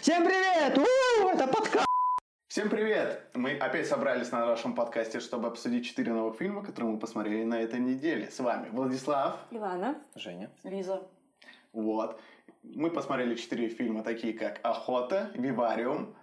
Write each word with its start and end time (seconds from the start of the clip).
Всем 0.00 0.24
привет! 0.24 0.78
У, 0.78 1.28
это 1.28 1.48
подкаст! 1.48 1.86
Всем 2.46 2.70
привет! 2.70 3.30
Мы 3.34 3.56
опять 3.56 3.88
собрались 3.88 4.30
на 4.30 4.46
нашем 4.46 4.76
подкасте, 4.76 5.18
чтобы 5.18 5.48
обсудить 5.48 5.86
четыре 5.86 6.12
новых 6.12 6.36
фильма, 6.36 6.64
которые 6.64 6.92
мы 6.92 6.98
посмотрели 7.00 7.42
на 7.42 7.60
этой 7.60 7.80
неделе. 7.80 8.30
С 8.30 8.38
вами 8.38 8.68
Владислав. 8.70 9.40
Ивана. 9.50 10.00
Женя. 10.14 10.50
Лиза. 10.62 11.02
Вот. 11.72 12.20
Мы 12.62 12.90
посмотрели 12.90 13.34
четыре 13.34 13.68
фильма, 13.68 14.04
такие 14.04 14.34
как 14.34 14.60
«Охота», 14.62 15.32
«Вивариум», 15.34 16.14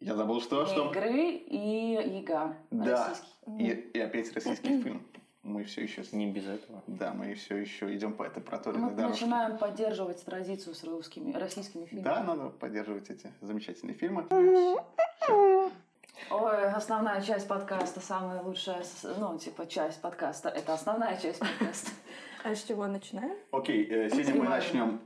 я 0.00 0.14
забыл, 0.14 0.40
что? 0.40 0.64
что? 0.64 0.90
Игры 0.92 1.30
и 1.30 2.18
Яга. 2.18 2.56
Да. 2.70 3.08
Российский. 3.08 3.28
И, 3.58 3.90
и 3.98 4.00
опять 4.00 4.32
российский 4.32 4.68
фильм. 4.82 5.06
Мы 5.44 5.64
все 5.64 5.82
еще... 5.82 6.02
Не 6.12 6.30
без 6.30 6.46
этого. 6.46 6.82
Да, 6.86 7.12
мы 7.12 7.34
все 7.34 7.56
еще 7.56 7.94
идем 7.94 8.14
по 8.14 8.22
этой 8.22 8.42
проторенной 8.42 8.90
Мы 8.90 8.96
дорожке. 8.96 9.26
начинаем 9.26 9.58
поддерживать 9.58 10.24
традицию 10.24 10.74
с 10.74 10.82
русскими, 10.84 11.32
российскими 11.32 11.84
фильмами. 11.84 12.04
Да, 12.04 12.24
надо 12.24 12.48
поддерживать 12.48 13.10
эти 13.10 13.30
замечательные 13.42 13.94
фильмы. 13.94 14.26
Ой, 16.30 16.64
основная 16.72 17.20
часть 17.20 17.46
подкаста, 17.46 18.00
самая 18.00 18.40
лучшая, 18.40 18.82
ну, 19.18 19.38
типа, 19.38 19.66
часть 19.66 20.00
подкаста. 20.00 20.48
Это 20.48 20.72
основная 20.72 21.18
часть 21.18 21.40
подкаста. 21.40 21.90
А 22.42 22.54
с 22.54 22.62
чего 22.62 22.86
начинаем? 22.86 23.36
Окей, 23.52 23.86
э, 23.86 24.08
сегодня 24.10 24.34
мы 24.34 24.48
начнем... 24.48 25.00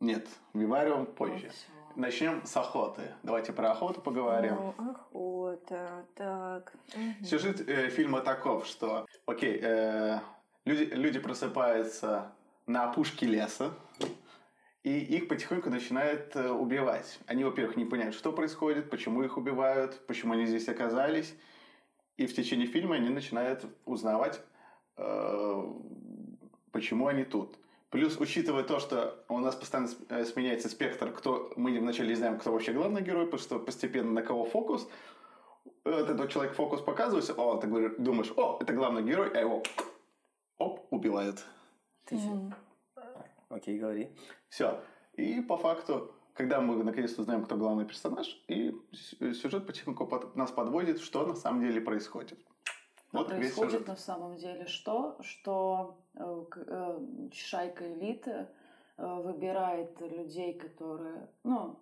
Нет, 0.00 0.26
Вивариум 0.54 1.06
позже. 1.06 1.44
Вот 1.44 1.52
всё. 1.52 1.79
Начнем 1.96 2.44
с 2.44 2.56
охоты. 2.56 3.02
Давайте 3.22 3.52
про 3.52 3.72
охоту 3.72 4.00
поговорим. 4.00 4.54
Ну, 4.54 4.90
охота, 4.90 6.06
так. 6.14 6.72
мгм. 6.96 7.24
Сюжет 7.24 7.68
э, 7.68 7.88
фильма 7.90 8.20
таков, 8.20 8.66
что, 8.66 9.06
окей, 9.26 9.58
э, 9.60 10.20
люди, 10.64 10.84
люди 10.84 11.18
просыпаются 11.18 12.32
на 12.66 12.90
опушке 12.90 13.26
леса, 13.26 13.72
и 14.82 14.98
их 14.98 15.28
потихоньку 15.28 15.68
начинают 15.68 16.34
э, 16.36 16.48
убивать. 16.50 17.18
Они, 17.26 17.44
во-первых, 17.44 17.76
не 17.76 17.84
понимают, 17.84 18.14
что 18.14 18.32
происходит, 18.32 18.88
почему 18.88 19.22
их 19.22 19.36
убивают, 19.36 20.06
почему 20.06 20.34
они 20.34 20.46
здесь 20.46 20.68
оказались. 20.68 21.34
И 22.16 22.26
в 22.26 22.34
течение 22.34 22.66
фильма 22.66 22.96
они 22.96 23.08
начинают 23.08 23.64
узнавать, 23.84 24.40
э, 24.96 25.72
почему 26.70 27.08
они 27.08 27.24
тут. 27.24 27.58
Плюс, 27.90 28.16
учитывая 28.20 28.62
то, 28.62 28.78
что 28.78 29.24
у 29.28 29.38
нас 29.38 29.56
постоянно 29.56 29.88
э, 30.10 30.24
сменяется 30.24 30.68
спектр, 30.68 31.10
кто 31.12 31.52
мы 31.56 31.76
вначале 31.80 32.10
не 32.10 32.14
знаем, 32.14 32.38
кто 32.38 32.52
вообще 32.52 32.72
главный 32.72 33.02
герой, 33.02 33.24
потому 33.24 33.42
что 33.42 33.58
постепенно 33.58 34.12
на 34.12 34.22
кого 34.22 34.44
фокус, 34.44 34.88
вот 35.84 36.08
этот 36.08 36.30
человек 36.30 36.54
фокус 36.54 36.80
показывается, 36.82 37.34
о, 37.34 37.56
ты 37.56 37.66
говоришь- 37.66 37.96
думаешь, 37.98 38.32
о, 38.36 38.58
это 38.60 38.72
главный 38.72 39.02
герой, 39.02 39.30
а 39.34 39.40
его 39.40 39.62
оп, 40.58 40.86
убивают. 40.90 41.44
Мгм. 42.12 42.54
Окей, 43.48 43.76
говори. 43.78 44.08
Все. 44.48 44.80
И 45.14 45.40
по 45.40 45.56
факту, 45.56 46.14
когда 46.34 46.60
мы 46.60 46.84
наконец-то 46.84 47.22
узнаем, 47.22 47.44
кто 47.44 47.56
главный 47.56 47.86
персонаж, 47.86 48.40
и 48.46 48.72
сюжет 48.92 49.66
потихоньку 49.66 50.06
под- 50.06 50.36
нас 50.36 50.52
подводит, 50.52 51.00
что 51.00 51.26
на 51.26 51.34
самом 51.34 51.62
деле 51.62 51.80
происходит. 51.80 52.38
Вот 53.12 53.28
происходит 53.28 53.72
сюжет. 53.72 53.88
на 53.88 53.96
самом 53.96 54.36
деле 54.36 54.66
что? 54.66 55.16
Что 55.20 55.96
э, 56.14 56.44
э, 56.66 56.98
шайка 57.32 57.92
элиты 57.92 58.46
э, 58.96 59.20
выбирает 59.22 60.00
людей, 60.00 60.54
которые, 60.54 61.28
ну, 61.42 61.76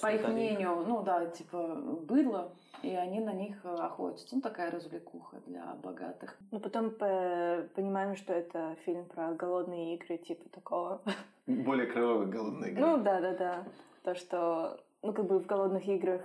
по 0.00 0.06
их 0.12 0.26
мнению, 0.26 0.84
ну 0.86 1.02
да, 1.02 1.26
типа 1.26 1.76
быдло, 2.02 2.52
и 2.82 2.90
они 2.94 3.20
на 3.20 3.32
них 3.32 3.56
э, 3.64 3.74
охотятся. 3.74 4.34
Ну, 4.34 4.40
такая 4.40 4.70
развлекуха 4.70 5.36
для 5.46 5.64
богатых. 5.82 6.36
Но 6.50 6.60
потом 6.60 6.90
по- 6.90 7.66
понимаем, 7.74 8.16
что 8.16 8.32
это 8.32 8.76
фильм 8.84 9.04
про 9.06 9.32
голодные 9.32 9.94
игры, 9.96 10.18
типа 10.18 10.48
такого. 10.50 11.00
Более 11.46 11.86
кровавые 11.86 12.28
голодные 12.28 12.72
игры. 12.72 12.84
Ну 12.84 12.98
да, 13.02 13.20
да, 13.20 13.34
да. 13.36 13.64
То, 14.02 14.14
что, 14.14 14.80
ну 15.02 15.12
как 15.12 15.26
бы 15.26 15.38
в 15.38 15.46
голодных 15.46 15.86
играх 15.86 16.22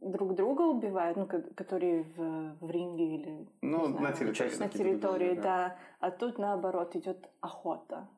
друг 0.00 0.34
друга 0.34 0.62
убивают, 0.62 1.16
ну, 1.16 1.26
ко- 1.26 1.42
которые 1.54 2.04
в, 2.16 2.56
в 2.60 2.70
ринге 2.70 3.16
или 3.16 3.48
Ну, 3.62 3.86
знаю, 3.86 4.02
на 4.02 4.12
территории. 4.12 4.58
на 4.58 4.68
территории, 4.68 5.32
друга, 5.34 5.42
да. 5.42 5.76
А 6.00 6.10
тут 6.10 6.38
наоборот 6.38 6.96
идет 6.96 7.28
охота. 7.40 8.08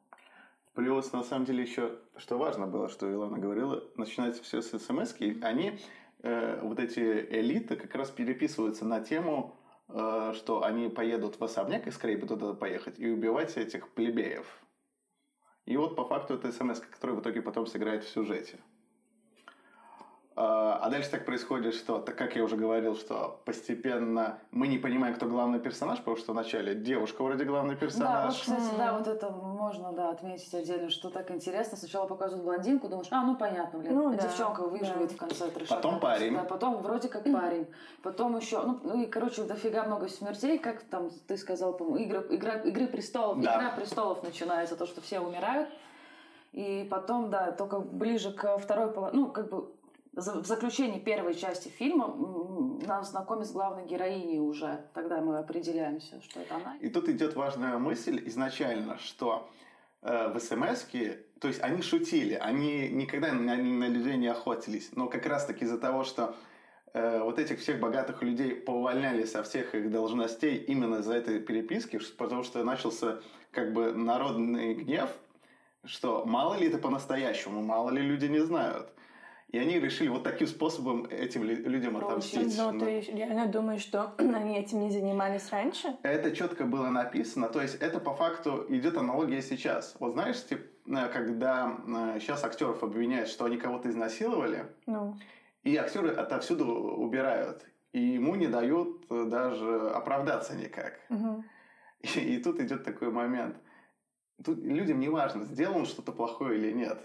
Плюс, 0.75 1.13
на 1.13 1.23
самом 1.23 1.45
деле, 1.45 1.63
еще, 1.63 1.99
что 2.17 2.39
важно 2.39 2.67
было, 2.67 2.89
что 2.89 3.11
Илона 3.13 3.39
говорила, 3.39 3.83
начинается 3.97 4.43
все 4.43 4.63
с 4.63 4.71
смс 4.79 5.15
Они, 5.43 5.79
э, 6.23 6.61
вот 6.63 6.79
эти 6.79 7.01
элиты, 7.01 7.77
как 7.77 7.95
раз 7.95 8.11
переписываются 8.11 8.87
на 8.87 9.01
тему, 9.01 9.55
э, 9.89 10.33
что 10.35 10.65
они 10.65 10.89
поедут 10.89 11.39
в 11.39 11.45
особняк, 11.45 11.87
и 11.87 11.91
скорее 11.91 12.17
бы 12.17 12.27
туда 12.27 12.55
поехать, 12.55 12.99
и 12.99 13.11
убивать 13.11 13.57
этих 13.59 13.93
плебеев. 13.93 14.47
И 15.67 15.77
вот 15.77 15.95
по 15.95 16.05
факту 16.05 16.35
это 16.35 16.51
смс, 16.51 16.81
которая 16.81 17.17
в 17.19 17.21
итоге 17.21 17.43
потом 17.43 17.67
сыграет 17.67 18.03
в 18.05 18.09
сюжете. 18.09 18.59
А 20.35 20.79
а 20.83 20.91
дальше 20.91 21.11
так 21.11 21.25
происходит, 21.25 21.75
что, 21.75 22.01
так 22.01 22.17
как 22.17 22.35
я 22.35 22.43
уже 22.43 22.57
говорил, 22.57 22.97
что 22.97 23.41
постепенно 23.45 24.39
мы 24.51 24.67
не 24.67 24.79
понимаем, 24.79 25.15
кто 25.15 25.27
главный 25.27 25.61
персонаж, 25.61 25.99
потому 25.99 26.17
что 26.17 26.33
вначале 26.33 26.75
девушка 26.75 27.23
вроде 27.23 27.45
главный 27.45 27.75
Да, 27.75 27.81
вот, 27.81 27.81
персонаж. 27.81 28.41
кстати, 28.41 28.77
да, 28.77 28.99
вот 28.99 29.07
это 29.07 29.31
можно, 29.31 29.93
да, 29.93 30.11
отметить 30.11 30.53
отдельно, 30.53 30.91
что 30.91 31.11
так 31.11 31.31
интересно. 31.31 31.77
Сначала 31.77 32.07
показывают 32.07 32.45
блондинку, 32.45 32.89
думаешь, 32.89 33.07
а, 33.11 33.23
ну 33.23 33.37
понятно, 33.37 33.79
блин, 33.79 33.95
Ну, 33.95 34.11
да, 34.11 34.23
девчонка 34.23 34.63
выживет 34.63 35.11
да. 35.11 35.15
в 35.15 35.17
конце 35.17 35.51
трешака. 35.51 35.77
Потом 35.77 36.01
парень. 36.01 36.35
Да, 36.35 36.45
потом 36.45 36.83
вроде 36.83 37.09
как 37.09 37.23
парень. 37.33 37.69
Потом 38.03 38.37
еще, 38.37 38.63
ну, 38.63 38.81
ну 38.83 39.03
и, 39.03 39.07
короче, 39.07 39.45
дофига 39.45 39.85
много 39.85 40.09
смертей, 40.09 40.59
как 40.59 40.83
там 40.83 41.11
ты 41.29 41.37
сказал, 41.37 41.75
по-моему, 41.75 42.05
игра, 42.05 42.23
игра, 42.29 42.55
Игры 42.63 42.87
престолов. 42.87 43.41
Да. 43.41 43.57
Игра 43.57 43.71
престолов 43.71 44.23
начинается, 44.23 44.77
то, 44.77 44.87
что 44.87 45.01
все 45.01 45.21
умирают. 45.21 45.69
И 46.53 46.87
потом, 46.91 47.31
да, 47.31 47.53
только 47.53 47.79
ближе 47.79 48.33
к 48.33 48.59
второй 48.59 48.91
половине, 48.93 49.23
ну, 49.23 49.31
как 49.31 49.49
бы 49.49 49.71
в 50.15 50.45
заключении 50.45 50.99
первой 51.01 51.35
части 51.35 51.69
фильма 51.69 52.07
м, 52.07 52.79
нас 52.81 53.11
знакомят 53.11 53.47
с 53.47 53.53
главной 53.53 53.87
героиней 53.87 54.39
уже. 54.41 54.85
Тогда 54.93 55.21
мы 55.21 55.39
определяемся, 55.39 56.21
что 56.23 56.41
это 56.41 56.57
она. 56.57 56.77
И 56.81 56.91
тут 56.91 57.09
идет 57.09 57.35
важная 57.35 57.79
мысль 57.79 58.23
изначально, 58.27 58.99
что 58.99 59.49
э, 60.03 60.29
в 60.29 60.39
смс 60.39 60.87
то 61.41 61.49
есть 61.49 61.61
они 61.61 61.83
шутили, 61.83 62.35
они 62.35 62.89
никогда 62.89 63.33
на, 63.33 63.57
на 63.57 63.89
людей 63.89 64.17
не 64.17 64.29
охотились, 64.29 64.91
но 64.93 65.09
как 65.09 65.27
раз-таки 65.27 65.65
из-за 65.65 65.79
того, 65.79 66.05
что 66.05 66.37
э, 66.93 67.21
вот 67.21 67.39
этих 67.39 67.59
всех 67.59 67.81
богатых 67.81 68.23
людей 68.23 68.55
повольняли 68.55 69.25
со 69.25 69.43
всех 69.43 69.75
их 69.75 69.91
должностей 69.91 70.57
именно 70.57 70.97
из-за 70.97 71.15
этой 71.15 71.41
переписки, 71.41 71.99
потому 72.17 72.45
что 72.45 72.63
начался 72.63 73.21
как 73.51 73.73
бы 73.73 73.93
народный 73.93 74.75
гнев, 74.75 75.11
что 75.85 76.25
мало 76.27 76.55
ли 76.55 76.69
это 76.69 76.79
по-настоящему, 76.79 77.63
мало 77.63 77.91
ли 77.91 78.03
люди 78.03 78.27
не 78.27 78.41
знают. 78.41 78.93
И 79.53 79.59
они 79.59 79.79
решили 79.79 80.09
вот 80.09 80.25
таким 80.25 80.47
способом 80.47 81.05
этим 81.11 81.45
лю- 81.45 81.69
людям 81.69 81.99
отомстить. 81.99 82.57
Но 82.57 82.73
Ну, 82.73 82.81
ты 82.81 83.01
реально 83.01 83.47
думаешь, 83.47 83.83
что 83.83 84.15
они 84.19 84.59
этим 84.59 84.81
не 84.81 84.91
занимались 84.91 85.51
раньше? 85.51 85.95
Это 86.03 86.35
четко 86.35 86.65
было 86.65 86.89
написано, 86.89 87.49
то 87.51 87.61
есть 87.61 87.75
это 87.83 88.01
по 88.01 88.15
факту 88.15 88.65
идет 88.71 88.97
аналогия 88.97 89.43
сейчас. 89.43 89.95
Вот 90.01 90.13
знаешь, 90.15 90.43
типа, 90.47 90.63
э, 90.87 91.09
когда 91.13 91.77
сейчас 92.19 92.43
актеров 92.45 92.83
обвиняют, 92.83 93.29
что 93.29 93.45
они 93.45 93.59
кого-то 93.59 93.91
изнасиловали, 93.91 94.65
Ну, 94.87 95.17
и 95.65 95.77
актеры 95.77 96.09
отовсюду 96.09 96.65
убирают, 96.75 97.63
и 97.93 98.01
ему 98.01 98.35
не 98.37 98.47
дают 98.47 99.05
э, 99.11 99.25
даже 99.27 99.91
оправдаться 99.91 100.57
никак. 100.57 100.95
мгм. 101.11 101.45
И, 102.01 102.07
и 102.37 102.43
тут 102.43 102.59
идет 102.59 102.85
такой 102.85 103.11
момент. 103.11 103.57
Тут 104.43 104.59
людям 104.65 104.99
не 104.99 105.11
важно, 105.11 105.45
сделал 105.45 105.77
он 105.77 105.85
что-то 105.87 106.11
плохое 106.13 106.59
или 106.59 106.73
нет. 106.73 106.99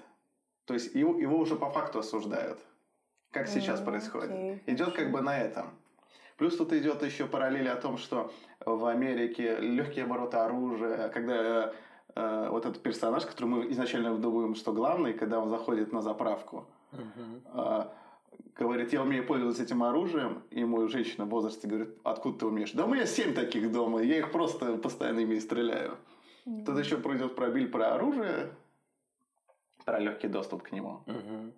То 0.67 0.73
есть 0.73 0.93
его, 0.93 1.17
его 1.17 1.39
уже 1.39 1.55
по 1.55 1.69
факту 1.69 1.99
осуждают. 1.99 2.59
Как 3.31 3.47
сейчас 3.47 3.79
происходит. 3.79 4.31
окей, 4.31 4.61
Идет 4.67 4.93
как 4.93 5.11
бы 5.11 5.21
на 5.21 5.37
этом. 5.37 5.71
Плюс 6.37 6.55
тут 6.57 6.73
идет 6.73 7.01
еще 7.03 7.25
параллель 7.25 7.69
о 7.69 7.77
том, 7.77 7.97
что 7.97 8.31
в 8.65 8.85
Америке 8.85 9.57
легкие 9.59 10.05
обороты 10.05 10.37
оружия, 10.37 11.09
когда 11.09 11.73
э, 12.15 12.47
вот 12.51 12.65
этот 12.65 12.83
персонаж, 12.83 13.25
который 13.25 13.45
мы 13.45 13.71
изначально 13.71 14.15
думаем, 14.17 14.55
что 14.55 14.73
главный, 14.73 15.13
когда 15.13 15.39
он 15.39 15.49
заходит 15.49 15.93
на 15.93 16.01
заправку, 16.01 16.67
э, 16.91 17.83
говорит, 18.55 18.93
я 18.93 19.01
умею 19.01 19.25
пользоваться 19.25 19.63
этим 19.63 19.83
оружием, 19.83 20.43
и 20.51 20.59
ему 20.59 20.87
женщина 20.89 21.25
в 21.25 21.29
возрасте 21.29 21.67
говорит, 21.67 21.89
откуда 22.03 22.39
ты 22.39 22.45
умеешь? 22.45 22.73
Да 22.73 22.85
у 22.85 22.89
меня 22.93 23.05
семь 23.05 23.33
таких 23.33 23.71
дома, 23.71 24.01
я 24.01 24.19
их 24.19 24.31
просто 24.31 24.77
постоянно 24.77 25.19
ими 25.21 25.39
стреляю. 25.39 25.97
Тут 26.65 26.77
еще 26.77 26.97
пройдет 26.97 27.35
пробиль 27.35 27.67
про 27.69 27.95
оружие, 27.95 28.51
про 29.87 29.99
легкий 29.99 30.27
доступ 30.27 30.63
к 30.63 30.73
нему. 30.73 30.99
М, 31.07 31.53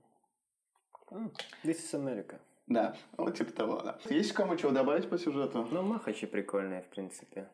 This 1.64 1.78
is 1.82 1.94
America. 1.96 2.36
Да, 2.68 2.94
вот 3.18 3.36
типа 3.36 3.52
того, 3.52 3.82
да. 3.82 3.98
Есть 4.06 4.34
кому 4.34 4.56
чего 4.56 4.72
добавить 4.72 5.10
по 5.10 5.18
сюжету? 5.18 5.68
Ну, 5.72 5.82
махачи 5.82 6.28
прикольные, 6.28 6.84
в 6.84 6.88
принципе. 6.90 7.48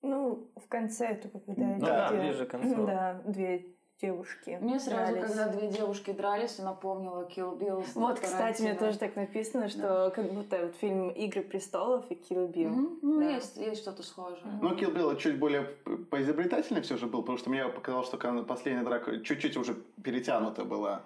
Ну, 0.00 0.48
в 0.56 0.66
конце 0.68 1.14
только 1.16 1.38
когда 1.40 1.62
Ну 1.66 1.78
да, 1.80 2.10
ближе 2.10 2.46
к 2.46 2.50
концу. 2.50 2.86
Да, 2.86 3.20
две 3.26 3.66
девушки 4.12 4.58
Мне 4.60 4.80
сразу, 4.80 5.12
дрались. 5.14 5.30
когда 5.30 5.48
две 5.52 5.68
девушки 5.68 6.10
дрались, 6.10 6.58
напомнила 6.58 7.28
Kill 7.34 7.56
Bill. 7.56 7.84
Вот, 7.94 8.18
кстати, 8.18 8.60
мне 8.62 8.74
тоже 8.74 8.98
так 8.98 9.14
написано, 9.14 9.68
что 9.68 10.12
как 10.14 10.32
будто 10.32 10.58
вот 10.66 10.74
фильм 10.76 11.10
«Игры 11.10 11.42
престолов» 11.42 12.04
и 12.10 12.14
«Kill 12.14 12.52
Bill». 12.52 12.68
Мгм. 12.68 12.98
Ну, 13.02 13.20
Да. 13.20 13.30
есть, 13.30 13.56
есть 13.56 13.80
что-то 13.82 14.02
схожее. 14.02 14.42
Ну, 14.60 14.74
Kill 14.74 14.92
Bill 14.92 15.16
чуть 15.16 15.38
более 15.38 15.62
поизобретательный 16.10 16.82
все 16.82 16.96
же 16.96 17.06
был, 17.06 17.20
потому 17.22 17.38
что 17.38 17.48
мне 17.50 17.64
показалось, 17.68 18.08
что 18.08 18.18
последняя 18.42 18.82
драка 18.82 19.20
чуть-чуть 19.20 19.56
уже 19.56 19.74
перетянута 20.02 20.64
была. 20.64 21.02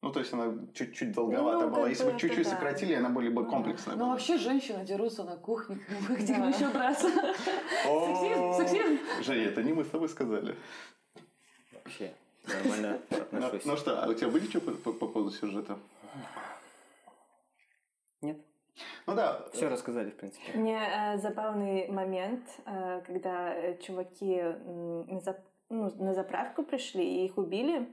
Ну, 0.00 0.10
то 0.10 0.18
есть 0.18 0.32
она 0.32 0.54
чуть-чуть 0.74 1.12
долговата 1.12 1.66
Ну, 1.68 1.74
была. 1.74 1.88
Если 1.88 2.10
бы 2.10 2.18
чуть-чуть 2.18 2.44
да. 2.44 2.50
сократили, 2.50 2.94
она 2.94 3.10
были 3.10 3.28
бы 3.28 3.44
комплексная 3.44 3.94
Ну, 3.94 4.04
была. 4.04 4.12
вообще 4.12 4.36
женщины 4.38 4.84
дерутся 4.84 5.22
на 5.22 5.36
кухне, 5.36 5.78
где 6.08 6.34
Да. 6.38 6.46
еще 6.48 6.68
драться. 6.70 7.08
Сексизм, 7.08 8.52
сексизм. 8.56 8.98
Женя, 9.22 9.44
это 9.48 9.62
не 9.62 9.72
мы 9.74 9.84
с 9.84 9.88
тобой 9.88 10.08
сказали. 10.08 10.56
Вообще 11.72 12.12
нормально 12.46 12.98
Ну, 13.32 13.38
отношусь. 13.46 13.64
ну 13.66 13.76
что, 13.76 14.02
а 14.02 14.08
у 14.08 14.14
тебя 14.14 14.28
были 14.28 14.46
что 14.46 14.60
по, 14.60 14.72
по- 14.72 14.92
по 14.92 15.06
поводу 15.08 15.30
сюжета? 15.30 15.78
Нет? 18.20 18.38
Ну 19.06 19.14
да. 19.14 19.46
Все 19.52 19.68
рассказали, 19.68 20.10
в 20.10 20.16
принципе. 20.16 20.52
Мне 20.58 20.78
э, 20.80 21.18
забавный 21.18 21.88
момент, 21.88 22.42
э, 22.66 23.02
когда 23.06 23.54
э, 23.54 23.78
чуваки 23.78 24.34
м, 24.38 25.06
на, 25.06 25.18
зап- 25.18 25.44
ну, 25.68 25.90
на 26.02 26.14
заправку 26.14 26.62
пришли 26.62 27.04
и 27.04 27.24
их 27.26 27.36
убили, 27.38 27.88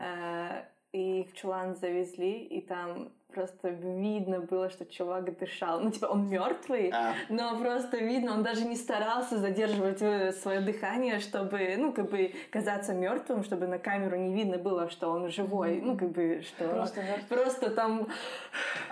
э, 0.00 0.64
и 0.92 1.20
их 1.22 1.30
в 1.30 1.34
чулан 1.34 1.76
завезли, 1.76 2.44
и 2.44 2.60
там 2.60 3.12
просто 3.32 3.68
видно 3.68 4.40
было, 4.40 4.70
что 4.70 4.84
чувак 4.86 5.38
дышал. 5.38 5.80
Ну, 5.80 5.90
типа, 5.90 6.06
он 6.06 6.28
мертвый, 6.28 6.90
А, 6.92 7.12
но 7.28 7.58
просто 7.58 7.98
видно, 7.98 8.32
он 8.32 8.42
даже 8.42 8.64
не 8.64 8.74
старался 8.76 9.36
задерживать 9.38 9.98
свое 10.36 10.60
дыхание, 10.60 11.20
чтобы, 11.20 11.74
ну, 11.76 11.92
как 11.92 12.10
бы 12.10 12.32
казаться 12.50 12.94
мертвым, 12.94 13.44
чтобы 13.44 13.66
на 13.66 13.78
камеру 13.78 14.16
не 14.16 14.32
видно 14.34 14.56
было, 14.58 14.88
что 14.88 15.10
он 15.10 15.28
живой. 15.30 15.80
Ну, 15.80 15.96
как 15.96 16.10
бы, 16.10 16.42
что... 16.42 16.68
Просто. 16.68 17.02
Просто 17.28 17.70
там... 17.70 18.08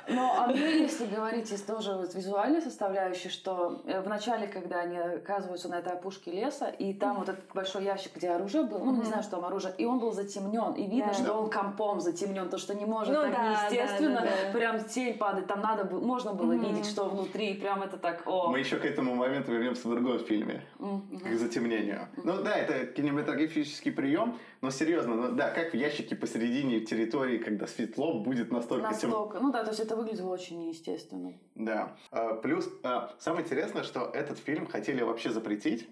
Ну, 0.08 0.30
а 0.36 0.46
мне, 0.48 0.82
если 0.82 1.06
говорить 1.06 1.50
из 1.50 1.62
тоже 1.62 1.94
вот 1.94 2.14
визуальной 2.14 2.60
составляющей, 2.60 3.28
что 3.28 3.80
э, 3.86 4.00
в 4.00 4.08
начале, 4.08 4.46
когда 4.46 4.80
они 4.80 4.96
оказываются 4.98 5.68
на 5.68 5.76
этой 5.80 5.94
опушке 5.94 6.30
леса, 6.30 6.66
и 6.68 6.92
там 6.94 7.18
вот 7.18 7.28
этот 7.28 7.44
большой 7.52 7.82
ящик, 7.84 8.14
где 8.14 8.30
оружие 8.30 8.64
было, 8.64 8.78
ну, 8.78 8.92
не 8.92 8.98
Мгм. 8.98 9.06
знаю, 9.06 9.22
что 9.22 9.32
там 9.36 9.44
оружие, 9.46 9.74
и 9.78 9.84
он 9.84 9.98
был 9.98 10.12
затемнен, 10.12 10.74
и 10.74 10.86
видно, 10.86 11.08
Да. 11.08 11.14
что 11.14 11.32
он 11.32 11.50
компом 11.50 12.00
затемнен, 12.00 12.48
то, 12.48 12.58
что 12.58 12.74
не 12.74 12.84
может 12.84 13.14
Ну 13.14 13.22
так 13.22 13.32
да, 13.32 13.48
неестественно, 13.50 14.20
да, 14.20 14.25
да, 14.25 14.25
да. 14.26 14.52
прям 14.58 14.84
тень 14.84 15.16
падает, 15.18 15.46
там 15.46 15.60
надо 15.60 15.84
было, 15.84 16.00
можно 16.00 16.32
было 16.34 16.52
Мгм. 16.52 16.66
видеть, 16.68 16.86
что 16.86 17.08
внутри, 17.08 17.54
прям 17.54 17.82
это 17.82 17.96
так, 17.96 18.22
о. 18.26 18.48
мы 18.50 18.58
еще 18.58 18.76
к 18.76 18.84
этому 18.84 19.14
моменту 19.14 19.52
вернемся 19.52 19.88
в 19.88 19.90
другом 19.90 20.18
фильме. 20.20 20.62
Мгм. 20.78 21.20
К 21.20 21.38
затемнению. 21.38 22.08
Ну 22.16 22.42
да, 22.42 22.54
это 22.56 22.86
кинематографический 22.86 23.92
прием, 23.92 24.38
но 24.60 24.70
серьезно, 24.70 25.14
ну, 25.14 25.32
да, 25.32 25.50
как 25.50 25.72
в 25.72 25.74
ящике 25.74 26.16
посередине 26.16 26.80
территории, 26.80 27.38
когда 27.38 27.66
светло 27.66 28.20
будет 28.20 28.52
настолько 28.52 28.94
темно. 28.94 29.18
Настолько. 29.20 29.40
Ну 29.40 29.52
да, 29.52 29.62
то 29.64 29.70
есть 29.70 29.80
это 29.80 29.96
выглядело 29.96 30.32
очень 30.32 30.58
неестественно. 30.58 31.32
Да. 31.54 31.96
А, 32.10 32.34
Плюс, 32.34 32.68
а, 32.82 33.14
самое 33.18 33.44
интересное, 33.44 33.82
что 33.82 34.10
этот 34.12 34.38
фильм 34.38 34.66
хотели 34.66 35.02
вообще 35.02 35.30
запретить, 35.30 35.88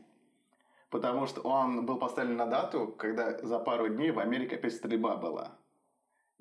потому 0.90 1.26
что 1.26 1.40
он 1.40 1.86
был 1.86 1.96
поставлен 1.98 2.36
на 2.36 2.46
дату, 2.46 2.94
когда 2.98 3.38
за 3.42 3.58
пару 3.58 3.88
дней 3.88 4.10
в 4.10 4.18
Америке 4.18 4.56
опять 4.56 4.74
стрельба 4.74 5.16
была. 5.16 5.58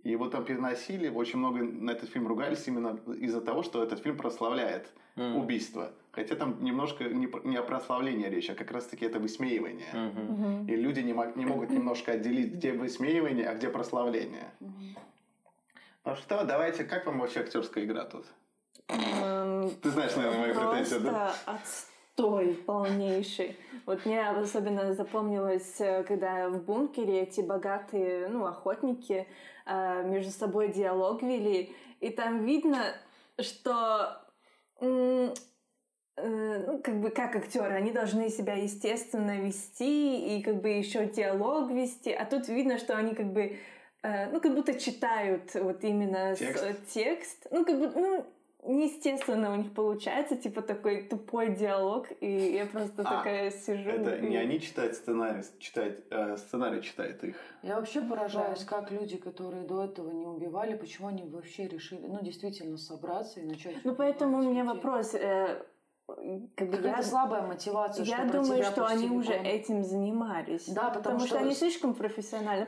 И 0.04 0.12
его 0.12 0.28
там 0.28 0.44
переносили, 0.44 1.08
очень 1.08 1.40
много 1.40 1.64
на 1.64 1.92
этот 1.92 2.10
фильм 2.10 2.28
ругались 2.28 2.68
именно 2.68 3.00
из-за 3.14 3.40
того, 3.40 3.64
что 3.64 3.82
этот 3.82 4.00
фильм 4.04 4.18
прославляет 4.18 4.92
М. 5.16 5.38
убийство. 5.38 5.94
Хотя 6.12 6.36
там 6.36 6.62
немножко 6.62 7.06
не, 7.06 7.30
не 7.46 7.56
о 7.56 7.64
прославлении 7.64 8.28
речь, 8.28 8.50
а 8.50 8.56
как 8.56 8.72
раз-таки 8.72 9.06
это 9.06 9.20
высмеивание. 9.20 9.94
Мгм. 9.94 10.34
Мгм. 10.34 10.66
И 10.68 10.76
люди 10.76 11.00
не, 11.00 11.14
не 11.36 11.46
могут 11.46 11.70
немножко 11.70 12.12
отделить, 12.12 12.54
где 12.54 12.74
высмеивание, 12.74 13.48
а 13.48 13.56
где 13.56 13.70
прославление. 13.70 14.52
Ну 16.06 16.16
что, 16.18 16.44
давайте, 16.44 16.84
как 16.84 17.06
вам 17.06 17.20
вообще 17.20 17.40
актерская 17.40 17.86
игра 17.86 18.04
тут? 18.04 18.26
Эм, 18.90 19.72
Ты 19.82 19.90
знаешь, 19.90 20.16
наверное, 20.18 20.42
мои 20.42 20.54
претензии, 20.54 21.02
да? 21.02 21.34
Отстой 22.16 22.54
полнейший. 22.54 23.58
Вот 23.88 24.06
мне 24.06 24.28
особенно 24.30 24.94
запомнилось, 24.94 25.82
э, 25.82 26.04
когда 26.04 26.48
в 26.48 26.64
бункере 26.64 27.22
эти 27.22 27.42
богатые, 27.42 28.28
ну, 28.28 28.46
охотники 28.46 29.28
э, 29.66 30.04
между 30.04 30.32
собой 30.32 30.72
диалог 30.72 31.24
вели, 31.24 31.76
и 32.02 32.10
там 32.12 32.46
видно, 32.46 32.94
что 33.40 34.22
э, 34.80 35.34
ну, 36.18 36.82
как 36.84 37.02
бы 37.02 37.10
как 37.10 37.36
актеры, 37.36 37.74
они 37.74 37.92
должны 37.92 38.30
себя 38.30 38.54
естественно 38.54 39.40
вести 39.40 40.38
и 40.38 40.44
как 40.44 40.62
бы 40.62 40.70
еще 40.70 41.08
диалог 41.08 41.72
вести, 41.72 42.12
а 42.12 42.26
тут 42.26 42.48
видно, 42.48 42.78
что 42.78 42.96
они 42.96 43.16
как 43.16 43.34
бы 43.34 43.58
ну, 44.04 44.40
как 44.42 44.54
будто 44.54 44.78
читают 44.78 45.56
вот 45.56 45.84
именно 45.84 46.36
с- 46.36 46.40
Текст? 46.40 46.64
э, 46.64 46.76
текст. 46.94 47.48
Ну, 47.52 47.66
как 47.66 47.80
бы, 47.80 47.88
ну, 47.96 48.26
неестественно 48.66 49.52
у 49.54 49.56
них 49.56 49.74
получается, 49.74 50.36
типа 50.36 50.62
такой 50.62 51.04
тупой 51.04 51.56
диалог, 51.56 52.08
и 52.22 52.28
я 52.54 52.66
просто 52.66 53.02
А, 53.04 53.18
такая 53.18 53.52
сижу. 53.52 53.90
Это 53.90 54.16
и- 54.16 54.30
не 54.30 54.38
они 54.38 54.60
читают 54.60 54.96
сценарий, 54.96 55.44
читать, 55.60 56.00
э, 56.10 56.38
сценарий 56.38 56.82
читает 56.82 57.24
их. 57.24 57.36
Я 57.62 57.76
вообще 57.78 58.02
поражаюсь, 58.02 58.64
Да. 58.64 58.76
как 58.78 58.92
люди, 58.92 59.18
которые 59.18 59.64
до 59.64 59.84
этого 59.86 60.12
не 60.12 60.26
убивали, 60.26 60.76
почему 60.76 61.08
они 61.08 61.24
вообще 61.24 61.68
решили, 61.68 62.06
ну, 62.08 62.20
действительно 62.22 62.78
собраться 62.78 63.40
и 63.40 63.46
начать 63.46 63.76
Ну, 63.84 63.96
поэтому 63.96 64.38
у 64.38 64.42
меня 64.42 64.64
людей. 64.64 64.76
вопрос, 64.76 65.14
э, 65.16 65.64
как 66.56 66.70
бы 66.70 66.82
я, 66.86 67.02
слабая 67.02 67.44
мотивация, 67.44 68.04
я 68.04 68.18
что 68.18 68.40
думаю, 68.40 68.58
тебя 68.60 68.72
что 68.72 68.86
они 68.86 69.10
уже 69.10 69.34
этим 69.34 69.84
занимались. 69.86 70.68
Да, 70.68 70.90
потому, 70.90 71.20
что... 71.20 71.38
они 71.38 71.54
слишком 71.54 71.94
профессионально. 71.94 72.68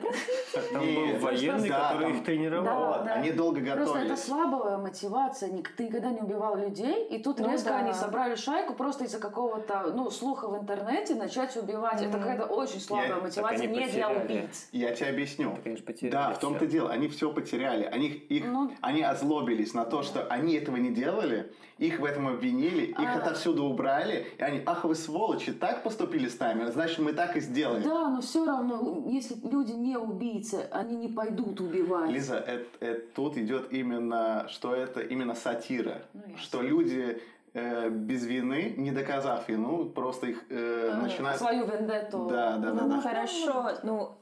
Там 0.71 0.81
был 0.81 1.17
военный, 1.19 1.69
который 1.69 2.11
их 2.11 2.23
тренировал. 2.23 3.03
Они 3.05 3.31
долго 3.31 3.59
Просто 3.59 3.81
это 3.81 3.91
готовились. 3.93 4.23
слабая 4.23 4.77
мотивация. 4.77 5.49
Ник- 5.51 5.75
Ты 5.75 5.87
никогда 5.87 6.11
не 6.11 6.21
убивал 6.21 6.57
людей, 6.57 7.07
и 7.07 7.21
тут 7.21 7.39
Ну 7.39 7.51
резко 7.51 7.75
они 7.75 7.91
собрали 7.93 8.35
шайку 8.35 8.73
просто 8.73 9.03
из-за 9.03 9.19
какого-то 9.19 9.91
ну, 9.93 10.09
слуха 10.09 10.47
в 10.47 10.57
интернете 10.57 11.15
начать 11.15 11.57
убивать. 11.57 12.01
Это 12.01 12.17
какая-то 12.17 12.45
очень 12.45 12.79
слабая 12.79 13.19
мотивация 13.19 13.67
не 13.67 13.85
для 13.87 14.09
убийц. 14.11 14.69
Я 14.71 14.95
тебе 14.95 15.09
объясню. 15.09 15.59
Да, 16.03 16.31
в 16.31 16.39
том-то 16.39 16.67
дело. 16.67 16.89
Они 16.89 17.09
все 17.09 17.31
потеряли. 17.31 17.83
Они, 17.83 18.07
их, 18.07 18.45
Ну, 18.45 18.71
они 18.79 19.03
озлобились 19.03 19.73
на 19.73 19.83
то, 19.83 20.03
что 20.03 20.25
они 20.27 20.55
этого 20.55 20.77
не 20.77 20.91
делали, 20.91 21.51
их 21.77 21.99
в 21.99 22.05
этом 22.05 22.29
обвинили, 22.29 22.85
их 22.85 22.95
А. 22.97 23.24
отовсюду 23.25 23.65
убрали, 23.65 24.27
и 24.37 24.41
они, 24.41 24.61
ах 24.65 24.83
вы 24.85 24.95
сволочи, 24.95 25.51
так 25.53 25.83
поступили 25.83 26.27
с 26.27 26.39
нами, 26.39 26.69
значит 26.71 26.99
мы 26.99 27.13
так 27.13 27.35
и 27.35 27.39
сделаем. 27.39 27.83
да, 27.83 28.09
но 28.09 28.21
все 28.21 28.45
равно, 28.45 29.03
если 29.07 29.35
люди 29.47 29.71
не 29.71 29.97
убийцы, 29.97 30.67
они 30.71 30.95
не 30.95 31.07
пойдут 31.07 31.59
убивать. 31.59 32.11
Лиза, 32.11 32.37
это, 32.37 32.65
это 32.79 33.01
тут 33.15 33.37
идет 33.37 33.71
именно, 33.71 34.47
что 34.49 34.73
это 34.75 35.01
именно 35.01 35.35
сатира, 35.35 36.01
Ну, 36.13 36.37
что 36.37 36.61
люди 36.61 37.21
э, 37.53 37.89
без 37.89 38.25
вины, 38.25 38.73
не 38.77 38.91
доказав 38.91 39.47
вину, 39.49 39.85
просто 39.85 40.27
их 40.27 40.43
э, 40.49 40.91
А, 40.93 41.01
начинают... 41.01 41.39
Свою 41.39 41.65
вендетту. 41.65 42.27
Да, 42.29 42.57
да, 42.57 42.71
да, 42.71 42.83
Ну, 42.83 42.95
да. 42.95 43.01
хорошо, 43.01 43.71
ну, 43.83 44.17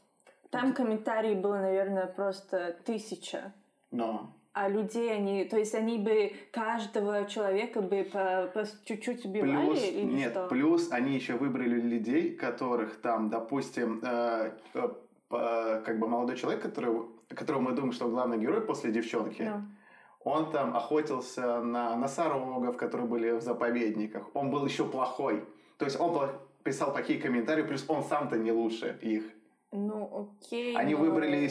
там 0.50 0.74
комментарий 0.74 1.36
было, 1.36 1.58
наверное, 1.58 2.06
просто 2.08 2.76
тысяча. 2.86 3.52
Но 3.92 4.30
А 4.54 4.70
людей 4.70 5.12
они, 5.12 5.46
то 5.46 5.58
есть 5.58 5.74
они 5.74 5.98
бы 5.98 6.32
каждого 6.52 7.26
человека 7.26 7.82
бы 7.82 8.04
по, 8.04 8.52
по 8.54 8.66
чуть-чуть 8.86 9.26
убивали 9.26 9.66
плюс, 9.66 9.84
или 9.84 10.02
нет, 10.04 10.32
что? 10.32 10.48
плюс 10.48 10.92
они 10.92 11.16
еще 11.16 11.34
выбрали 11.34 11.82
людей, 11.82 12.36
которых 12.36 13.02
там, 13.02 13.30
допустим, 13.32 14.00
э, 14.04 14.52
э, 14.76 14.90
по- 15.28 15.82
как 15.84 15.98
бы 15.98 16.08
молодой 16.08 16.36
человек, 16.38 16.62
который, 16.62 16.96
которого 17.30 17.62
мы 17.62 17.72
думаем, 17.72 17.94
что 17.94 18.08
главный 18.10 18.38
герой 18.38 18.62
после 18.62 18.92
девчонки, 18.92 19.42
Ну, 19.42 19.64
он 20.24 20.52
там 20.52 20.76
охотился 20.78 21.60
на 21.62 21.96
носорогов, 21.98 22.78
которые 22.78 23.08
были 23.08 23.32
в 23.32 23.42
заповедниках. 23.42 24.30
Он 24.36 24.52
был 24.52 24.64
еще 24.66 24.86
плохой. 24.86 25.44
То 25.80 25.86
есть 25.86 26.00
он 26.00 26.30
писал 26.64 26.92
плохие 26.94 27.20
комментарии, 27.20 27.64
плюс 27.64 27.84
он 27.88 28.04
сам-то 28.04 28.38
не 28.38 28.52
лучше 28.52 29.00
их. 29.02 29.24
ну, 29.72 30.30
окей. 30.44 30.76
Они 30.78 30.94
но- 30.94 31.00
выбрали 31.02 31.48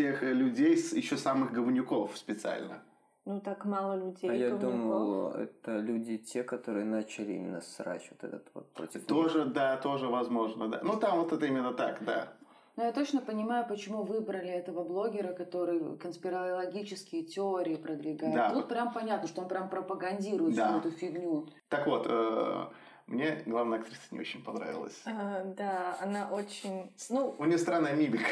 всех 0.00 0.22
людей 0.22 0.76
с- 0.76 0.92
еще 0.92 1.16
самых 1.16 1.52
говнюков 1.52 2.16
специально. 2.16 2.82
Ну, 3.26 3.40
так 3.40 3.64
мало 3.66 3.96
людей. 3.96 4.30
А 4.30 4.34
я 4.34 4.56
думал, 4.56 5.30
это 5.32 5.78
люди 5.78 6.16
те, 6.16 6.42
которые 6.42 6.84
начали 6.86 7.32
именно 7.34 7.60
срач 7.60 8.08
вот 8.10 8.24
этот 8.24 8.48
вот 8.54 8.72
против 8.72 8.94
них. 8.94 9.06
Тоже, 9.06 9.44
да, 9.44 9.76
тоже 9.76 10.08
возможно, 10.08 10.68
да. 10.68 10.80
Ну, 10.82 10.96
там 10.96 11.18
вот 11.20 11.32
это 11.32 11.44
именно 11.46 11.72
так, 11.74 12.02
да. 12.04 12.28
Но 12.76 12.84
я 12.84 12.92
точно 12.92 13.20
понимаю, 13.20 13.66
почему 13.68 14.04
выбрали 14.04 14.48
этого 14.48 14.84
блогера, 14.84 15.34
который 15.34 15.98
конспирологические 15.98 17.24
теории 17.24 17.76
продвигает. 17.76 18.34
Да. 18.34 18.54
Тут 18.54 18.68
прям 18.68 18.92
понятно, 18.94 19.28
что 19.28 19.42
он 19.42 19.48
прям 19.48 19.68
пропагандирует 19.68 20.54
Да. 20.56 20.68
всю 20.68 20.78
эту 20.78 20.90
фигню. 20.90 21.46
Так 21.68 21.86
вот, 21.86 22.06
э, 22.08 22.64
мне 23.10 23.42
главная 23.46 23.78
актриса 23.80 24.00
не 24.12 24.20
очень 24.20 24.42
понравилась. 24.42 25.00
А, 25.04 25.42
да, 25.44 25.96
она 26.00 26.28
очень... 26.32 26.90
Ну, 27.10 27.34
У 27.38 27.44
нее 27.44 27.58
странная 27.58 27.94
мимика. 27.94 28.24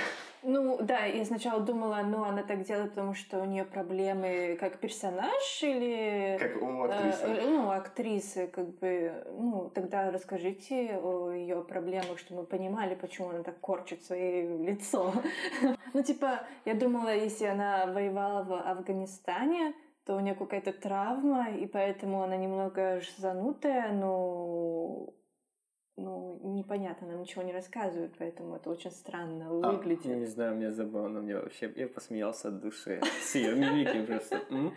ну, 0.42 0.78
да, 0.80 1.04
я 1.04 1.24
сначала 1.24 1.60
думала, 1.60 2.00
ну, 2.04 2.24
она 2.24 2.42
так 2.44 2.62
делает, 2.62 2.90
потому 2.90 3.14
что 3.14 3.40
у 3.40 3.44
нее 3.44 3.64
проблемы 3.64 4.56
как 4.60 4.78
персонаж 4.78 5.62
или... 5.62 6.38
Как 6.40 6.62
у 6.62 6.68
Э, 6.86 6.94
актрисы. 6.94 7.24
э, 7.26 7.40
ну, 7.50 7.70
актрисы, 7.70 8.46
как 8.46 8.68
бы, 8.78 9.12
ну, 9.36 9.70
тогда 9.74 10.10
расскажите 10.10 10.98
о 11.02 11.30
ее 11.32 11.62
проблемах, 11.62 12.18
чтобы 12.18 12.42
мы 12.42 12.46
понимали, 12.46 12.94
почему 12.94 13.30
она 13.30 13.42
так 13.42 13.58
корчит 13.60 14.04
свое 14.04 14.58
лицо. 14.58 15.12
Ну, 15.94 16.02
типа, 16.02 16.42
я 16.66 16.74
думала, 16.74 17.08
если 17.14 17.46
она 17.46 17.86
воевала 17.86 18.44
в 18.44 18.52
Афганистане, 18.52 19.72
то 20.08 20.16
у 20.16 20.20
нее 20.20 20.34
какая-то 20.34 20.72
травма, 20.72 21.50
и 21.50 21.66
поэтому 21.66 22.22
она 22.22 22.34
немного 22.38 22.98
ж 23.02 23.12
занутая, 23.18 23.92
но 23.92 25.12
ну, 25.98 26.40
непонятно, 26.54 27.08
нам 27.08 27.20
ничего 27.20 27.42
не 27.42 27.52
рассказывают, 27.52 28.14
поэтому 28.18 28.56
это 28.56 28.70
очень 28.70 28.90
странно 28.90 29.48
А, 29.48 29.72
выглядит. 29.72 30.06
Я 30.06 30.16
не 30.16 30.24
знаю, 30.24 30.56
мне 30.56 30.72
забавно, 30.72 31.20
мне 31.20 31.36
вообще, 31.36 31.70
я 31.76 31.88
посмеялся 31.88 32.48
от 32.48 32.60
души. 32.60 33.02
С 33.20 33.34
ее 33.34 33.54
мимики 33.54 34.02
просто. 34.06 34.36
М-м. 34.48 34.72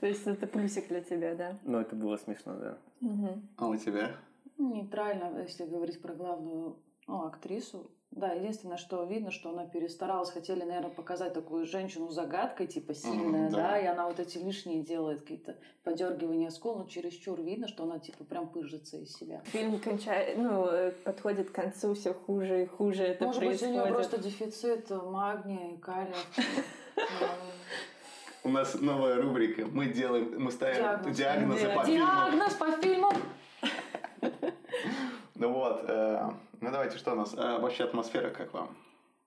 То 0.00 0.06
есть 0.06 0.26
это 0.26 0.46
плюсик 0.46 0.88
для 0.88 1.02
тебя, 1.02 1.34
да? 1.34 1.58
Ну, 1.62 1.78
это 1.78 1.94
было 1.94 2.16
смешно, 2.16 2.54
да. 2.54 2.78
А 3.58 3.68
у 3.68 3.76
тебя? 3.76 4.12
Нейтрально, 4.56 5.38
если 5.42 5.66
говорить 5.66 6.00
про 6.00 6.14
главную 6.14 6.78
ну, 7.06 7.26
актрису. 7.26 7.90
Да, 8.16 8.32
единственное, 8.32 8.78
что 8.78 9.04
видно, 9.04 9.30
что 9.30 9.50
она 9.50 9.66
перестаралась. 9.66 10.30
Хотели, 10.30 10.62
наверное, 10.62 10.90
показать 10.90 11.34
такую 11.34 11.66
женщину 11.66 12.08
загадкой, 12.08 12.66
типа 12.66 12.94
сильная, 12.94 13.50
да. 13.50 13.56
да. 13.56 13.78
и 13.78 13.84
она 13.84 14.06
вот 14.08 14.18
эти 14.18 14.38
лишние 14.38 14.82
делает 14.82 15.20
какие-то 15.20 15.56
подергивания 15.84 16.48
скул, 16.48 16.76
но 16.76 16.86
чересчур 16.86 17.38
видно, 17.42 17.68
что 17.68 17.84
она 17.84 17.98
типа 17.98 18.24
прям 18.24 18.48
пыжится 18.48 18.96
из 18.96 19.14
себя. 19.14 19.42
Фильм 19.44 19.78
кончает, 19.78 20.38
ну, 20.38 20.66
э, 20.66 20.92
подходит 21.04 21.50
к 21.50 21.52
концу 21.52 21.92
все 21.92 22.14
хуже 22.14 22.62
и 22.62 22.66
хуже 22.66 23.02
это 23.02 23.26
Может 23.26 23.42
быть, 23.42 23.48
у 23.48 23.58
происходит. 23.58 23.84
нее 23.84 23.92
просто 23.92 24.18
дефицит 24.18 24.88
магния 24.88 25.74
и 25.74 25.76
калия. 25.76 26.16
У 28.44 28.48
нас 28.48 28.80
новая 28.80 29.20
рубрика. 29.20 29.66
Мы 29.66 29.88
делаем, 29.88 30.42
мы 30.42 30.50
ставим 30.52 30.78
Диагноз. 31.12 31.16
диагнозы 31.18 31.68
по 31.74 31.84
фильму. 31.84 32.06
Диагноз 32.06 32.54
по 32.54 32.70
фильму. 32.80 33.12
Ну 35.34 35.52
вот, 35.52 35.84
э, 35.86 36.30
ну 36.60 36.70
давайте, 36.70 36.98
что 36.98 37.12
у 37.12 37.16
нас? 37.16 37.34
Э, 37.34 37.58
вообще 37.58 37.84
атмосфера 37.84 38.30
как 38.30 38.52
вам? 38.52 38.76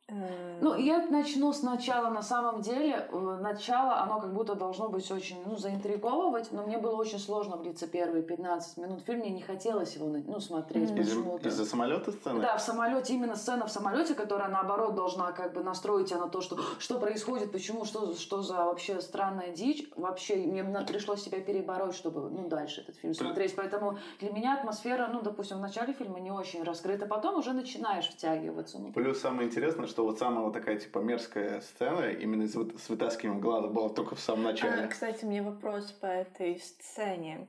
Э, 0.10 0.58
Ну, 0.62 0.76
я 0.76 1.06
начну 1.08 1.54
сначала. 1.54 2.10
На 2.10 2.22
самом 2.22 2.62
деле, 2.62 3.08
э, 3.12 3.38
начало, 3.42 4.02
оно 4.02 4.20
как 4.20 4.34
будто 4.34 4.56
должно 4.56 4.90
быть 4.90 5.10
очень, 5.12 5.38
ну, 5.46 5.56
заинтриговывать, 5.56 6.52
но 6.52 6.64
мне 6.64 6.78
было 6.78 6.96
очень 6.96 7.20
сложно 7.20 7.56
влиться 7.58 7.88
первые 7.88 8.24
15 8.24 8.78
минут 8.78 9.02
фильма. 9.06 9.20
Мне 9.20 9.32
не 9.32 9.42
хотелось 9.42 9.96
его, 9.96 10.08
ну, 10.08 10.40
смотреть 10.40 10.96
почему-то. 10.96 11.48
Из-за 11.50 11.66
самолета 11.66 12.12
сцены? 12.12 12.42
Да, 12.42 12.58
в 12.58 12.62
самолете, 12.62 13.14
именно 13.14 13.36
сцена 13.36 13.66
в 13.68 13.72
самолете, 13.72 14.16
которая 14.16 14.50
наоборот 14.50 14.96
должна 14.96 15.32
как 15.32 15.54
бы 15.54 15.64
настроить 15.64 16.10
тебя 16.10 16.20
на 16.20 16.30
то, 16.30 16.42
что, 16.42 16.58
что 16.80 17.00
происходит, 17.00 17.52
почему, 17.52 17.86
что, 17.86 18.16
что 18.16 18.42
за 18.42 18.66
вообще 18.66 19.02
странная 19.02 19.50
дичь. 19.50 19.90
Вообще, 19.96 20.36
мне 20.36 20.64
пришлось 20.86 21.22
себя 21.24 21.40
перебороть, 21.40 21.96
чтобы 21.96 22.30
ну, 22.30 22.48
дальше 22.48 22.82
этот 22.82 22.96
фильм 22.98 23.14
смотреть. 23.14 23.56
Поэтому 23.56 23.98
для 24.20 24.32
меня 24.32 24.56
атмосфера, 24.56 25.10
ну, 25.12 25.22
допустим, 25.22 25.58
в 25.58 25.62
начале 25.62 25.94
фильма 25.94 26.20
не 26.20 26.32
очень 26.32 26.64
раскрыта, 26.64 27.06
потом 27.06 27.38
уже 27.38 27.54
начинаешь 27.54 28.10
втягиваться. 28.10 28.80
Ну, 28.80 28.92
Плюс 28.94 29.20
самое 29.20 29.48
интересное, 29.48 29.88
что 29.88 29.99
вот 30.04 30.20
самая 30.20 30.44
вот 30.44 30.54
такая 30.54 30.78
типа 30.78 31.00
мерзкая 31.00 31.62
сцена 31.62 32.12
именно 32.12 32.48
с, 32.48 32.52
с 32.54 32.90
вытаскиванием 32.90 33.42
глаза 33.42 33.68
была 33.68 33.90
только 33.90 34.16
в 34.16 34.20
самом 34.20 34.48
а, 34.48 34.52
начале. 34.52 34.88
кстати, 34.88 35.26
у 35.26 35.28
меня 35.30 35.44
вопрос 35.44 35.92
по 35.92 36.06
этой 36.08 36.60
сцене. 36.60 37.48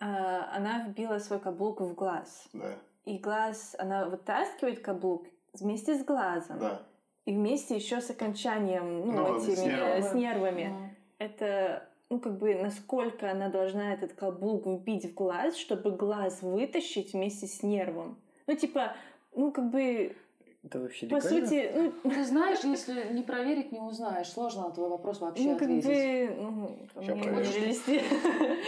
А, 0.00 0.54
она 0.54 0.84
вбила 0.86 1.18
свой 1.18 1.40
каблук 1.40 1.80
в 1.80 1.94
глаз. 1.94 2.48
Да, 2.52 2.74
И 3.04 3.18
глаз, 3.18 3.74
она 3.78 4.06
вытаскивает 4.06 4.80
каблук 4.80 5.26
вместе 5.54 5.96
с 5.98 6.04
глазом. 6.04 6.58
да. 6.58 6.82
И 7.24 7.32
вместе 7.32 7.76
еще 7.76 8.00
с 8.00 8.08
окончанием, 8.08 9.00
ну, 9.00 9.12
Ну, 9.12 9.36
этими, 9.36 9.54
с 9.54 9.62
нервами. 9.62 10.00
с 10.00 10.14
нервами. 10.14 10.66
ну. 10.68 10.88
Это, 11.18 11.86
ну, 12.08 12.20
как 12.20 12.38
бы, 12.38 12.54
насколько 12.54 13.30
она 13.30 13.50
должна 13.50 13.92
этот 13.92 14.14
каблук 14.14 14.64
вбить 14.66 15.04
в 15.10 15.14
глаз, 15.14 15.54
чтобы 15.56 15.90
глаз 15.90 16.40
вытащить 16.40 17.12
вместе 17.12 17.46
с 17.46 17.62
нервом. 17.62 18.16
Ну, 18.46 18.54
типа, 18.54 18.94
ну, 19.34 19.52
как 19.52 19.68
бы, 19.70 20.16
Это 20.64 20.80
вообще 20.80 21.06
по 21.06 21.14
легально? 21.16 21.46
сути, 21.46 21.92
ну, 22.02 22.10
Ты 22.10 22.24
знаешь, 22.24 22.58
если 22.64 23.12
не 23.12 23.22
проверить, 23.22 23.70
не 23.70 23.78
узнаешь. 23.78 24.28
Сложно 24.28 24.62
на 24.62 24.70
твой 24.70 24.88
вопрос 24.88 25.20
вообще 25.20 25.44
ну, 25.44 25.52
как 25.52 25.62
ответить. 25.62 25.86
бы, 25.86 26.34
ну, 26.36 26.78
мне 26.96 27.22
проверю. 27.22 27.46
нереалисти- 27.46 28.02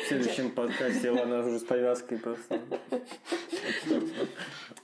В 0.04 0.08
следующем 0.08 0.50
подкасте 0.52 1.10
Лана 1.10 1.40
уже 1.40 1.58
с 1.58 1.64
повязкой 1.64 2.18
просто. 2.18 2.60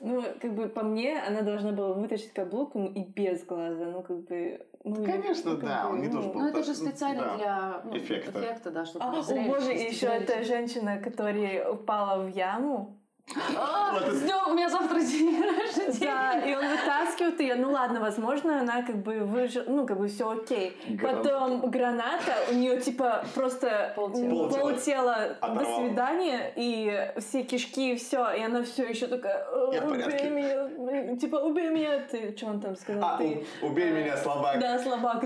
Ну, 0.01 0.23
как 0.41 0.55
бы, 0.55 0.69
по 0.69 0.83
мне, 0.83 1.19
она 1.21 1.43
должна 1.43 1.73
была 1.73 1.95
вытащить 1.95 2.33
каблук 2.33 2.75
ну, 2.75 2.87
и 2.87 3.05
без 3.05 3.45
глаза. 3.45 3.85
Ну, 3.87 4.03
как 4.03 4.25
бы... 4.25 4.67
Ну, 4.85 5.05
Конечно, 5.05 5.53
ну, 5.53 5.57
как 5.57 5.69
да, 5.69 5.89
бы, 5.89 5.95
у 5.95 5.97
них 5.99 6.11
ну, 6.13 6.17
тоже 6.17 6.29
был 6.29 6.41
Ну, 6.41 6.49
это 6.49 6.63
же 6.63 6.75
специально 6.75 7.23
да, 7.23 7.37
для 7.37 7.83
ну, 7.85 7.97
эффекта. 7.97 8.71
да, 8.71 8.85
чтобы 8.85 9.05
А, 9.05 9.21
о 9.21 9.49
боже, 9.49 9.75
и 9.75 9.89
еще 9.91 10.07
эта 10.07 10.45
женщина, 10.45 10.99
которая 10.99 11.71
упала 11.71 12.23
в 12.23 12.29
яму. 12.29 13.01
С 13.29 14.23
днем, 14.23 14.49
у 14.49 14.55
меня 14.55 14.69
завтра 14.69 15.01
день 15.01 15.43
рождения. 15.43 15.99
Да, 16.01 16.39
и 16.39 16.55
он 16.55 16.65
вытаскивает 16.69 17.41
ее. 17.41 17.57
Ну 17.57 17.73
ладно, 17.73 18.01
возможно, 18.01 18.61
она 18.61 18.83
как 18.83 18.97
бы 18.97 19.21
выжила, 19.21 19.65
ну 19.67 19.87
как 19.87 19.99
бы 19.99 20.09
все 20.09 20.31
окей. 20.31 20.77
Потом 21.03 21.69
граната, 21.71 22.35
у 22.51 22.55
нее 22.55 22.81
типа 22.81 23.25
просто 23.35 23.93
Полтела. 23.97 25.37
до 25.41 25.65
свидания, 25.65 26.53
и 26.55 27.13
все 27.19 27.43
кишки, 27.43 27.95
и 27.95 27.97
все, 27.97 28.31
и 28.33 28.43
она 28.43 28.63
все 28.63 28.85
еще 28.85 29.07
такая, 29.07 29.47
убей 29.49 30.31
меня, 30.31 31.17
типа, 31.17 31.37
убей 31.37 31.71
меня, 31.71 32.01
ты, 32.11 32.35
что 32.37 32.47
он 32.47 32.61
там 32.61 32.77
сказал? 32.77 33.03
А, 33.05 33.21
убей 33.63 33.91
меня, 33.91 34.17
слабак. 34.17 34.59
Да, 34.61 34.79
слабак, 34.79 35.25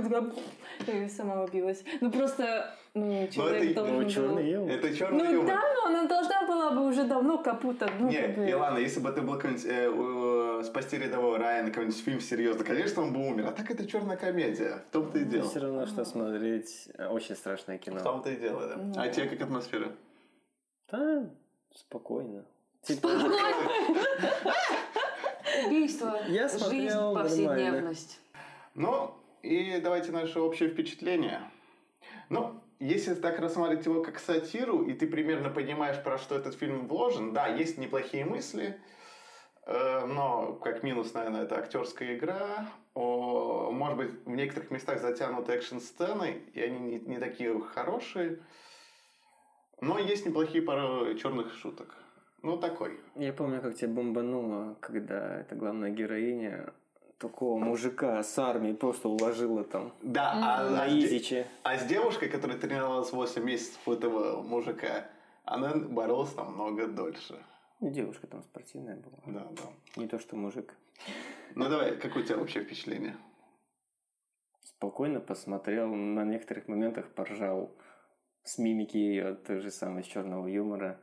и 0.86 1.08
сама 1.08 1.42
убилась. 1.42 1.84
Ну 2.00 2.10
просто, 2.10 2.74
ну, 2.94 3.28
человек 3.28 3.62
это- 3.70 3.74
должен 3.74 3.94
Ну, 3.96 4.02
был- 4.02 4.10
черный 4.10 4.50
юмор. 4.50 4.70
Это 4.70 4.94
черный 4.96 5.24
Ну 5.24 5.32
юмор. 5.32 5.46
да, 5.46 5.62
но 5.74 5.86
она 5.86 6.04
должна 6.06 6.46
была 6.46 6.70
бы 6.72 6.86
уже 6.88 7.04
давно 7.04 7.38
капута, 7.38 7.88
ну 7.98 8.08
Не, 8.08 8.20
как 8.22 8.34
бы... 8.36 8.48
Илана, 8.50 8.78
если 8.78 9.00
бы 9.00 9.12
ты 9.12 9.22
был 9.22 9.34
какой-нибудь 9.34 9.64
э, 9.66 9.88
у- 9.88 10.62
спасти 10.64 10.98
рядового 10.98 11.38
Райана, 11.38 11.70
какой-нибудь 11.70 12.00
фильм 12.00 12.20
серьезно, 12.20 12.64
конечно, 12.64 13.02
он 13.02 13.12
бы 13.12 13.26
умер. 13.26 13.46
А 13.48 13.52
так 13.52 13.70
это 13.70 13.86
черная 13.86 14.16
комедия. 14.16 14.82
В 14.88 14.92
том-то 14.92 15.18
и 15.18 15.24
дело. 15.24 15.48
Все 15.48 15.60
равно, 15.60 15.86
что 15.86 16.04
смотреть 16.04 16.88
э, 16.98 17.06
очень 17.06 17.34
страшное 17.36 17.78
В 17.78 17.80
кино. 17.80 18.00
том-то 18.00 18.30
и 18.30 18.36
дело, 18.36 18.66
да. 18.76 19.02
А 19.02 19.08
тебе 19.08 19.26
как 19.28 19.42
атмосфера? 19.42 19.92
Да, 20.90 21.24
спокойно. 21.74 22.44
Типа, 22.82 23.08
Убийство, 25.66 26.18
Я 26.28 26.48
жизнь, 26.48 26.58
смотрел 26.64 27.14
повседневность. 27.14 28.20
Ну, 28.74 29.14
и 29.42 29.80
давайте 29.82 30.12
наше 30.12 30.40
общее 30.40 30.68
впечатление. 30.68 31.40
Ну, 32.28 32.59
если 32.80 33.14
так 33.14 33.38
рассматривать 33.38 33.84
его 33.84 34.02
как 34.02 34.18
сатиру, 34.18 34.82
и 34.82 34.94
ты 34.94 35.06
примерно 35.06 35.50
понимаешь, 35.50 36.02
про 36.02 36.18
что 36.18 36.34
этот 36.34 36.54
фильм 36.54 36.88
вложен, 36.88 37.32
да, 37.32 37.46
есть 37.46 37.76
неплохие 37.76 38.24
мысли, 38.24 38.80
э, 39.66 40.06
но 40.06 40.54
как 40.54 40.82
минус, 40.82 41.12
наверное, 41.12 41.42
это 41.42 41.58
актерская 41.58 42.16
игра. 42.16 42.66
О, 42.94 43.70
может 43.70 43.98
быть, 43.98 44.10
в 44.24 44.30
некоторых 44.30 44.70
местах 44.70 45.00
затянуты 45.00 45.52
экшн-сцены, 45.52 46.42
и 46.54 46.60
они 46.60 46.78
не, 46.78 47.00
не 47.00 47.18
такие 47.18 47.60
хорошие. 47.60 48.40
Но 49.82 49.98
есть 49.98 50.26
неплохие 50.26 50.62
пару 50.62 51.14
черных 51.14 51.54
шуток. 51.54 51.94
Ну, 52.42 52.56
такой. 52.56 52.98
Я 53.14 53.34
помню, 53.34 53.60
как 53.60 53.74
тебя 53.74 53.88
бомбануло, 53.88 54.76
когда 54.80 55.40
эта 55.40 55.54
главная 55.54 55.90
героиня 55.90 56.72
такого 57.20 57.58
мужика 57.58 58.22
с 58.22 58.38
армии 58.38 58.72
просто 58.72 59.08
уложила 59.08 59.62
там 59.62 59.92
Да, 60.02 60.32
а, 60.32 60.70
на 60.70 60.82
а 60.84 60.88
изиче. 60.88 61.46
А 61.62 61.76
с 61.76 61.84
девушкой, 61.84 62.28
которая 62.28 62.58
тренировалась 62.58 63.12
8 63.12 63.44
месяцев 63.44 63.78
у 63.86 63.92
этого 63.92 64.42
мужика, 64.42 65.06
она 65.44 65.74
боролась 65.74 66.34
намного 66.34 66.88
дольше. 66.88 67.44
Ну, 67.80 67.90
Девушка 67.90 68.26
там 68.26 68.42
спортивная 68.42 68.96
была. 68.96 69.18
Да, 69.26 69.48
да. 69.50 70.00
Не 70.00 70.08
то, 70.08 70.18
что 70.18 70.36
мужик. 70.36 70.74
Ну 71.54 71.68
давай, 71.68 71.96
какое 71.96 72.22
у 72.22 72.26
тебя 72.26 72.38
вообще 72.38 72.64
впечатление? 72.64 73.16
Спокойно 74.62 75.20
посмотрел, 75.20 75.88
на 75.94 76.24
некоторых 76.24 76.68
моментах 76.68 77.12
поржал 77.14 77.70
с 78.44 78.56
мимики 78.58 78.96
ее, 78.96 79.34
той 79.34 79.60
же 79.60 79.70
самой, 79.70 80.04
с 80.04 80.06
черного 80.06 80.46
юмора. 80.46 80.98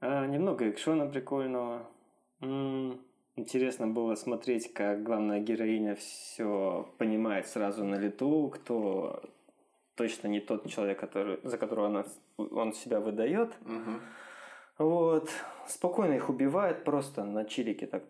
А, 0.00 0.26
немного 0.26 0.68
экшона 0.68 1.06
прикольного. 1.06 1.88
М, 2.40 3.00
Интересно 3.36 3.88
было 3.88 4.14
смотреть, 4.14 4.72
как 4.72 5.02
главная 5.02 5.40
героиня 5.40 5.96
все 5.96 6.88
понимает 6.98 7.48
сразу 7.48 7.84
на 7.84 7.96
лету, 7.96 8.48
кто 8.54 9.22
точно 9.96 10.28
не 10.28 10.40
тот 10.40 10.68
человек, 10.70 11.00
который, 11.00 11.40
за 11.42 11.58
которого 11.58 11.88
она, 11.88 12.04
он 12.36 12.72
себя 12.72 13.00
выдает. 13.00 13.52
Мгм. 13.62 14.00
Вот. 14.78 15.28
Спокойно 15.66 16.14
их 16.14 16.28
убивает 16.28 16.84
просто 16.84 17.24
на 17.24 17.44
чилике 17.44 17.86
так. 17.86 18.04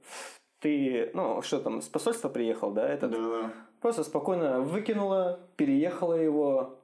Ты, 0.61 1.11
ну, 1.15 1.43
что 1.43 1.61
там, 1.61 1.83
с 1.83 1.89
посольства 1.89 2.29
приехал, 2.29 2.71
да, 2.71 2.89
этот? 2.89 3.11
Да, 3.11 3.19
да. 3.19 3.53
Просто 3.81 4.03
спокойно 4.03 4.61
выкинула, 4.61 5.41
переехала 5.57 6.15
его. 6.15 6.79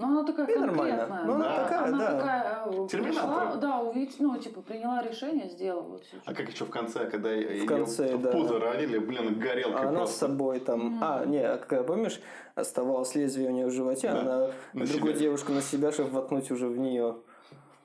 Ну, 0.00 0.06
она 0.06 0.24
такая 0.24 0.46
И 0.46 0.58
нормально. 0.58 0.96
конкретная. 0.96 1.24
Ну, 1.24 1.34
она 1.34 1.44
да. 1.48 1.62
такая, 1.62 1.84
она 1.88 1.98
да. 1.98 2.18
такая, 2.18 2.64
э, 2.66 2.88
пришла, 2.88 3.56
да, 3.56 3.80
увидеть, 3.80 4.16
ну, 4.18 4.38
типа, 4.38 4.62
приняла 4.62 5.02
решение, 5.02 5.48
сделала. 5.50 5.82
Вот 5.82 6.02
А 6.24 6.32
как 6.32 6.48
еще 6.50 6.64
в 6.64 6.70
конце, 6.70 7.04
когда 7.10 7.30
ее 7.30 7.66
конце, 7.66 8.16
в 8.16 8.22
да. 8.22 8.30
пузо 8.32 8.58
ранили, 8.58 8.98
блин, 8.98 9.38
горелкой 9.38 9.80
она 9.82 9.90
с 9.90 9.94
просто. 9.96 10.18
собой 10.26 10.60
там... 10.60 10.80
Мгм. 10.80 10.98
А, 11.02 11.24
не, 11.26 11.38
а 11.38 11.58
когда, 11.58 11.84
помнишь, 11.84 12.20
оставалось 12.54 13.14
лезвие 13.14 13.48
у 13.50 13.52
нее 13.52 13.66
в 13.66 13.72
животе, 13.72 14.08
Да, 14.10 14.20
она 14.20 14.46
на 14.72 14.86
другую 14.86 15.12
себя. 15.12 15.20
девушку 15.24 15.52
на 15.52 15.60
себя, 15.60 15.92
чтобы 15.92 16.10
воткнуть 16.10 16.50
уже 16.50 16.66
в 16.68 16.78
нее. 16.78 17.16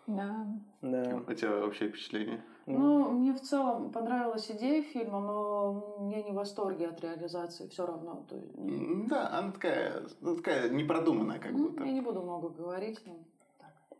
Да. 0.07 0.45
Да. 0.81 1.19
У 1.27 1.33
тебя 1.33 1.51
вообще 1.51 1.89
впечатление? 1.89 2.41
Ну, 2.65 3.11
мне 3.11 3.31
в 3.33 3.41
целом 3.41 3.91
понравилась 3.91 4.49
идея 4.49 4.81
фильма, 4.81 5.19
но 5.19 6.09
я 6.11 6.23
не 6.23 6.31
в 6.31 6.35
восторге 6.35 6.87
от 6.87 6.99
реализации 7.01 7.67
все 7.67 7.85
равно. 7.85 8.25
То 8.27 8.35
ну, 8.55 9.05
Да, 9.07 9.37
она 9.37 9.51
такая, 9.51 10.03
ну, 10.21 10.35
такая 10.35 10.69
непродуманная 10.69 11.37
как 11.39 11.51
ну, 11.51 11.69
будто. 11.69 11.83
я 11.83 11.91
не 11.91 12.01
буду 12.01 12.23
много 12.23 12.49
говорить. 12.49 12.99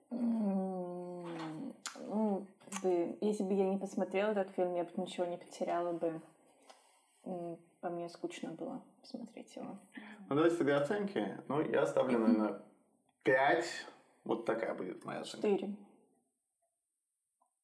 но 0.10 1.26
Ну, 2.08 2.48
бы, 2.82 3.18
если 3.22 3.44
бы 3.44 3.54
я 3.54 3.70
не 3.70 3.78
посмотрела 3.78 4.32
этот 4.32 4.50
фильм, 4.52 4.74
я 4.74 4.84
бы 4.84 4.92
ничего 4.98 5.26
не 5.26 5.38
потеряла 5.38 5.94
бы. 5.94 6.22
По 7.82 7.90
мне 7.90 8.10
скучно 8.10 8.50
было 8.52 8.82
смотреть 9.04 9.56
его. 9.56 9.78
Ну, 10.30 10.36
давайте 10.36 10.58
тогда 10.58 10.82
оценки. 10.82 11.38
Ну, 11.48 11.62
я 11.62 11.86
ставлю, 11.86 12.18
наверное, 12.18 12.62
5. 13.24 13.66
Вот 14.24 14.46
такая 14.46 14.74
будет 14.74 15.06
моя 15.06 15.22
оценка. 15.22 15.48
Четыре. 15.48 15.76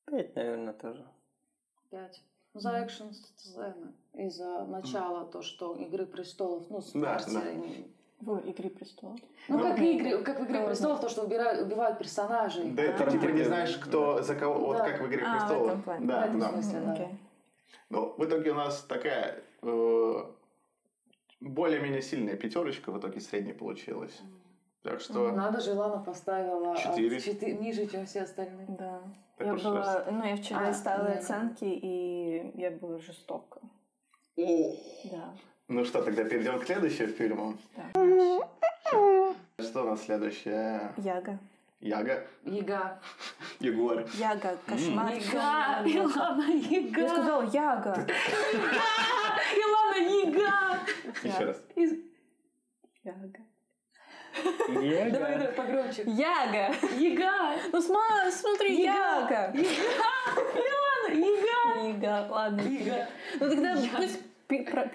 Пять, 0.06 0.36
наверное, 0.36 0.74
тоже. 0.74 1.06
Пять. 1.90 2.22
За 2.54 2.72
экшн 2.80 3.12
сцены 3.12 3.94
и 4.14 4.30
за 4.30 4.66
начало 4.66 5.26
то, 5.26 5.42
что 5.42 5.76
Игры 5.76 6.06
престолов, 6.06 6.70
ну, 6.70 6.82
с 6.82 6.92
Да, 6.92 7.14
партиями. 7.16 7.88
В 8.20 8.38
«Игре 8.48 8.70
престолов». 8.70 9.20
Ну, 9.48 9.58
Ну, 9.58 9.64
как 9.64 9.80
игры, 9.80 10.22
как 10.24 10.40
в 10.40 10.44
Игре 10.44 10.64
престолов, 10.68 11.00
то, 11.02 11.10
что 11.10 11.24
убирают, 11.24 11.62
убивают 11.66 11.98
персонажей. 11.98 12.70
Да, 12.72 12.84
А, 12.84 13.06
ты 13.10 13.12
типа 13.18 13.32
не 13.32 13.40
да. 13.40 13.46
знаешь, 13.46 13.76
кто 13.78 14.22
за 14.22 14.36
кого, 14.36 14.60
вот 14.60 14.78
Да. 14.78 14.90
как 14.92 15.02
в 15.02 15.08
«Игре 15.08 15.24
А, 15.26 15.30
в 15.34 15.40
престолов». 15.40 15.68
этом 15.70 15.82
плане. 15.82 16.06
Да, 16.08 16.22
В 16.22 16.24
этом 16.26 16.40
да. 16.40 16.52
смысле. 16.52 16.80
да. 16.82 16.94
Окей. 16.94 17.08
Ну, 17.90 18.14
в 18.18 18.24
итоге 18.26 18.52
у 18.52 18.56
нас 18.56 18.84
такая 18.84 19.42
э, 19.64 20.24
более-менее 21.40 22.02
сильная 22.04 22.36
пятерочка 22.36 22.92
в 22.92 23.00
итоге 23.00 23.22
средней 23.22 23.54
получилась. 23.54 24.22
Так 24.84 25.00
что... 25.00 25.32
Надо 25.32 25.60
же, 25.62 25.74
Лана 25.74 26.04
поставила 26.04 26.74
а, 26.74 26.76
Четыре. 26.76 27.18
четы- 27.20 27.52
ниже, 27.54 27.86
чем 27.88 28.06
все 28.06 28.22
остальные. 28.22 28.66
Да. 28.70 29.02
Так 29.38 29.48
я 29.48 29.54
была, 29.54 29.76
раз. 29.80 30.06
ну, 30.12 30.24
я 30.26 30.36
вчера 30.36 30.68
А, 30.70 30.74
ставила 30.74 31.10
да, 31.10 31.20
оценки, 31.20 31.66
и 31.66 32.52
я 32.60 32.72
была 32.72 32.98
жестока. 32.98 33.60
О! 34.38 34.76
Да. 35.12 35.34
Ну 35.68 35.86
что, 35.86 36.02
тогда 36.02 36.24
перейдем 36.24 36.60
к 36.60 36.66
следующему 36.66 37.10
фильму. 37.10 37.54
да. 37.76 37.92
Что 39.64 39.84
у 39.84 39.86
нас 39.92 40.02
следующее? 40.04 40.92
Яга. 40.98 41.38
Яга? 41.80 42.26
Яга. 42.44 43.00
Егор. 43.60 44.04
Яга, 44.16 44.58
кошмар. 44.66 45.14
Яга! 45.14 45.88
Илана 45.88 46.52
Яга! 46.52 47.02
Я 47.02 47.10
сказала 47.10 47.44
Яга. 47.44 48.08
Илана 49.58 49.98
Яга! 50.26 50.80
Еще 51.24 51.46
раз. 51.46 51.64
Из- 51.76 52.00
Яга. 54.82 55.12
Давай, 55.12 55.38
давай, 55.38 55.54
погромче. 55.54 56.04
Яга! 56.06 56.74
Яга! 56.98 57.56
Ну 57.72 57.80
сма- 57.80 58.32
смотри, 58.32 58.84
Яга. 58.84 59.54
Яга! 59.54 59.60
Илана 60.56 61.14
Яга! 61.14 61.88
Яга, 61.88 62.28
ладно. 62.32 62.62
Яга. 62.62 63.08
Ну 63.40 63.50
тогда 63.50 63.76
пусть 63.96 64.20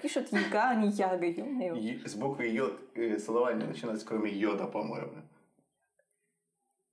пишут 0.01 0.31
Яга, 0.31 0.69
а 0.69 0.75
не 0.75 0.89
Яга, 0.89 2.07
С 2.07 2.15
буквы 2.15 2.47
йод 2.47 2.79
э, 2.95 3.17
слова 3.19 3.53
не 3.53 3.65
начинаются, 3.65 4.05
кроме 4.05 4.31
йода, 4.31 4.65
по-моему. 4.65 5.13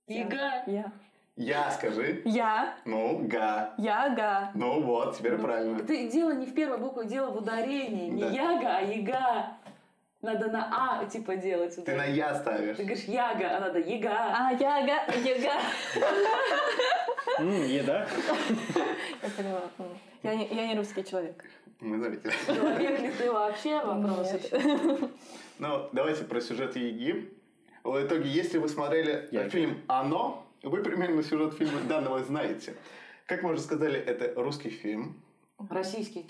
Яга! 0.07 0.63
Я. 0.67 0.91
Я 1.37 1.69
скажи. 1.71 2.21
Я. 2.25 2.75
Ну, 2.85 3.19
га. 3.27 3.73
Яга. 3.77 4.51
Ну 4.53 4.81
вот, 4.81 5.17
теперь 5.17 5.37
правильно. 5.37 5.79
Ты 5.79 6.07
дело 6.09 6.31
не 6.31 6.45
в 6.45 6.53
первой 6.53 6.77
букве, 6.77 7.05
дело 7.05 7.31
в 7.31 7.37
ударении. 7.37 8.09
Не 8.09 8.21
Да. 8.21 8.29
яга, 8.29 8.77
а 8.77 8.81
яга. 8.81 9.57
Надо 10.25 10.47
на 10.47 10.69
а 10.71 11.05
типа 11.05 11.35
делать. 11.35 11.75
Ты 11.85 11.95
на 11.95 12.03
я 12.03 12.33
ставишь. 12.33 12.77
Ты 12.77 12.83
говоришь 12.83 13.05
яга, 13.05 13.57
а 13.57 13.59
надо 13.59 13.77
яга. 13.77 14.09
А, 14.09 14.51
Яга, 14.53 15.13
Яга. 15.23 15.61
М, 17.37 17.63
еда. 17.63 18.07
Я 19.21 19.29
поняла. 19.29 19.61
Я 20.23 20.35
не, 20.35 20.75
русский 20.75 21.03
человек. 21.03 21.45
Мы 21.79 21.99
заметили. 21.99 22.31
Человек 22.47 22.99
ли 23.01 23.11
ты 23.11 23.31
вообще? 23.31 23.79
Вопрос. 23.85 24.33
Ну, 25.59 25.89
давайте 25.93 26.23
про 26.23 26.41
сюжет 26.41 26.75
Яги. 26.75 27.31
В 27.83 28.03
итоге, 28.03 28.27
если 28.27 28.57
вы 28.57 28.67
смотрели 28.67 29.29
фильм 29.49 29.83
«Оно», 29.87 30.43
вы 30.63 30.81
примерно 30.81 31.21
сюжет 31.21 31.53
фильма 31.53 31.81
данного 31.87 32.23
знаете. 32.23 32.73
Как 33.27 33.43
мы 33.43 33.51
уже 33.51 33.61
сказали, 33.61 33.99
это 33.99 34.33
русский 34.41 34.71
фильм. 34.71 35.21
Российский. 35.69 36.27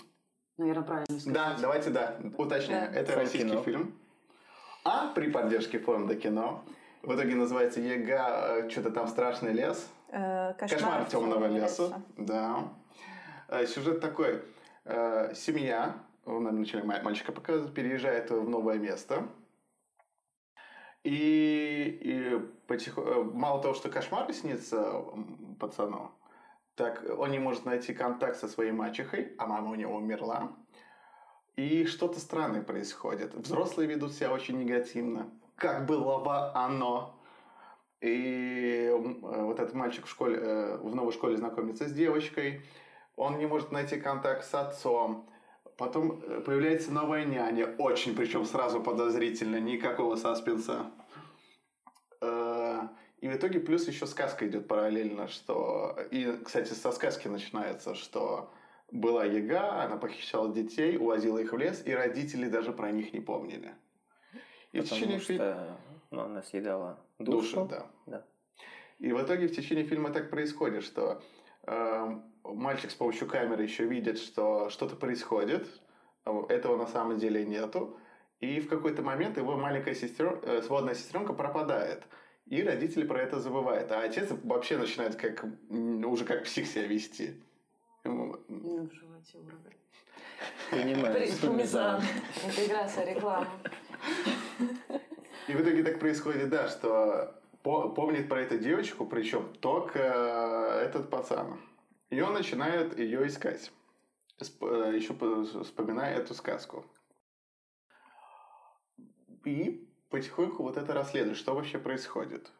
Наверное, 0.58 0.84
правильно 0.84 1.20
сказать. 1.20 1.34
Да, 1.34 1.56
давайте, 1.60 1.90
да, 1.90 2.16
уточняем. 2.38 2.92
Да. 2.92 2.98
Это 3.00 3.12
Фонд 3.12 3.24
российский 3.24 3.48
кино. 3.50 3.62
фильм. 3.62 3.98
А 4.84 5.12
при 5.14 5.30
поддержке 5.30 5.78
фонда 5.78 6.14
кино 6.14 6.64
в 7.02 7.14
итоге 7.14 7.34
называется 7.34 7.80
ЕГА 7.80 8.68
«Что-то 8.70 8.90
там 8.90 9.06
страшный 9.08 9.52
лес». 9.52 9.86
Э, 10.08 10.54
Кошмар, 10.54 11.04
темного 11.06 11.46
леса. 11.46 12.00
Да. 12.16 12.68
Э, 13.48 13.66
Сюжет 13.66 14.00
такой. 14.00 14.42
Э, 14.84 15.34
Семья, 15.34 15.96
нам 16.24 16.56
вначале 16.56 16.84
ма- 16.84 17.02
мальчика 17.02 17.32
показывает, 17.32 17.74
переезжает 17.74 18.30
в 18.30 18.48
новое 18.48 18.78
место. 18.78 19.28
И, 21.04 21.98
и 22.02 22.40
потихо- 22.66 23.02
э, 23.02 23.22
мало 23.24 23.60
того, 23.62 23.74
что 23.74 23.88
кошмар 23.90 24.32
снится 24.32 25.02
пацану, 25.60 26.12
так 26.76 27.02
он 27.18 27.30
не 27.30 27.38
может 27.38 27.64
найти 27.64 27.94
контакт 27.94 28.38
со 28.38 28.48
своей 28.48 28.70
мачехой, 28.70 29.34
а 29.38 29.46
мама 29.46 29.70
у 29.70 29.74
него 29.74 29.96
умерла. 29.96 30.52
И 31.56 31.86
что-то 31.86 32.20
странное 32.20 32.62
происходит. 32.62 33.34
Взрослые 33.34 33.88
ведут 33.88 34.12
себя 34.12 34.30
очень 34.30 34.58
негативно. 34.58 35.30
Как 35.56 35.86
было 35.86 36.18
в 36.18 36.52
оно. 36.54 37.18
И 38.02 38.90
э, 38.90 38.94
вот 38.94 39.58
этот 39.58 39.74
мальчик 39.74 40.04
в 40.04 40.10
школе, 40.10 40.38
э, 40.38 40.76
в 40.76 40.94
новой 40.94 41.12
школе 41.12 41.38
знакомится 41.38 41.88
с 41.88 41.92
девочкой. 41.92 42.60
Он 43.16 43.38
не 43.38 43.46
может 43.46 43.72
найти 43.72 43.98
контакт 43.98 44.44
с 44.44 44.52
отцом. 44.52 45.26
Потом 45.78 46.20
э, 46.22 46.42
появляется 46.42 46.92
новая 46.92 47.24
няня. 47.24 47.74
Очень, 47.78 48.14
причем 48.14 48.44
сразу 48.44 48.82
подозрительно. 48.82 49.58
Никакого 49.58 50.16
саспенса. 50.16 50.90
И 53.26 53.28
в 53.28 53.34
итоге 53.34 53.58
плюс 53.58 53.88
еще 53.88 54.06
сказка 54.06 54.46
идет 54.46 54.68
параллельно, 54.68 55.26
что... 55.26 55.98
И, 56.12 56.32
кстати, 56.44 56.74
со 56.74 56.92
сказки 56.92 57.26
начинается, 57.26 57.96
что 57.96 58.52
была 58.92 59.24
яга, 59.24 59.82
она 59.82 59.96
похищала 59.96 60.54
детей, 60.54 60.96
увозила 60.96 61.38
их 61.38 61.52
в 61.52 61.58
лес, 61.58 61.82
и 61.84 61.92
родители 61.92 62.48
даже 62.48 62.72
про 62.72 62.92
них 62.92 63.12
не 63.12 63.18
помнили. 63.18 63.74
И 64.70 64.78
в 64.78 64.84
Потому 64.84 65.00
течение 65.00 65.18
фи- 65.18 65.34
что 65.34 65.76
ну, 66.12 66.20
она 66.20 66.42
съедала 66.44 67.00
Души, 67.18 67.56
душу. 67.56 67.68
да. 67.68 67.86
Да. 68.06 68.24
И 69.00 69.12
в 69.12 69.20
итоге 69.20 69.48
в 69.48 69.56
течение 69.56 69.84
фильма 69.84 70.10
так 70.10 70.30
происходит, 70.30 70.84
что 70.84 71.20
э, 71.66 72.20
мальчик 72.44 72.92
с 72.92 72.94
помощью 72.94 73.26
камеры 73.26 73.64
еще 73.64 73.86
видит, 73.86 74.20
что 74.20 74.70
что-то 74.70 74.94
происходит, 74.94 75.66
а 76.24 76.46
этого 76.48 76.76
на 76.76 76.86
самом 76.86 77.18
деле 77.18 77.44
нету, 77.44 77.98
и 78.38 78.60
в 78.60 78.68
какой-то 78.68 79.02
момент 79.02 79.36
его 79.36 79.56
маленькая 79.56 79.96
сестер, 79.96 80.38
э, 80.44 80.62
сводная 80.62 80.94
сестренка 80.94 81.32
пропадает. 81.32 82.04
И 82.46 82.62
родители 82.62 83.04
про 83.06 83.20
это 83.22 83.40
забывают. 83.40 83.90
А 83.90 84.02
отец 84.02 84.30
вообще 84.44 84.78
начинает 84.78 85.16
как, 85.16 85.44
уже 85.70 86.24
как 86.24 86.44
псих 86.44 86.66
себя 86.66 86.86
вести. 86.86 87.42
Ну, 88.04 88.38
в 88.48 88.92
животе 88.92 89.38
уровень. 89.38 89.76
Понимаю. 90.70 91.28
Пармезан. 91.42 92.00
Интеграция 92.44 93.14
рекламы. 93.14 93.48
И 95.48 95.52
в 95.52 95.60
итоге 95.60 95.82
так 95.82 95.98
происходит, 95.98 96.48
да, 96.50 96.68
что 96.68 97.40
по- 97.62 97.88
помнит 97.88 98.28
про 98.28 98.42
эту 98.42 98.58
девочку, 98.58 99.06
причем 99.06 99.52
только 99.60 99.98
э, 99.98 100.84
этот 100.84 101.10
пацан. 101.10 101.60
И 102.10 102.20
он 102.20 102.34
начинает 102.34 102.96
ее 102.98 103.26
искать, 103.26 103.72
э, 104.40 104.92
еще 104.94 105.14
по- 105.14 105.44
вспоминая 105.64 106.16
эту 106.16 106.34
сказку. 106.34 106.84
И 109.44 109.85
потихоньку 110.16 110.62
вот 110.62 110.78
это 110.78 110.94
расследует, 110.94 111.36
что 111.36 111.54
вообще 111.54 111.78
происходит. 111.78 112.50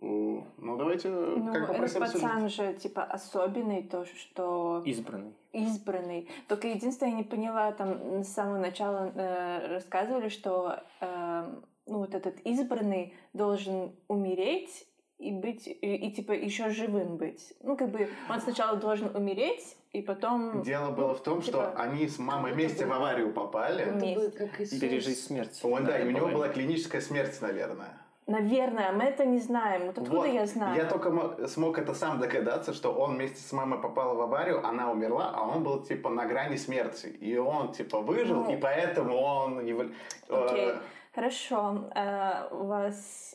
Ну, 0.00 0.76
давайте 0.78 1.10
Ну, 1.10 1.52
как 1.52 1.68
бы 1.68 1.84
этот 1.84 1.98
пацан 1.98 2.48
же, 2.48 2.72
типа, 2.74 3.04
особенный, 3.04 3.82
то, 3.82 4.04
что 4.04 4.82
Избранный. 4.86 5.34
избранный. 5.52 6.28
Только 6.48 6.68
единственное, 6.68 7.12
я 7.12 7.18
не 7.18 7.24
поняла, 7.24 7.72
там 7.72 8.22
с 8.24 8.28
самого 8.28 8.58
начала 8.58 9.12
э, 9.14 9.74
рассказывали, 9.74 10.28
что 10.28 10.80
э, 11.00 11.60
ну, 11.86 11.98
вот 11.98 12.14
этот 12.14 12.40
избранный 12.46 13.14
должен 13.34 13.92
умереть 14.08 14.86
и 15.18 15.32
быть, 15.32 15.66
и, 15.66 15.72
и, 15.72 16.12
типа 16.12 16.32
еще 16.32 16.70
живым 16.70 17.16
быть. 17.16 17.52
Ну, 17.60 17.76
как 17.76 17.90
бы 17.90 18.08
он 18.30 18.40
сначала 18.40 18.76
должен 18.76 19.14
умереть, 19.14 19.76
и 19.92 20.00
потом... 20.02 20.62
Дело 20.62 20.90
было 20.90 21.14
в 21.14 21.22
том, 21.22 21.42
что 21.42 21.52
Типа- 21.52 21.74
они 21.76 22.08
с 22.08 22.18
мамой 22.18 22.52
вместе 22.52 22.86
в 22.86 22.92
аварию 22.92 23.32
попали. 23.32 23.84
Вместе. 23.84 24.50
Пережить 24.80 25.20
смерть. 25.20 25.60
Он, 25.62 25.84
да, 25.84 25.98
и 25.98 26.06
у 26.06 26.10
него 26.10 26.28
была 26.28 26.48
клиническая 26.48 27.00
смерть, 27.00 27.38
наверное. 27.42 27.98
Наверное, 28.26 28.92
мы 28.92 29.02
это 29.04 29.26
не 29.26 29.38
знаем. 29.38 29.86
Вот 29.86 29.98
откуда 29.98 30.16
Вот. 30.20 30.26
я 30.32 30.46
знаю? 30.46 30.76
Я 30.76 30.84
только 30.88 31.10
мо- 31.10 31.46
смог 31.48 31.76
это 31.78 31.92
сам 31.92 32.20
догадаться, 32.20 32.72
что 32.72 32.92
он 32.94 33.16
вместе 33.16 33.40
с 33.40 33.52
мамой 33.52 33.80
попал 33.82 34.16
в 34.16 34.20
аварию, 34.20 34.64
она 34.64 34.90
умерла, 34.92 35.32
а 35.34 35.42
он 35.46 35.64
был 35.64 35.82
типа 35.82 36.08
на 36.08 36.24
грани 36.24 36.56
смерти. 36.56 37.08
И 37.08 37.36
он 37.36 37.72
типа 37.72 38.00
выжил, 38.00 38.44
Ну. 38.44 38.52
и 38.52 38.56
поэтому 38.56 39.16
он... 39.16 39.66
его- 39.66 39.82
э, 40.28 40.46
Окей, 40.46 40.72
хорошо. 41.14 41.90
А, 41.94 42.48
у 42.52 42.64
вас 42.66 43.34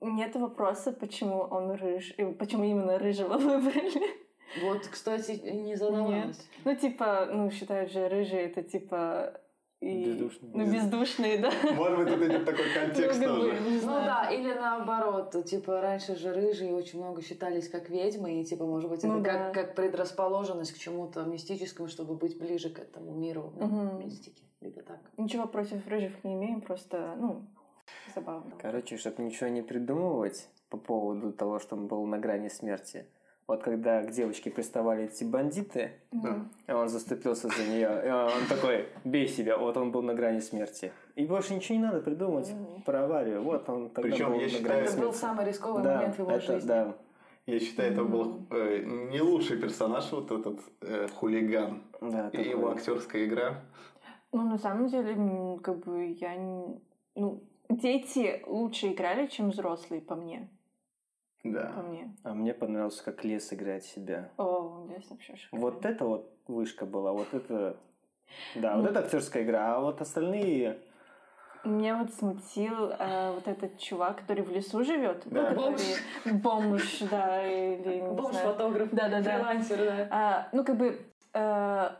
нет 0.00 0.34
вопроса, 0.34 0.92
почему 0.92 1.38
он 1.40 1.70
рыж... 1.70 2.10
и 2.18 2.24
почему 2.24 2.64
именно 2.64 2.98
рыжего 2.98 3.34
выбрали? 3.38 4.25
Вот, 4.62 4.86
кстати, 4.86 5.32
не 5.32 5.76
задавалась. 5.76 6.48
Ну, 6.64 6.74
типа, 6.74 7.28
ну, 7.32 7.50
считают 7.50 7.90
же, 7.90 8.08
рыжий 8.08 8.40
это 8.40 8.62
типа 8.62 9.40
и... 9.80 10.04
Бездушные. 10.06 10.50
Ну, 10.54 10.72
бездушные, 10.72 11.38
да. 11.38 11.52
Может 11.74 11.98
быть, 11.98 12.08
тут 12.08 12.22
идет 12.22 12.44
такой 12.46 12.64
контекст 12.72 13.20
Ну, 13.20 13.26
как 13.26 13.36
тоже. 13.36 13.60
Ну 13.82 13.92
да, 13.92 14.30
или 14.30 14.54
наоборот, 14.54 15.44
типа 15.44 15.80
раньше 15.82 16.16
же 16.16 16.32
рыжие 16.32 16.74
очень 16.74 16.98
много 16.98 17.20
считались 17.22 17.68
как 17.68 17.90
ведьмы, 17.90 18.40
и 18.40 18.44
типа, 18.44 18.64
может 18.64 18.88
быть, 18.88 19.00
это 19.00 19.08
Ну 19.08 19.20
да. 19.22 19.30
как, 19.30 19.54
как 19.54 19.74
предрасположенность 19.74 20.72
к 20.72 20.78
чему-то 20.78 21.24
мистическому, 21.24 21.88
чтобы 21.88 22.14
быть 22.14 22.38
ближе 22.38 22.70
к 22.70 22.78
этому 22.78 23.12
миру 23.12 23.52
ну, 23.56 23.66
Мгм. 23.66 23.98
мистики. 23.98 24.42
Либо 24.62 24.80
так. 24.82 24.98
Ничего 25.18 25.46
против 25.46 25.86
рыжих 25.86 26.24
не 26.24 26.32
имеем, 26.34 26.62
просто, 26.62 27.14
ну, 27.18 27.42
забавно. 28.14 28.52
Короче, 28.58 28.96
чтобы 28.96 29.22
ничего 29.22 29.48
не 29.50 29.60
придумывать 29.62 30.48
по 30.70 30.78
поводу 30.78 31.32
того, 31.32 31.58
что 31.58 31.76
он 31.76 31.86
был 31.86 32.04
на 32.06 32.18
грани 32.18 32.48
смерти. 32.48 33.06
Вот 33.46 33.62
когда 33.62 34.02
к 34.02 34.10
девочке 34.10 34.50
приставали 34.50 35.04
эти 35.04 35.22
бандиты, 35.22 35.92
и 36.66 36.72
он 36.72 36.88
заступился 36.88 37.46
за 37.46 37.62
нее, 37.64 38.02
и 38.04 38.10
он 38.10 38.46
такой, 38.48 38.88
бей 39.04 39.28
себя, 39.28 39.56
вот 39.56 39.76
он 39.76 39.92
был 39.92 40.02
на 40.02 40.14
грани 40.14 40.40
смерти. 40.40 40.92
И 41.14 41.24
больше 41.26 41.54
ничего 41.54 41.78
не 41.78 41.84
надо 41.84 42.00
придумать 42.00 42.52
про 42.84 43.04
аварию. 43.04 43.42
Вот 43.42 43.68
он 43.68 43.90
тогда 43.90 44.02
Причем, 44.10 44.32
был 44.32 44.34
я 44.40 44.42
на 44.42 44.48
считаю, 44.48 44.64
грани 44.64 44.80
Это 44.82 44.90
смерти. 44.90 45.06
был 45.06 45.12
самый 45.14 45.46
рисковый 45.46 45.82
да, 45.84 45.94
момент 45.96 46.16
в 46.16 46.18
его 46.18 46.30
это, 46.32 46.40
жизни. 46.54 46.66
да. 46.68 46.94
Я 47.46 47.60
считаю, 47.60 47.92
это 47.92 48.02
был 48.02 48.40
э, 48.50 48.82
не 48.84 49.20
лучший 49.20 49.58
персонаж, 49.58 50.10
вот 50.10 50.32
этот 50.32 50.58
э, 50.80 51.06
хулиган. 51.14 51.84
Да, 52.00 52.28
И 52.30 52.48
его 52.48 52.70
актерская 52.72 53.26
игра. 53.26 53.60
Ну, 54.32 54.42
на 54.42 54.58
самом 54.58 54.88
деле, 54.88 55.14
как 55.62 55.78
бы 55.84 56.16
я... 56.20 56.34
не- 56.34 56.80
Ну, 57.14 57.44
дети 57.68 58.42
лучше 58.48 58.88
играли, 58.88 59.28
чем 59.28 59.50
взрослые, 59.50 60.02
по 60.02 60.16
мне. 60.16 60.48
По 61.52 61.60
Да. 61.60 61.82
мне. 61.82 62.14
А 62.24 62.34
мне 62.34 62.54
понравилось, 62.54 63.00
как 63.00 63.24
Лес 63.24 63.52
играет 63.52 63.84
себя. 63.84 64.30
О, 64.36 64.86
здесь 64.86 65.08
вообще 65.10 65.36
шикарно. 65.36 65.64
Вот 65.66 65.84
это 65.84 66.04
вот 66.04 66.32
вышка 66.46 66.86
была, 66.86 67.12
вот 67.12 67.32
это... 67.32 67.76
Да, 68.54 68.76
вот 68.76 68.86
это 68.90 69.00
актерская 69.00 69.42
игра, 69.44 69.76
а 69.76 69.80
вот 69.80 70.00
остальные... 70.00 70.78
Меня 71.64 71.96
вот 71.96 72.14
смутил 72.14 72.90
э, 72.96 73.32
вот 73.32 73.48
этот 73.48 73.76
чувак, 73.78 74.18
который 74.20 74.44
в 74.44 74.50
лесу 74.50 74.84
живет. 74.84 75.22
Да. 75.26 75.50
Ну, 75.50 75.72
который 75.72 76.38
бомж, 76.38 76.98
да, 77.10 77.44
или 77.44 77.88
не 77.88 77.98
знаю. 77.98 78.14
Бомж-фотограф, 78.14 78.88
Да-да-да. 78.92 79.38
фрилансер, 79.38 79.76
да. 79.78 80.08
А, 80.10 80.48
ну, 80.52 80.64
как 80.64 80.76
бы, 80.76 81.00
э, 81.34 81.90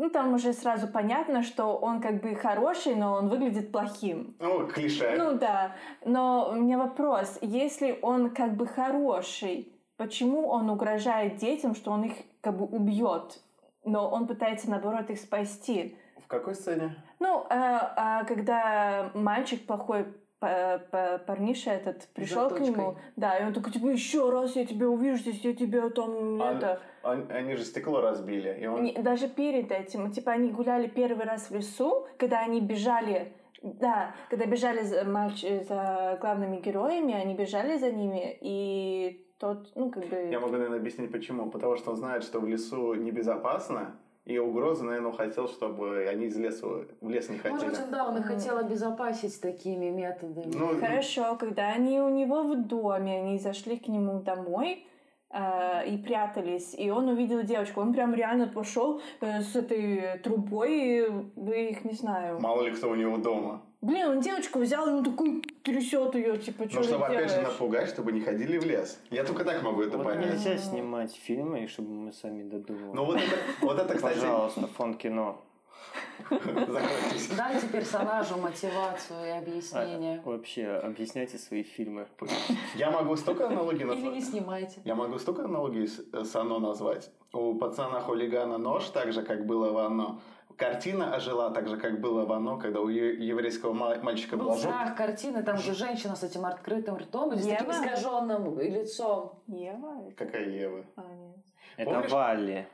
ну, 0.00 0.08
там 0.08 0.32
уже 0.32 0.54
сразу 0.54 0.88
понятно, 0.88 1.42
что 1.42 1.76
он 1.76 2.00
как 2.00 2.22
бы 2.22 2.34
хороший, 2.34 2.94
но 2.94 3.12
он 3.12 3.28
выглядит 3.28 3.70
плохим. 3.70 4.34
Ну, 4.38 4.66
клише. 4.66 5.14
Ну 5.18 5.36
да, 5.36 5.76
но 6.06 6.48
у 6.50 6.54
меня 6.54 6.78
вопрос, 6.78 7.38
если 7.42 7.98
он 8.00 8.30
как 8.30 8.56
бы 8.56 8.66
хороший, 8.66 9.70
почему 9.98 10.48
он 10.48 10.70
угрожает 10.70 11.36
детям, 11.36 11.74
что 11.74 11.90
он 11.90 12.04
их 12.04 12.14
как 12.40 12.56
бы 12.56 12.64
убьет, 12.64 13.42
но 13.84 14.08
он 14.08 14.26
пытается 14.26 14.70
наоборот 14.70 15.10
их 15.10 15.20
спасти? 15.20 15.98
В 16.24 16.26
какой 16.28 16.54
сцене? 16.54 16.96
Ну, 17.18 17.44
а, 17.50 17.92
а 17.96 18.24
когда 18.24 19.10
мальчик 19.12 19.66
плохой 19.66 20.06
парниша 20.40 21.70
этот 21.70 22.08
пришел 22.14 22.48
к 22.48 22.60
нему, 22.60 22.96
да, 23.16 23.38
и 23.38 23.44
он 23.44 23.52
такой, 23.52 23.72
типа, 23.72 23.86
еще 23.88 24.30
раз 24.30 24.56
я 24.56 24.64
тебя 24.64 24.88
увижу 24.88 25.18
здесь, 25.20 25.40
я 25.44 25.54
тебя 25.54 25.88
там, 25.90 26.40
А- 26.42 26.54
это... 26.54 26.80
Он- 27.02 27.26
они 27.30 27.54
же 27.54 27.64
стекло 27.64 28.00
разбили. 28.00 28.58
И 28.60 28.66
он... 28.66 28.82
Не- 28.82 28.92
даже 29.02 29.28
перед 29.28 29.70
этим, 29.70 30.10
типа, 30.10 30.32
они 30.32 30.50
гуляли 30.50 30.88
первый 30.88 31.24
раз 31.26 31.50
в 31.50 31.54
лесу, 31.54 32.06
когда 32.18 32.40
они 32.40 32.60
бежали, 32.60 33.32
да, 33.62 34.14
когда 34.30 34.46
бежали 34.46 34.82
за, 34.82 35.02
мальч- 35.02 35.64
за 35.64 36.18
главными 36.20 36.58
героями, 36.60 37.14
они 37.14 37.34
бежали 37.34 37.76
за 37.78 37.90
ними, 37.90 38.36
и 38.40 39.26
тот, 39.38 39.70
ну, 39.74 39.90
как 39.90 40.06
бы... 40.06 40.16
Я 40.30 40.40
могу, 40.40 40.52
наверное, 40.52 40.78
объяснить 40.78 41.10
почему. 41.12 41.50
Потому 41.50 41.76
что 41.76 41.90
он 41.90 41.96
знает, 41.96 42.22
что 42.24 42.40
в 42.40 42.46
лесу 42.46 42.94
небезопасно, 42.94 43.96
и 44.24 44.38
угрозы, 44.38 44.84
наверное, 44.84 45.12
хотел, 45.12 45.48
чтобы 45.48 46.06
они 46.08 46.26
из 46.26 46.36
леса 46.36 46.66
в 47.00 47.08
лес 47.08 47.28
не 47.28 47.38
хотели. 47.38 47.52
Может 47.52 47.80
быть, 47.80 47.90
да, 47.90 48.06
он 48.06 48.16
их 48.18 48.26
Мгм. 48.26 48.34
хотел 48.34 48.58
обезопасить 48.58 49.40
такими 49.40 49.90
методами. 49.90 50.52
Ну, 50.54 50.78
Хорошо, 50.78 51.36
когда 51.36 51.68
они 51.68 52.00
у 52.00 52.08
него 52.10 52.42
в 52.42 52.56
доме, 52.66 53.20
они 53.20 53.38
зашли 53.38 53.76
к 53.78 53.88
нему 53.88 54.20
домой 54.20 54.84
э, 55.32 55.86
и 55.88 55.96
прятались, 55.98 56.74
и 56.78 56.90
он 56.90 57.08
увидел 57.08 57.42
девочку, 57.42 57.80
он 57.80 57.92
прям 57.92 58.14
реально 58.14 58.46
пошел 58.48 59.00
э, 59.20 59.40
с 59.40 59.56
этой 59.56 60.18
трубой, 60.18 60.72
и 60.72 61.08
вы 61.36 61.68
их 61.70 61.84
не 61.84 61.92
знаю. 61.94 62.40
мало 62.40 62.62
ли 62.62 62.70
кто 62.72 62.90
у 62.90 62.94
него 62.94 63.16
дома. 63.16 63.62
Блин, 63.82 64.08
он 64.08 64.20
девочку 64.20 64.58
взял, 64.58 64.86
и 64.86 64.90
он 64.90 65.02
такой 65.04 65.42
трясет 65.62 66.14
ее, 66.14 66.36
типа, 66.36 66.68
что 66.68 66.78
Ну, 66.78 66.84
чтобы 66.84 67.06
ты 67.06 67.12
опять 67.16 67.30
же 67.30 67.36
делаешь? 67.36 67.52
напугать, 67.52 67.88
чтобы 67.88 68.12
не 68.12 68.20
ходили 68.20 68.58
в 68.58 68.64
лес. 68.64 68.98
Я 69.10 69.24
только 69.24 69.42
так 69.44 69.62
могу 69.62 69.80
это 69.82 69.96
Вот 69.96 70.06
понять. 70.06 70.32
нельзя 70.32 70.58
снимать 70.58 71.14
фильмы, 71.16 71.66
чтобы 71.66 71.90
мы 71.90 72.12
сами 72.12 72.42
додумывали. 72.42 72.94
Ну, 72.94 73.04
вот 73.06 73.16
это, 73.16 73.36
вот 73.62 73.78
это 73.78 73.94
кстати... 73.94 74.18
Пожалуйста, 74.18 74.66
фон 74.66 74.94
кино. 74.94 75.42
Дайте 77.36 77.66
персонажу 77.72 78.36
мотивацию 78.36 79.26
и 79.26 79.30
объяснение. 79.30 80.20
А, 80.24 80.28
вообще, 80.28 80.66
объясняйте 80.66 81.38
свои 81.38 81.62
фильмы. 81.62 82.06
Я 82.74 82.90
могу 82.90 83.16
столько 83.16 83.46
аналогий 83.46 83.80
Или 83.80 83.94
не 83.94 84.02
назвать. 84.02 84.24
снимайте. 84.24 84.80
Я 84.84 84.94
могу 84.94 85.18
столько 85.18 85.44
аналогий 85.44 85.86
с, 85.86 85.98
с 86.12 86.36
«Оно» 86.36 86.58
назвать. 86.58 87.10
У 87.32 87.54
пацана-хулигана 87.54 88.58
нож, 88.58 88.84
так 88.90 89.12
же, 89.12 89.22
как 89.22 89.46
было 89.46 89.72
в 89.72 89.78
«Оно». 89.78 90.20
Картина 90.60 91.14
ожила 91.14 91.50
так 91.50 91.68
же, 91.68 91.78
как 91.78 92.00
было 92.02 92.26
в 92.26 92.32
«Оно», 92.32 92.58
когда 92.58 92.80
у 92.82 92.88
еврейского 92.88 93.72
ма- 93.72 93.96
мальчика 94.02 94.36
Был 94.36 94.44
была 94.44 94.56
жопа. 94.58 94.68
страх 94.74 94.94
картины, 94.94 95.42
там 95.42 95.56
же 95.56 95.74
женщина 95.74 96.14
с 96.14 96.22
этим 96.22 96.44
открытым 96.44 96.96
ртом 96.98 97.32
или 97.32 97.40
с 97.40 97.46
таким 97.46 97.70
искаженным 97.70 98.58
лицом. 98.60 99.42
Ева? 99.46 100.12
Какая 100.18 100.50
Ева? 100.50 100.84
А, 100.96 101.02
нет. 101.14 101.36
Это 101.78 101.90
Помнишь? 101.90 102.10
Валли. 102.10 102.68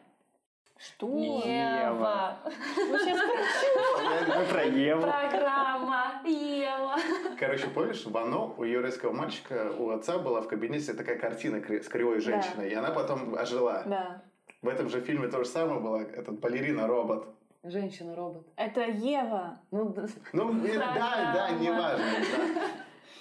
Что? 0.77 1.07
Ева. 1.17 2.39
Ну, 2.45 2.99
сейчас 2.99 4.37
Мы 4.37 4.45
про 4.53 4.65
Еву. 4.65 5.03
Программа 5.03 6.21
Ева. 6.25 6.97
Короче, 7.39 7.69
помнишь, 7.69 8.05
в 8.05 8.17
«Оно» 8.17 8.53
у 8.59 8.65
еврейского 8.65 9.13
мальчика, 9.13 9.73
у 9.79 9.91
отца 9.91 10.19
была 10.19 10.41
в 10.41 10.49
кабинете 10.49 10.93
такая 10.93 11.21
картина 11.21 11.59
с 11.59 11.87
кривой 11.87 12.19
женщиной, 12.19 12.69
и 12.69 12.75
она 12.75 12.91
потом 12.91 13.37
ожила. 13.37 13.85
Да. 13.87 14.23
В 14.61 14.67
этом 14.69 14.89
же 14.89 15.01
фильме 15.03 15.29
то 15.29 15.39
же 15.39 15.49
самое 15.49 15.79
было, 15.79 15.99
этот 16.01 16.41
балерина-робот. 16.41 17.29
Женщина-робот. 17.71 18.47
Это 18.57 18.83
Ева. 18.83 19.59
Ну, 19.71 19.95
Ну, 20.33 20.65
э, 20.67 20.75
да, 20.79 20.95
да, 20.95 21.47
Программа. 21.49 21.59
неважно. 21.61 22.05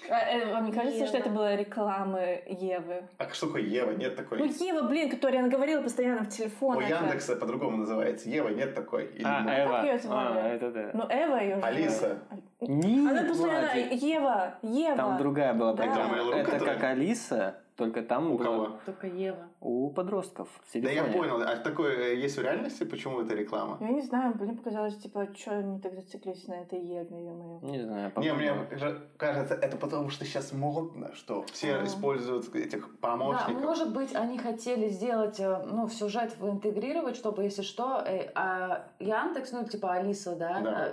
да. 0.08 0.20
Э, 0.32 0.54
Вам 0.54 0.66
не 0.66 0.72
кажется, 0.72 1.08
что 1.08 1.18
Ева. 1.18 1.26
это 1.26 1.30
была 1.36 1.56
реклама 1.56 2.20
Евы? 2.46 3.04
А 3.18 3.28
что 3.32 3.48
такое 3.48 3.64
Ева? 3.64 3.92
Нет 3.92 4.16
такой. 4.16 4.38
Ну, 4.38 4.46
Ева, 4.46 4.88
блин, 4.88 5.10
которую 5.10 5.40
она 5.40 5.50
говорила 5.50 5.82
постоянно 5.82 6.24
в 6.24 6.30
телефон. 6.30 6.78
У 6.78 6.80
это. 6.82 6.90
Яндекса 6.90 7.36
по-другому 7.36 7.78
называется. 7.78 8.30
Ева 8.30 8.50
нет 8.50 8.76
такой. 8.76 9.06
Или 9.08 9.24
А, 9.26 9.42
ну, 9.42 9.50
Эва. 9.50 9.82
её 9.84 9.98
звали? 9.98 10.38
А, 10.38 10.48
это 10.54 10.72
да. 10.72 10.90
Ну, 10.94 11.04
Эва 11.10 11.38
ее 11.42 11.56
Алиса. 11.56 12.20
Нет, 12.62 13.12
Она 13.12 13.28
постоянно... 13.28 13.68
Владик. 13.74 13.92
Ева, 14.04 14.54
Ева. 14.62 14.96
Там 14.96 15.18
другая 15.18 15.54
была 15.56 15.74
Да. 15.74 15.84
программа. 15.84 16.18
Это 16.18 16.38
Это 16.38 16.52
которая? 16.52 16.76
как 16.76 16.84
Алиса, 16.84 17.56
только 17.76 18.02
там 18.04 18.32
У 18.32 18.38
было- 18.38 18.44
кого? 18.46 18.80
только 18.86 19.08
Ева. 19.08 19.48
У 19.68 19.90
подростков 19.90 20.48
в 20.72 20.80
Да 20.80 20.90
я 20.92 21.02
телефоне. 21.06 21.14
понял. 21.18 21.42
А 21.42 21.56
такое 21.56 21.98
э, 21.98 22.16
есть 22.18 22.38
в 22.38 22.42
реальности? 22.42 22.84
Почему 22.84 23.22
это 23.22 23.34
реклама? 23.34 23.78
Я 23.82 23.88
не 23.90 24.02
знаю, 24.04 24.36
мне 24.40 24.54
показалось, 24.54 24.96
типа, 24.98 25.28
что 25.36 25.58
они 25.58 25.80
так 25.80 25.96
зациклились 25.96 26.48
на 26.48 26.54
этой 26.62 26.80
Еве, 26.80 27.08
ё-моё. 27.26 27.60
Не 27.64 27.82
знаю, 27.82 28.12
Не, 28.18 28.34
мне 28.34 28.54
кажется, 29.18 29.56
это 29.56 29.76
потому 29.78 30.10
что 30.12 30.24
сейчас 30.24 30.54
модно, 30.54 31.16
что 31.16 31.42
все 31.52 31.78
А. 31.78 31.84
используют 31.84 32.54
этих 32.54 32.82
Да, 33.02 33.08
помощников. 33.08 33.64
может 33.64 33.92
быть, 33.92 34.14
они 34.14 34.38
хотели 34.38 34.88
сделать, 34.90 35.40
э, 35.40 35.64
ну, 35.66 35.88
в 35.88 35.94
сюжет 35.96 36.36
интегрировать, 36.40 37.16
чтобы, 37.16 37.42
если 37.42 37.64
что, 37.64 38.04
э, 38.06 38.30
а 38.36 38.86
Яндекс, 39.00 39.52
ну, 39.52 39.64
типа 39.66 39.94
Алиса, 39.94 40.36
да, 40.36 40.60
Да. 40.62 40.92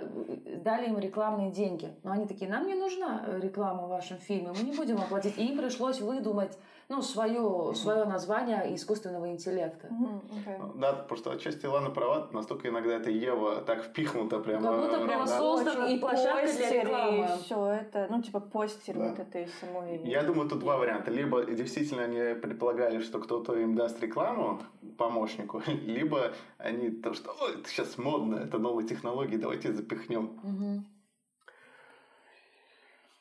дали 0.65 0.87
им 0.87 0.99
рекламные 0.99 1.51
деньги. 1.51 1.91
Но 2.05 2.13
они 2.13 2.27
такие, 2.27 2.51
нам 2.51 2.67
не 2.67 2.75
нужна 2.75 3.23
реклама 3.43 3.83
в 3.83 3.89
вашем 3.91 4.17
фильме, 4.17 4.51
мы 4.59 4.63
не 4.71 4.75
будем 4.75 4.97
оплатить. 4.97 5.37
И 5.37 5.45
им 5.47 5.59
пришлось 5.59 6.01
выдумать, 6.01 6.57
ну, 6.93 7.01
свое, 7.01 7.75
свое 7.75 8.05
название 8.05 8.75
искусственного 8.75 9.31
интеллекта. 9.31 9.89
Окей. 10.31 10.57
Да, 10.75 10.93
потому 10.93 11.19
что 11.19 11.31
отчасти 11.31 11.65
Лана 11.65 11.89
права, 11.89 12.29
настолько 12.33 12.69
иногда 12.69 12.93
эта 12.93 13.11
Ева 13.11 13.63
так 13.63 13.83
впихнута 13.83 14.41
прямо. 14.41 14.71
Как 14.71 14.81
будто 14.81 14.97
э, 14.97 15.07
прям 15.07 15.27
да. 15.27 15.39
создана 15.39 15.87
и 15.89 15.99
площадка 15.99 16.53
для 16.53 16.83
рекламы. 16.83 17.29
все 17.43 17.67
это, 17.67 18.07
ну, 18.11 18.21
типа, 18.21 18.41
постер 18.41 18.95
Да. 18.95 19.09
вот 19.09 19.19
этой 19.19 19.49
самой... 19.59 20.03
Я 20.05 20.23
думаю, 20.23 20.51
тут 20.51 20.59
два 20.59 20.77
варианта. 20.77 21.11
Либо 21.11 21.45
действительно 21.45 22.03
они 22.03 22.39
предполагали, 22.39 23.01
что 23.01 23.21
кто-то 23.21 23.57
им 23.57 23.75
даст 23.75 23.99
рекламу 24.03 24.61
помощнику, 24.99 25.63
либо 25.67 26.33
они 26.59 26.91
то, 26.91 27.15
что 27.15 27.35
Ой, 27.41 27.55
это 27.55 27.69
сейчас 27.71 27.97
модно, 27.97 28.37
это 28.37 28.59
новые 28.59 28.87
технологии, 28.87 29.37
давайте 29.39 29.73
запихнем. 29.73 30.85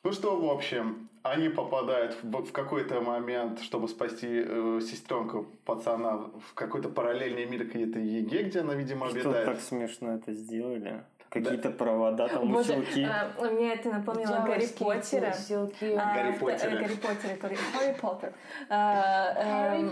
Ну 0.04 0.12
что, 0.12 0.36
в 0.36 0.50
общем, 0.50 1.08
они 1.22 1.48
попадают 1.48 2.16
в, 2.22 2.44
в 2.44 2.52
какой-то 2.52 3.00
момент, 3.00 3.60
чтобы 3.60 3.86
спасти 3.88 4.26
э, 4.44 4.80
сестренку 4.82 5.46
пацана 5.64 6.16
в 6.16 6.54
какой-то 6.54 6.88
параллельный 6.88 7.46
мир 7.46 7.64
где-то 7.64 8.00
Яги, 8.00 8.42
где 8.44 8.60
она, 8.60 8.74
видимо, 8.74 9.08
Что 9.10 9.20
обитает. 9.20 9.46
так 9.46 9.60
смешно 9.60 10.14
это 10.16 10.32
сделали? 10.32 11.04
Какие-то 11.28 11.70
провода, 11.70 12.28
там 12.28 12.52
Боже, 12.52 12.72
узелки. 12.74 13.08
а, 13.08 13.30
мне 13.50 13.72
это 13.72 13.88
напомнило 13.90 14.44
Гарри 14.46 14.66
Поттера. 14.66 15.32
силки. 15.32 15.94
А, 15.94 16.14
Гарри 16.14 16.32
Поттера. 16.36 16.70
э, 16.70 16.78
Гарри 16.80 16.94
Поттера, 16.96 17.36
Гарри 17.40 17.56
Гарри 17.72 17.96
Поттер. 17.98 18.32
А, 18.68 19.74
эм, 19.76 19.90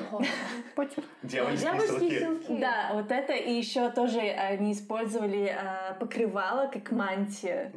Дьявольские 1.22 1.70
Дьявольские 1.72 2.20
силки. 2.20 2.58
Да, 2.58 2.90
вот 2.92 3.10
это 3.10 3.32
и 3.32 3.52
еще 3.52 3.88
тоже 3.90 4.18
они 4.20 4.72
использовали 4.72 5.46
а, 5.56 5.94
покрывало 5.94 6.66
как 6.66 6.90
мантия. 6.90 7.72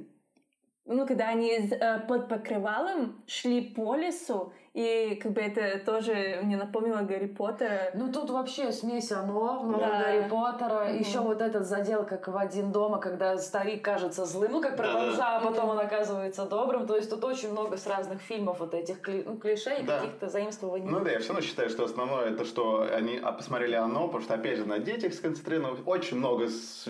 Ну, 0.86 1.08
когда 1.08 1.30
они 1.30 1.52
э, 1.52 2.00
под 2.08 2.28
покрывалом 2.28 3.24
шли 3.26 3.62
по 3.62 3.96
лесу, 3.96 4.54
и 4.74 5.20
как 5.22 5.34
бы 5.34 5.42
это 5.42 5.78
тоже 5.86 6.40
мне 6.42 6.58
напомнило 6.58 7.02
Гарри 7.02 7.28
Поттера. 7.28 7.92
Ну 7.94 8.12
тут 8.12 8.32
вообще 8.32 8.72
смесь 8.72 9.12
оно, 9.12 9.62
много 9.62 9.86
Да. 9.86 10.00
Гарри 10.00 10.28
Поттера. 10.30 10.86
Мгм. 10.86 10.98
Еще 10.98 11.20
вот 11.20 11.42
этот 11.42 11.68
задел, 11.68 12.04
как 12.06 12.28
в 12.28 12.36
один 12.36 12.72
дома, 12.72 12.98
когда 12.98 13.38
старик 13.38 13.84
кажется 13.84 14.26
злым, 14.26 14.52
ну 14.52 14.62
как 14.62 14.76
про 14.76 14.92
бомжа, 14.94 15.38
а 15.38 15.42
потом 15.42 15.70
он 15.70 15.80
оказывается 15.80 16.46
добрым. 16.46 16.88
То 16.88 16.96
есть 16.96 17.08
тут 17.10 17.24
очень 17.24 17.52
много 17.52 17.78
с 17.78 17.86
разных 17.86 18.20
фильмов 18.22 18.60
вот 18.60 18.74
этих 18.74 19.00
кли- 19.08 19.24
ну, 19.24 19.38
клише 19.38 19.76
и 19.80 19.84
Да. 19.84 20.00
каких-то 20.00 20.28
заимствований. 20.30 20.90
Ну 20.90 21.00
да, 21.02 21.12
я 21.12 21.20
все 21.20 21.30
равно 21.30 21.42
считаю, 21.42 21.70
что 21.70 21.84
основное 21.84 22.32
это, 22.32 22.44
что 22.44 22.88
они 22.92 23.20
а, 23.22 23.32
посмотрели 23.32 23.76
оно, 23.76 24.08
потому 24.08 24.24
что, 24.24 24.34
опять 24.34 24.58
же, 24.58 24.66
на 24.66 24.80
детях 24.80 25.14
сконцентрировано 25.14 25.78
очень 25.86 26.18
много... 26.18 26.48
с- 26.48 26.88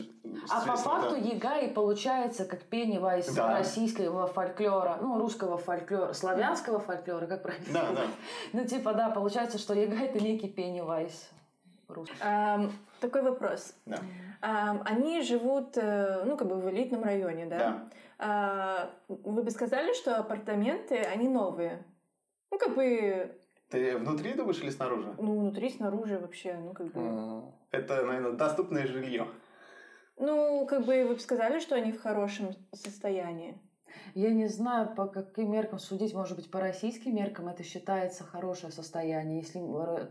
А 0.50 0.66
по 0.66 0.78
факту 0.78 1.12
да. 1.12 1.18
Яга 1.18 1.58
и 1.60 1.68
получается 1.74 2.46
как 2.46 2.62
Пеннивайз 2.64 3.34
Да. 3.36 3.58
российского 3.58 4.28
фольклора, 4.28 4.98
ну, 5.02 5.20
русского 5.20 5.58
фольклора, 5.58 6.14
славянского 6.14 6.80
фольклора, 6.80 7.28
как 7.28 7.44
правильно 7.44 7.73
Да, 7.74 7.92
да. 7.92 8.08
Ну, 8.54 8.66
типа, 8.66 8.94
да, 8.94 9.10
получается, 9.10 9.58
что 9.58 9.74
Яга 9.74 9.98
это 9.98 10.20
некий 10.20 10.48
Пеннивайз 10.48 11.30
русский. 11.88 12.16
Такой 13.00 13.22
вопрос. 13.22 13.76
Да. 13.86 14.00
Они 14.86 15.22
живут, 15.22 15.78
э, 15.78 16.24
ну, 16.26 16.38
как 16.38 16.48
бы 16.48 16.56
в 16.56 16.70
элитном 16.70 17.04
районе, 17.04 17.46
да? 17.46 17.58
Да. 17.58 17.90
А, 18.20 18.90
вы 19.08 19.44
бы 19.44 19.52
сказали, 19.52 19.94
что 19.94 20.18
апартаменты, 20.18 20.98
они 20.98 21.28
новые? 21.28 21.84
Ну, 22.52 22.58
как 22.58 22.76
бы, 22.76 23.38
Ты 23.70 23.98
внутри 23.98 24.34
думаешь 24.34 24.60
или 24.60 24.70
снаружи? 24.70 25.14
ну, 25.18 25.40
внутри, 25.40 25.70
снаружи 25.70 26.18
вообще, 26.20 26.54
ну, 26.56 26.74
как 26.74 26.88
бы... 26.94 27.44
Это, 27.72 28.06
наверное, 28.06 28.32
доступное 28.34 28.86
жилье. 28.88 29.28
Ну, 30.18 30.66
как 30.68 30.86
бы 30.86 31.06
вы 31.06 31.16
бы 31.16 31.20
сказали, 31.20 31.60
что 31.60 31.76
они 31.76 31.92
в 31.92 32.02
хорошем 32.02 32.54
состоянии. 32.72 33.58
Я 34.16 34.30
не 34.30 34.48
знаю, 34.48 34.94
по 34.96 35.06
каким 35.08 35.52
меркам 35.52 35.80
судить, 35.80 36.14
может 36.14 36.36
быть, 36.36 36.50
по 36.52 36.60
российским 36.60 37.16
меркам 37.16 37.48
это 37.48 37.64
считается 37.64 38.24
хорошее 38.24 38.72
состояние. 38.72 39.40
Если 39.40 39.60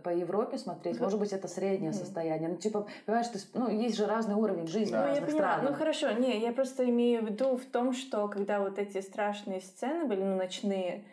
по 0.03 0.09
Европе 0.09 0.59
смотреть, 0.59 1.01
может 1.01 1.18
быть, 1.18 1.33
это 1.33 1.49
среднее 1.49 1.92
состояние. 1.92 2.49
Ну, 2.49 2.57
типа, 2.57 2.87
понимаешь, 3.07 3.29
ты, 3.29 3.38
ну, 3.55 3.68
есть 3.71 3.97
же 3.97 4.07
разный 4.07 4.35
уровень 4.35 4.66
жизни 4.66 4.92
Да. 4.92 4.99
в 4.99 5.01
Ну, 5.03 5.07
я 5.07 5.14
разных 5.21 5.31
поняла. 5.31 5.53
странах. 5.53 5.71
Ну, 5.71 5.77
хорошо. 5.77 6.11
Не, 6.12 6.40
я 6.40 6.53
просто 6.53 6.88
имею 6.88 7.23
в 7.23 7.31
виду 7.31 7.57
в 7.57 7.64
том, 7.64 7.92
что 7.92 8.29
когда 8.29 8.61
вот 8.61 8.79
эти 8.79 9.01
страшные 9.01 9.61
сцены 9.61 10.05
были, 10.07 10.23
ну, 10.23 10.37
ночные, 10.37 11.05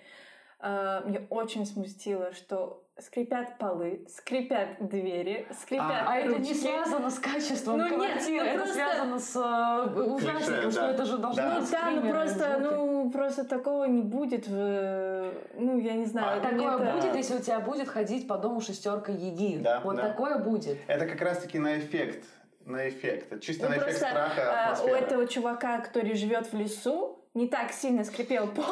э, 0.62 1.02
меня 1.06 1.22
очень 1.30 1.66
смутило, 1.66 2.34
что 2.34 2.84
скрипят 3.02 3.58
полы, 3.58 4.06
скрипят 4.10 4.68
двери, 4.80 5.48
скрипят 5.62 6.04
А 6.08 6.18
это 6.18 6.30
ручки. 6.30 6.42
не 6.50 6.54
связано 6.54 7.10
с 7.10 7.20
качеством 7.20 7.78
Ну, 7.78 7.86
нет, 7.86 7.94
квартиры, 7.96 8.44
ну, 8.44 8.50
это 8.50 8.58
просто- 8.58 8.74
связано 8.76 9.20
с 9.20 9.36
э, 9.36 10.02
ужасником, 10.02 10.54
Клише, 10.62 10.72
что 10.72 10.82
да. 10.82 10.92
это 10.92 11.06
же 11.06 11.18
должно 11.18 11.42
Да. 11.44 11.54
Ну 11.56 11.62
быть 11.62 11.72
да, 11.72 11.90
ну 11.92 12.10
просто, 12.10 12.60
звуки. 12.60 12.74
ну 12.76 13.12
просто 13.12 13.44
такого 13.46 13.86
не 13.86 14.02
будет 14.02 14.48
в, 14.48 15.32
ну 15.58 15.80
я 15.80 15.94
не 15.94 16.06
знаю. 16.06 16.28
А, 16.42 16.46
это 16.46 16.56
Такое 16.56 16.76
это- 16.88 16.96
будет, 16.98 17.16
если 17.16 17.36
у 17.36 17.40
тебя 17.40 17.60
будет 17.60 17.88
ходить 17.90 18.28
по 18.28 18.38
дому 18.38 18.62
шестерка 18.62 19.12
еги. 19.12 19.58
Да, 19.58 19.80
вот 19.84 19.96
да. 19.96 20.10
такое 20.10 20.38
будет. 20.40 20.78
Это 20.88 21.06
как 21.06 21.22
раз-таки 21.22 21.60
на 21.60 21.80
эффект. 21.80 22.26
На 22.66 22.88
эффект. 22.90 23.42
Чисто 23.42 23.64
Ну, 23.64 23.70
на 23.70 23.74
эффект 23.76 23.90
просто, 24.00 24.08
страха, 24.10 24.42
а, 24.42 24.70
у 24.70 24.74
атмосферы. 24.74 24.98
этого 25.00 25.28
чувака, 25.28 25.78
который 25.80 26.14
живет 26.16 26.52
в 26.52 26.54
лесу, 26.56 27.20
не 27.34 27.48
так 27.48 27.72
сильно 27.72 28.04
скрипел 28.04 28.48
пол, 28.48 28.66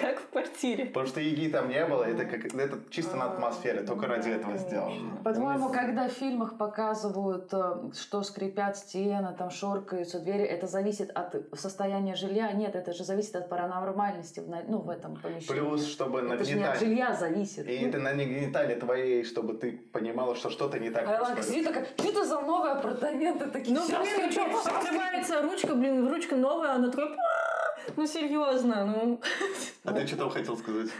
как 0.00 0.20
в 0.20 0.28
квартире. 0.30 0.86
Потому 0.86 1.06
что 1.06 1.20
еги 1.20 1.48
там 1.48 1.68
не 1.68 1.84
было, 1.86 2.04
это, 2.04 2.24
как, 2.24 2.54
это 2.54 2.78
чисто 2.90 3.16
на 3.16 3.24
атмосфере, 3.32 3.80
только 3.80 4.06
ради 4.06 4.30
этого 4.30 4.56
сделано. 4.58 5.16
По-твоему, 5.24 5.70
когда 5.70 6.08
в 6.08 6.12
фильмах 6.12 6.58
показывают, 6.58 7.52
э, 7.52 7.90
что 7.98 8.22
скрипят 8.22 8.76
стены, 8.76 9.34
там 9.38 9.50
шоркаются 9.50 10.20
двери, 10.20 10.44
это 10.44 10.66
зависит 10.66 11.10
от 11.14 11.34
состояния 11.58 12.14
жилья? 12.14 12.52
Нет, 12.52 12.74
это 12.74 12.92
же 12.92 13.04
зависит 13.04 13.36
от 13.36 13.48
паранормальности 13.48 14.40
в, 14.40 14.48
ну, 14.68 14.78
в 14.78 14.90
этом 14.90 15.16
помещении. 15.16 15.60
Плюс, 15.60 15.86
чтобы 15.86 16.20
это 16.20 16.44
же 16.44 16.54
не 16.56 16.64
от 16.64 16.78
жилья 16.78 17.14
зависит. 17.14 17.68
И 17.68 17.78
Ну, 17.80 17.88
это 17.88 17.98
на 17.98 18.14
нагнетали 18.14 18.74
твоей, 18.74 19.24
чтобы 19.24 19.54
ты 19.54 19.72
понимала, 19.92 20.34
что 20.36 20.50
что-то 20.50 20.78
не 20.78 20.90
так 20.90 21.06
а 21.08 21.42
сидит 21.42 21.64
такая, 21.64 21.86
что 21.96 22.08
это 22.08 22.24
за 22.24 22.40
новые 22.40 22.72
апартаменты 22.72 23.46
такие? 23.46 23.76
Ну, 23.76 23.86
«Щас 23.86 24.02
блин, 24.02 24.30
что, 24.30 24.42
открывается 24.42 25.42
ручка, 25.42 25.74
блин, 25.74 26.08
ручка 26.08 26.36
новая, 26.36 26.72
она 26.74 26.90
такая, 26.90 27.08
«А, 27.08 27.45
ну 27.96 28.06
серьезно, 28.06 28.84
ну. 28.86 29.20
А 29.84 29.92
ты 29.92 30.06
что 30.06 30.16
там 30.16 30.30
хотел 30.30 30.56
сказать? 30.56 30.90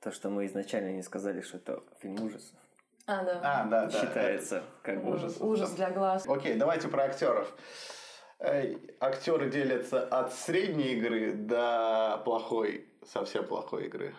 То, 0.00 0.12
что 0.12 0.30
мы 0.30 0.46
изначально 0.46 0.92
не 0.92 1.02
сказали, 1.02 1.40
что 1.40 1.56
это 1.56 1.82
фильм 2.00 2.22
ужасов. 2.22 2.58
А, 3.06 3.22
да. 3.24 3.40
А, 3.42 3.64
да, 3.66 3.86
да. 3.86 3.90
Считается 4.00 4.62
как 4.82 4.98
скрипят». 4.98 5.14
ужас. 5.14 5.40
Ужас 5.40 5.70
для 5.72 5.90
глаз. 5.90 6.26
Окей, 6.28 6.56
давайте 6.56 6.88
про 6.88 7.04
актеров. 7.04 7.56
Актеры 9.00 9.50
делятся 9.50 10.06
от 10.06 10.32
средней 10.32 10.92
игры 10.94 11.32
до 11.32 12.20
плохой, 12.24 12.88
совсем 13.04 13.46
плохой 13.46 13.86
игры. 13.86 14.14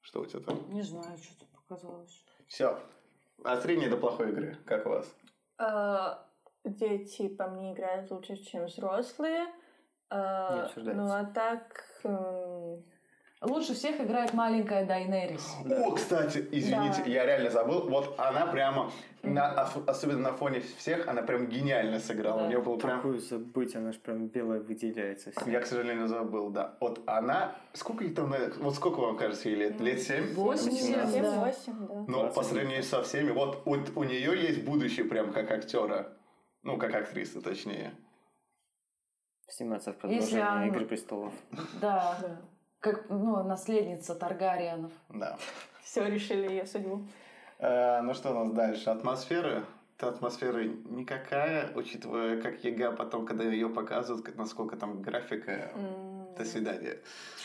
Что 0.00 0.20
у 0.22 0.26
тебя 0.26 0.40
там? 0.40 0.70
Не 0.70 0.82
знаю, 0.82 1.16
что 1.18 1.38
тут 1.38 1.48
показалось. 1.50 2.24
Все. 2.46 2.78
От 3.44 3.62
средней 3.62 3.88
до 3.88 3.96
плохой 3.96 4.30
игры. 4.30 4.56
Как 4.64 4.86
у 4.86 4.90
вас? 4.90 5.06
А, 5.58 6.26
Дети 6.64 7.28
по 7.28 7.46
мне 7.46 7.72
играют 7.72 8.10
лучше, 8.10 8.36
чем 8.36 8.66
взрослые. 8.66 9.46
А, 10.10 10.54
Не 10.56 10.60
обсуждается. 10.62 11.02
Ну, 11.02 11.10
а 11.12 11.24
так... 11.24 11.84
м, 12.04 12.84
Лучше 13.42 13.74
всех 13.74 14.00
играет 14.00 14.32
маленькая 14.32 14.86
Дайнерис. 14.86 15.54
О, 15.70 15.90
кстати, 15.92 16.38
извините, 16.50 17.02
Да. 17.04 17.10
я 17.10 17.26
реально 17.26 17.50
забыл. 17.50 17.86
Вот 17.88 18.14
она 18.18 18.46
прямо, 18.46 18.90
на- 19.22 19.62
ос- 19.62 19.82
особенно 19.86 20.30
на 20.30 20.32
фоне 20.32 20.60
всех, 20.78 21.06
она 21.06 21.20
прям 21.22 21.46
гениально 21.46 22.00
сыграла. 22.00 22.38
Да. 22.40 22.44
У 22.44 22.48
нее 22.48 22.62
был 22.62 22.78
прям... 22.78 22.96
Такую 22.96 23.18
забыть, 23.20 23.76
она 23.76 23.92
же 23.92 23.98
прям 23.98 24.28
белая 24.28 24.60
выделяется. 24.60 25.32
всем. 25.32 25.50
Я, 25.52 25.60
к 25.60 25.66
сожалению, 25.66 26.08
забыл, 26.08 26.48
да. 26.48 26.76
Вот 26.80 27.02
она... 27.06 27.54
Сколько 27.74 28.04
ей 28.04 28.14
там... 28.14 28.34
Вот 28.58 28.74
сколько 28.74 29.00
вам 29.00 29.18
кажется 29.18 29.50
ей 29.50 29.56
лет? 29.56 29.80
Лет 29.80 30.00
семь? 30.00 30.32
Восемь, 30.34 30.72
семь, 30.72 30.94
да. 30.96 31.06
семь, 31.06 31.24
восемь, 31.24 31.86
да. 31.86 32.04
Но 32.08 32.28
по 32.28 32.34
20 32.40 32.52
сравнению 32.52 32.82
со 32.84 33.02
всеми, 33.02 33.32
вот 33.32 33.62
у, 33.66 33.72
у 33.72 34.04
нее 34.04 34.34
есть 34.40 34.64
будущее 34.64 35.04
прям 35.04 35.30
как 35.32 35.50
актера. 35.50 36.16
Ну, 36.62 36.78
как 36.78 36.94
актриса, 36.94 37.42
точнее. 37.42 37.92
Сниматься 39.48 39.92
в 39.92 40.04
Если 40.04 40.36
продолжении 40.36 40.42
она- 40.42 40.66
«Игры 40.66 40.86
престолов». 40.86 41.32
Да, 41.80 42.18
Да. 42.20 42.36
как 42.80 43.08
ну, 43.08 43.42
наследница 43.44 44.14
Таргариенов. 44.14 44.92
Да. 45.08 45.36
Все, 45.82 46.04
решили 46.06 46.48
ее 46.48 46.66
судьбу. 46.66 47.06
Э, 47.58 48.00
ну 48.02 48.12
что 48.14 48.30
у 48.32 48.34
нас 48.44 48.52
дальше? 48.52 48.90
Атмосфера? 48.90 49.64
Та 49.98 50.08
атмосфера 50.08 50.62
никакая, 50.64 51.72
учитывая, 51.74 52.42
как 52.42 52.62
ЕГА 52.64 52.92
потом, 52.92 53.24
когда 53.24 53.44
ее 53.44 53.68
показывают, 53.70 54.36
насколько 54.36 54.76
там 54.76 55.00
графика. 55.00 55.70
М, 55.74 56.05
До 56.36 56.44
свидания. 56.44 56.98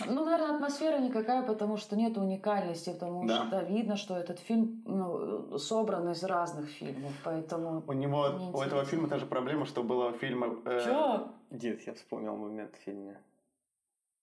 Ну, 0.06 0.26
наверное, 0.26 0.56
атмосфера 0.56 1.00
никакая, 1.00 1.44
потому 1.44 1.78
что 1.78 1.96
нет 1.96 2.18
уникальности, 2.18 2.92
потому 2.92 3.26
Да. 3.26 3.48
что 3.48 3.62
видно, 3.64 3.96
что 3.96 4.16
этот 4.18 4.40
фильм 4.40 4.82
ну, 4.86 5.58
собран 5.58 6.10
из 6.12 6.24
разных 6.24 6.70
фильмов, 6.70 7.14
поэтому... 7.24 7.84
У 7.88 7.94
него, 7.94 8.52
у 8.54 8.62
этого 8.62 8.84
фильма 8.86 9.08
та 9.08 9.18
же 9.18 9.26
проблема, 9.26 9.66
что 9.66 9.84
было 9.84 10.12
фильма... 10.14 10.58
э, 10.66 10.82
Чё? 10.84 11.32
Дед, 11.52 11.82
я 11.88 11.94
вспомнил 11.94 12.36
момент 12.36 12.76
в 12.76 12.80
фильме. 12.80 13.18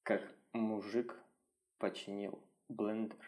Как 0.03 0.21
мужик 0.53 1.15
починил 1.79 2.39
блендер. 2.69 3.19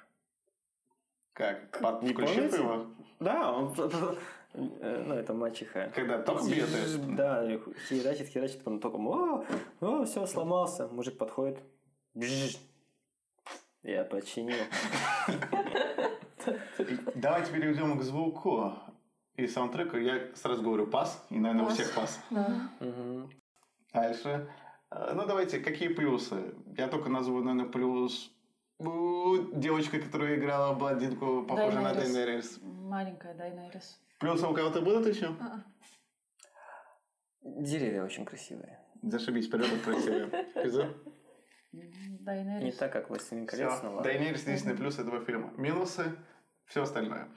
Как? 1.33 1.81
Под, 1.81 2.03
Не 2.03 2.13
помните? 2.13 2.57
его? 2.57 2.87
Да, 3.19 3.53
он... 3.53 3.75
э, 4.55 5.05
Ну, 5.07 5.15
это 5.15 5.33
мачеха. 5.35 5.91
Когда 5.95 6.19
ток 6.23 6.49
бьет? 6.49 6.69
Да, 7.17 7.47
херачит, 7.89 8.29
херачит, 8.29 8.59
потом 8.59 8.81
током, 8.81 9.09
о, 9.09 9.45
о, 9.81 10.05
все, 10.05 10.27
сломался. 10.27 10.89
Мужик 10.89 11.17
подходит, 11.19 11.59
я 13.83 14.05
починил. 14.05 14.57
Давайте 17.15 17.53
перейдем 17.53 17.99
к 17.99 18.03
звуку 18.03 18.73
и 19.37 19.47
саундтреку. 19.47 19.97
Я 19.99 20.35
сразу 20.35 20.63
говорю 20.63 20.87
пас, 20.87 21.25
и, 21.31 21.39
наверное, 21.39 21.65
у 21.65 21.69
Пас. 21.69 21.75
всех 21.75 21.95
пас. 21.95 22.21
Да. 22.31 22.71
Мгм. 22.81 23.31
Дальше. 23.93 24.49
Э, 24.91 25.13
Ну, 25.15 25.27
давайте, 25.27 25.61
какие 25.61 25.89
плюсы? 25.89 26.55
Я 26.77 26.89
только 26.89 27.09
назову, 27.09 27.41
наверное, 27.41 27.71
плюс... 27.71 28.31
У, 28.79 29.37
Девочка, 29.53 29.99
которая 30.01 30.37
играла 30.37 30.75
блондинку, 30.75 31.43
похожа 31.43 31.81
на 31.81 31.93
Дайнерис. 31.93 32.13
Дейнерис. 32.15 32.59
Маленькая 32.63 33.35
Дайнерис. 33.35 34.01
Плюсы 34.21 34.47
у 34.47 34.55
кого-то 34.55 34.81
будут 34.83 35.07
еще? 35.07 35.35
Деревья 37.43 38.05
очень 38.05 38.25
красивые. 38.27 38.79
Зашибись, 39.03 39.49
природа 39.49 39.79
красивая. 39.83 40.27
М, 40.27 41.01
Не 41.73 42.19
Дайнерис. 42.21 42.77
так, 42.77 42.93
как 42.93 43.09
«Властелин 43.09 43.47
колец», 43.47 43.81
но 43.83 43.95
ладно. 43.95 44.03
Дейнерис 44.03 44.43
единственный 44.43 44.77
плюс 44.77 44.99
этого 44.99 45.25
фильма. 45.25 45.53
Минусы, 45.57 46.13
все 46.67 46.83
остальное. 46.83 47.29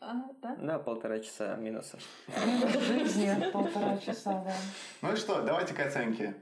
А, 0.00 0.14
да? 0.42 0.54
Да, 0.56 0.78
полтора 0.78 1.18
часа 1.18 1.56
минусов. 1.56 2.00
Минус 2.46 2.72
жизни 2.86 3.50
полтора 3.50 3.96
часа, 3.98 4.44
да. 4.44 4.54
Ну 5.02 5.12
и 5.12 5.16
что, 5.16 5.42
давайте 5.42 5.74
к 5.74 5.80
оценке. 5.80 6.36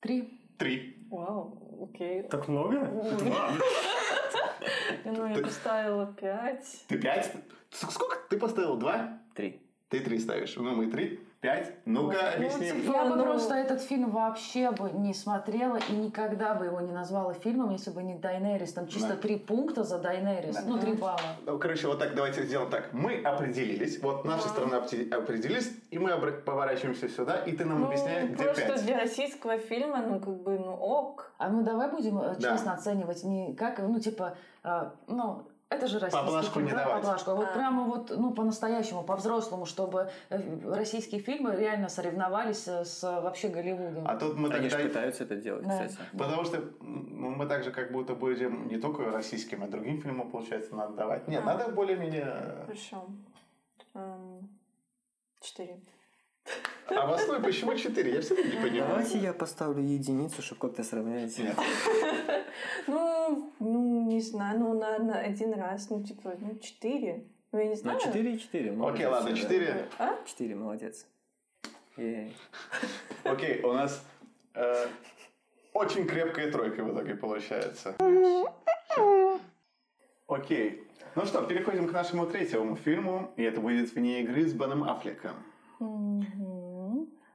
Три. 0.00 0.40
Три. 0.58 1.08
Вау, 1.10 1.88
окей. 1.90 2.22
Так 2.28 2.46
много? 2.46 2.78
Ну, 5.04 5.26
я 5.36 5.42
поставила 5.42 6.06
пять. 6.14 6.84
Ты 6.86 6.98
пять? 6.98 7.32
Сколько? 7.74 8.16
Ты 8.30 8.38
поставил 8.38 8.76
два? 8.76 9.18
Три. 9.34 9.60
Ты 9.88 10.00
три 10.00 10.18
ставишь. 10.18 10.54
Ну, 10.56 10.74
мы 10.74 10.86
три. 10.86 11.20
Пять. 11.40 11.74
Ну-ка, 11.84 12.16
Ну, 12.38 12.46
объясним. 12.46 12.80
типа, 12.80 12.92
Я 12.94 13.04
бы 13.04 13.16
ну- 13.16 13.24
просто 13.24 13.54
этот 13.54 13.82
фильм 13.82 14.08
вообще 14.10 14.70
бы 14.70 14.90
не 14.92 15.12
смотрела 15.12 15.76
и 15.90 15.92
никогда 15.92 16.54
бы 16.54 16.64
его 16.64 16.80
не 16.80 16.90
назвала 16.90 17.34
фильмом, 17.34 17.68
если 17.70 17.90
бы 17.90 18.02
не 18.02 18.14
Дайнерис. 18.14 18.72
Там 18.72 18.86
чисто 18.88 19.08
Да. 19.10 19.16
три 19.16 19.36
пункта 19.36 19.84
за 19.84 19.98
Дайнерис. 19.98 20.54
Да. 20.54 20.62
Ну, 20.66 20.78
три 20.78 20.94
балла. 20.94 21.20
Ну, 21.44 21.58
короче, 21.58 21.86
вот 21.86 21.98
так 21.98 22.14
давайте 22.14 22.44
сделаем 22.44 22.70
так. 22.70 22.94
Мы 22.94 23.20
определились, 23.20 24.00
вот 24.02 24.24
наша 24.24 24.48
сторона 24.48 24.78
опти- 24.78 25.12
определились, 25.12 25.70
и 25.90 25.98
мы 25.98 26.16
поворачиваемся 26.16 27.10
сюда, 27.10 27.36
и 27.36 27.52
ты 27.52 27.66
нам 27.66 27.80
Ну, 27.80 27.86
объясняешь, 27.88 28.30
где 28.30 28.44
просто 28.44 28.66
пять. 28.66 28.82
для 28.86 28.98
российского 28.98 29.58
фильма, 29.58 29.98
ну, 30.00 30.20
как 30.20 30.42
бы, 30.42 30.58
ну, 30.58 30.72
ок. 30.72 31.30
А 31.36 31.50
мы 31.50 31.62
давай 31.62 31.90
будем 31.90 32.22
э, 32.22 32.36
Да. 32.38 32.52
честно 32.52 32.72
оценивать, 32.72 33.22
не 33.22 33.54
как, 33.54 33.80
ну, 33.80 34.00
типа, 34.00 34.38
э, 34.64 34.90
ну, 35.08 35.46
это 35.70 35.86
же 35.86 35.98
российский 35.98 36.24
Поблажку 36.26 36.54
фильм, 36.54 36.66
не 36.66 36.72
да, 36.72 36.84
давать. 36.84 37.02
поблажку. 37.02 37.30
А 37.30 37.34
вот 37.34 37.46
А. 37.48 37.52
прямо 37.54 37.84
вот, 37.84 38.10
ну, 38.16 38.32
по-настоящему, 38.32 39.02
по-взрослому, 39.02 39.66
чтобы 39.66 40.10
э, 40.30 40.70
российские 40.72 41.20
фильмы 41.20 41.56
реально 41.56 41.88
соревновались 41.88 42.68
э, 42.68 42.84
с 42.84 43.02
э, 43.02 43.20
вообще 43.20 43.48
Голливудом. 43.48 44.06
А 44.06 44.16
тут 44.16 44.36
мы 44.36 44.48
Они 44.50 44.68
же 44.68 44.76
тогда... 44.76 44.88
пытаются 44.88 45.24
это 45.24 45.36
делать, 45.36 45.66
Да. 45.66 45.70
кстати. 45.86 45.98
Потому 46.16 46.44
что 46.44 46.62
мы 46.80 47.46
также 47.46 47.70
как 47.72 47.92
будто 47.92 48.14
будем 48.14 48.68
не 48.68 48.78
только 48.78 49.10
российским, 49.10 49.62
а 49.64 49.66
другим 49.66 50.00
фильмам, 50.00 50.30
получается, 50.30 50.74
надо 50.76 50.94
давать. 50.94 51.26
Нет, 51.28 51.42
А. 51.42 51.46
надо 51.46 51.72
более-менее... 51.72 52.64
Хорошо. 52.66 53.06
Эм, 53.94 54.48
Четыре. 55.40 55.80
А 56.86 57.06
в 57.06 57.12
основе 57.12 57.42
почему 57.42 57.74
четыре? 57.74 58.14
Я 58.14 58.20
все 58.20 58.34
не 58.36 58.56
понимаю. 58.56 58.88
Давайте 58.88 59.18
я 59.18 59.32
поставлю 59.32 59.82
единицу, 59.82 60.42
чтобы 60.42 60.60
как-то 60.60 60.84
сравнять. 60.84 61.38
Нет. 61.38 61.56
Ну, 62.86 63.52
ну, 63.58 64.06
не 64.06 64.20
знаю, 64.20 64.60
ну, 64.60 64.78
наверное, 64.78 65.20
один 65.20 65.54
раз, 65.54 65.90
ну, 65.90 66.02
типа, 66.04 66.36
ну, 66.38 66.56
четыре. 66.58 67.24
Ну, 67.50 67.58
я 67.58 67.66
не 67.66 67.74
знаю. 67.74 67.98
Ну, 67.98 68.04
4 68.04 68.32
и 68.32 68.38
4. 68.38 68.76
Окей, 68.80 69.06
ладно, 69.06 69.36
четыре. 69.36 69.88
А? 69.98 70.18
4, 70.24 70.54
молодец. 70.54 71.06
Ей. 71.96 72.36
Окей, 73.24 73.62
у 73.62 73.72
нас 73.72 74.04
э, 74.54 74.86
очень 75.72 76.06
крепкая 76.06 76.50
тройка 76.50 76.84
в 76.84 76.92
итоге 76.92 77.14
получается. 77.14 77.96
Окей. 80.26 80.86
Ну 81.14 81.24
что, 81.26 81.42
переходим 81.42 81.88
к 81.88 81.92
нашему 81.92 82.26
третьему 82.26 82.76
фильму, 82.76 83.32
и 83.36 83.42
это 83.42 83.60
будет 83.60 83.94
«Вне 83.94 84.22
игры» 84.22 84.46
с 84.46 84.52
Беном 84.52 84.82
Аффлеком. 84.84 85.34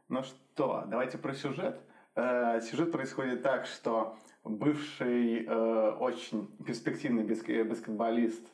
Ну 0.09 0.23
что, 0.23 0.83
давайте 0.87 1.17
про 1.17 1.33
сюжет. 1.33 1.79
Э, 2.15 2.59
сюжет 2.61 2.91
происходит 2.91 3.43
так, 3.43 3.65
что 3.65 4.17
бывший 4.43 5.45
э, 5.45 5.91
очень 5.99 6.47
перспективный 6.65 7.23
баскетболист 7.23 8.47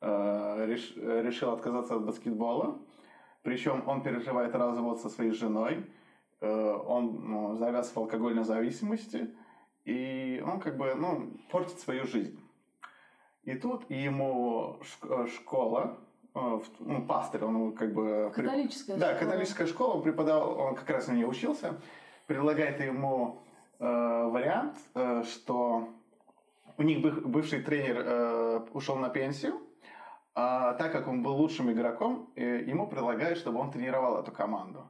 э, 0.00 0.66
э, 0.66 1.22
решил 1.22 1.52
отказаться 1.52 1.96
от 1.96 2.04
баскетбола. 2.04 2.78
Причем 3.42 3.82
он 3.88 4.02
переживает 4.02 4.54
развод 4.54 5.00
со 5.00 5.08
своей 5.08 5.32
женой. 5.32 5.90
Он 6.40 7.30
ну, 7.30 7.56
завяз 7.56 7.90
в 7.90 7.96
алкогольной 7.98 8.44
зависимости. 8.44 9.34
И 9.84 10.42
он 10.46 10.60
как 10.60 10.76
бы 10.76 10.94
ну, 10.94 11.32
портит 11.50 11.80
свою 11.80 12.06
жизнь. 12.06 12.38
И 13.44 13.54
тут 13.54 13.90
ему 13.90 14.78
шк- 14.82 15.26
школа, 15.28 15.98
ну, 16.34 17.06
пастырь, 17.06 17.44
он 17.44 17.72
как 17.72 17.92
бы... 17.92 18.32
при- 18.34 18.44
Католическая 18.44 18.96
да, 18.96 19.14
школа. 19.14 19.18
католическая 19.30 19.66
школа, 19.66 19.94
он 19.94 20.02
преподавал, 20.02 20.58
он 20.58 20.74
как 20.74 20.88
раз 20.90 21.08
на 21.08 21.12
ней 21.12 21.24
учился, 21.24 21.80
предлагает 22.26 22.80
ему 22.80 23.42
э, 23.78 23.84
вариант, 23.84 24.76
э, 24.94 25.24
что 25.24 25.88
у 26.78 26.82
них 26.82 26.98
быв- 27.00 27.26
бывший 27.26 27.62
тренер 27.62 28.02
э, 28.04 28.60
ушел 28.72 28.96
на 28.96 29.08
пенсию, 29.08 29.60
а 30.34 30.74
так 30.74 30.92
как 30.92 31.08
он 31.08 31.22
был 31.22 31.34
лучшим 31.36 31.70
игроком, 31.70 32.32
э, 32.36 32.62
ему 32.62 32.86
предлагают, 32.86 33.38
чтобы 33.38 33.58
он 33.58 33.70
тренировал 33.70 34.18
эту 34.18 34.30
команду. 34.32 34.88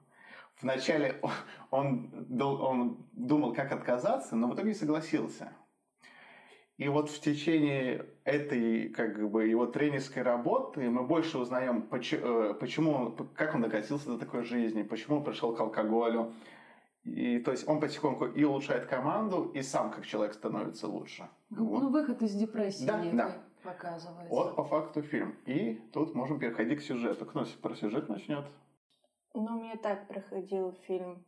Вначале 0.61 1.21
он, 1.71 2.11
он 2.41 3.07
думал, 3.13 3.55
как 3.55 3.73
отказаться, 3.73 4.37
но 4.37 4.49
в 4.49 4.55
итоге 4.55 4.75
согласился. 4.75 5.53
И 6.77 6.89
вот 6.89 7.11
в 7.11 7.21
течение 7.21 8.07
этой, 8.31 8.89
как 8.91 9.31
бы, 9.31 9.47
его 9.47 9.67
тренерской 9.67 10.23
работы 10.23 10.89
мы 10.89 11.07
больше 11.07 11.39
узнаем, 11.39 11.89
э, 11.91 12.55
почему, 12.61 13.13
как 13.35 13.55
он 13.55 13.63
докатился 13.63 14.09
до 14.09 14.19
такой 14.19 14.45
жизни, 14.45 14.83
почему 14.83 15.19
он 15.19 15.25
пришел 15.25 15.55
к 15.55 15.61
алкоголю. 15.61 16.33
И 17.05 17.39
то 17.39 17.51
есть 17.51 17.67
он 17.67 17.81
потихоньку 17.81 18.27
и 18.27 18.45
улучшает 18.45 18.87
команду, 18.87 19.51
и 19.55 19.63
сам 19.63 19.91
как 19.91 20.07
человек 20.07 20.35
становится 20.35 20.87
лучше. 20.87 21.29
Ну, 21.49 21.67
Вот. 21.67 21.83
ну, 21.83 21.91
выход 21.91 22.23
из 22.23 22.35
депрессии 22.35 22.85
Да, 22.85 23.03
да. 23.13 23.37
показывается. 23.63 24.29
Вот 24.35 24.55
по 24.55 24.65
факту 24.65 25.03
фильм. 25.03 25.35
И 25.47 25.81
тут 25.93 26.15
можем 26.15 26.39
переходить 26.39 26.81
к 26.81 26.83
сюжету. 26.83 27.25
Кто 27.25 27.45
про 27.63 27.75
сюжет 27.75 28.09
начнет? 28.09 28.45
Ну, 29.35 29.61
мне 29.61 29.77
так 29.77 30.09
проходил 30.09 30.73
фильм. 30.87 31.25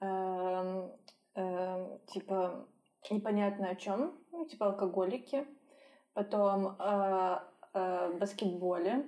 Эм, 0.00 0.90
эм, 1.34 1.98
типа, 2.06 2.66
непонятно 3.10 3.68
о 3.68 3.74
чем. 3.74 4.14
Ну, 4.32 4.46
типа 4.46 4.66
алкоголики. 4.66 5.46
Потом 6.20 6.76
э, 6.78 7.38
э, 7.72 8.12
баскетболе. 8.20 9.06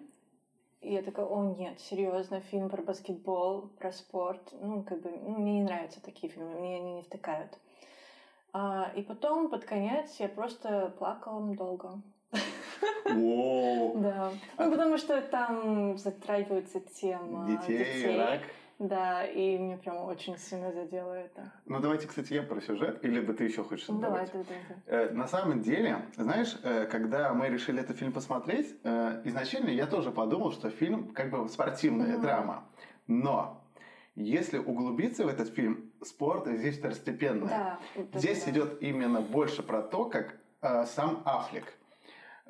И 0.80 0.94
я 0.94 1.02
такая, 1.02 1.26
о 1.26 1.44
нет, 1.44 1.78
серьезно, 1.78 2.40
фильм 2.40 2.70
про 2.70 2.80
баскетбол, 2.80 3.68
про 3.78 3.92
спорт. 3.92 4.40
Ну, 4.62 4.82
как 4.82 5.02
бы, 5.02 5.10
ну, 5.10 5.36
мне 5.36 5.58
не 5.58 5.62
нравятся 5.62 6.02
такие 6.02 6.32
фильмы, 6.32 6.58
мне 6.58 6.76
они 6.76 6.94
не 6.94 7.02
втыкают. 7.02 7.58
А, 8.54 8.90
и 8.96 9.02
потом, 9.02 9.50
под 9.50 9.66
конец, 9.66 10.16
я 10.20 10.28
просто 10.28 10.94
плакала 10.98 11.54
долго. 11.54 12.00
Воу. 13.04 13.98
Да. 14.02 14.32
Ну, 14.56 14.70
потому 14.70 14.96
что 14.96 15.20
там 15.20 15.98
затрагивается 15.98 16.80
тема 16.80 17.46
Детей, 17.46 18.16
рак. 18.16 18.40
Да, 18.78 19.24
и 19.24 19.58
мне 19.58 19.76
прям 19.76 19.98
очень 20.04 20.36
сильно 20.38 20.72
задело 20.72 21.12
это. 21.12 21.52
Ну, 21.66 21.78
давайте, 21.80 22.08
кстати, 22.08 22.32
я 22.34 22.42
про 22.42 22.60
сюжет. 22.60 23.04
Или 23.04 23.20
бы 23.20 23.32
ты 23.32 23.44
еще 23.44 23.62
хочешь 23.62 23.86
Ну, 23.88 24.00
давай, 24.00 24.26
добавить? 24.26 24.48
давай, 24.48 24.62
давай. 24.86 25.06
Э, 25.08 25.10
На 25.12 25.26
самом 25.28 25.60
деле, 25.60 25.98
знаешь, 26.16 26.58
э, 26.64 26.86
когда 26.86 27.32
мы 27.32 27.48
решили 27.48 27.80
этот 27.80 27.96
фильм 27.98 28.12
посмотреть, 28.12 28.74
э, 28.82 29.22
изначально 29.24 29.68
я 29.70 29.86
тоже 29.86 30.10
подумал, 30.10 30.52
что 30.52 30.70
фильм 30.70 31.12
как 31.12 31.30
бы 31.30 31.48
спортивная 31.48 32.14
Мгм. 32.14 32.22
драма. 32.22 32.64
Но 33.06 33.62
если 34.14 34.58
углубиться 34.58 35.24
в 35.24 35.28
этот 35.28 35.48
фильм, 35.50 35.92
спорт 36.02 36.46
здесь 36.48 36.78
второстепенный. 36.78 37.48
Да. 37.48 37.78
Здесь 38.14 38.44
да. 38.44 38.50
идет 38.50 38.82
именно 38.82 39.20
больше 39.20 39.62
про 39.62 39.82
то, 39.82 40.06
как 40.06 40.34
э, 40.60 40.84
сам 40.86 41.22
Аффлек. 41.24 41.72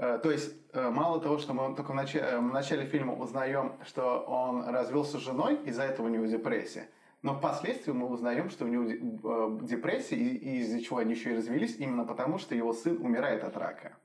Э, 0.03 0.19
то 0.21 0.33
есть 0.33 0.53
э, 0.73 0.91
мало 0.91 1.21
того, 1.21 1.38
что 1.38 1.55
мы 1.55 1.77
только 1.77 1.93
в 1.93 1.95
начале, 1.95 2.38
в 2.38 2.53
начале 2.53 2.87
фильма 2.87 3.15
узнаем, 3.15 3.75
что 3.87 4.19
он 4.27 4.69
развелся 4.69 5.19
с 5.19 5.21
женой, 5.21 5.61
из-за 5.65 5.85
этого 5.85 6.07
у 6.07 6.09
него 6.09 6.27
депрессия. 6.27 6.88
Но 7.23 7.35
впоследствии 7.37 7.93
мы 7.93 8.09
узнаем, 8.09 8.51
что 8.51 8.65
у 8.65 8.69
него 8.69 8.83
де- 8.83 8.99
э, 8.99 9.59
депрессия, 9.62 10.17
и, 10.17 10.59
из-за 10.59 10.83
чего 10.83 10.99
они 10.99 11.12
еще 11.15 11.31
и 11.33 11.37
развелись, 11.37 11.77
именно 11.79 12.05
потому, 12.05 12.38
что 12.38 12.57
его 12.57 12.73
сын 12.73 12.97
умирает 13.01 13.45
от 13.45 13.57
рака. 13.57 13.97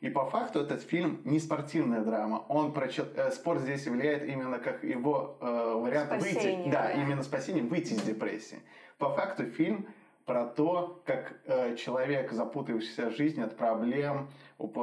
И 0.00 0.10
по 0.10 0.26
факту 0.26 0.60
этот 0.60 0.82
фильм 0.82 1.20
не 1.24 1.40
спортивная 1.40 2.02
драма. 2.02 2.44
Он 2.48 2.72
про 2.72 2.86
э, 2.86 3.30
спорт 3.32 3.62
здесь 3.62 3.88
влияет 3.88 4.28
именно 4.28 4.60
как 4.60 4.84
его 4.84 5.38
э, 5.40 5.74
вариант 5.74 6.12
выйти, 6.22 6.34
Спасение, 6.34 6.70
да, 6.72 6.82
да. 6.82 6.92
именно 6.92 7.24
спасение, 7.24 7.64
выйти 7.64 7.94
из 7.94 8.02
депрессии. 8.02 8.62
По 8.98 9.10
факту 9.10 9.46
фильм 9.46 9.88
про 10.24 10.46
то, 10.46 11.02
как 11.04 11.38
э, 11.44 11.76
человек, 11.76 12.32
запутавшийся 12.32 13.10
в 13.10 13.16
жизни 13.16 13.42
от 13.42 13.56
проблем, 13.56 14.28
уп- 14.58 14.74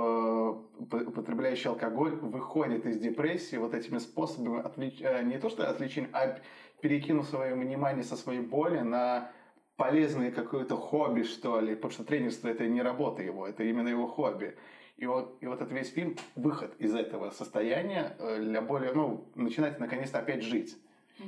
уп- 0.77 1.08
употребляющий 1.08 1.69
алкоголь, 1.69 2.12
выходит 2.12 2.86
из 2.86 2.99
депрессии 2.99 3.56
вот 3.56 3.73
этими 3.73 3.97
способами, 3.97 4.62
отвлеч- 4.62 5.01
э, 5.04 5.23
не 5.23 5.39
то 5.39 5.49
что 5.49 5.67
отвлечения, 5.69 6.10
а 6.13 6.38
перекинув 6.82 7.27
свое 7.27 7.56
внимание 7.56 8.04
со 8.04 8.15
своей 8.15 8.41
боли 8.41 8.80
на 8.80 9.32
полезное 9.77 10.32
какое-то 10.32 10.77
хобби, 10.77 11.23
что 11.23 11.60
ли, 11.60 11.73
потому 11.75 11.91
что 11.91 12.04
тренерство 12.04 12.47
это 12.47 12.67
не 12.67 12.84
работа 12.84 13.23
его, 13.23 13.47
это 13.47 13.63
именно 13.63 13.88
его 13.88 14.06
хобби. 14.08 14.56
И 14.97 15.08
вот, 15.08 15.38
и 15.41 15.47
вот 15.47 15.56
этот 15.60 15.71
весь 15.71 15.91
фильм 15.91 16.15
выход 16.36 16.75
из 16.77 16.93
этого 16.93 17.32
состояния 17.32 18.15
э, 18.19 18.38
для 18.39 18.62
более, 18.62 18.93
ну, 18.93 19.25
начинать 19.34 19.80
наконец-то 19.80 20.19
опять 20.19 20.43
жить. 20.43 20.77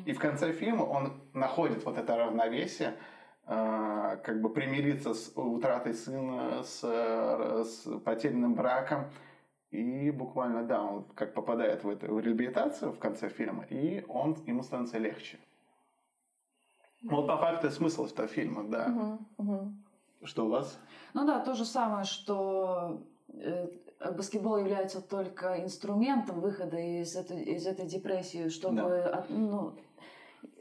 И 0.06 0.14
в 0.14 0.20
конце 0.20 0.54
фильма 0.54 0.84
он 0.84 1.14
находит 1.34 1.86
вот 1.86 1.98
это 2.00 2.16
равновесие, 2.18 2.90
э, 2.90 2.94
как 3.46 4.42
бы 4.42 4.50
примириться 4.50 5.14
с 5.14 5.32
утратой 5.36 5.94
сына, 5.94 6.64
с, 6.64 6.80
э, 6.84 7.64
с 7.66 8.00
потерянным 8.00 8.56
браком. 8.56 9.06
И 9.72 10.12
буквально, 10.12 10.64
да, 10.64 10.82
он 10.84 11.04
как 11.16 11.34
попадает 11.34 11.84
в 11.84 11.90
эту 11.90 12.20
реабилитацию 12.20 12.92
в 12.92 13.00
конце 13.00 13.28
фильма, 13.30 13.66
и 13.70 14.06
он, 14.08 14.38
ему 14.46 14.62
становится 14.64 15.00
легче. 15.00 15.40
Вот 17.02 17.28
по 17.28 17.38
факту 17.38 17.70
смысл 17.72 18.06
этого 18.06 18.28
фильма, 18.28 18.64
да. 18.64 19.18
Что 20.24 20.46
у 20.46 20.50
вас? 20.50 20.80
Ну 21.14 21.26
да, 21.26 21.40
то 21.40 21.54
же 21.54 21.66
самое, 21.66 22.06
что 22.06 23.02
э, 23.34 23.68
баскетбол 24.16 24.58
является 24.58 25.02
только 25.02 25.62
инструментом 25.62 26.40
выхода 26.40 26.78
из 26.78 27.16
этой, 27.16 27.42
из 27.44 27.66
этой 27.68 27.88
депрессии, 27.88 28.48
чтобы 28.50 28.76
Да. 28.78 29.10
от- 29.18 29.30
ну, 29.30 29.74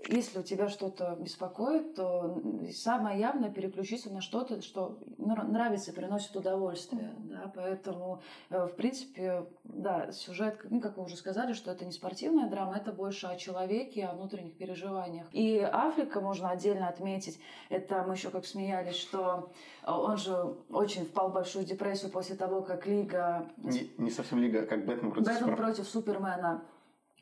если 0.09 0.41
у 0.41 0.43
тебя 0.43 0.69
что-то 0.69 1.17
беспокоит, 1.21 1.95
то 1.95 2.43
самое 2.75 3.21
явное 3.21 3.51
переключиться 3.51 4.11
на 4.13 4.21
что-то, 4.21 4.61
что 4.63 4.99
нра- 5.19 5.47
нравится 5.47 5.91
и 5.91 5.95
приносит 5.95 6.35
удовольствие. 6.35 7.15
Да? 7.19 7.53
Поэтому, 7.55 8.21
э, 8.51 8.67
в 8.67 8.75
принципе, 8.75 9.47
да, 9.65 10.11
сюжет, 10.13 10.59
ну, 10.71 10.81
как 10.81 10.97
вы 10.97 11.05
уже 11.05 11.17
сказали, 11.17 11.53
что 11.53 11.71
это 11.71 11.85
не 11.85 11.93
спортивная 11.93 12.49
драма, 12.49 12.77
это 12.77 12.93
больше 12.93 13.27
о 13.27 13.37
человеке, 13.37 14.07
о 14.07 14.15
внутренних 14.15 14.57
переживаниях. 14.57 15.27
И 15.33 15.59
Африка 15.61 16.21
можно 16.21 16.51
отдельно 16.51 16.89
отметить. 16.89 17.39
Это 17.69 18.03
мы 18.03 18.15
еще 18.15 18.31
как 18.31 18.45
смеялись, 18.45 18.97
что 18.97 19.51
он 19.87 20.17
же 20.17 20.57
очень 20.71 21.05
впал 21.05 21.31
в 21.31 21.35
большую 21.35 21.65
депрессию 21.65 22.11
после 22.11 22.35
того, 22.37 22.63
как 22.63 22.87
Лига 22.87 23.49
Не, 23.57 23.91
не 23.99 24.11
совсем 24.11 24.39
лига, 24.41 24.67
как 24.67 24.85
Бэтмен 24.85 25.13
против 25.13 25.27
Бэтмен 25.27 25.37
Супермена. 25.39 25.57
против 25.57 25.89
Супермена 25.89 26.63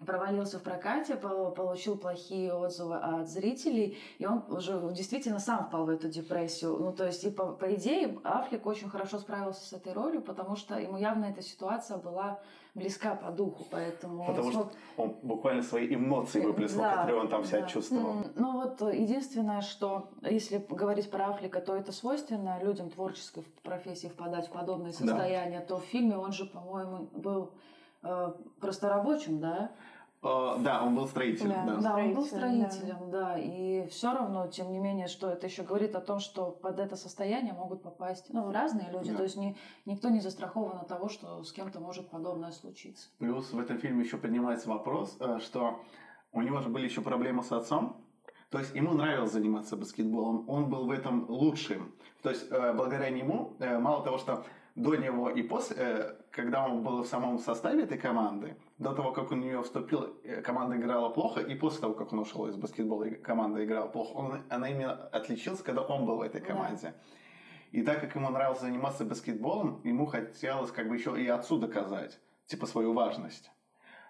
провалился 0.05 0.59
в 0.59 0.62
прокате, 0.62 1.14
пол- 1.16 1.51
получил 1.51 1.96
плохие 1.96 2.53
отзывы 2.55 2.96
от 2.96 3.28
зрителей, 3.28 3.98
и 4.18 4.26
он 4.26 4.42
уже 4.48 4.80
действительно 4.92 5.38
сам 5.38 5.66
впал 5.66 5.84
в 5.84 5.90
эту 5.90 6.09
депрессию. 6.09 6.76
Ну, 6.78 6.92
то 6.92 7.07
есть, 7.07 7.24
и 7.24 7.30
по, 7.30 7.53
по 7.53 7.74
идее, 7.74 8.18
Аффлек 8.24 8.64
очень 8.66 8.88
хорошо 8.88 9.18
справился 9.18 9.62
с 9.66 9.72
этой 9.72 9.92
ролью, 9.92 10.22
потому 10.22 10.57
что 10.57 10.78
ему 10.78 10.96
явно 10.96 11.26
эта 11.26 11.42
ситуация 11.42 11.98
была 11.98 12.40
близка 12.74 13.14
по 13.16 13.30
духу, 13.30 13.64
поэтому... 13.70 14.20
он 14.22 14.26
Потому 14.28 14.53
смог- 14.53 14.70
что 14.72 15.03
он 15.03 15.16
буквально 15.22 15.62
свои 15.62 15.92
эмоции 15.94 16.40
выплеснул, 16.40 16.82
Да, 16.82 16.96
которые 16.98 17.20
он 17.22 17.28
там 17.28 17.44
себя 17.44 17.61
да. 17.62 17.66
чувствовал. 17.66 18.14
Ну 18.36 18.53
вот 18.53 18.80
единственное, 18.94 19.61
что 19.61 20.11
если 20.22 20.64
говорить 20.68 21.11
про 21.11 21.26
Аффлека, 21.30 21.61
то 21.61 21.74
это 21.74 21.90
свойственно 21.92 22.59
людям 22.62 22.88
творческой 22.88 23.42
профессии 23.64 24.07
впадать 24.07 24.46
в 24.48 24.53
подобные 24.53 24.92
Да. 24.92 24.98
состояния, 24.98 25.61
то 25.61 25.78
в 25.78 25.84
фильме 25.84 26.16
он 26.16 26.32
же, 26.32 26.46
по-моему, 26.46 27.09
был 27.12 27.51
э, 28.05 28.32
просто 28.61 28.88
рабочим, 28.88 29.40
да? 29.40 29.72
Э, 30.22 30.56
да, 30.58 30.84
он 30.84 30.94
был 30.94 31.06
строителем. 31.06 31.66
Да. 31.66 31.76
Да. 31.76 31.80
Да, 31.80 31.96
он 31.96 32.14
был 32.14 32.24
Строителем, 32.26 33.10
да. 33.10 33.32
да. 33.32 33.38
И 33.38 33.86
все 33.88 34.12
равно, 34.12 34.46
тем 34.48 34.70
не 34.70 34.78
менее, 34.78 35.06
что 35.06 35.30
это 35.30 35.46
еще 35.46 35.62
говорит 35.62 35.94
о 35.94 36.00
том, 36.00 36.20
что 36.20 36.50
под 36.50 36.78
это 36.78 36.96
состояние 36.96 37.54
могут 37.54 37.82
попасть 37.82 38.26
ну, 38.30 38.52
разные 38.52 38.90
люди. 38.90 39.10
Да. 39.12 39.18
То 39.18 39.22
есть 39.22 39.36
ни, 39.36 39.56
никто 39.86 40.10
не 40.10 40.20
застрахован 40.20 40.78
от 40.78 40.88
того, 40.88 41.08
что 41.08 41.42
с 41.42 41.52
кем-то 41.52 41.80
может 41.80 42.10
подобное 42.10 42.52
случиться. 42.52 43.08
Плюс 43.18 43.52
в 43.52 43.58
этом 43.58 43.78
фильме 43.78 44.04
еще 44.04 44.18
поднимается 44.18 44.68
вопрос, 44.68 45.16
э, 45.20 45.38
что 45.40 45.80
у 46.32 46.42
него 46.42 46.60
же 46.60 46.68
были 46.68 46.84
еще 46.84 47.00
проблемы 47.00 47.42
с 47.42 47.52
отцом. 47.52 48.04
То 48.50 48.58
есть 48.58 48.74
ему 48.74 48.92
нравилось 48.94 49.32
заниматься 49.32 49.76
баскетболом, 49.76 50.48
он 50.48 50.68
был 50.68 50.86
в 50.86 50.90
этом 50.90 51.24
лучшим. 51.30 51.94
То 52.22 52.30
есть 52.30 52.46
э, 52.50 52.72
благодаря 52.74 53.08
нему, 53.08 53.56
мало 53.58 54.02
того, 54.02 54.18
что 54.18 54.44
до 54.74 54.94
него 54.96 55.30
и 55.30 55.42
после, 55.42 55.76
э, 55.78 56.14
когда 56.30 56.64
он 56.64 56.82
был 56.82 57.02
в 57.02 57.06
самом 57.06 57.38
составе 57.38 57.82
этой 57.84 57.98
команды, 57.98 58.56
до 58.78 58.92
того, 58.94 59.12
как 59.12 59.32
он 59.32 59.40
в 59.40 59.44
нее 59.44 59.62
вступил, 59.62 60.16
э, 60.24 60.40
команда 60.42 60.76
играла 60.76 61.08
плохо, 61.10 61.40
и 61.40 61.54
после 61.54 61.80
того, 61.80 61.94
как 61.94 62.12
он 62.12 62.20
ушел 62.20 62.46
из 62.46 62.56
баскетбола, 62.56 63.10
команда 63.22 63.64
играла 63.64 63.88
плохо, 63.88 64.16
он, 64.16 64.42
она 64.48 64.68
именно 64.70 64.92
отличилась, 64.92 65.62
когда 65.62 65.82
он 65.82 66.06
был 66.06 66.16
в 66.16 66.22
этой 66.22 66.40
Да. 66.40 66.46
команде. 66.46 66.94
И 67.72 67.82
так 67.82 68.00
как 68.00 68.14
ему 68.16 68.30
нравилось 68.30 68.60
заниматься 68.60 69.04
баскетболом, 69.04 69.80
ему 69.84 70.06
хотелось 70.06 70.72
как 70.72 70.88
бы 70.88 70.96
еще 70.96 71.20
и 71.20 71.28
отцу 71.28 71.58
доказать, 71.58 72.18
типа, 72.46 72.66
свою 72.66 72.92
важность. 72.92 73.50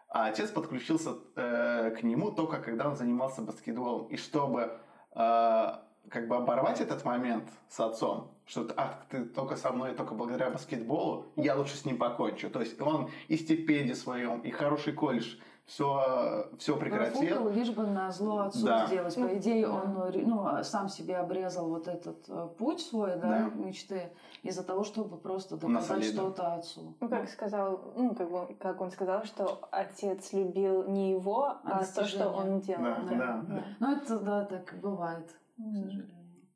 А 0.08 0.26
отец 0.26 0.50
подключился 0.50 1.14
э, 1.36 1.90
к 1.90 2.02
нему 2.02 2.32
только 2.32 2.58
когда 2.58 2.88
он 2.88 2.96
занимался 2.96 3.42
баскетболом. 3.42 4.08
И 4.08 4.16
чтобы 4.16 4.78
э, 5.14 5.72
как 6.08 6.28
бы 6.28 6.36
оборвать 6.36 6.80
этот 6.80 7.04
момент 7.04 7.44
с 7.68 7.78
отцом, 7.80 8.30
что 8.46 8.64
ты, 8.64 8.74
«Ах, 8.76 9.04
ты 9.10 9.24
только 9.24 9.56
со 9.56 9.70
мной, 9.72 9.94
только 9.94 10.14
благодаря 10.14 10.50
баскетболу, 10.50 11.26
я 11.36 11.54
лучше 11.54 11.76
с 11.76 11.84
ним 11.84 11.98
покончу. 11.98 12.50
То 12.50 12.60
есть 12.60 12.80
он 12.80 13.10
и 13.28 13.36
стипендию 13.36 13.94
своем, 13.96 14.40
и 14.40 14.50
хороший 14.50 14.92
колледж, 14.92 15.36
все, 15.66 16.48
все 16.58 16.76
прекратил. 16.76 17.20
Профукал, 17.20 17.48
лишь 17.50 17.70
бы 17.70 17.86
на 17.86 18.10
зло 18.10 18.40
отцу 18.40 18.66
Да. 18.66 18.86
сделать. 18.88 19.14
По 19.14 19.20
Ну, 19.20 19.36
идее, 19.36 19.66
да. 19.68 19.72
он 19.72 20.12
ну, 20.24 20.64
сам 20.64 20.88
себе 20.88 21.18
обрезал 21.18 21.68
вот 21.68 21.86
этот 21.86 22.28
э, 22.28 22.48
путь 22.58 22.80
свой, 22.80 23.10
да, 23.10 23.28
Да. 23.28 23.50
мечты, 23.54 24.10
из-за 24.42 24.64
того, 24.64 24.82
чтобы 24.82 25.16
просто 25.16 25.56
доказать 25.56 26.04
что-то 26.06 26.54
отцу. 26.54 26.96
Ну, 26.98 27.08
как 27.08 27.28
сказал, 27.28 27.92
ну, 27.94 28.16
как, 28.16 28.30
бы, 28.32 28.56
как 28.58 28.80
он 28.80 28.90
сказал, 28.90 29.24
что 29.24 29.60
отец 29.70 30.32
любил 30.32 30.88
не 30.88 31.12
его, 31.12 31.58
а, 31.62 31.84
то, 31.84 32.04
что 32.04 32.30
он 32.30 32.58
делал. 32.58 32.82
Да, 32.82 33.02
да, 33.08 33.44
да. 33.46 33.64
Ну, 33.78 33.92
это, 33.96 34.18
да, 34.18 34.44
так 34.46 34.74
бывает, 34.82 35.30
к 35.60 35.76
сожалению. 35.76 36.06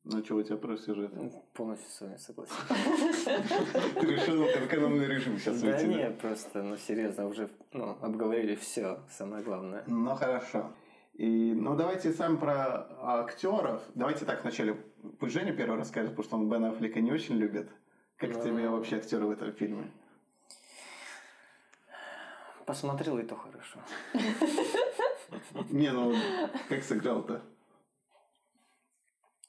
Ну, 0.06 0.22
что 0.22 0.34
у 0.36 0.42
тебя 0.42 0.56
про 0.58 0.76
сюжет? 0.76 1.12
Полностью 1.54 1.90
с 1.90 2.00
вами 2.02 2.16
согласен. 2.18 2.54
Ты 4.00 4.06
решил 4.06 4.44
экономный 4.44 5.06
режим 5.06 5.38
сейчас 5.38 5.62
Да 5.62 5.68
уйти, 5.68 5.86
да? 5.86 5.92
нет, 5.94 6.18
просто, 6.18 6.62
ну 6.62 6.76
серьезно, 6.76 7.26
уже 7.26 7.48
ну, 7.72 7.96
обговорили 8.02 8.54
все, 8.54 9.00
самое 9.10 9.42
главное. 9.42 9.82
Ну 9.86 10.14
хорошо. 10.14 10.72
И, 11.14 11.52
ну, 11.54 11.74
давайте 11.76 12.12
сам 12.12 12.36
про 12.38 12.86
актеров. 13.22 13.80
Давайте 13.94 14.24
так 14.26 14.42
вначале. 14.42 14.74
Пусть 15.20 15.32
Женя 15.32 15.54
первый 15.54 15.78
расскажет, 15.78 16.10
потому 16.10 16.24
что 16.24 16.36
он 16.36 16.50
Бена 16.50 16.68
Аффлека 16.70 17.00
не 17.00 17.12
очень 17.12 17.36
любит. 17.36 17.70
Как 18.16 18.34
Ну. 18.34 18.42
тебе 18.42 18.68
вообще 18.68 18.96
актеры 18.96 19.24
в 19.26 19.30
этом 19.30 19.52
фильме? 19.52 19.90
Посмотрел, 22.66 23.18
и 23.18 23.22
то 23.22 23.36
хорошо. 23.36 23.78
Не, 25.70 25.92
ну, 25.92 26.14
как 26.68 26.82
сыграл-то? 26.82 27.42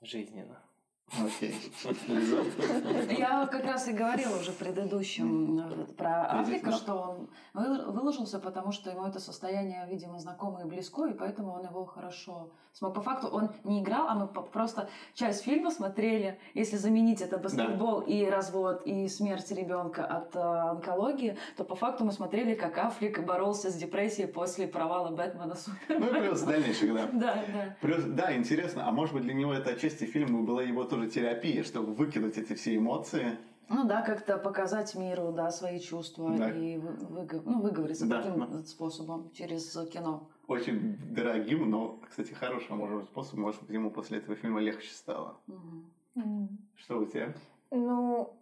Жизненно. 0.02 0.65
Окей. 1.14 1.56
Я 3.18 3.46
как 3.46 3.64
раз 3.64 3.88
и 3.88 3.94
говорила 3.94 4.38
уже 4.40 4.52
в 4.52 4.58
предыдущем 4.58 5.60
э, 5.60 5.86
про 5.94 6.40
Африка, 6.40 6.72
да. 6.72 6.78
что 6.78 6.94
он 6.96 7.30
вы- 7.54 7.92
выложился, 7.92 8.40
потому 8.40 8.72
что 8.72 8.90
ему 8.90 9.06
это 9.06 9.20
состояние, 9.20 9.88
видимо, 9.90 10.20
знакомо 10.20 10.64
и 10.64 10.66
близко, 10.66 11.06
и 11.06 11.14
поэтому 11.14 11.54
он 11.54 11.66
его 11.66 11.86
хорошо 11.86 12.50
смог. 12.74 12.96
По 12.96 13.02
факту 13.02 13.28
он 13.28 13.52
не 13.64 13.82
играл, 13.82 14.08
а 14.10 14.16
мы 14.16 14.28
просто 14.28 14.90
часть 15.14 15.44
фильма 15.44 15.70
смотрели. 15.70 16.40
Если 16.56 16.76
заменить 16.76 17.22
это 17.22 17.38
баскетбол 17.38 18.02
и 18.02 18.26
развод, 18.26 18.82
и 18.86 19.08
смерть 19.08 19.52
ребенка 19.52 20.06
от 20.06 20.36
э, 20.36 20.40
онкологии, 20.40 21.38
то 21.56 21.64
по 21.64 21.76
факту 21.76 22.04
мы 22.04 22.14
смотрели, 22.14 22.56
как 22.56 22.80
Африка 22.80 23.22
боролся 23.22 23.70
с 23.70 23.76
депрессией 23.76 24.28
после 24.28 24.68
провала 24.68 25.16
Бэтмена 25.16 25.56
Супер. 25.56 26.00
Ну 26.00 26.08
и 26.08 26.28
плюс 26.28 26.42
дальнейших, 26.42 26.94
да. 26.94 27.10
Да, 27.14 27.44
да. 27.54 27.78
Плюс, 27.80 28.04
да, 28.04 28.36
интересно, 28.36 28.88
а 28.88 28.92
может 28.92 29.14
быть 29.14 29.24
для 29.24 29.34
него 29.34 29.54
это 29.54 29.70
отчасти 29.70 30.06
фильма 30.06 30.42
была 30.42 30.64
его 30.64 30.84
тоже 30.84 30.95
терапия, 31.04 31.64
чтобы 31.64 31.94
выкинуть 31.94 32.38
эти 32.38 32.54
все 32.54 32.76
эмоции. 32.76 33.38
Ну 33.68 33.86
да, 33.86 34.02
как-то 34.04 34.38
показать 34.38 34.94
миру, 34.96 35.32
да, 35.32 35.50
свои 35.52 35.80
чувства 35.80 36.32
Да. 36.38 36.52
и 36.52 36.78
вы- 36.78 37.28
ну, 37.46 37.60
выговориться 37.62 38.06
Да, 38.08 38.22
таким 38.22 38.40
да. 38.40 38.64
способом 38.64 39.32
через 39.34 39.72
кино. 39.92 40.30
Очень 40.48 40.98
дорогим, 41.14 41.70
но, 41.70 42.00
кстати, 42.08 42.34
хорошим, 42.34 42.78
может 42.78 42.98
быть, 42.98 43.06
способом. 43.08 43.42
Может 43.42 43.62
быть, 43.62 43.72
ему 43.72 43.90
после 43.90 44.20
этого 44.20 44.36
фильма 44.36 44.62
легче 44.62 44.90
стало. 44.94 45.38
Мгм. 45.48 45.92
Мгм. 46.16 46.50
Что 46.76 47.00
у 47.00 47.06
тебя? 47.06 47.34
Ну, 47.72 48.34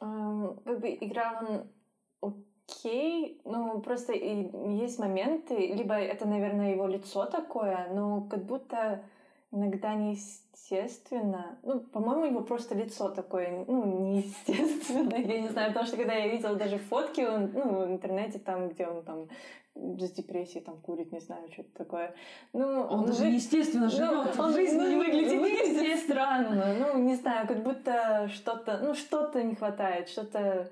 эм, 0.00 0.56
как 0.64 0.80
бы 0.80 0.88
играл 1.00 1.34
он 2.20 2.32
окей, 2.68 3.40
ну 3.44 3.80
просто 3.80 4.12
и 4.12 4.50
есть 4.76 4.98
моменты, 4.98 5.54
либо 5.54 5.94
это, 5.94 6.26
наверное, 6.26 6.72
его 6.72 6.86
лицо 6.88 7.26
такое, 7.26 7.88
но 7.94 8.22
как 8.22 8.44
будто 8.44 9.04
иногда 9.56 9.94
неестественно. 9.94 11.58
Ну, 11.62 11.80
по-моему, 11.80 12.26
его 12.26 12.40
просто 12.40 12.74
лицо 12.74 13.08
такое, 13.08 13.64
ну, 13.66 13.84
неестественное, 13.84 15.18
я 15.18 15.40
не 15.40 15.48
знаю, 15.48 15.68
потому 15.68 15.86
что 15.86 15.96
когда 15.96 16.14
я 16.14 16.28
видела 16.28 16.54
даже 16.56 16.78
фотки 16.78 17.22
он, 17.22 17.50
ну, 17.52 17.86
в 17.86 17.90
интернете, 17.90 18.38
там, 18.38 18.68
где 18.68 18.86
он 18.86 19.02
там 19.02 19.28
с 19.74 20.10
депрессией 20.12 20.64
там 20.64 20.78
курит, 20.78 21.12
не 21.12 21.20
знаю, 21.20 21.50
что-то 21.52 21.70
такое. 21.76 22.14
Ну, 22.54 22.82
Он 22.88 23.04
даже 23.04 23.24
жи- 23.24 23.30
естественно 23.30 23.90
живет, 23.90 24.34
ну, 24.36 24.52
жизни 24.52 24.78
ну, 24.78 24.88
не 24.88 24.96
выглядит 24.96 25.40
выглядит 25.40 25.82
естественно. 25.82 25.96
странно. 26.14 26.74
Ну, 26.78 26.98
не 27.02 27.14
знаю, 27.14 27.46
как 27.46 27.62
будто 27.62 28.28
что-то, 28.32 28.78
ну, 28.82 28.94
что-то 28.94 29.42
не 29.42 29.54
хватает, 29.54 30.08
что-то... 30.08 30.70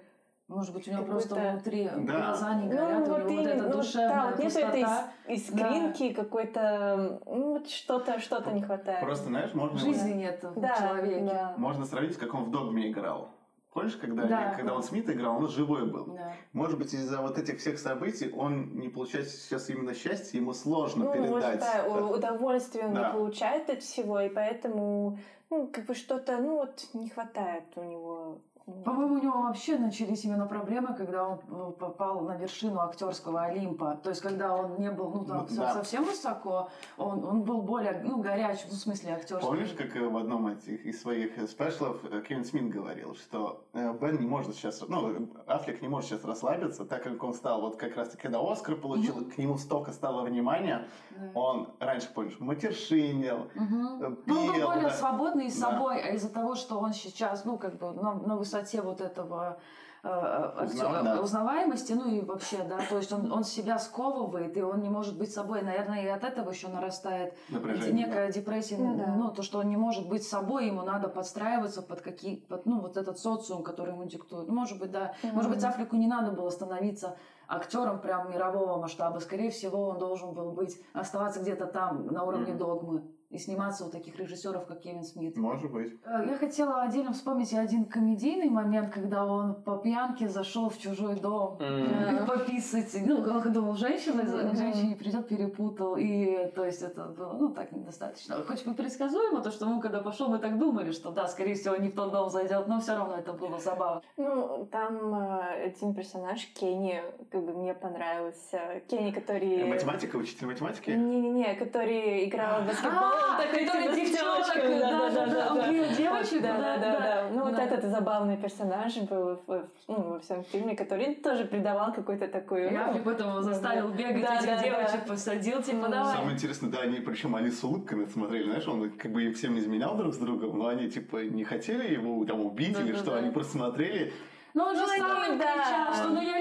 Может 0.49 0.75
быть, 0.75 0.87
у 0.89 0.91
него 0.93 1.05
просто 1.05 1.35
внутри 1.37 1.89
Да. 1.89 1.97
глаза 2.19 2.55
не 2.55 2.65
Ну, 2.69 2.77
горят, 2.77 3.09
у 3.09 3.11
вот 3.13 3.25
него 3.25 3.37
вот 3.43 3.47
эта 3.47 3.63
ну, 3.65 3.73
душевная 3.73 4.09
да, 4.11 4.27
вот 4.31 4.39
нету 4.39 4.59
этой 4.59 4.81
пустота. 4.83 5.09
ис- 5.27 5.35
искринки 5.37 6.13
какой-то, 6.13 7.21
ну, 7.25 7.53
вот 7.55 7.69
что-то, 7.71 8.21
что-то 8.21 8.51
не 8.53 8.61
хватает. 8.63 9.01
Просто, 9.01 9.27
знаешь, 9.29 9.55
можно, 9.55 9.79
Жизни 9.79 10.13
нет 10.13 10.43
в 10.43 10.61
да, 10.61 10.77
человеке. 10.77 11.25
да. 11.25 11.55
можно 11.57 11.87
сравнить, 11.87 12.19
как 12.19 12.35
он 12.35 12.45
в 12.45 12.51
«Догме» 12.51 12.91
играл. 12.91 13.29
Помнишь, 13.73 13.97
когда, 13.97 14.27
Да. 14.27 14.55
когда 14.55 14.75
он 14.75 14.83
Смит 14.85 15.09
играл, 15.11 15.39
он 15.39 15.49
живой 15.49 15.91
был. 15.91 16.05
Да. 16.15 16.33
Может 16.53 16.79
быть, 16.79 16.93
из-за 16.95 17.23
вот 17.23 17.39
этих 17.39 17.59
всех 17.59 17.79
событий 17.79 18.31
он 18.31 18.77
не 18.77 18.89
получает 18.89 19.29
сейчас 19.31 19.69
именно 19.71 19.95
счастье, 19.95 20.39
ему 20.41 20.53
сложно 20.53 21.07
Ну, 21.07 21.15
может, 21.15 21.29
передать. 21.35 21.61
да, 21.61 21.79
это. 21.79 21.91
у- 22.05 22.11
удовольствие 22.13 22.85
он 22.87 22.95
Да. 22.95 23.09
не 23.09 23.13
получает 23.15 23.71
от 23.71 23.83
всего, 23.83 24.21
и 24.21 24.29
поэтому, 24.29 25.19
ну, 25.51 25.67
как 25.69 25.87
бы 25.87 25.95
что-то, 25.95 26.37
ну, 26.37 26.57
вот 26.59 26.85
не 26.93 27.09
хватает 27.09 27.65
у 27.77 27.83
него 27.83 28.39
По-моему, 28.67 29.17
у 29.17 29.19
него 29.19 29.43
вообще 29.43 29.77
начались 29.77 30.25
именно 30.25 30.47
проблемы, 30.47 30.95
когда 30.95 31.29
он 31.29 31.39
э, 31.51 31.73
попал 31.79 32.21
на 32.23 32.35
вершину 32.37 32.81
актерского 32.81 33.43
Олимпа. 33.43 34.01
То 34.03 34.09
есть, 34.09 34.23
когда 34.23 34.57
он 34.57 34.79
не 34.79 34.91
был 34.91 35.11
ну, 35.11 35.25
там, 35.27 35.47
Ну, 35.51 35.57
да. 35.57 35.75
совсем 35.75 36.03
высоко, 36.05 36.71
он, 36.97 37.23
он 37.25 37.43
был 37.43 37.61
более 37.61 38.01
ну, 38.03 38.23
горячий, 38.23 38.63
ну, 38.71 38.73
в 38.75 38.79
смысле 38.79 39.13
актерский. 39.13 39.47
Помнишь, 39.47 39.75
как 39.77 39.95
э, 39.95 40.09
в 40.09 40.17
одном 40.17 40.49
из 40.49 40.67
этих- 40.67 40.87
из 40.87 41.03
своих 41.03 41.37
э, 41.37 41.47
спешлов 41.47 42.01
Кевин 42.27 42.43
Смит 42.47 42.71
говорил, 42.71 43.15
что 43.17 43.65
Бен 43.75 44.19
не 44.19 44.27
может 44.27 44.55
сейчас, 44.55 44.83
ну, 44.89 45.29
Аффлек 45.47 45.83
не 45.83 45.89
может 45.89 46.09
сейчас 46.09 46.25
расслабиться, 46.25 46.87
так 46.87 47.03
как 47.03 47.23
он 47.23 47.35
стал, 47.35 47.61
вот 47.61 47.77
как 47.77 47.95
раз 47.97 48.09
таки, 48.09 48.23
когда 48.23 48.41
Оскар 48.41 48.77
получил, 48.77 49.27
к 49.29 49.37
нему 49.37 49.59
столько 49.59 49.93
стало 49.93 50.23
внимания, 50.23 50.89
Да. 51.11 51.31
он 51.39 51.69
раньше, 51.81 52.09
помнишь, 52.15 52.41
матершинил, 52.41 53.51
Мгм. 53.55 54.03
э, 54.03 54.17
Ну, 54.27 54.41
он 54.41 54.47
был 54.47 54.55
пел, 54.55 54.67
более 54.69 54.85
да. 54.85 54.91
свободный 54.91 55.51
с 55.51 55.61
Да. 55.61 55.71
собой, 55.71 56.01
а 56.01 56.15
из-за 56.15 56.33
того, 56.33 56.55
что 56.55 56.79
он 56.79 56.95
сейчас, 56.95 57.45
ну, 57.45 57.59
как 57.59 57.77
бы 57.77 57.93
на, 57.93 58.15
на 58.15 58.37
высоте 58.37 58.54
вот 58.83 59.01
этого 59.01 59.59
э, 60.03 60.69
да. 60.79 61.21
узнаваемости, 61.21 61.93
ну 61.95 62.09
и 62.09 62.21
вообще, 62.21 62.63
да, 62.65 62.79
то 62.89 62.99
есть 62.99 63.13
он, 63.13 63.33
он 63.33 63.43
себя 63.45 63.79
сковывает, 63.79 64.57
и 64.57 64.63
он 64.63 64.81
не 64.83 64.89
может 64.89 65.19
быть 65.19 65.33
собой. 65.33 65.63
Наверное, 65.63 66.03
и 66.05 66.09
от 66.09 66.25
этого 66.25 66.51
еще 66.51 66.69
нарастает 66.69 67.35
напряжение. 67.49 68.07
некая 68.07 68.31
депрессия, 68.31 68.77
Ну 68.77 68.97
да. 68.97 69.07
ну, 69.07 69.31
то, 69.31 69.43
что 69.43 69.59
он 69.59 69.69
не 69.69 69.77
может 69.77 70.09
быть 70.09 70.23
собой, 70.27 70.67
ему 70.67 70.83
надо 70.83 71.09
подстраиваться 71.09 71.83
под 71.83 72.01
какие, 72.01 72.37
под, 72.37 72.67
ну, 72.67 72.81
вот 72.81 72.97
этот 72.97 73.19
социум, 73.19 73.63
который 73.63 73.93
ему 73.95 74.05
диктует. 74.05 74.47
Ну, 74.49 74.55
Может 74.55 74.79
быть, 74.79 74.91
да. 74.91 75.15
Может 75.33 75.51
быть, 75.51 75.65
Африку 75.65 75.97
не 75.97 76.07
надо 76.07 76.31
было 76.33 76.51
становиться 76.51 77.17
актером 77.49 78.01
прям 78.01 78.31
мирового 78.31 78.79
масштаба. 78.81 79.19
Скорее 79.19 79.51
всего, 79.51 79.89
он 79.89 79.99
должен 79.99 80.33
был 80.33 80.53
быть, 80.53 80.81
оставаться 80.93 81.41
где-то 81.41 81.67
там, 81.67 82.07
на 82.07 82.25
уровне 82.25 82.53
Мгм. 82.53 82.59
догмы, 82.59 83.03
и 83.35 83.39
сниматься 83.39 83.85
у 83.85 83.91
таких 83.91 84.17
режиссеров, 84.19 84.65
как 84.67 84.81
Кевин 84.81 85.03
Смит. 85.03 85.37
Может 85.37 85.71
быть. 85.73 85.93
Э, 86.05 86.25
Я 86.29 86.37
хотела 86.39 86.83
отдельно 86.83 87.13
вспомнить 87.13 87.53
один 87.53 87.85
комедийный 87.85 88.49
момент, 88.49 88.93
когда 88.95 89.25
он 89.27 89.55
по 89.63 89.77
пьянке 89.77 90.29
зашел 90.29 90.69
в 90.71 90.79
чужой 90.79 91.17
дом 91.17 91.59
М. 91.61 92.27
пописать. 92.27 92.95
Ну, 93.05 93.17
он 93.19 93.53
думал, 93.53 93.75
женщина, 93.75 94.23
к 94.23 94.57
женщине 94.57 94.95
придет, 94.97 95.27
перепутал. 95.29 95.97
И, 95.97 96.47
то 96.55 96.65
есть, 96.65 96.83
это 96.83 97.07
было, 97.07 97.33
ну, 97.33 97.49
так 97.51 97.73
недостаточно. 97.73 98.37
Хоть 98.47 98.65
бы 98.65 98.75
предсказуемо, 98.75 99.41
то, 99.41 99.51
что 99.51 99.67
мы, 99.67 99.81
когда 99.81 100.01
пошел, 100.01 100.29
мы 100.29 100.39
так 100.39 100.57
думали, 100.59 100.93
что, 100.93 101.11
да, 101.11 101.27
скорее 101.27 101.55
всего, 101.55 101.77
не 101.77 101.89
в 101.89 101.95
тот 101.97 102.13
дом 102.13 102.31
зайдет, 102.31 102.69
но 102.69 102.79
все 102.81 102.95
равно 102.97 103.17
это 103.17 103.33
было 103.33 103.59
забавно. 103.59 104.01
Ну, 104.17 104.69
там 104.71 105.15
э, 105.15 105.65
один 105.67 105.93
персонаж, 105.95 106.47
Кенни, 106.55 107.03
как 107.33 107.43
бы 107.45 107.53
мне 107.53 107.75
понравился. 107.75 108.81
Кенни, 108.89 109.11
который... 109.11 109.65
Математика, 109.65 110.17
учитель 110.17 110.47
математики? 110.47 110.91
Не-не-не, 110.91 111.55
который 111.57 112.29
играл 112.29 112.63
в 112.63 112.67
баскетбол. 112.69 113.24
Который 113.37 113.95
девчонок, 113.95 114.45
девочками, 114.47 114.79
да-да-да, 114.81 115.53
он 115.53 115.71
бил 115.73 115.85
девочек, 115.97 116.43
Да, 116.43 116.57
да, 116.59 116.77
да, 116.79 117.01
да. 117.01 117.29
Ну, 117.33 117.45
вот 117.45 117.55
да. 117.57 117.63
этот 117.65 117.85
забавный 117.85 118.37
персонаж 118.37 118.97
был 118.99 119.41
в- 119.47 119.65
ну, 119.89 120.03
во 120.13 120.19
всем 120.21 120.45
фильме, 120.45 120.77
который 120.77 121.15
тоже 121.15 121.45
придавал 121.45 121.93
какой-то 121.93 122.29
такой... 122.29 122.71
Я 122.73 122.93
ну, 122.93 122.99
потом 123.01 123.31
его 123.31 123.43
заставил 123.43 123.89
бегать, 123.89 124.23
Да, 124.23 124.35
этих 124.37 124.47
да, 124.47 124.57
да. 124.57 124.63
девочек 124.63 125.07
посадил, 125.09 125.63
типа, 125.63 125.89
давай. 125.89 126.15
Самое 126.15 126.35
интересное, 126.35 126.71
да, 126.71 126.79
они, 126.81 127.01
причем 127.01 127.35
они 127.37 127.51
с 127.51 127.63
улыбками 127.65 128.07
смотрели, 128.07 128.45
знаешь, 128.45 128.67
он 128.69 128.91
как 128.91 129.13
бы 129.13 129.25
им 129.25 129.35
всем 129.35 129.59
изменял 129.59 129.95
друг 129.97 130.15
с 130.15 130.19
другом, 130.19 130.59
но 130.59 130.69
они, 130.69 130.89
типа, 130.91 131.19
не 131.25 131.45
хотели 131.45 131.93
его 131.93 132.25
там 132.25 132.41
убить 132.45 132.79
или 132.79 132.95
что, 132.95 133.17
они 133.17 133.31
просто 133.31 133.53
смотрели, 133.59 134.13
Ну, 134.55 134.65
он 134.65 134.77
же 134.77 134.83
Ну, 134.83 134.93
они, 134.93 135.01
сам 135.01 135.33
им 135.33 135.39
да. 135.39 135.53
кричал, 135.55 135.95
что 135.95 136.09
ну 136.11 136.21
я 136.23 136.39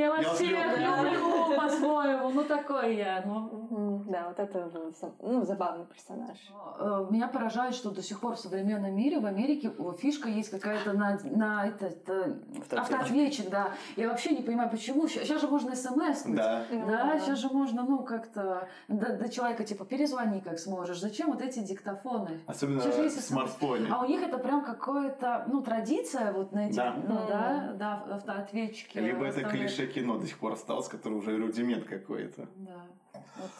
я 0.00 0.10
вас 0.10 0.20
Я 0.22 0.28
вас 0.28 0.36
всех 0.38 0.50
люблю. 0.50 1.10
люблю 1.10 1.56
по-своему. 1.56 2.30
Ну, 2.30 2.44
такой 2.44 2.96
я. 2.96 3.22
Ну, 3.24 3.68
Да, 4.10 4.26
вот 4.28 4.40
это 4.40 4.66
был 4.66 4.92
ну, 5.20 5.44
забавный 5.44 5.86
персонаж. 5.86 6.36
Э, 6.80 7.06
Меня 7.10 7.28
поражает, 7.28 7.76
что 7.76 7.90
до 7.92 8.02
сих 8.02 8.18
пор 8.18 8.34
в 8.34 8.40
современном 8.40 8.92
мире 8.96 9.20
в 9.20 9.26
Америке 9.26 9.72
фишка 9.98 10.28
есть 10.28 10.50
какая-то 10.50 10.94
на, 10.94 11.16
на 11.22 11.68
этот 11.68 12.08
э, 12.08 12.34
Автоответчик. 12.72 13.48
да. 13.50 13.72
Я 13.94 14.08
вообще 14.08 14.30
не 14.30 14.42
понимаю, 14.42 14.68
почему. 14.68 15.06
Сейчас 15.06 15.40
же 15.40 15.46
можно 15.46 15.76
смс. 15.76 16.24
да. 16.24 16.64
Да, 16.70 17.20
сейчас 17.20 17.38
же 17.38 17.50
можно, 17.50 17.84
ну, 17.84 18.02
как-то 18.02 18.68
до, 18.88 19.16
до 19.16 19.28
человека, 19.28 19.62
типа, 19.64 19.84
перезвони, 19.84 20.40
как 20.40 20.58
сможешь. 20.58 20.98
Зачем 20.98 21.30
вот 21.30 21.40
эти 21.40 21.60
диктофоны? 21.60 22.40
Особенно 22.48 22.80
в 22.80 23.10
смартфоне. 23.10 23.86
А 23.92 24.00
у 24.02 24.06
них 24.06 24.22
это 24.22 24.38
прям 24.38 24.64
какое-то, 24.64 25.44
ну, 25.46 25.62
традиция 25.62 26.32
вот 26.32 26.50
на 26.50 26.66
этих, 26.66 26.76
Да. 26.76 26.96
ну, 27.06 27.14
Мгм. 27.14 27.26
да, 27.28 27.72
да, 27.78 28.16
автоответчики. 28.16 28.98
Либо 28.98 29.26
это 29.26 29.42
клише 29.44 29.86
кино 29.86 30.18
до 30.18 30.26
сих 30.26 30.38
пор 30.38 30.54
осталось, 30.54 30.88
который 30.88 31.14
уже 31.14 31.36
рудимент 31.36 31.84
какой-то. 31.84 32.48
Да. 32.56 32.80
Вот. 33.12 33.50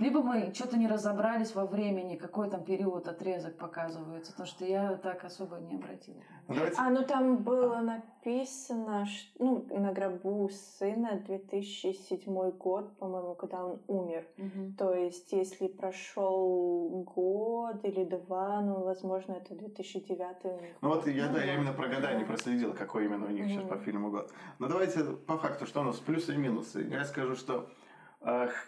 Либо 0.00 0.22
мы 0.22 0.52
что-то 0.54 0.78
не 0.78 0.88
разобрались 0.88 1.54
во 1.54 1.66
времени, 1.66 2.16
какой 2.16 2.48
там 2.50 2.64
период, 2.64 3.06
отрезок 3.06 3.56
показывается, 3.58 4.32
потому 4.32 4.46
что 4.48 4.64
я 4.64 4.96
так 4.96 5.22
особо 5.24 5.56
не 5.58 5.74
обратила. 5.76 6.16
Ну, 6.48 6.54
давайте... 6.54 6.76
А, 6.80 6.88
ну 6.90 7.04
там 7.04 7.36
было 7.36 7.76
написано, 7.80 9.04
ш- 9.04 9.28
ну, 9.38 9.66
на 9.70 9.92
гробу 9.92 10.48
сына 10.78 11.22
2007 11.26 12.50
год, 12.52 12.96
по-моему, 12.98 13.34
когда 13.34 13.64
он 13.64 13.78
умер. 13.88 14.26
Мгм. 14.38 14.74
То 14.78 14.94
есть, 14.94 15.30
если 15.32 15.68
прошел 15.68 17.02
год 17.14 17.84
или 17.84 18.04
два, 18.04 18.62
ну, 18.62 18.82
возможно, 18.84 19.32
это 19.34 19.54
2009 19.54 20.44
у 20.44 20.60
них. 20.62 20.74
Ну 20.80 20.88
вот 20.88 21.06
я, 21.08 21.28
да, 21.28 21.42
я 21.44 21.54
именно 21.56 21.72
про 21.74 21.88
года 21.88 22.14
не 22.14 22.24
проследил, 22.24 22.72
какой 22.72 23.04
именно 23.04 23.26
у 23.26 23.30
них 23.30 23.46
сейчас 23.48 23.64
Мгм. 23.64 23.68
по 23.68 23.76
фильму 23.84 24.10
год. 24.10 24.32
Но 24.58 24.68
давайте 24.68 25.04
по 25.26 25.36
факту, 25.36 25.66
что 25.66 25.80
у 25.80 25.84
нас 25.84 25.96
плюсы 25.98 26.34
и 26.34 26.38
минусы. 26.38 26.88
Я 26.90 27.04
скажу, 27.04 27.34
что 27.36 27.68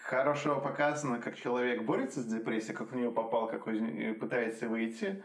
хорошо 0.05 0.61
показано, 0.61 1.19
как 1.19 1.37
человек 1.37 1.83
борется 1.83 2.21
с 2.21 2.27
депрессией, 2.27 2.75
как 2.75 2.91
в 2.91 2.97
нее 2.97 3.11
попал, 3.11 3.49
как 3.49 3.67
он 3.67 3.85
э, 3.85 4.15
пытается 4.15 4.69
выйти. 4.69 5.23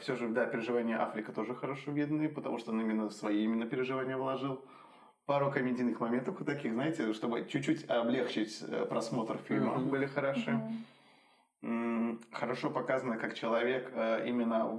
все 0.00 0.16
же, 0.16 0.28
да, 0.28 0.46
переживания 0.46 1.00
Африка 1.02 1.32
тоже 1.32 1.54
хорошо 1.54 1.90
видны, 1.92 2.28
потому 2.28 2.58
что 2.58 2.70
он 2.72 2.80
именно 2.80 3.10
свои 3.10 3.44
именно 3.44 3.66
переживания 3.66 4.16
вложил. 4.16 4.64
Пару 5.26 5.50
комедийных 5.50 6.00
моментов 6.00 6.38
вот 6.38 6.46
таких, 6.46 6.72
знаете, 6.74 7.12
чтобы 7.12 7.46
чуть-чуть 7.46 7.90
облегчить 7.90 8.62
э, 8.62 8.86
просмотр 8.86 9.38
фильма, 9.38 9.74
Мгм. 9.74 9.88
были 9.90 10.06
хороши. 10.06 10.60
М, 11.62 12.20
хорошо 12.30 12.70
показано, 12.70 13.16
как 13.16 13.34
человек 13.34 13.90
э, 13.94 14.28
именно 14.28 14.66
в 14.66 14.78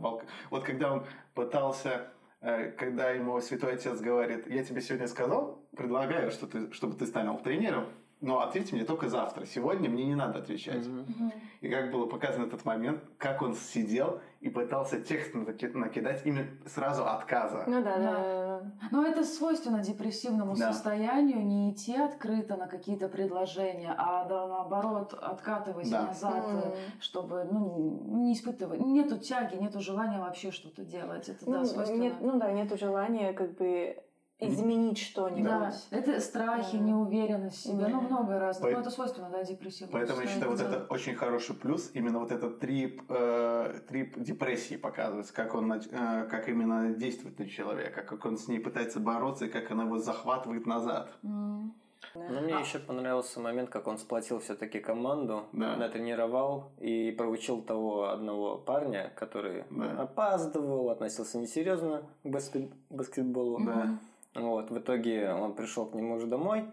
Вот 0.52 0.64
когда 0.64 0.94
он 0.94 1.06
пытался, 1.34 2.12
э, 2.42 2.72
когда 2.72 3.10
ему 3.10 3.42
Святой 3.42 3.74
Отец 3.74 4.00
говорит, 4.00 4.48
я 4.48 4.64
тебе 4.64 4.82
сегодня 4.82 5.08
сказал, 5.08 5.68
предлагаю, 5.76 6.30
что 6.32 6.46
ты, 6.46 6.72
чтобы 6.74 6.96
ты 6.96 7.08
стал 7.08 7.40
тренером, 7.40 7.86
но 8.26 8.40
ответь 8.42 8.74
мне 8.74 8.84
только 8.84 9.08
завтра. 9.08 9.46
Сегодня 9.46 9.90
мне 9.90 10.06
не 10.06 10.16
надо 10.16 10.40
отвечать. 10.40 10.86
Мгм. 10.88 11.32
И 11.62 11.70
как 11.70 11.92
было 11.92 12.08
показано 12.08 12.46
этот 12.48 12.66
момент, 12.66 13.02
как 13.20 13.42
он 13.44 13.56
сидел 13.56 14.20
и 14.42 14.50
пытался 14.50 15.00
текст 15.00 15.34
наки- 15.36 15.72
накидать 15.78 16.26
именно 16.26 16.48
сразу 16.66 17.06
отказа. 17.08 17.64
Ну 17.68 17.84
да, 17.84 17.98
да. 17.98 18.00
Да. 18.00 18.12
да, 18.12 18.60
да. 18.82 18.88
Но 18.92 19.06
это 19.06 19.24
свойственно 19.24 19.80
депрессивному 19.84 20.56
Да. 20.56 20.74
состоянию 20.74 21.46
не 21.46 21.72
идти 21.72 21.96
открыто 21.96 22.56
на 22.58 22.68
какие-то 22.68 23.08
предложения, 23.10 23.94
а 23.98 24.26
да, 24.26 24.48
наоборот 24.48 25.14
откатывать 25.14 25.90
Да. 25.92 26.08
назад, 26.08 26.46
М. 26.48 26.62
чтобы 27.00 27.48
ну, 27.52 28.02
не 28.08 28.34
испытывать. 28.34 28.80
Нету 28.82 29.18
тяги, 29.20 29.56
нету 29.56 29.80
желания 29.80 30.20
вообще 30.20 30.52
что-то 30.52 30.84
делать. 30.84 31.30
Это 31.30 31.46
да, 31.46 31.60
Ну, 31.60 31.66
свойственно. 31.66 32.02
нет, 32.02 32.14
ну 32.22 32.40
да, 32.40 32.52
нету 32.52 32.78
желания 32.78 33.34
как 33.34 33.56
бы 33.56 33.98
изменить 34.40 34.98
что-нибудь. 34.98 35.44
Да, 35.44 35.74
это 35.92 36.20
страхи, 36.20 36.78
Да. 36.78 36.84
неуверенность 36.84 37.56
в 37.58 37.64
себе, 37.64 37.88
ну 37.88 38.02
Да. 38.02 38.08
много 38.08 38.40
разных. 38.40 38.72
Ну, 38.72 38.80
это 38.80 38.90
свойственно, 38.90 39.30
да, 39.30 39.44
депрессивному 39.44 39.94
Поэтому 39.94 40.22
я 40.22 40.28
считаю, 40.28 40.52
вот 40.52 40.60
это 40.60 40.86
очень 40.90 41.16
хороший 41.16 41.56
плюс, 41.56 41.92
именно 41.94 42.20
вот 42.20 42.32
этот 42.32 42.60
трип, 42.60 43.02
э, 43.10 43.80
трип 43.88 44.18
депрессии 44.20 44.76
показывается, 44.76 45.34
как 45.34 45.56
он, 45.56 45.72
э, 45.72 46.28
как 46.30 46.50
именно 46.50 46.94
действует 46.94 47.40
на 47.40 47.48
человека, 47.48 48.02
как 48.02 48.26
он 48.26 48.38
с 48.38 48.48
ней 48.48 48.60
пытается 48.60 49.00
бороться 49.00 49.46
и 49.46 49.50
как 49.50 49.72
она 49.72 49.84
его 49.84 50.00
захватывает 50.00 50.66
назад. 50.66 51.10
М. 51.24 51.74
Ну, 52.14 52.42
мне 52.42 52.60
еще 52.60 52.80
понравился 52.80 53.40
момент, 53.40 53.70
как 53.70 53.88
он 53.88 53.98
сплотил 53.98 54.40
все-таки 54.40 54.80
команду, 54.80 55.46
Да. 55.54 55.76
натренировал 55.76 56.72
и 56.80 57.12
проучил 57.12 57.62
того 57.62 58.10
одного 58.10 58.58
парня, 58.58 59.12
который 59.16 59.64
Да. 59.72 60.04
опаздывал, 60.04 60.90
относился 60.92 61.38
несерьезно 61.40 62.04
к 62.24 62.28
баскет- 62.28 62.72
баскетболу. 62.90 63.60
Да. 63.66 63.98
Вот, 64.36 64.70
в 64.70 64.78
итоге 64.78 65.32
он 65.34 65.54
пришел 65.54 65.86
к 65.86 65.94
нему 65.96 66.16
уже 66.16 66.28
домой, 66.28 66.66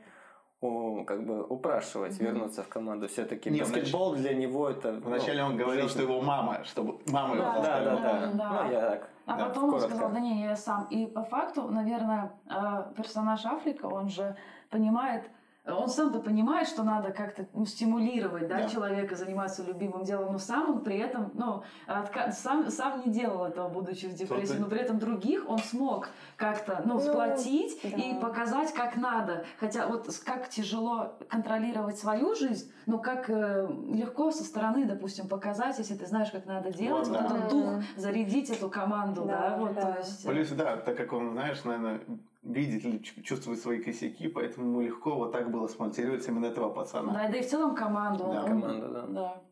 у- 0.60 1.04
как 1.04 1.24
бы 1.26 1.42
упрашивать 1.44 2.16
Мгм. 2.20 2.24
вернуться 2.24 2.62
в 2.62 2.68
команду. 2.68 3.08
Все-таки 3.08 3.50
Не, 3.50 3.60
баскетбол 3.60 4.14
для 4.14 4.34
него 4.34 4.68
это... 4.68 4.92
Вначале 4.92 5.42
ну, 5.42 5.50
он 5.50 5.56
говорил, 5.56 5.82
жизнь. 5.88 5.94
что 5.94 6.02
его 6.02 6.20
мама, 6.22 6.64
чтобы 6.64 6.98
мама 7.10 7.34
его 7.36 7.44
Да, 7.44 7.62
Да, 7.62 7.80
да, 7.80 7.96
да. 7.96 8.30
Да. 8.34 8.62
Ну, 8.64 8.70
я 8.72 8.80
так. 8.90 9.08
А 9.26 9.36
да, 9.36 9.44
потом 9.46 9.64
он 9.64 9.70
коротко. 9.70 9.90
сказал, 9.90 10.10
да 10.12 10.20
не, 10.20 10.42
я 10.42 10.56
сам. 10.56 10.86
И 10.90 11.06
по 11.06 11.22
факту, 11.22 11.68
наверное, 11.68 12.32
э, 12.50 12.92
персонаж 12.96 13.44
Африка, 13.46 13.86
он 13.86 14.08
же 14.08 14.36
понимает, 14.70 15.30
он 15.66 15.88
сам-то 15.88 16.18
понимает, 16.18 16.66
что 16.66 16.82
надо 16.82 17.12
как-то 17.12 17.46
ну, 17.54 17.64
стимулировать 17.64 18.48
да, 18.48 18.58
Да. 18.62 18.68
человека 18.68 19.14
заниматься 19.14 19.62
любимым 19.62 20.02
делом, 20.02 20.32
но 20.32 20.38
сам 20.38 20.70
он 20.70 20.80
при 20.82 20.96
этом, 20.98 21.30
ну, 21.34 21.62
отка- 21.86 22.32
сам, 22.32 22.68
сам 22.70 23.02
не 23.06 23.12
делал 23.12 23.44
этого, 23.44 23.68
будучи 23.68 24.06
в 24.06 24.14
депрессии, 24.14 24.56
но 24.58 24.66
при 24.66 24.80
этом 24.80 24.98
других 24.98 25.48
он 25.48 25.58
смог 25.58 26.08
как-то, 26.36 26.82
ну, 26.84 26.94
Ну, 26.94 27.00
сплотить 27.00 27.78
и 27.84 28.12
да. 28.12 28.20
показать, 28.20 28.72
как 28.74 28.96
надо. 28.96 29.44
Хотя 29.60 29.86
вот 29.86 30.08
как 30.24 30.48
тяжело 30.48 31.14
контролировать 31.28 31.96
свою 31.98 32.34
жизнь, 32.34 32.72
но 32.86 32.98
как 32.98 33.30
э, 33.30 33.68
легко 33.92 34.32
со 34.32 34.42
стороны, 34.42 34.84
допустим, 34.84 35.28
показать, 35.28 35.78
если 35.78 35.94
ты 35.94 36.06
знаешь, 36.06 36.30
как 36.32 36.44
надо 36.46 36.72
делать, 36.72 37.06
Вот, 37.06 37.20
вот, 37.20 37.28
да. 37.30 37.36
этот 37.36 37.50
дух, 37.50 37.66
зарядить 37.96 38.50
эту 38.50 38.68
команду, 38.68 39.22
да, 39.26 39.50
Да, 39.50 39.56
вот, 39.58 39.74
да. 39.74 39.92
то 39.92 39.98
есть... 39.98 40.24
э, 40.24 40.28
Плюс, 40.28 40.48
да, 40.50 40.76
так 40.76 40.96
как 40.96 41.12
он, 41.12 41.32
знаешь, 41.32 41.62
наверное, 41.64 42.00
видит 42.42 42.84
или 42.84 42.98
чу- 42.98 43.22
чувствует 43.22 43.60
свои 43.60 43.80
косяки, 43.80 44.28
поэтому 44.28 44.66
ему 44.66 44.80
легко 44.82 45.14
вот 45.14 45.32
так 45.32 45.50
было 45.50 45.68
смонтировать 45.68 46.26
именно 46.28 46.46
этого 46.46 46.70
пацана. 46.70 47.12
Да, 47.12 47.28
да 47.28 47.36
и 47.38 47.42
в 47.42 47.48
целом 47.48 47.74
команду. 47.74 48.24
Да, 48.32 48.42
он- 48.44 48.48
команда, 48.60 48.88
да. 48.88 49.06
да. 49.06 49.42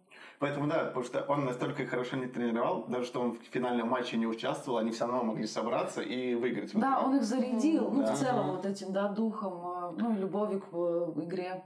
Поэтому 0.41 0.67
да, 0.69 0.85
потому 0.87 1.05
что 1.05 1.23
он 1.29 1.45
настолько 1.45 1.87
хорошо 1.87 2.17
не 2.17 2.27
тренировал, 2.27 2.87
даже 2.89 3.05
что 3.05 3.21
он 3.21 3.33
в 3.33 3.43
финальном 3.53 3.89
матче 3.89 4.17
не 4.17 4.27
участвовал, 4.27 4.79
они 4.79 4.91
все 4.91 5.07
равно 5.07 5.23
могли 5.25 5.47
собраться 5.47 6.01
и 6.01 6.35
выиграть. 6.35 6.73
Да, 6.75 7.01
он 7.05 7.17
их 7.17 7.23
зарядил, 7.25 7.91
ну, 7.91 8.03
Да. 8.03 8.15
в 8.15 8.19
целом, 8.19 8.51
вот 8.53 8.65
этим, 8.65 8.93
да, 8.93 9.09
духом, 9.09 9.53
э, 9.53 10.01
ну, 10.01 10.15
любовью 10.17 10.61
к 10.61 10.69
э, 10.73 11.13
игре. 11.25 11.63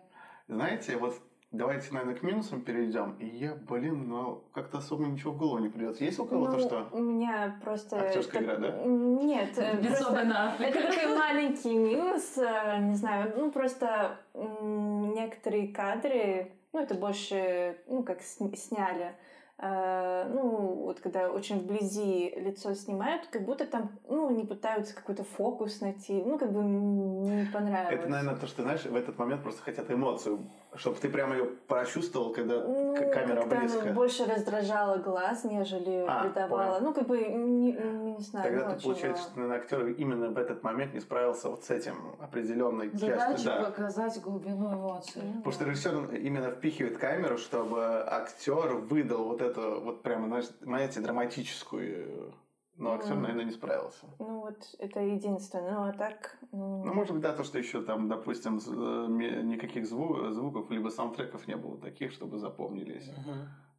Знаете, 0.48 0.96
вот 0.96 1.14
давайте, 1.54 1.92
наверное, 1.92 2.16
к 2.16 2.22
минусам 2.22 2.62
перейдем. 2.62 3.16
И 3.18 3.26
я, 3.26 3.54
блин, 3.54 4.08
ну 4.08 4.44
как-то 4.52 4.78
особо 4.78 5.04
ничего 5.04 5.32
в 5.32 5.38
голову 5.38 5.58
не 5.58 5.68
придет. 5.68 6.00
Есть 6.00 6.18
у 6.18 6.26
кого-то 6.26 6.52
Ну, 6.52 6.60
что? 6.60 6.88
У 6.92 6.98
меня 6.98 7.58
просто... 7.62 8.00
Актерская 8.00 8.42
игра, 8.42 8.56
да? 8.56 8.82
Нет, 8.84 9.56
э, 9.58 9.70
Аффлека. 9.72 10.78
Это 10.78 10.92
такой 10.92 11.16
маленький 11.16 11.74
минус, 11.76 12.36
э, 12.38 12.78
не 12.80 12.94
знаю, 12.94 13.32
ну 13.36 13.50
просто 13.50 14.18
некоторые 14.34 15.68
кадры, 15.68 16.52
ну 16.72 16.80
это 16.80 16.94
больше, 16.94 17.78
ну 17.86 18.02
как 18.02 18.20
сняли, 18.22 19.14
Э, 19.56 20.28
ну 20.34 20.82
вот 20.84 21.00
когда 21.00 21.30
очень 21.30 21.60
вблизи 21.60 22.34
лицо 22.36 22.74
снимают, 22.74 23.28
как 23.28 23.44
будто 23.44 23.64
там, 23.66 23.92
ну 24.08 24.28
не 24.30 24.44
пытаются 24.44 24.94
какой-то 24.94 25.22
фокус 25.22 25.80
найти, 25.80 26.22
ну 26.24 26.38
как 26.38 26.52
бы 26.52 26.62
не 26.64 27.46
понравилось. 27.46 28.00
Это, 28.00 28.08
наверное, 28.08 28.36
то, 28.36 28.46
что, 28.48 28.62
знаешь, 28.62 28.84
в 28.84 28.96
этот 28.96 29.16
момент 29.16 29.42
просто 29.42 29.62
хотят 29.62 29.90
эмоцию, 29.90 30.50
чтобы 30.76 30.96
ты 30.98 31.08
прямо 31.08 31.34
ее 31.36 31.44
прочувствовал, 31.68 32.32
когда 32.32 32.60
Ну, 32.60 32.94
камера 33.12 33.42
оно 33.42 33.56
близко. 33.60 33.86
больше 33.92 34.24
раздражало 34.26 34.96
глаз, 34.98 35.44
нежели 35.44 36.04
А, 36.06 36.24
придавало. 36.24 36.74
понял. 36.74 36.80
Ну, 36.88 36.94
как 36.94 37.06
бы, 37.06 37.18
не, 37.20 37.72
не 37.72 38.18
знаю, 38.18 38.50
Тогда 38.50 38.74
ты 38.74 38.82
получается, 38.82 39.22
было. 39.22 39.30
что, 39.30 39.38
наверное, 39.40 39.58
актер 39.58 39.86
именно 39.88 40.28
в 40.30 40.38
этот 40.38 40.62
момент 40.62 40.94
не 40.94 41.00
справился 41.00 41.48
вот 41.50 41.64
с 41.64 41.70
этим 41.70 41.94
определенной 42.20 42.90
Задача 42.90 43.32
частью. 43.32 43.44
Да. 43.52 43.64
показать 43.64 44.20
глубину 44.20 44.72
эмоций. 44.74 45.22
Ну, 45.24 45.34
Потому 45.38 45.52
что 45.52 45.64
режиссер 45.64 46.14
именно 46.16 46.50
впихивает 46.50 46.98
камеру, 46.98 47.38
чтобы 47.38 48.02
актер 48.06 48.74
выдал 48.76 49.24
вот 49.24 49.40
эту 49.40 49.80
вот 49.80 50.02
прямо, 50.02 50.26
знаешь, 50.28 50.46
знаете, 50.60 51.00
драматическую. 51.00 52.32
Но 52.76 52.92
актер, 52.94 53.12
Мгм. 53.14 53.22
наверное, 53.22 53.44
не 53.44 53.52
справился. 53.52 54.06
Ну, 54.18 54.40
вот 54.40 54.74
это 54.78 55.00
единственное. 55.00 55.74
Ну, 55.74 55.82
а 55.88 55.92
так... 55.92 56.36
м, 56.52 56.82
Ну, 56.82 56.92
может 56.94 57.12
быть, 57.12 57.22
да, 57.22 57.32
то, 57.32 57.44
что 57.44 57.58
еще 57.58 57.82
там, 57.82 58.08
допустим, 58.08 58.58
з- 58.58 58.72
э, 58.72 59.42
никаких 59.42 59.84
зву- 59.84 60.30
звуков, 60.32 60.70
либо 60.70 60.88
саундтреков 60.88 61.46
не 61.46 61.56
было 61.56 61.78
таких, 61.78 62.10
чтобы 62.12 62.38
запомнились. 62.38 63.10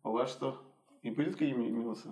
У 0.04 0.12
вас 0.12 0.30
что? 0.32 0.62
И 1.04 1.12
будет 1.12 1.34
какие 1.34 1.54
ми- 1.54 1.70
минусы? 1.72 2.10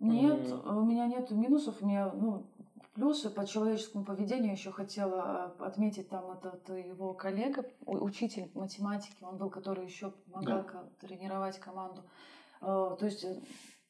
Нет, 0.00 0.46
Мгм. 0.50 0.76
у 0.78 0.82
меня 0.84 1.06
нет 1.06 1.30
минусов, 1.30 1.80
у 1.82 1.86
меня, 1.86 2.12
ну, 2.12 2.46
плюсы 2.94 3.30
по 3.30 3.46
человеческому 3.46 4.04
поведению 4.04 4.52
еще 4.52 4.70
хотела 4.72 5.54
э, 5.58 5.64
отметить 5.64 6.08
там 6.10 6.30
этот 6.32 6.68
его 6.68 7.14
коллега, 7.14 7.64
учитель 7.86 8.50
математики, 8.54 9.24
он 9.24 9.38
был, 9.38 9.48
который 9.50 9.86
еще 9.86 10.10
помогал 10.10 10.64
Да. 10.64 10.84
тренировать 11.00 11.58
команду. 11.58 12.02
Э, 12.60 12.96
То 12.98 13.06
есть 13.06 13.24
э, 13.24 13.40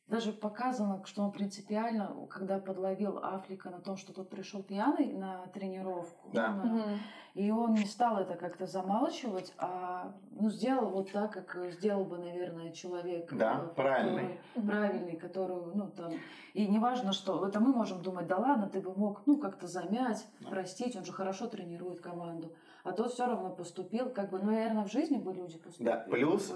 даже 0.08 0.32
показано, 0.32 1.02
что 1.06 1.22
он 1.22 1.32
принципиально, 1.32 2.14
когда 2.30 2.58
подловил 2.58 3.18
Афлика 3.22 3.70
на 3.70 3.80
том, 3.80 3.96
что 3.96 4.12
тот 4.12 4.28
пришел 4.28 4.62
пьяный 4.62 5.12
на 5.12 5.46
тренировку, 5.48 6.28
Да. 6.32 6.48
на- 6.50 6.64
мгм. 6.64 6.98
и 7.34 7.50
он 7.50 7.72
не 7.72 7.86
стал 7.86 8.18
это 8.18 8.34
как-то 8.34 8.66
замалчивать, 8.66 9.54
а 9.56 10.12
ну, 10.32 10.50
сделал 10.50 10.90
вот 10.90 11.10
так, 11.10 11.32
как 11.32 11.70
сделал 11.72 12.04
бы, 12.04 12.18
наверное, 12.18 12.70
человек. 12.72 13.32
Да, 13.32 13.62
э, 13.64 13.74
правильный. 13.74 14.38
который- 14.54 14.66
правильный, 14.68 15.16
которую, 15.16 15.72
ну, 15.74 15.88
там... 15.88 16.12
И 16.52 16.68
неважно, 16.68 17.12
что... 17.12 17.46
Это 17.48 17.58
мы 17.60 17.72
можем 17.72 18.02
думать, 18.02 18.26
да 18.26 18.36
ладно, 18.36 18.68
ты 18.68 18.80
бы 18.82 18.94
мог, 18.94 19.22
ну, 19.26 19.38
как-то 19.38 19.66
замять, 19.66 20.26
Да. 20.40 20.50
простить, 20.50 20.96
он 20.96 21.04
же 21.04 21.12
хорошо 21.12 21.46
тренирует 21.46 22.00
команду. 22.00 22.52
А 22.84 22.92
тот 22.92 23.12
все 23.14 23.26
равно 23.26 23.48
поступил, 23.50 24.10
как 24.10 24.30
бы, 24.30 24.38
ну, 24.38 24.52
наверное, 24.52 24.84
в 24.84 24.92
жизни 24.92 25.16
бы 25.16 25.32
люди 25.32 25.56
поступили. 25.58 25.88
Да, 25.88 26.06
плюс-. 26.08 26.52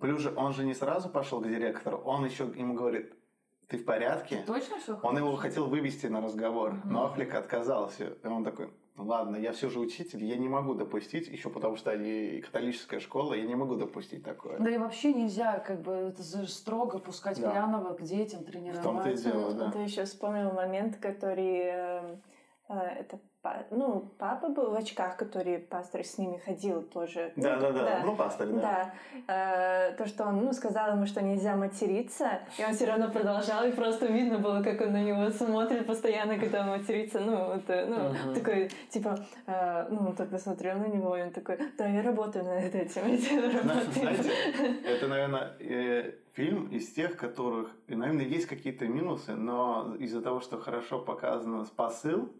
Плюс 0.00 0.20
же 0.20 0.34
он 0.36 0.52
же 0.52 0.64
не 0.64 0.74
сразу 0.74 1.08
пошел 1.08 1.40
к 1.40 1.46
директору, 1.48 1.98
он 1.98 2.24
еще 2.24 2.44
ему 2.56 2.74
говорит, 2.74 3.14
ты 3.68 3.78
в 3.78 3.84
порядке? 3.84 4.42
Точно 4.44 4.78
все 4.78 4.98
Он 5.02 5.16
его 5.16 5.36
хотел 5.36 5.68
вывести 5.68 6.06
на 6.06 6.20
разговор, 6.20 6.72
Мгм. 6.72 6.92
но 6.92 7.06
Аффлек 7.06 7.32
отказался. 7.34 8.16
И 8.24 8.26
он 8.26 8.42
такой, 8.42 8.70
«Ну 8.96 9.04
ладно, 9.06 9.36
я 9.36 9.52
все 9.52 9.70
же 9.70 9.78
учитель, 9.78 10.24
я 10.24 10.36
не 10.36 10.48
могу 10.48 10.74
допустить, 10.74 11.28
еще 11.28 11.48
потому 11.48 11.76
что 11.76 11.92
они 11.92 12.40
католическая 12.40 12.98
школа, 12.98 13.34
я 13.34 13.44
не 13.46 13.54
могу 13.54 13.76
допустить 13.76 14.24
такое. 14.24 14.58
Да 14.58 14.68
и 14.70 14.78
вообще 14.78 15.12
нельзя, 15.12 15.60
как 15.60 15.82
бы, 15.82 15.92
это 15.92 16.24
строго 16.48 16.98
пускать 16.98 17.40
Да. 17.40 17.52
пьяного 17.52 17.94
к 17.94 18.02
детям 18.02 18.42
тренировать. 18.42 18.80
В 18.80 18.82
том-то 18.82 19.10
и 19.10 19.16
дело, 19.16 19.54
да. 19.54 19.68
Это 19.68 19.78
еще 19.78 20.04
вспомнил 20.04 20.50
момент, 20.50 20.96
который... 20.96 22.18
э, 22.68 22.74
это 23.00 23.18
ну, 23.70 24.12
папа 24.18 24.48
был 24.48 24.70
в 24.70 24.74
очках, 24.74 25.16
который 25.16 25.58
пастор 25.58 26.04
с 26.04 26.18
ними 26.18 26.38
ходил 26.38 26.82
тоже. 26.82 27.32
Ну, 27.36 27.42
Да, 27.42 27.56
да, 27.58 27.72
да, 27.72 28.02
ну 28.04 28.16
пастырь, 28.16 28.48
да. 28.48 28.60
Да, 28.60 28.94
Э, 29.28 29.94
то, 29.96 30.06
что 30.06 30.24
он 30.24 30.44
ну, 30.44 30.52
сказал 30.52 30.92
ему, 30.92 31.06
что 31.06 31.22
нельзя 31.22 31.56
материться, 31.56 32.40
и 32.58 32.64
он 32.64 32.72
все 32.74 32.86
равно 32.86 33.10
продолжал, 33.10 33.64
и 33.66 33.72
просто 33.72 34.06
видно 34.06 34.38
было, 34.38 34.62
как 34.62 34.80
он 34.80 34.92
на 34.92 35.02
него 35.02 35.30
смотрит 35.30 35.86
постоянно, 35.86 36.38
когда 36.38 36.62
он 36.62 36.68
матерится. 36.68 37.20
Ну, 37.20 37.52
это, 37.52 37.86
ну, 37.86 38.08
Мгм. 38.10 38.34
такой, 38.34 38.70
типа, 38.90 39.18
э, 39.46 39.86
ну, 39.90 40.08
он 40.08 40.16
так 40.16 40.30
посмотрел 40.30 40.78
на 40.78 40.86
него, 40.86 41.16
и 41.16 41.22
он 41.22 41.30
такой, 41.30 41.58
да, 41.76 41.86
я 41.86 42.02
работаю 42.02 42.44
над 42.44 42.74
этим, 42.74 43.06
я 43.06 43.42
работаю. 43.42 43.92
Знаете, 43.92 44.32
это, 44.84 45.08
наверное, 45.08 45.52
э, 45.60 46.12
фильм 46.32 46.68
из 46.68 46.92
тех, 46.92 47.16
которых, 47.16 47.70
и, 47.86 47.94
наверное, 47.94 48.24
есть 48.24 48.46
какие-то 48.46 48.86
минусы, 48.86 49.34
но 49.34 49.94
из-за 49.98 50.22
того, 50.22 50.40
что 50.40 50.58
хорошо 50.58 50.98
показан 50.98 51.66
посыл, 51.76 52.30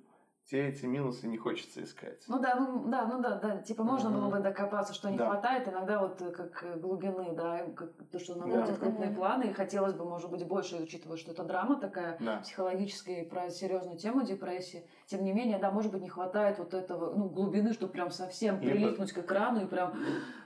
те 0.49 0.68
эти 0.68 0.86
минусы 0.86 1.26
не 1.26 1.36
хочется 1.36 1.82
искать. 1.84 2.24
Ну 2.26 2.40
да, 2.40 2.57
ну 2.57 2.88
да, 2.88 3.07
ну 3.07 3.20
да, 3.20 3.34
да. 3.34 3.59
Типа 3.59 3.84
можно 3.84 4.09
Мгм. 4.09 4.18
было 4.20 4.30
бы 4.30 4.38
докопаться, 4.40 4.94
что 4.94 5.11
не 5.11 5.18
Да. 5.18 5.26
хватает. 5.26 5.68
Иногда 5.68 6.01
вот 6.01 6.22
э, 6.22 6.30
как 6.30 6.62
э, 6.62 6.76
глубины, 6.78 7.34
да, 7.34 7.66
как 7.76 7.90
то, 8.11 8.18
что 8.18 8.34
Да. 8.34 8.44
будет 8.46 8.78
крупные 8.78 9.11
планы, 9.11 9.44
и 9.44 9.53
хотелось 9.53 9.92
бы, 9.92 10.07
может 10.07 10.30
быть, 10.30 10.46
больше, 10.46 10.76
учитывая, 10.76 11.18
что 11.18 11.32
это 11.32 11.44
драма 11.44 11.78
такая 11.78 12.16
Да. 12.20 12.38
психологическая 12.40 13.22
и 13.22 13.28
про 13.28 13.51
серьезную 13.51 13.99
тему 13.99 14.22
депрессии. 14.22 14.88
Тем 15.09 15.25
не 15.25 15.33
менее, 15.33 15.57
да, 15.59 15.71
может 15.71 15.91
быть, 15.91 16.03
не 16.03 16.11
хватает 16.11 16.59
вот 16.59 16.75
этого, 16.75 17.15
ну, 17.17 17.31
глубины, 17.31 17.73
чтобы 17.73 17.93
прям 17.93 18.11
совсем 18.11 18.61
Либо- 18.61 18.73
прилипнуть 18.75 19.13
к 19.13 19.19
экрану 19.19 19.63
и 19.63 19.67
прям... 19.67 19.95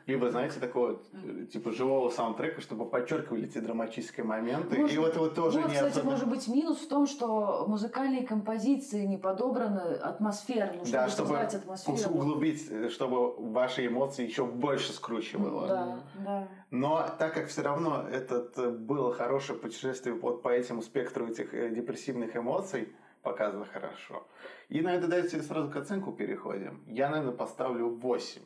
Либо, 0.07 0.31
знаете, 0.31 0.61
такого 0.61 1.01
э, 1.13 1.47
типа 1.47 1.73
живого 1.73 2.11
саундтрека, 2.11 2.61
чтобы 2.61 2.89
подчеркивали 2.89 3.47
эти 3.47 3.59
драматические 3.59 4.25
моменты. 4.25 4.79
Может 4.79 4.95
и 4.97 4.99
вот 5.01 5.17
вот 5.17 5.35
тоже 5.35 5.59
вот, 5.61 5.69
не 5.69 5.75
кстати, 5.75 5.99
особо- 5.99 6.11
может 6.11 6.29
быть, 6.29 6.47
минус 6.47 6.79
в 6.79 6.89
том, 6.89 7.09
что 7.09 7.65
музыкальные 7.67 8.25
композиции 8.25 9.05
не 9.05 9.17
подобраны 9.17 9.95
атмосферно, 9.97 10.85
чтобы 10.85 10.93
Да, 10.93 11.09
чтобы 11.09 11.39
атмосферу. 11.39 12.15
углубить, 12.15 12.65
э, 12.71 12.89
чтобы 12.89 13.35
ваши 13.51 13.89
эмоции 13.89 14.25
еще 14.25 14.45
больше 14.47 14.93
скручивало. 14.93 15.67
Да, 15.67 15.99
да. 16.25 16.49
Но 16.71 17.05
так 17.19 17.35
как 17.35 17.49
все 17.49 17.63
равно 17.63 18.05
это 18.09 18.49
э, 18.59 18.71
было 18.71 19.13
хорошее 19.13 19.59
путешествие 19.59 20.15
вот 20.15 20.41
по 20.43 20.51
этому 20.51 20.83
спектру 20.83 21.27
этих 21.27 21.51
депрессивных 21.75 22.37
эмоций, 22.37 22.93
показано 23.23 23.65
хорошо. 23.65 24.27
И, 24.69 24.81
наверное, 24.81 25.09
давайте 25.09 25.43
сразу 25.43 25.71
к 25.71 25.77
оценку 25.77 26.13
переходим. 26.13 26.85
Я, 26.87 27.09
наверное, 27.09 27.35
поставлю 27.37 27.89
8. 27.89 28.43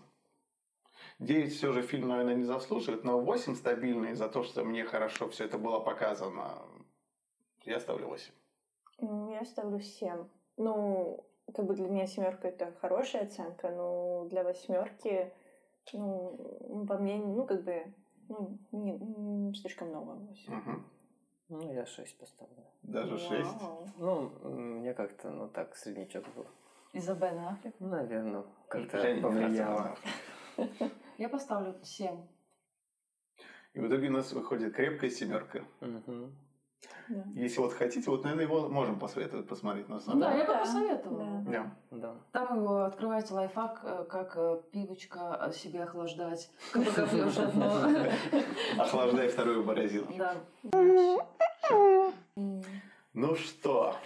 9 1.19 1.53
все 1.53 1.73
же 1.73 1.83
фильм, 1.83 2.09
наверное, 2.09 2.35
не 2.35 2.45
заслуживает, 2.45 3.05
но 3.05 3.21
8 3.21 3.55
стабильный 3.55 4.15
за 4.15 4.29
то, 4.29 4.43
что 4.43 4.65
мне 4.65 4.85
хорошо 4.85 5.29
все 5.29 5.45
это 5.45 5.59
было 5.59 5.81
показано. 5.81 6.59
Я 7.65 7.81
ставлю 7.81 8.09
8. 8.09 8.33
М, 9.01 9.29
Я 9.31 9.45
ставлю 9.45 9.81
7. 9.81 10.29
Ну, 10.57 11.27
как 11.55 11.67
бы 11.67 11.75
для 11.75 11.89
меня 11.89 12.07
семерка 12.07 12.49
это 12.49 12.73
хорошая 12.81 13.23
оценка, 13.25 13.71
но 13.71 14.27
для 14.31 14.43
восьмерки, 14.43 15.33
ну, 15.93 16.85
по 16.89 16.99
мне, 16.99 17.17
ну, 17.17 17.45
как 17.47 17.63
бы, 17.65 17.85
ну, 18.29 18.59
не, 18.73 18.93
м, 18.93 19.55
слишком 19.55 19.89
много. 19.89 20.13
восемь. 20.15 20.53
Мгм. 20.55 20.87
Ну, 21.49 21.73
я 21.73 21.87
6 21.87 22.19
поставлю. 22.19 22.65
Даже 22.83 23.19
6. 23.19 23.31
Вау. 23.61 23.89
Ну, 23.99 24.31
мне 24.51 24.95
как-то, 24.95 25.31
ну 25.31 25.49
так, 25.49 25.77
среднячок 25.77 26.25
был. 26.35 26.47
Из-за 26.93 27.15
Бена 27.15 27.51
Аффлека. 27.51 27.77
Наверное, 27.85 28.45
как-то 28.69 28.99
повлияло. 29.23 29.97
Я 31.19 31.29
поставлю 31.29 31.75
7. 31.83 32.27
И 33.75 33.81
в 33.81 33.87
итоге 33.87 34.09
у 34.09 34.13
нас 34.13 34.33
выходит 34.33 34.75
крепкая 34.75 35.11
семерка. 35.11 35.65
Мгм. 35.81 36.35
Да. 37.09 37.25
Если 37.35 37.61
вот 37.61 37.73
хотите, 37.73 38.11
вот, 38.11 38.25
наверное, 38.25 38.45
его 38.47 38.69
можем 38.69 38.99
посоветовать 38.99 39.49
посмотреть. 39.49 39.89
На 39.89 40.01
самом 40.01 40.21
Да, 40.21 40.31
деле. 40.33 40.41
я 40.41 40.47
бы 40.47 40.53
Да. 40.55 40.59
посоветовала. 40.61 41.25
Да. 41.47 41.51
Да. 41.53 41.97
Да. 41.99 42.17
Там 42.33 42.59
его 42.61 42.85
открывается 42.85 43.35
лайфхак, 43.35 43.81
э, 43.85 44.05
как 44.09 44.37
э, 44.37 44.61
пивочка 44.73 45.51
себе 45.55 45.85
охлаждать, 45.85 46.51
когда 46.73 47.07
пьешь 47.07 47.39
одно. 47.39 47.73
Охлаждай 48.79 49.29
вторую 49.29 49.65
морозилку. 49.65 50.13
Да. 50.17 50.35
Ну 53.15 53.35
что, 53.35 53.97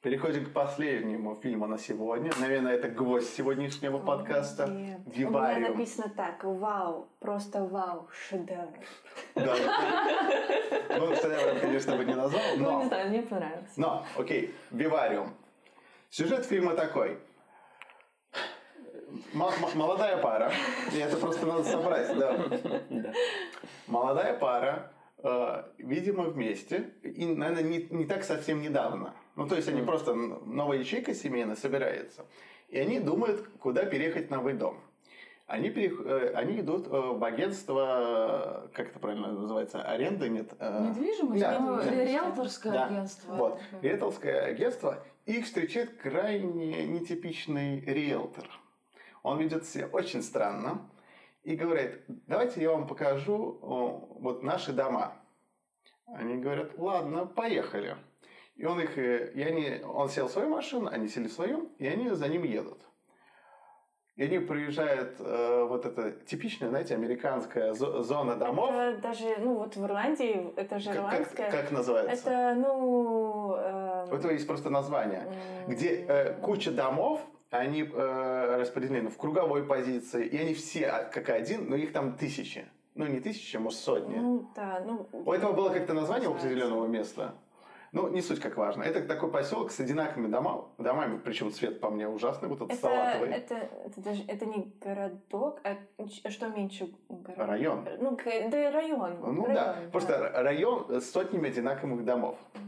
переходим 0.00 0.46
к 0.46 0.52
последнему 0.52 1.34
фильму 1.36 1.66
на 1.66 1.78
сегодня. 1.78 2.30
Наверное, 2.38 2.74
это 2.74 2.88
гвоздь 2.88 3.34
сегодняшнего 3.34 3.98
подкаста. 3.98 4.68
Нет. 4.68 5.00
У 5.06 5.10
меня 5.10 5.70
написано 5.70 6.12
так, 6.16 6.44
вау, 6.44 7.08
просто 7.18 7.64
вау, 7.64 8.08
шедевр. 8.12 8.78
Да. 9.34 9.54
Ну, 10.98 11.14
шедевром, 11.14 11.60
конечно, 11.60 11.96
бы 11.96 12.04
не 12.04 12.14
назвал, 12.14 12.42
Ну, 12.56 12.58
не 12.58 12.64
но... 12.64 12.84
знаю, 12.86 13.08
мне 13.10 13.22
понравилось. 13.22 13.76
Но, 13.76 14.06
окей, 14.16 14.54
Вивариум. 14.70 15.34
Сюжет 16.10 16.44
фильма 16.46 16.74
такой. 16.74 17.18
Молодая 19.32 20.18
пара, 20.18 20.52
и 20.92 20.98
это 20.98 21.16
просто 21.16 21.46
надо 21.46 21.64
собрать, 21.64 22.16
да. 22.16 22.34
Да. 22.90 23.12
Молодая 23.86 24.38
пара, 24.38 24.92
видимо, 25.78 26.24
вместе, 26.24 26.90
и, 27.02 27.26
наверное, 27.26 27.62
не, 27.64 27.86
не 27.90 28.06
так 28.06 28.24
совсем 28.24 28.62
недавно. 28.62 29.14
Ну, 29.36 29.46
то 29.48 29.56
есть 29.56 29.68
они 29.68 29.82
просто, 29.82 30.14
новая 30.14 30.78
ячейка 30.78 31.14
семейная 31.14 31.56
собирается. 31.56 32.24
И 32.68 32.78
они 32.78 33.00
думают, 33.00 33.48
куда 33.60 33.84
переехать 33.84 34.28
в 34.28 34.30
новый 34.30 34.54
дом. 34.54 34.78
Они, 35.46 35.70
перех- 35.70 36.06
э, 36.06 36.34
они 36.34 36.60
идут 36.60 36.86
э, 36.88 36.90
в 36.90 37.24
агентство, 37.24 38.66
э, 38.66 38.68
как 38.74 38.88
это 38.90 38.98
правильно 38.98 39.32
называется, 39.32 39.82
аренда, 39.82 40.28
нет? 40.28 40.52
э, 40.58 40.88
Недвижимость, 40.90 41.40
Да, 41.40 41.58
ну, 41.58 41.76
да. 41.76 41.90
риэлторское 42.04 42.72
Да. 42.72 42.86
агентство. 42.86 43.32
Вот. 43.34 43.60
Риэлторское 43.80 44.42
агентство. 44.44 45.02
Их 45.24 45.46
встречает 45.46 45.96
крайне 45.96 46.86
нетипичный 46.86 47.80
риэлтор. 47.80 48.44
Он 49.22 49.38
ведет 49.38 49.64
себя 49.64 49.86
очень 49.90 50.22
странно 50.22 50.82
и 51.48 51.56
говорит, 51.56 52.04
давайте 52.26 52.60
я 52.60 52.70
вам 52.72 52.86
покажу 52.86 53.58
вот 54.20 54.42
наши 54.42 54.72
дома. 54.72 55.14
Они 56.06 56.36
говорят, 56.36 56.78
ладно, 56.78 57.24
поехали. 57.24 57.96
И 58.56 58.66
он 58.66 58.80
их, 58.80 58.98
э, 58.98 59.32
и 59.32 59.42
они, 59.42 59.82
он 59.84 60.08
сел 60.10 60.26
в 60.28 60.30
свою 60.30 60.48
машину, 60.50 60.88
они 60.92 61.08
сели 61.08 61.26
в 61.28 61.32
свою, 61.32 61.70
и 61.78 61.86
они 61.86 62.10
за 62.10 62.28
ним 62.28 62.42
едут. 62.44 62.82
И 64.16 64.24
они 64.24 64.40
приезжают, 64.40 65.16
э, 65.20 65.64
вот 65.68 65.86
эта 65.86 66.10
типичная, 66.26 66.68
знаете, 66.68 66.94
американская 66.94 67.72
зо- 67.72 68.02
зона 68.02 68.34
домов. 68.36 68.74
Это 68.74 69.00
даже, 69.00 69.36
ну 69.38 69.54
вот 69.54 69.76
в 69.76 69.84
Ирландии, 69.86 70.52
это 70.56 70.78
же 70.80 70.92
Как, 70.92 70.96
как, 70.96 71.12
ирландская. 71.12 71.50
как 71.50 71.72
называется? 71.72 72.30
Это, 72.30 72.54
ну... 72.60 73.54
э, 73.56 74.06
У 74.10 74.14
этого 74.16 74.32
есть 74.32 74.46
просто 74.46 74.68
название. 74.70 75.22
где 75.68 76.04
э, 76.08 76.34
куча 76.42 76.72
домов, 76.72 77.20
они 77.50 77.82
э, 77.82 78.56
распределены 78.58 79.10
в 79.10 79.16
круговой 79.16 79.64
позиции, 79.64 80.26
и 80.26 80.36
они 80.36 80.54
все 80.54 80.86
а, 80.86 81.04
как 81.04 81.30
один, 81.30 81.68
но 81.68 81.76
их 81.76 81.92
там 81.92 82.14
тысячи. 82.14 82.66
Ну, 82.94 83.06
не 83.06 83.20
тысячи, 83.20 83.56
а 83.56 83.60
может, 83.60 83.78
сотни. 83.78 84.16
Ну, 84.16 84.50
да, 84.54 84.82
ну... 84.84 85.08
У 85.12 85.32
этого 85.32 85.52
было 85.52 85.70
как-то 85.70 85.94
название 85.94 86.28
у 86.28 86.34
определенного 86.34 86.86
места. 86.86 87.34
Ну, 87.92 88.08
не 88.08 88.20
суть 88.20 88.40
как 88.40 88.56
важно. 88.58 88.82
Это 88.82 89.00
такой 89.00 89.30
поселок 89.30 89.70
с 89.70 89.80
одинаковыми 89.80 90.26
дома, 90.30 90.66
домами, 90.76 91.18
причем 91.24 91.50
цвет 91.50 91.80
по 91.80 91.88
мне 91.88 92.06
ужасный, 92.06 92.48
вот 92.48 92.56
этот 92.56 92.72
Это, 92.72 92.80
салатовый. 92.82 93.30
это, 93.30 93.54
это 93.86 94.00
даже 94.02 94.24
это 94.26 94.44
не 94.44 94.74
городок, 94.78 95.60
а 95.64 95.76
ч- 96.06 96.28
что 96.28 96.48
меньше 96.48 96.92
город? 97.08 97.38
Район. 97.38 97.88
Ну, 97.98 98.18
да, 98.50 98.70
район. 98.72 99.16
Ну 99.22 99.46
район, 99.46 99.54
да, 99.54 99.76
просто 99.90 100.30
район 100.34 101.00
с 101.00 101.10
сотнями 101.10 101.48
одинаковых 101.48 102.04
домов. 102.04 102.36
Мгм. 102.54 102.67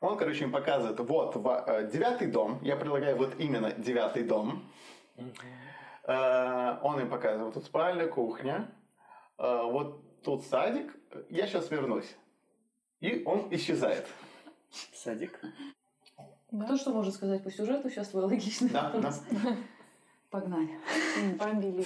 Он, 0.00 0.16
короче, 0.16 0.44
им 0.44 0.52
показывает, 0.52 0.98
вот, 1.00 1.36
в- 1.36 1.64
э, 1.66 1.90
девятый 1.90 2.28
дом, 2.28 2.58
я 2.62 2.76
предлагаю 2.76 3.16
вот 3.16 3.38
именно 3.38 3.70
девятый 3.72 4.24
дом, 4.24 4.64
Э, 6.04 6.78
Он 6.82 6.98
им 6.98 7.10
показывает, 7.10 7.44
вот 7.44 7.54
тут 7.54 7.64
спальня, 7.66 8.06
кухня, 8.08 8.70
э, 9.38 9.62
вот 9.64 10.22
тут 10.22 10.42
садик, 10.46 10.96
я 11.28 11.46
сейчас 11.46 11.70
вернусь. 11.70 12.16
И 13.00 13.22
он 13.26 13.48
исчезает. 13.54 14.06
Садик. 14.94 15.38
Да. 16.50 16.64
Кто 16.64 16.76
что 16.76 16.92
может 16.92 17.14
сказать 17.14 17.44
по 17.44 17.50
сюжету? 17.50 17.90
Сейчас 17.90 18.08
твой 18.08 18.24
логичный 18.24 18.70
Да, 18.70 18.90
вопрос. 18.90 19.22
Погнали. 20.30 20.78
Бомбили. 21.40 21.84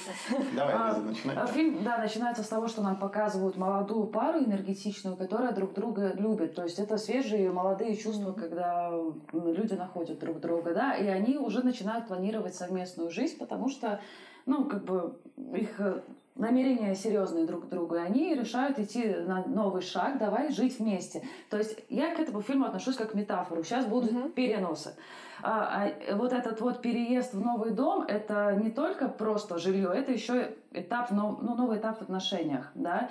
Давай, 0.54 0.74
А, 0.74 1.00
начинай. 1.00 1.34
А 1.34 1.46
Фильм, 1.46 1.82
да, 1.82 1.96
начинается 1.96 2.42
с 2.42 2.48
того, 2.48 2.68
что 2.68 2.82
нам 2.82 2.96
показывают 2.96 3.56
молодую 3.56 4.06
пару 4.08 4.40
энергетичную, 4.40 5.16
которая 5.16 5.52
друг 5.52 5.72
друга 5.72 6.12
любит. 6.12 6.54
То 6.54 6.64
есть 6.64 6.78
это 6.78 6.98
свежие 6.98 7.50
молодые 7.50 7.96
чувства, 7.96 8.32
когда 8.32 8.92
люди 9.32 9.72
находят 9.72 10.18
друг 10.18 10.40
друга, 10.40 10.74
да, 10.74 10.94
и 10.94 11.06
они 11.06 11.38
уже 11.38 11.64
начинают 11.64 12.06
планировать 12.06 12.54
совместную 12.54 13.10
жизнь, 13.10 13.38
потому 13.38 13.70
что, 13.70 14.00
ну, 14.44 14.66
как 14.66 14.84
бы 14.84 15.18
их 15.54 15.80
э, 15.80 16.02
намерения 16.36 16.94
серьезные 16.94 17.46
друг 17.46 17.66
к 17.66 17.68
другу, 17.68 17.94
и 17.94 17.98
они 17.98 18.34
решают 18.34 18.78
идти 18.78 19.04
на 19.06 19.44
новый 19.46 19.82
шаг, 19.82 20.18
давай 20.18 20.50
жить 20.50 20.78
вместе. 20.80 21.22
То 21.48 21.58
есть 21.58 21.78
я 21.88 22.14
к 22.14 22.18
этому 22.18 22.42
фильму 22.42 22.66
отношусь 22.66 22.96
как 22.96 23.12
к 23.12 23.14
метафору. 23.14 23.62
Сейчас 23.62 23.86
будут 23.86 24.12
Мгм. 24.12 24.32
переносы. 24.32 24.94
А, 25.42 25.90
а 26.08 26.16
вот 26.16 26.32
этот 26.32 26.60
вот 26.60 26.80
переезд 26.82 27.34
в 27.34 27.40
новый 27.40 27.70
дом, 27.70 28.02
это 28.02 28.58
не 28.62 28.70
только 28.70 29.08
просто 29.08 29.58
жилье, 29.58 29.90
это 29.94 30.10
еще 30.12 30.54
этап, 30.72 31.10
ну, 31.10 31.38
новый 31.40 31.78
этап 31.78 31.98
в 31.98 32.02
отношениях, 32.02 32.70
да. 32.74 33.10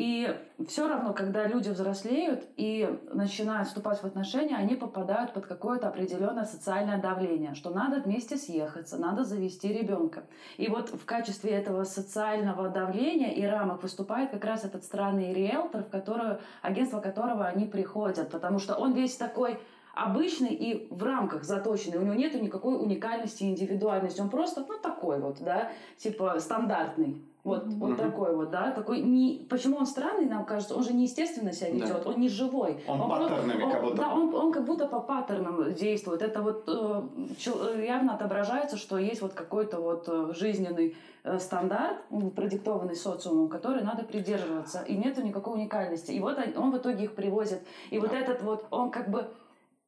И 0.00 0.34
все 0.66 0.88
равно, 0.88 1.12
когда 1.12 1.46
люди 1.46 1.68
взрослеют 1.68 2.46
и 2.56 2.88
начинают 3.12 3.68
вступать 3.68 4.02
в 4.02 4.04
отношения, 4.06 4.56
они 4.56 4.74
попадают 4.74 5.34
под 5.34 5.44
какое-то 5.44 5.88
определенное 5.88 6.46
социальное 6.46 6.96
давление, 6.96 7.52
что 7.52 7.68
надо 7.68 8.00
вместе 8.00 8.38
съехаться, 8.38 8.96
надо 8.96 9.24
завести 9.24 9.68
ребенка. 9.68 10.22
И 10.56 10.68
вот 10.68 10.88
в 10.88 11.04
качестве 11.04 11.50
этого 11.50 11.84
социального 11.84 12.70
давления 12.70 13.32
и 13.32 13.44
рамок 13.44 13.82
выступает 13.82 14.30
как 14.30 14.42
раз 14.46 14.64
этот 14.64 14.84
странный 14.84 15.34
риэлтор, 15.34 15.82
в 15.82 15.90
которое, 15.90 16.40
агентство 16.62 17.00
которого 17.00 17.44
они 17.44 17.66
приходят, 17.66 18.30
потому 18.30 18.58
что 18.58 18.76
он 18.76 18.94
весь 18.94 19.16
такой 19.16 19.60
обычный 19.94 20.54
и 20.54 20.88
в 20.90 21.02
рамках 21.02 21.44
заточенный. 21.44 21.98
У 21.98 22.02
него 22.02 22.14
нету 22.14 22.38
никакой 22.38 22.82
уникальности, 22.82 23.42
индивидуальности. 23.42 24.22
Он 24.22 24.30
просто, 24.30 24.64
ну, 24.66 24.78
такой 24.78 25.20
вот, 25.20 25.42
да, 25.42 25.70
типа 25.98 26.40
стандартный. 26.40 27.22
Вот, 27.42 27.66
Мгм. 27.66 27.78
вот 27.78 27.96
такой 27.96 28.36
вот, 28.36 28.50
да, 28.50 28.70
такой 28.70 29.00
не... 29.00 29.46
Почему 29.48 29.78
он 29.78 29.86
странный, 29.86 30.26
нам 30.26 30.44
кажется, 30.44 30.74
он 30.76 30.82
же 30.82 30.92
неестественно 30.92 31.52
себя 31.52 31.70
Да. 31.70 31.74
ведет, 31.86 32.06
он 32.06 32.20
не 32.20 32.28
живой. 32.28 32.82
Он 32.86 32.98
просто- 33.08 33.28
паттернами 33.28 33.62
он- 33.62 33.70
как 33.72 33.82
будто. 33.82 33.96
Да, 33.96 34.14
он, 34.14 34.34
он 34.34 34.52
как 34.52 34.64
будто 34.66 34.86
по 34.86 35.00
паттернам 35.00 35.72
действует. 35.74 36.20
Это 36.20 36.42
вот 36.42 36.64
э, 36.68 37.02
чел- 37.38 37.78
явно 37.78 38.14
отображается, 38.14 38.76
что 38.76 38.98
есть 38.98 39.22
вот 39.22 39.32
какой-то 39.32 39.80
вот 39.80 40.04
э, 40.08 40.32
жизненный 40.36 40.96
э, 41.24 41.38
стандарт, 41.38 41.96
продиктованный 42.36 42.94
социумом, 42.96 43.48
который 43.48 43.82
надо 43.82 44.02
придерживаться, 44.04 44.82
и 44.82 44.94
нету 44.96 45.22
никакой 45.22 45.54
уникальности. 45.54 46.10
И 46.12 46.20
вот 46.20 46.36
он, 46.38 46.62
он 46.64 46.70
в 46.72 46.76
итоге 46.76 47.04
их 47.04 47.14
привозит. 47.14 47.60
И 47.90 47.98
вот 47.98 48.10
Да. 48.10 48.18
этот 48.18 48.42
вот, 48.42 48.66
он 48.70 48.90
как 48.90 49.08
бы 49.10 49.24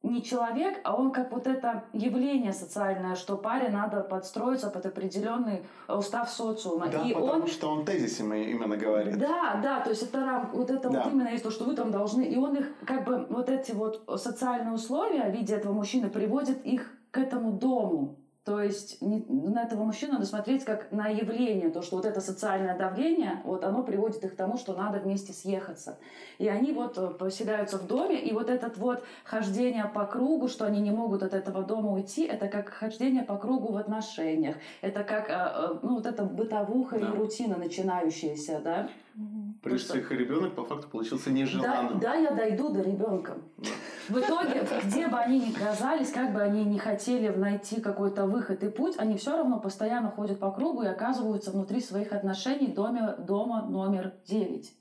не 0.03 0.21
человек, 0.21 0.79
а 0.83 0.95
он 0.95 1.11
как 1.11 1.31
вот 1.31 1.47
это 1.47 1.85
явление 1.93 2.51
социальное, 2.51 3.15
что 3.15 3.37
паре 3.37 3.69
надо 3.69 4.01
подстроиться 4.01 4.69
под 4.69 4.85
определенный 4.85 5.63
э, 5.87 5.95
устав 5.95 6.29
социума. 6.29 6.87
Да, 6.87 7.01
и 7.01 7.13
потому 7.13 7.43
он 7.43 7.47
что 7.47 7.69
он 7.69 7.85
тезисами 7.85 8.51
именно 8.51 8.75
говорит. 8.75 9.17
да, 9.17 9.59
да, 9.63 9.79
то 9.79 9.89
есть 9.89 10.03
это 10.03 10.19
рамка, 10.25 10.55
вот 10.57 10.69
это 10.69 10.89
Да. 10.89 11.03
вот 11.03 11.13
именно 11.13 11.29
есть 11.29 11.43
то, 11.43 11.51
что 11.51 11.63
вы 11.63 11.75
там 11.75 11.91
должны, 11.91 12.23
и 12.23 12.37
он 12.37 12.55
их 12.57 12.67
как 12.85 13.05
бы 13.05 13.25
вот 13.29 13.49
эти 13.49 13.71
вот 13.71 14.03
социальные 14.17 14.73
условия 14.73 15.29
в 15.29 15.33
виде 15.33 15.55
этого 15.55 15.71
мужчины 15.73 16.09
приводит 16.09 16.63
их 16.65 16.91
к 17.11 17.17
этому 17.17 17.53
дому. 17.53 18.17
То 18.45 18.61
есть 18.61 19.01
не- 19.01 19.25
на 19.29 19.63
этого 19.63 19.85
мужчину 19.85 20.13
надо 20.13 20.25
смотреть 20.25 20.65
как 20.65 20.91
на 20.91 21.07
явление, 21.07 21.69
то, 21.69 21.81
что 21.81 21.95
вот 21.95 22.05
это 22.05 22.19
социальное 22.19 22.77
давление, 22.77 23.41
вот 23.45 23.63
оно 23.63 23.83
приводит 23.83 24.21
их 24.25 24.33
к 24.33 24.35
тому, 24.35 24.57
что 24.57 24.73
надо 24.73 24.99
вместе 24.99 25.31
съехаться. 25.31 25.97
И 26.39 26.49
они 26.49 26.73
вот 26.73 26.97
э, 26.97 27.07
поселяются 27.07 27.77
в 27.77 27.87
доме, 27.87 28.19
и 28.21 28.33
вот 28.33 28.49
этот 28.49 28.77
вот 28.77 29.01
хождение 29.23 29.85
по 29.85 30.05
кругу, 30.05 30.49
что 30.49 30.65
они 30.65 30.81
не 30.81 30.91
могут 30.91 31.23
от 31.23 31.33
этого 31.33 31.63
дома 31.63 31.93
уйти, 31.93 32.25
это 32.25 32.49
как 32.49 32.67
хождение 32.67 33.23
по 33.23 33.37
кругу 33.37 33.71
в 33.71 33.77
отношениях. 33.77 34.57
Это 34.81 35.05
как, 35.05 35.29
э, 35.29 35.33
э, 35.33 35.79
ну, 35.81 35.95
вот 35.95 36.05
эта 36.05 36.23
бытовуха 36.25 36.99
Да. 36.99 37.07
и 37.07 37.17
рутина 37.17 37.55
начинающаяся, 37.57 38.59
да? 38.61 38.89
Плюс 39.61 39.89
их 39.95 40.11
ребенок 40.11 40.53
по 40.55 40.65
факту 40.65 40.89
получился 40.89 41.25
Да, 41.29 41.31
нежеланным. 41.31 41.99
да, 41.99 42.15
я 42.15 42.31
дойду 42.31 42.69
до 42.73 42.81
ребенка. 42.81 43.37
В 44.09 44.17
итоге, 44.17 44.67
где 44.85 45.07
бы 45.07 45.17
они 45.17 45.39
ни 45.39 45.51
казались, 45.51 46.11
как 46.11 46.33
бы 46.33 46.41
они 46.41 46.65
ни 46.65 46.77
хотели 46.77 47.29
найти 47.29 47.79
какой-то 47.79 48.25
выход 48.25 48.63
и 48.63 48.69
путь, 48.69 48.95
они 48.97 49.17
все 49.17 49.37
равно 49.37 49.59
постоянно 49.59 50.11
ходят 50.11 50.39
по 50.39 50.51
кругу 50.51 50.83
и 50.83 50.87
оказываются 50.87 51.51
внутри 51.51 51.79
своих 51.79 52.11
отношений 52.11 52.67
дома, 52.67 53.15
дома 53.17 53.61
номер 53.61 54.13
9. 54.27 54.73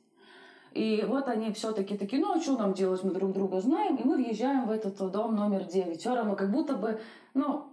И 0.73 1.05
вот 1.07 1.29
они 1.29 1.53
все-таки 1.53 1.97
такие, 1.97 2.21
ну 2.21 2.33
а 2.33 2.41
что 2.41 2.57
нам 2.57 2.73
делать, 2.73 3.05
мы 3.05 3.13
друг 3.13 3.33
друга 3.33 3.61
знаем, 3.61 3.97
и 3.97 4.05
мы 4.05 4.17
въезжаем 4.17 4.67
в 4.67 4.71
этот 4.71 4.97
дом 5.13 5.37
номер 5.37 5.65
9. 5.65 6.01
Все 6.01 6.15
равно 6.15 6.35
как 6.35 6.51
будто 6.51 6.75
бы, 6.75 7.01
ну, 7.35 7.72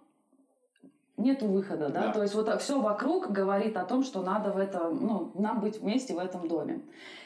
нету 1.20 1.48
выхода, 1.48 1.90
да? 1.90 2.08
Да. 2.08 2.14
То 2.14 2.22
есть 2.24 2.34
вот 2.34 2.62
все 2.62 2.80
вокруг 2.80 3.32
говорит 3.32 3.78
о 3.78 3.86
том, 3.86 4.04
что 4.04 4.22
надо 4.22 4.52
в 4.52 4.58
этом, 4.58 5.06
ну, 5.06 5.32
нам 5.36 5.60
быть 5.60 5.80
вместе 5.80 6.14
в 6.14 6.20
этом 6.20 6.48
доме. 6.48 6.82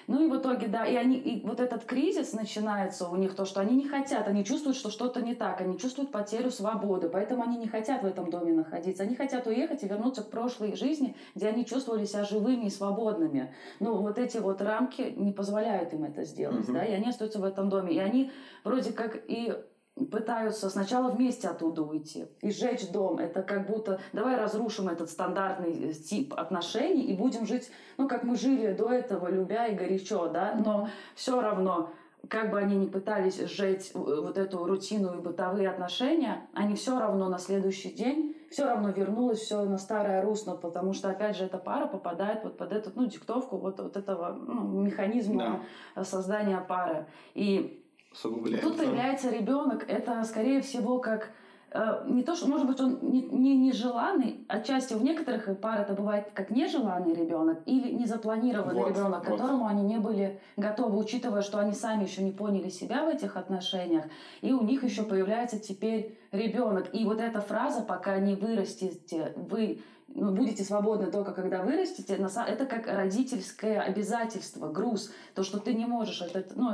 Ну 0.07 0.25
и 0.25 0.29
в 0.29 0.35
итоге, 0.35 0.67
да, 0.67 0.85
и 0.85 0.95
они, 0.95 1.17
и 1.17 1.45
вот 1.47 1.59
этот 1.59 1.85
кризис 1.85 2.33
начинается 2.33 3.07
у 3.07 3.15
них, 3.15 3.35
то, 3.35 3.45
что 3.45 3.61
они 3.61 3.75
не 3.75 3.87
хотят, 3.87 4.27
они 4.27 4.43
чувствуют, 4.43 4.75
что 4.75 4.89
что-то 4.89 5.21
не 5.21 5.33
так, 5.33 5.61
они 5.61 5.77
чувствуют 5.77 6.11
потерю 6.11 6.51
свободы, 6.51 7.07
поэтому 7.07 7.43
они 7.43 7.57
не 7.57 7.67
хотят 7.67 8.03
в 8.03 8.05
этом 8.05 8.29
доме 8.29 8.51
находиться, 8.51 9.03
они 9.03 9.15
хотят 9.15 9.47
уехать 9.47 9.83
и 9.83 9.87
вернуться 9.87 10.23
к 10.23 10.29
прошлой 10.29 10.75
жизни, 10.75 11.15
где 11.35 11.47
они 11.47 11.65
чувствовали 11.65 12.05
себя 12.05 12.25
живыми 12.25 12.65
и 12.65 12.69
свободными. 12.69 13.53
Но 13.79 13.95
вот 13.95 14.17
эти 14.19 14.39
вот 14.39 14.61
рамки 14.61 15.13
не 15.15 15.31
позволяют 15.31 15.93
им 15.93 16.03
это 16.03 16.23
сделать, 16.25 16.67
Мгм. 16.67 16.73
да, 16.73 16.83
и 16.83 16.91
они 16.91 17.09
остаются 17.09 17.39
в 17.39 17.45
этом 17.45 17.69
доме, 17.69 17.93
и 17.93 17.99
они 17.99 18.31
вроде 18.63 18.91
как 18.91 19.15
и 19.27 19.53
пытаются 19.95 20.69
сначала 20.69 21.09
вместе 21.09 21.47
оттуда 21.47 21.83
уйти 21.83 22.25
и 22.41 22.51
сжечь 22.51 22.89
дом. 22.89 23.19
Это 23.19 23.43
как 23.43 23.67
будто 23.67 23.99
давай 24.11 24.35
разрушим 24.37 24.89
этот 24.89 25.09
стандартный 25.09 25.89
э, 25.89 25.93
тип 25.93 26.33
отношений 26.35 27.03
и 27.03 27.15
будем 27.15 27.45
жить, 27.45 27.71
ну, 27.97 28.07
как 28.07 28.23
мы 28.23 28.35
жили 28.35 28.73
до 28.73 28.91
этого, 28.91 29.29
любя 29.29 29.67
и 29.67 29.75
горячо, 29.75 30.29
да, 30.29 30.55
но 30.55 30.89
все 31.15 31.39
равно 31.39 31.91
как 32.29 32.51
бы 32.51 32.57
они 32.57 32.77
ни 32.77 32.85
пытались 32.87 33.39
сжечь 33.39 33.91
э, 33.93 33.97
вот 33.97 34.37
эту 34.37 34.65
рутину 34.65 35.13
и 35.17 35.21
бытовые 35.21 35.69
отношения, 35.69 36.47
они 36.53 36.75
все 36.75 36.99
равно 36.99 37.29
на 37.29 37.37
следующий 37.37 37.91
день 37.91 38.35
все 38.49 38.65
равно 38.65 38.89
вернулось 38.89 39.39
все 39.39 39.63
на 39.63 39.77
старое 39.77 40.21
русло, 40.21 40.55
потому 40.55 40.93
что, 40.93 41.09
опять 41.09 41.35
же, 41.35 41.45
эта 41.45 41.57
пара 41.57 41.87
попадает 41.87 42.43
вот 42.43 42.55
под 42.55 42.71
эту, 42.71 42.91
ну, 42.95 43.07
диктовку 43.07 43.57
вот, 43.57 43.79
вот 43.79 43.97
этого 43.97 44.31
ну, 44.31 44.81
механизма 44.81 45.65
э, 45.95 46.03
создания 46.03 46.59
пары. 46.59 47.07
И 47.33 47.82
Усугубляется. 48.13 48.69
Тут 48.69 48.77
появляется 48.77 49.29
ребенок, 49.29 49.85
это 49.87 50.23
скорее 50.23 50.61
всего 50.61 50.99
как 50.99 51.29
э, 51.71 52.03
не 52.07 52.21
то, 52.21 52.35
что, 52.35 52.47
может 52.47 52.67
быть, 52.67 52.79
он 52.79 52.99
не, 53.01 53.21
не 53.23 53.57
нежеланный, 53.57 54.45
отчасти 54.47 54.93
у 54.93 54.99
некоторых 54.99 55.59
пар 55.59 55.81
это 55.81 55.93
бывает 55.93 56.27
как 56.35 56.51
нежеланный 56.51 57.15
ребенок 57.15 57.59
или 57.65 57.91
незапланированный 57.91 58.81
Вот, 58.81 58.89
ребенок, 58.89 59.27
вот. 59.27 59.37
которому 59.37 59.65
они 59.65 59.81
не 59.81 59.97
были 59.97 60.39
готовы, 60.57 60.99
учитывая, 60.99 61.41
что 61.41 61.57
они 61.57 61.73
сами 61.73 62.03
еще 62.03 62.21
не 62.21 62.31
поняли 62.31 62.69
себя 62.69 63.03
в 63.03 63.09
этих 63.09 63.35
отношениях, 63.35 64.05
и 64.41 64.53
у 64.53 64.61
них 64.61 64.83
еще 64.83 65.03
появляется 65.03 65.59
теперь 65.59 66.17
ребенок. 66.31 66.93
И 66.93 67.03
вот 67.05 67.19
эта 67.19 67.41
фраза, 67.41 67.81
пока 67.81 68.19
не 68.19 68.35
вырастете, 68.35 69.33
вы 69.35 69.81
будете 70.07 70.63
свободны 70.63 71.11
только 71.11 71.31
когда 71.31 71.63
вырастете, 71.63 72.15
это 72.15 72.65
как 72.65 72.87
родительское 72.87 73.81
обязательство, 73.81 74.71
груз, 74.71 75.11
то, 75.33 75.43
что 75.43 75.59
ты 75.59 75.73
не 75.73 75.85
можешь, 75.85 76.21
это, 76.21 76.53
ну, 76.55 76.73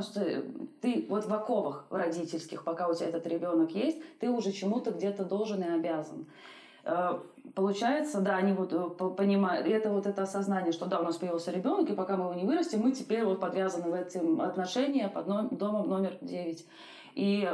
ты 0.81 1.05
вот 1.09 1.25
в 1.25 1.33
оковах 1.33 1.85
родительских, 1.89 2.63
пока 2.63 2.87
у 2.87 2.93
тебя 2.93 3.07
этот 3.09 3.25
ребенок 3.27 3.71
есть, 3.71 3.97
ты 4.19 4.29
уже 4.29 4.51
чему-то 4.51 4.91
где-то 4.91 5.23
должен 5.25 5.61
и 5.61 5.67
обязан. 5.67 6.25
Э, 6.83 7.19
Получается, 7.55 8.21
да, 8.21 8.35
они 8.37 8.53
вот 8.53 8.73
э, 8.73 8.89
по- 8.89 9.09
понимают, 9.09 9.65
это 9.67 9.89
вот 9.91 10.05
это 10.05 10.21
осознание, 10.23 10.71
что 10.71 10.85
да, 10.85 10.99
у 10.99 11.03
нас 11.03 11.17
появился 11.17 11.51
ребенок, 11.51 11.89
и 11.89 11.93
пока 11.95 12.15
мы 12.15 12.25
его 12.25 12.33
не 12.35 12.45
вырастим, 12.45 12.81
мы 12.81 12.91
теперь 12.91 13.23
вот 13.23 13.39
подвязаны 13.39 13.89
в 13.89 13.93
этим 13.93 14.39
отношения 14.41 15.07
под 15.07 15.27
ном- 15.27 15.49
домом 15.57 15.89
номер 15.89 16.17
9. 16.21 16.65
И 17.15 17.49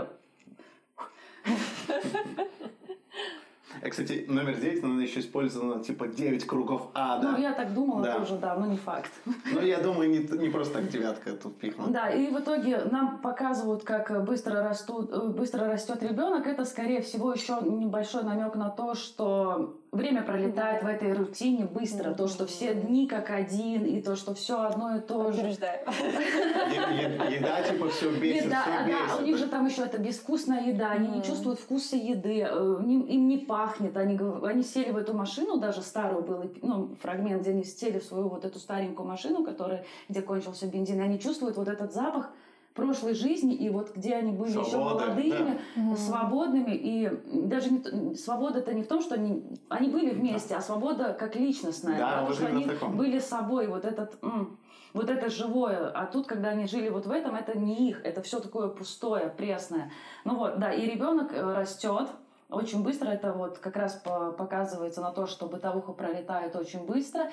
Э, 3.85 3.89
Кстати, 3.89 4.25
номер 4.27 4.55
9, 4.55 4.83
она 4.83 5.03
еще 5.03 5.19
использована 5.19 5.83
типа 5.83 6.07
9 6.07 6.45
кругов 6.47 6.89
ада. 6.93 7.31
ну, 7.31 7.37
я 7.37 7.53
так 7.53 7.73
думала 7.73 8.01
Да. 8.03 8.19
тоже, 8.19 8.37
да, 8.37 8.55
но 8.55 8.65
не 8.65 8.77
факт. 8.77 9.11
Но 9.53 9.61
я 9.61 9.79
думаю, 9.79 10.09
не, 10.09 10.19
не 10.37 10.49
просто 10.49 10.75
так 10.75 10.89
девятка 10.89 11.31
тут 11.33 11.53
впихнута. 11.53 11.91
Да, 11.91 12.09
и 12.09 12.31
в 12.31 12.39
итоге 12.39 12.79
нам 12.91 13.19
показывают, 13.19 13.83
как 13.83 14.25
быстро, 14.25 14.63
растут, 14.63 15.35
быстро 15.35 15.67
растет 15.67 16.01
ребенок. 16.03 16.47
Это, 16.47 16.65
скорее 16.65 17.01
всего, 17.01 17.31
еще 17.31 17.59
небольшой 17.61 18.23
намек 18.23 18.55
на 18.55 18.69
то, 18.69 18.95
что 18.95 19.75
время 19.95 20.21
пролетает 20.21 20.83
в 20.83 20.87
этой 20.87 21.13
рутине 21.13 21.65
быстро. 21.65 22.13
То, 22.13 22.27
что 22.27 22.45
все 22.45 22.73
дни 22.73 23.07
как 23.07 23.29
один, 23.29 23.85
и 23.85 24.01
то, 24.01 24.15
что 24.15 24.33
все 24.33 24.61
одно 24.61 24.97
и 24.97 24.99
то 24.99 25.31
же. 25.31 25.41
Еда 25.45 27.61
типа 27.63 27.89
все 27.89 28.11
бесит, 28.11 28.45
Еда, 28.45 28.63
все 28.63 28.71
да, 28.87 29.17
у 29.17 29.21
них 29.21 29.37
же 29.37 29.47
там 29.47 29.65
еще 29.65 29.83
это 29.83 29.97
безвкусная 29.97 30.67
еда, 30.67 30.91
они 30.91 31.07
не 31.07 31.23
чувствуют 31.23 31.59
вкуса 31.59 31.95
еды, 31.95 32.45
э, 32.47 32.77
им, 32.85 33.27
не 33.27 33.37
пахнет, 33.37 33.95
они, 33.97 34.19
они 34.43 34.63
сели 34.63 34.91
в 34.91 34.97
эту 34.97 35.13
машину, 35.13 35.57
даже 35.57 35.81
старую 35.81 36.23
был 36.23 36.51
ну, 36.61 36.95
фрагмент, 37.01 37.41
где 37.41 37.51
они 37.51 37.63
сели 37.63 37.99
в 37.99 38.03
свою 38.03 38.29
вот 38.29 38.45
эту 38.45 38.59
старенькую 38.59 39.07
машину, 39.07 39.43
которая, 39.43 39.85
где 40.09 40.21
кончился 40.21 40.67
бензин, 40.67 40.99
и 40.99 41.03
они 41.03 41.19
чувствуют 41.19 41.57
вот 41.57 41.67
этот 41.67 41.93
запах 41.93 42.29
прошлой 42.75 43.13
жизни, 43.15 43.55
и 43.55 43.69
вот 43.69 43.95
где 43.95 44.15
они 44.15 44.31
были 44.33 44.51
еще 44.51 44.63
Свободы, 44.65 45.05
молодыми, 45.05 45.59
Мгм. 45.75 45.95
свободными, 45.97 46.71
и 46.75 47.09
даже 47.47 47.71
не 47.71 48.15
свобода-то 48.15 48.73
не 48.73 48.83
в 48.83 48.87
том, 48.87 49.01
что 49.01 49.15
они, 49.15 49.43
они 49.69 49.89
были 49.89 50.11
вместе, 50.11 50.55
а 50.55 50.61
свобода 50.61 51.13
как 51.17 51.35
личностная, 51.35 51.97
Да, 51.97 52.09
потому 52.17 52.33
что 52.33 52.47
они 52.47 52.65
таком. 52.65 52.97
были 52.97 53.19
собой, 53.19 53.67
вот 53.67 53.85
этот, 53.85 54.17
м, 54.21 54.59
вот 54.93 55.09
это 55.09 55.29
живое, 55.29 55.89
а 55.89 56.05
тут, 56.05 56.27
когда 56.27 56.49
они 56.49 56.67
жили 56.67 56.89
вот 56.89 57.05
в 57.05 57.11
этом, 57.11 57.35
это 57.35 57.57
не 57.57 57.89
их, 57.89 58.05
это 58.05 58.21
все 58.21 58.39
такое 58.39 58.67
пустое, 58.67 59.29
пресное. 59.29 59.91
Ну 60.25 60.35
вот, 60.35 60.59
да, 60.59 60.71
и 60.73 60.85
ребенок 60.85 61.31
э, 61.33 61.53
растет, 61.53 62.09
очень 62.49 62.83
быстро 62.83 63.09
это 63.09 63.31
вот 63.33 63.57
как 63.57 63.75
раз 63.77 63.93
по- 63.95 64.31
показывается 64.31 65.01
на 65.01 65.11
то, 65.11 65.25
что 65.27 65.47
бытовуха 65.47 65.93
пролетает 65.93 66.55
очень 66.55 66.85
быстро. 66.85 67.31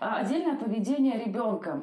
А 0.00 0.16
Отдельное 0.16 0.56
поведение 0.56 1.18
ребенка. 1.24 1.82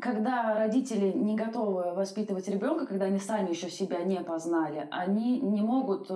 Когда 0.00 0.54
родители 0.58 1.12
не 1.12 1.36
готовы 1.36 1.94
воспитывать 1.94 2.48
ребенка, 2.48 2.86
когда 2.86 3.06
они 3.06 3.18
сами 3.18 3.50
еще 3.50 3.70
себя 3.70 4.02
не 4.04 4.20
познали, 4.20 4.88
они 4.90 5.40
не 5.40 5.62
могут 5.62 6.10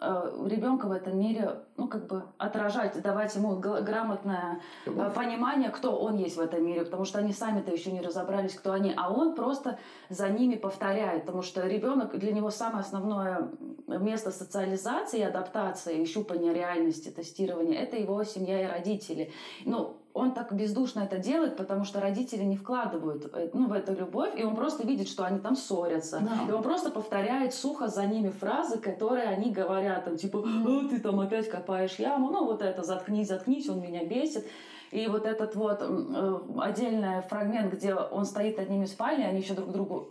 ребенка 0.00 0.86
в 0.86 0.92
этом 0.92 1.18
мире, 1.18 1.60
ну, 1.76 1.88
как 1.88 2.06
бы 2.06 2.24
отражать, 2.36 3.00
давать 3.00 3.34
ему 3.36 3.56
грамотное 3.56 4.60
э, 4.86 5.12
понимание, 5.14 5.70
кто 5.70 5.96
он 5.96 6.16
есть 6.16 6.36
в 6.36 6.40
этом 6.40 6.64
мире, 6.64 6.84
потому 6.84 7.04
что 7.04 7.18
они 7.18 7.32
сами-то 7.32 7.70
еще 7.70 7.92
не 7.92 8.00
разобрались, 8.00 8.54
кто 8.54 8.72
они, 8.72 8.92
а 8.96 9.12
он 9.12 9.34
просто 9.34 9.78
за 10.08 10.28
ними 10.28 10.56
повторяет, 10.56 11.26
потому 11.26 11.42
что 11.42 11.66
ребенок 11.66 12.18
для 12.18 12.32
него 12.32 12.50
самое 12.50 12.80
основное 12.80 13.50
место 13.86 14.30
социализации, 14.30 15.22
адаптации, 15.22 16.04
щупания 16.04 16.52
реальности, 16.52 17.10
тестирования, 17.10 17.78
это 17.78 17.96
его 17.96 18.22
семья 18.24 18.62
и 18.62 18.66
родители. 18.66 19.30
Ну, 19.64 19.96
он 20.14 20.32
так 20.32 20.52
бездушно 20.52 21.00
это 21.00 21.18
делает, 21.18 21.56
потому 21.56 21.84
что 21.84 22.00
родители 22.00 22.44
не 22.44 22.56
вкладывают 22.56 23.28
э, 23.34 23.50
ну, 23.52 23.66
в 23.66 23.72
эту 23.72 23.94
любовь, 23.94 24.32
и 24.36 24.44
он 24.44 24.54
просто 24.54 24.86
видит, 24.86 25.08
что 25.08 25.24
они 25.24 25.40
там 25.40 25.56
ссорятся. 25.56 26.20
Да. 26.20 26.48
И 26.48 26.52
он 26.52 26.62
просто 26.62 26.90
повторяет 26.90 27.52
сухо 27.52 27.88
за 27.88 28.06
ними 28.06 28.30
фразы, 28.30 28.78
которые 28.78 29.24
они 29.24 29.50
говорят, 29.50 30.04
там, 30.04 30.16
типа, 30.16 30.38
«О, 30.38 30.88
ты 30.88 31.00
там 31.00 31.18
опять 31.18 31.50
копаешь 31.50 31.96
яму, 31.96 32.30
ну 32.30 32.44
вот 32.44 32.62
это, 32.62 32.84
заткнись, 32.84 33.28
заткнись, 33.28 33.68
он 33.68 33.80
меня 33.80 34.04
бесит. 34.04 34.46
И 34.92 35.08
вот 35.08 35.26
этот 35.26 35.56
вот 35.56 35.78
э, 35.80 36.38
отдельный 36.58 37.20
фрагмент, 37.22 37.74
где 37.74 37.94
он 37.94 38.24
стоит 38.24 38.56
над 38.56 38.70
ними 38.70 38.84
в 38.84 38.88
спальне, 38.88 39.26
они 39.26 39.40
еще 39.40 39.54
друг 39.54 39.72
другу 39.72 40.10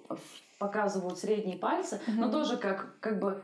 показывают 0.59 1.17
средние 1.17 1.57
пальцы, 1.57 2.01
но 2.07 2.29
тоже 2.29 2.57
как, 2.57 2.87
как 2.99 3.19
бы 3.19 3.41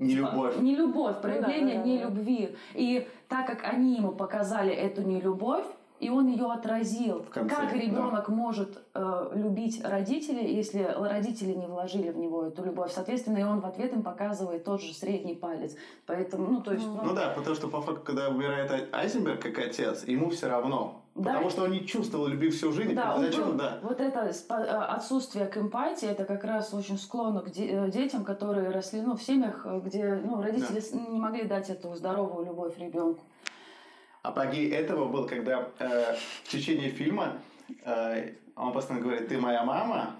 Не 0.00 0.14
любовь. 0.14 0.56
не 0.58 0.74
любовь, 0.74 1.14
да, 1.14 1.20
проявление 1.20 1.76
да, 1.76 1.82
да, 1.82 1.88
не 1.88 1.98
да. 1.98 2.04
любви. 2.04 2.56
И 2.74 3.08
так 3.28 3.46
как 3.46 3.64
они 3.64 3.96
ему 3.96 4.12
показали 4.12 4.72
эту 4.72 5.02
нелюбовь, 5.02 5.66
и 6.00 6.08
он 6.08 6.28
ее 6.28 6.46
отразил. 6.50 7.22
конце, 7.30 7.54
как 7.54 7.70
да. 7.70 7.76
ребенок 7.76 8.28
может 8.28 8.82
э, 8.94 9.30
любить 9.34 9.84
родителей, 9.84 10.54
если 10.54 10.82
родители 10.82 11.52
не 11.52 11.66
вложили 11.66 12.08
в 12.08 12.16
него 12.16 12.46
эту 12.46 12.64
любовь? 12.64 12.90
Соответственно, 12.90 13.36
и 13.36 13.42
он 13.42 13.60
в 13.60 13.66
ответ 13.66 13.92
им 13.92 14.02
показывает 14.02 14.64
тот 14.64 14.80
же 14.80 14.94
средний 14.94 15.34
палец. 15.34 15.76
Поэтому, 16.06 16.46
ну, 16.46 16.60
то 16.62 16.72
есть... 16.72 16.86
ну, 16.86 17.02
Ну 17.04 17.14
да, 17.14 17.34
потому 17.36 17.54
что 17.54 17.68
по 17.68 17.82
факту, 17.82 18.00
когда 18.02 18.30
умирает 18.30 18.70
А- 18.70 18.96
Айзенберг 18.96 19.42
как 19.42 19.58
отец, 19.58 20.04
ему 20.04 20.30
все 20.30 20.48
равно. 20.48 20.99
Да. 21.16 21.32
Потому 21.32 21.50
что 21.50 21.64
он 21.64 21.72
не 21.72 21.86
чувствовал 21.86 22.28
любви 22.28 22.50
всю 22.50 22.72
жизнь. 22.72 22.94
Да, 22.94 23.16
он 23.16 23.22
Зачем? 23.22 23.44
был- 23.44 23.52
Да. 23.54 23.78
вот 23.82 24.00
это 24.00 24.20
э, 24.20 24.54
отсутствие 24.96 25.46
к 25.46 25.56
эмпатии, 25.58 26.06
это 26.08 26.24
как 26.24 26.44
раз 26.44 26.72
очень 26.72 26.96
склонно 26.98 27.40
к 27.40 27.50
де- 27.50 27.66
э, 27.68 27.90
детям, 27.90 28.24
которые 28.24 28.70
росли 28.70 29.00
ну, 29.00 29.16
в 29.16 29.22
семьях, 29.22 29.66
э, 29.66 29.80
где 29.84 30.14
ну, 30.24 30.40
родители 30.40 30.78
с- 30.80 30.92
не 30.92 31.18
могли 31.18 31.44
дать 31.44 31.68
эту 31.68 31.94
здоровую 31.94 32.46
любовь 32.46 32.78
ребенку. 32.78 33.22
Апогей 34.22 34.70
этого 34.70 35.08
был, 35.08 35.26
когда 35.26 35.68
э, 35.78 36.14
в 36.44 36.48
течение 36.48 36.90
фильма 36.90 37.38
э, 37.84 38.34
он 38.54 38.72
постоянно 38.72 39.04
говорит, 39.04 39.28
ты 39.28 39.38
моя 39.38 39.64
мама, 39.64 40.14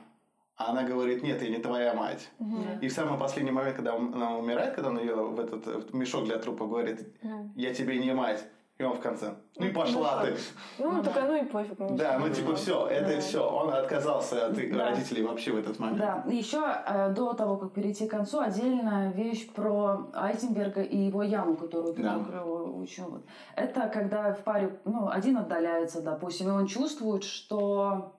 а 0.56 0.70
она 0.72 0.82
говорит, 0.82 1.22
нет, 1.22 1.40
я 1.42 1.48
не 1.50 1.58
твоя 1.58 1.94
мать. 1.94 2.28
И 2.82 2.88
в 2.88 2.92
самый 2.92 3.18
последний 3.18 3.50
момент, 3.52 3.76
когда 3.76 3.94
он- 3.94 4.14
она 4.14 4.36
умирает, 4.36 4.74
когда 4.74 4.90
он 4.90 4.98
ее 4.98 5.14
в 5.14 5.38
этот 5.38 5.90
в 5.90 5.94
мешок 5.94 6.24
для 6.24 6.38
трупа 6.38 6.66
говорит, 6.66 7.14
я 7.54 7.72
тебе 7.74 7.98
не 7.98 8.12
мать. 8.12 8.44
И 8.80 8.82
он 8.82 8.94
в 8.94 9.00
конце, 9.00 9.34
ну 9.58 9.66
и 9.66 9.72
пошла 9.72 10.24
ты. 10.24 10.34
Ну, 10.78 10.90
Ну 10.92 11.02
только 11.02 11.20
да. 11.20 11.26
ну 11.26 11.36
и 11.36 11.44
пофиг. 11.44 11.78
ну, 11.78 11.96
Да, 11.98 12.18
ну 12.18 12.30
типа 12.30 12.54
все, 12.54 12.86
это 12.86 13.14
Да. 13.14 13.20
все. 13.20 13.46
Он 13.46 13.68
отказался 13.74 14.46
от 14.46 14.54
Да. 14.54 14.86
родителей 14.86 15.22
вообще 15.22 15.52
в 15.52 15.58
этот 15.58 15.78
момент. 15.78 15.98
Да, 15.98 16.24
еще 16.32 16.62
э, 16.86 17.12
до 17.12 17.34
того, 17.34 17.58
как 17.58 17.72
перейти 17.74 18.08
к 18.08 18.10
концу, 18.10 18.40
отдельная 18.40 19.12
вещь 19.12 19.50
про 19.52 20.08
Айзенберга 20.14 20.80
и 20.80 20.96
его 20.96 21.22
яму, 21.22 21.56
которую 21.56 21.92
ты 21.92 22.02
Да. 22.02 22.16
накрыл 22.16 22.80
очень 22.80 23.04
вот. 23.04 23.22
Это 23.54 23.86
когда 23.92 24.32
в 24.32 24.42
паре, 24.44 24.80
ну, 24.86 25.10
один 25.10 25.36
отдаляется, 25.36 26.00
допустим, 26.00 26.48
и 26.48 26.52
он 26.52 26.66
чувствует, 26.66 27.22
что 27.22 28.14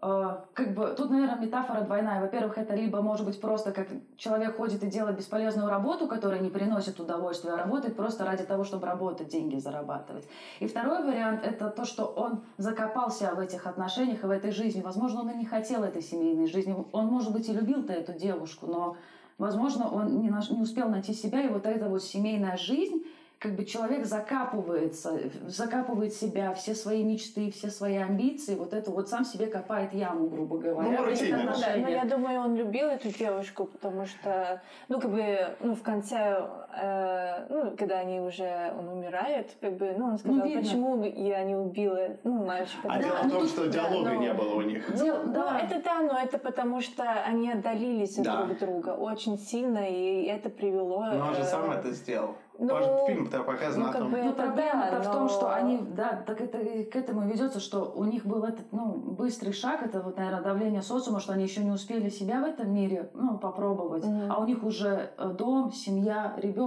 как 0.00 0.74
бы 0.74 0.94
тут, 0.96 1.10
наверное, 1.10 1.38
метафора 1.38 1.82
двойная. 1.82 2.22
Во-первых, 2.22 2.56
это 2.56 2.74
либо 2.74 3.02
может 3.02 3.26
быть 3.26 3.38
просто 3.38 3.70
как 3.70 3.88
человек 4.16 4.56
ходит 4.56 4.82
и 4.82 4.86
делает 4.86 5.18
бесполезную 5.18 5.68
работу, 5.68 6.06
которая 6.06 6.40
не 6.40 6.48
приносит 6.48 6.98
удовольствия, 7.00 7.52
а 7.52 7.56
работает 7.58 7.96
просто 7.96 8.24
ради 8.24 8.44
того, 8.44 8.64
чтобы 8.64 8.86
работать, 8.86 9.28
деньги 9.28 9.58
зарабатывать. 9.58 10.26
И 10.58 10.66
второй 10.66 11.04
вариант 11.04 11.44
это 11.44 11.68
то, 11.68 11.84
что 11.84 12.06
он 12.06 12.40
закопался 12.56 13.34
в 13.34 13.40
этих 13.40 13.66
отношениях 13.66 14.22
и 14.22 14.26
в 14.26 14.30
этой 14.30 14.52
жизни. 14.52 14.80
Возможно, 14.80 15.20
он 15.20 15.30
и 15.30 15.36
не 15.36 15.44
хотел 15.44 15.84
этой 15.84 16.00
семейной 16.00 16.46
жизни. 16.46 16.74
Он, 16.92 17.06
может 17.06 17.32
быть, 17.32 17.48
и 17.50 17.52
любил-то 17.52 17.92
эту 17.92 18.14
девушку, 18.14 18.66
но, 18.66 18.96
возможно, 19.36 19.90
он 19.90 20.22
не, 20.22 20.30
наш- 20.30 20.50
не 20.50 20.62
успел 20.62 20.88
найти 20.88 21.12
себя, 21.12 21.42
и 21.42 21.48
вот 21.48 21.66
эта 21.66 21.90
вот 21.90 22.02
семейная 22.02 22.56
жизнь 22.56 23.04
как 23.40 23.56
бы 23.56 23.64
человек 23.64 24.04
закапывается, 24.04 25.18
закапывает 25.46 26.12
себя, 26.12 26.52
все 26.52 26.74
свои 26.74 27.02
мечты, 27.02 27.50
все 27.50 27.70
свои 27.70 27.96
амбиции, 27.96 28.54
вот 28.54 28.74
это 28.74 28.90
вот 28.90 29.08
сам 29.08 29.24
себе 29.24 29.46
копает 29.46 29.94
яму, 29.94 30.28
грубо 30.28 30.58
говоря. 30.58 30.90
Ну, 30.90 31.04
рутина. 31.06 31.38
Да, 31.38 31.44
но 31.44 31.48
я 31.48 32.02
отношениях. 32.02 32.08
думаю, 32.08 32.40
он 32.40 32.54
любил 32.54 32.88
эту 32.88 33.08
девушку, 33.08 33.64
потому 33.64 34.04
что, 34.04 34.60
ну, 34.88 35.00
как 35.00 35.10
бы, 35.10 35.56
ну, 35.60 35.74
в 35.74 35.82
конце, 35.82 36.46
э, 36.76 37.46
ну, 37.48 37.76
когда 37.76 37.98
они 37.98 38.20
уже, 38.20 38.72
он 38.78 38.88
умирает, 38.88 39.56
как 39.60 39.76
бы, 39.76 39.94
ну, 39.96 40.06
он 40.06 40.18
сказал, 40.18 40.44
видно. 40.44 40.62
почему 40.62 41.04
я 41.04 41.42
не 41.44 41.56
убила, 41.56 41.98
ну, 42.24 42.44
мальчика. 42.44 42.88
А 42.88 42.96
Да, 42.98 43.02
дело 43.02 43.16
в 43.16 43.24
ну, 43.24 43.30
том, 43.30 43.40
тут- 43.40 43.50
что 43.50 43.64
да, 43.66 43.70
диалога 43.72 44.10
но- 44.10 44.20
не 44.20 44.32
было 44.34 44.54
у 44.56 44.62
них. 44.62 44.94
Дел- 44.96 45.22
Ну, 45.24 45.32
да. 45.32 45.60
это 45.60 45.82
да, 45.82 46.00
но 46.00 46.18
это 46.18 46.38
потому, 46.38 46.80
что 46.80 47.02
они 47.04 47.50
отдалились 47.52 48.16
Да. 48.16 48.36
друг 48.44 48.52
от 48.52 48.58
друга 48.60 48.90
очень 48.90 49.38
сильно, 49.38 49.88
и 49.88 50.24
это 50.24 50.50
привело... 50.50 51.04
Но 51.04 51.26
он 51.28 51.34
же 51.34 51.40
э, 51.42 51.44
сам 51.44 51.70
это 51.70 51.90
сделал. 51.92 52.34
ну, 52.58 53.06
Фильм-то 53.06 53.42
показан 53.42 53.82
ну, 53.84 53.88
о 53.88 53.92
том. 53.92 54.10
бы- 54.10 54.18
Но 54.18 54.30
Это 54.30 54.42
проблема-то 54.42 54.96
да, 54.96 55.00
в 55.00 55.12
том, 55.12 55.22
но- 55.22 55.28
что 55.28 55.54
они, 55.54 55.78
да, 55.78 56.22
так 56.26 56.40
это 56.42 56.58
к 56.84 56.94
этому 56.96 57.22
ведется, 57.26 57.58
что 57.58 57.90
у 57.96 58.04
них 58.04 58.26
был 58.26 58.44
этот, 58.44 58.70
ну, 58.72 58.92
быстрый 58.92 59.52
шаг, 59.52 59.82
это 59.82 60.00
вот, 60.02 60.18
наверное, 60.18 60.42
давление 60.42 60.82
социума, 60.82 61.20
что 61.20 61.32
они 61.32 61.44
еще 61.44 61.64
не 61.64 61.70
успели 61.70 62.10
себя 62.10 62.40
в 62.40 62.44
этом 62.44 62.72
мире, 62.74 63.08
ну, 63.14 63.38
попробовать, 63.38 64.04
Мгм. 64.04 64.30
а 64.30 64.38
у 64.40 64.44
них 64.44 64.62
уже 64.62 65.10
э, 65.16 65.28
дом, 65.38 65.72
семья, 65.72 66.34
ребенок, 66.36 66.59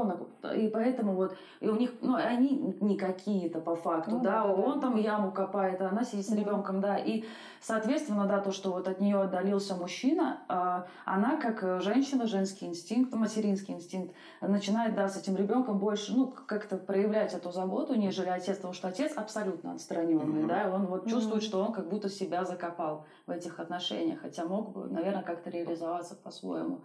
и 0.55 0.67
поэтому 0.69 1.13
вот, 1.13 1.35
и 1.59 1.67
у 1.69 1.75
них, 1.75 1.91
ну, 2.01 2.15
они 2.15 2.75
не 2.81 2.97
какие-то 2.97 3.59
по 3.59 3.75
факту, 3.75 4.17
Ну, 4.17 4.23
да, 4.23 4.43
да, 4.43 4.45
он 4.45 4.79
да. 4.79 4.87
там 4.87 4.95
яму 4.95 5.31
копает, 5.31 5.81
а 5.81 5.89
она 5.89 6.03
сидит 6.03 6.25
с 6.25 6.31
ребенком, 6.31 6.81
да, 6.81 6.97
и, 6.97 7.23
соответственно, 7.61 8.25
да, 8.25 8.39
то, 8.39 8.51
что 8.51 8.71
вот 8.71 8.87
от 8.87 8.99
нее 8.99 9.21
отдалился 9.21 9.75
мужчина, 9.75 10.39
а, 10.47 10.85
она 11.05 11.37
как 11.37 11.63
э, 11.63 11.79
женщина, 11.81 12.25
женский 12.25 12.65
инстинкт, 12.65 13.13
материнский 13.13 13.73
инстинкт, 13.73 14.13
начинает, 14.41 14.95
да, 14.95 15.07
с 15.07 15.17
этим 15.17 15.35
ребенком 15.35 15.77
больше, 15.77 16.13
ну, 16.15 16.33
как-то 16.47 16.77
проявлять 16.77 17.33
эту 17.33 17.51
заботу, 17.51 17.93
нежели 17.95 18.29
отец, 18.29 18.57
потому 18.57 18.73
что 18.73 18.87
отец 18.87 19.13
абсолютно 19.15 19.73
отстраненный, 19.73 20.39
Мгм. 20.39 20.47
да, 20.47 20.63
и 20.63 20.71
он 20.71 20.87
вот 20.87 21.07
чувствует, 21.07 21.41
Мгм. 21.43 21.49
что 21.49 21.63
он 21.63 21.71
как 21.71 21.87
будто 21.87 22.09
себя 22.09 22.45
закопал 22.45 23.05
в 23.27 23.31
этих 23.31 23.59
отношениях, 23.59 24.19
хотя 24.21 24.45
мог 24.45 24.71
бы, 24.71 24.87
наверное, 24.89 25.23
как-то 25.23 25.49
реализоваться 25.49 26.15
по-своему. 26.15 26.81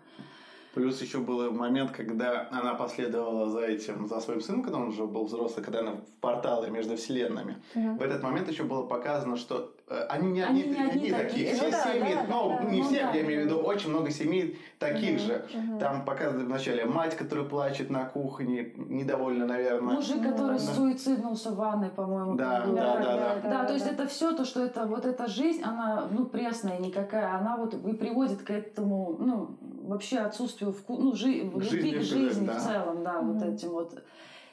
Плюс 0.74 1.00
еще 1.02 1.18
был 1.18 1.50
момент, 1.50 1.90
когда 1.92 2.46
она 2.52 2.74
последовала 2.74 3.48
за 3.48 3.60
этим, 3.66 4.06
за 4.06 4.20
своим 4.20 4.40
сыном, 4.40 4.62
когда 4.62 4.78
он 4.78 4.88
уже 4.88 5.04
был 5.06 5.24
взрослый, 5.24 5.64
когда 5.64 5.80
она 5.80 5.92
в 5.92 6.20
порталы 6.20 6.70
между 6.70 6.96
вселенными. 6.96 7.56
Мгм. 7.74 7.96
В 7.98 8.02
этот 8.02 8.22
момент 8.22 8.48
еще 8.50 8.64
было 8.64 8.82
показано, 8.86 9.36
что 9.36 9.72
э, 9.88 10.06
они 10.10 10.30
не 10.32 10.42
Они 10.42 10.62
одни, 10.62 10.74
не 10.74 10.80
одни 10.82 11.10
такие. 11.10 11.14
такие. 11.16 11.50
Ну 11.52 11.56
Все 11.58 11.70
да, 11.70 11.84
семьи, 11.92 12.14
да, 12.14 12.26
ну, 12.28 12.48
да, 12.60 12.64
не 12.70 12.78
ну 12.82 12.84
все, 12.88 13.02
да. 13.02 13.10
я 13.12 13.20
имею 13.22 13.42
в 13.42 13.44
виду, 13.46 13.58
очень 13.60 13.90
много 13.90 14.10
семей 14.10 14.58
таких 14.78 15.10
Мгм. 15.12 15.18
же. 15.26 15.44
Мгм. 15.54 15.78
Там 15.78 16.04
показывают 16.04 16.46
вначале 16.46 16.84
мать, 16.84 17.16
которая 17.16 17.46
плачет 17.46 17.88
на 17.90 18.04
кухне, 18.04 18.72
недовольна, 18.76 19.46
наверное. 19.46 19.94
Мужик, 19.94 20.22
который 20.22 20.58
Да. 20.58 20.74
суициднулся 20.74 21.50
в 21.50 21.56
ванной, 21.56 21.88
по-моему. 21.88 22.34
Да, 22.36 22.60
там 22.60 22.68
был. 22.70 22.76
да, 22.76 23.00
да, 23.00 23.50
Да, 23.50 23.64
то 23.64 23.72
есть 23.72 23.86
это 23.86 24.06
все 24.06 24.32
то, 24.36 24.44
что 24.44 24.62
это 24.62 24.84
вот 24.84 25.06
эта 25.06 25.26
жизнь, 25.28 25.62
она 25.62 26.08
ну 26.10 26.26
пресная 26.26 26.78
никакая, 26.78 27.34
она 27.36 27.56
вот 27.56 27.72
и 27.74 27.92
приводит 27.94 28.42
к 28.42 28.50
этому, 28.50 29.16
ну 29.18 29.56
вообще 29.88 30.18
отсутствию 30.18 30.72
вку, 30.72 30.96
ну 30.96 31.14
жи, 31.14 31.40
К 31.40 31.54
любви 31.54 31.60
жизни, 31.60 31.98
к 31.98 32.02
жизни 32.02 32.46
да. 32.46 32.58
в 32.58 32.62
целом, 32.62 33.02
да, 33.04 33.20
вот 33.20 33.36
Мгм. 33.36 33.54
этим 33.54 33.70
вот. 33.70 34.02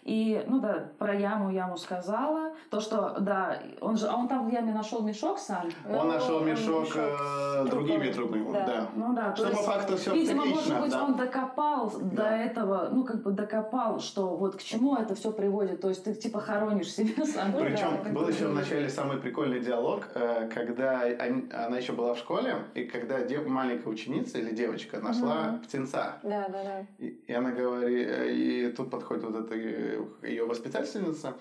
И, 0.05 0.43
ну 0.47 0.59
да, 0.59 0.91
про 0.99 1.15
яму 1.15 1.49
яму 1.51 1.77
сказала. 1.77 2.51
То, 2.69 2.79
что, 2.79 3.17
да, 3.19 3.57
он 3.81 3.97
же, 3.97 4.05
а 4.07 4.15
он 4.15 4.27
там 4.27 4.47
в 4.47 4.53
яме 4.53 4.71
нашел 4.71 5.01
мешок 5.01 5.39
сам. 5.39 5.67
Он 5.89 6.07
нашел 6.09 6.37
он 6.37 6.45
мешок, 6.45 6.83
мешок 6.85 6.95
э, 6.97 7.65
с 7.65 7.69
другими 7.71 8.11
трупом. 8.11 8.33
трупами. 8.45 8.53
Да. 8.53 8.65
Да. 8.65 8.87
Ну 8.95 9.13
да, 9.15 9.31
то 9.31 9.37
Что 9.37 9.45
по 9.47 9.51
есть, 9.57 9.65
факту 9.65 9.97
все 9.97 10.13
Видимо, 10.13 10.43
циклично, 10.43 10.73
может 10.75 10.81
быть, 10.83 10.91
да. 10.91 11.03
он 11.05 11.15
докопал 11.15 11.89
до 11.89 12.15
Да. 12.17 12.37
этого, 12.37 12.89
ну, 12.91 13.03
как 13.03 13.23
бы 13.23 13.31
докопал, 13.31 13.99
что 13.99 14.35
вот 14.35 14.55
к 14.57 14.61
чему 14.61 14.95
это 14.95 15.15
все 15.15 15.31
приводит. 15.31 15.81
То 15.81 15.89
есть 15.89 16.03
ты 16.03 16.13
типа 16.13 16.39
хоронишь 16.39 16.93
себя 16.93 17.25
сам. 17.25 17.51
Ну 17.53 17.59
Причем 17.61 17.99
да, 18.03 18.09
был 18.11 18.27
еще 18.29 18.45
в 18.47 18.53
начале 18.53 18.89
самый 18.89 19.17
прикольный 19.17 19.59
диалог, 19.59 20.07
э, 20.13 20.47
когда 20.53 21.01
они- 21.01 21.49
она 21.51 21.77
еще 21.77 21.93
была 21.93 22.13
в 22.13 22.19
школе, 22.19 22.57
и 22.75 22.83
когда 22.83 23.23
дев- 23.23 23.47
маленькая 23.47 23.89
ученица 23.89 24.37
или 24.37 24.53
девочка 24.53 24.99
нашла 24.99 25.35
Мгм. 25.47 25.59
птенца. 25.61 26.19
Да, 26.21 26.47
да, 26.49 26.63
да. 26.63 26.85
И, 26.99 27.07
и 27.27 27.33
она 27.33 27.49
говорит, 27.49 28.07
э, 28.07 28.31
и 28.31 28.71
тут 28.71 28.91
подходит 28.91 29.23
вот 29.23 29.35
эта 29.45 29.55
э, 29.55 29.94
ее 30.23 30.45
воспитательница, 30.45 31.37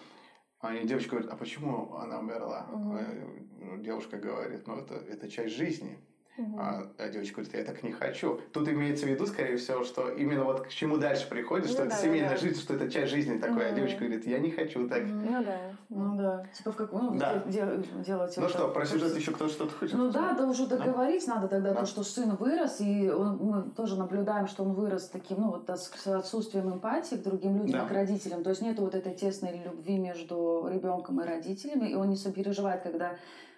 а 0.61 0.77
девочка 0.79 1.11
говорит, 1.11 1.31
а 1.31 1.37
почему 1.37 1.95
она 1.97 2.19
умерла? 2.19 2.67
Э, 2.99 3.79
Девушка 3.79 4.19
говорит, 4.19 4.67
ну 4.67 4.77
это, 4.77 4.95
это 4.95 5.29
часть 5.29 5.55
жизни. 5.57 5.99
Мгм. 6.37 6.59
А, 6.59 6.83
а 6.99 7.09
девочка 7.11 7.37
говорит, 7.43 7.55
я 7.55 7.65
так 7.65 7.83
не 7.85 7.93
хочу. 7.93 8.41
Тут 8.53 8.69
имеется 8.69 9.07
в 9.07 9.09
виду, 9.09 9.25
скорее 9.27 9.57
всего, 9.57 9.85
что 9.85 10.09
именно 10.11 10.43
вот 10.45 10.63
к 10.67 10.69
чему 10.69 10.97
дальше 10.97 11.29
приходит, 11.29 11.69
что 11.71 11.83
Ну 11.83 11.87
это 11.87 11.95
да, 11.97 12.03
семейная 12.03 12.31
да. 12.31 12.37
жизнь, 12.37 12.61
что 12.61 12.75
это 12.75 12.91
часть 12.91 13.13
жизни 13.13 13.39
такой. 13.39 13.67
А 13.67 13.69
Мгм. 13.69 13.77
девочка 13.77 14.01
говорит, 14.01 14.27
я 14.27 14.39
не 14.41 14.51
хочу 14.51 14.89
так. 14.89 15.05
Ну 15.05 15.45
да. 15.45 15.57
Ну 15.91 16.17
да, 16.17 16.47
типа 16.57 16.73
в 16.73 16.77
каком, 16.77 17.15
ну, 17.15 17.19
Да. 17.21 17.43
де- 17.47 17.53
де- 17.53 18.03
делать 18.05 18.35
Ну 18.37 18.43
это. 18.47 18.53
что, 18.53 18.69
про 18.69 18.85
сюжет 18.85 19.15
еще 19.17 19.31
кто 19.31 19.49
что-то 19.49 19.73
хочет? 19.75 19.97
Ну 19.97 20.11
да, 20.11 20.33
да 20.33 20.47
уже 20.49 20.67
договорить 20.67 21.25
надо 21.29 21.47
тогда 21.47 21.73
Да. 21.73 21.81
то, 21.81 21.87
что 21.87 22.03
сын 22.03 22.35
вырос, 22.35 22.81
и 22.81 23.09
он- 23.11 23.37
мы 23.37 23.63
тоже 23.71 23.97
наблюдаем, 23.97 24.49
что 24.49 24.65
он 24.65 24.73
вырос 24.73 25.09
таким, 25.11 25.41
ну 25.41 25.51
вот 25.53 25.71
с 25.71 26.07
отсутствием 26.09 26.69
эмпатии 26.69 27.15
к 27.15 27.23
другим 27.23 27.59
людям, 27.59 27.81
Да. 27.83 27.87
к 27.87 27.93
родителям. 27.93 28.43
То 28.43 28.51
есть 28.51 28.61
нет 28.63 28.79
вот 28.81 28.97
этой 28.97 29.15
тесной 29.15 29.61
любви 29.65 29.99
между 29.99 30.69
ребенком 30.73 31.21
и 31.21 31.25
родителями, 31.25 31.91
и 31.91 31.95
он 31.95 32.09
не 32.11 32.17
сопереживает, 32.17 32.83
когда 32.83 33.15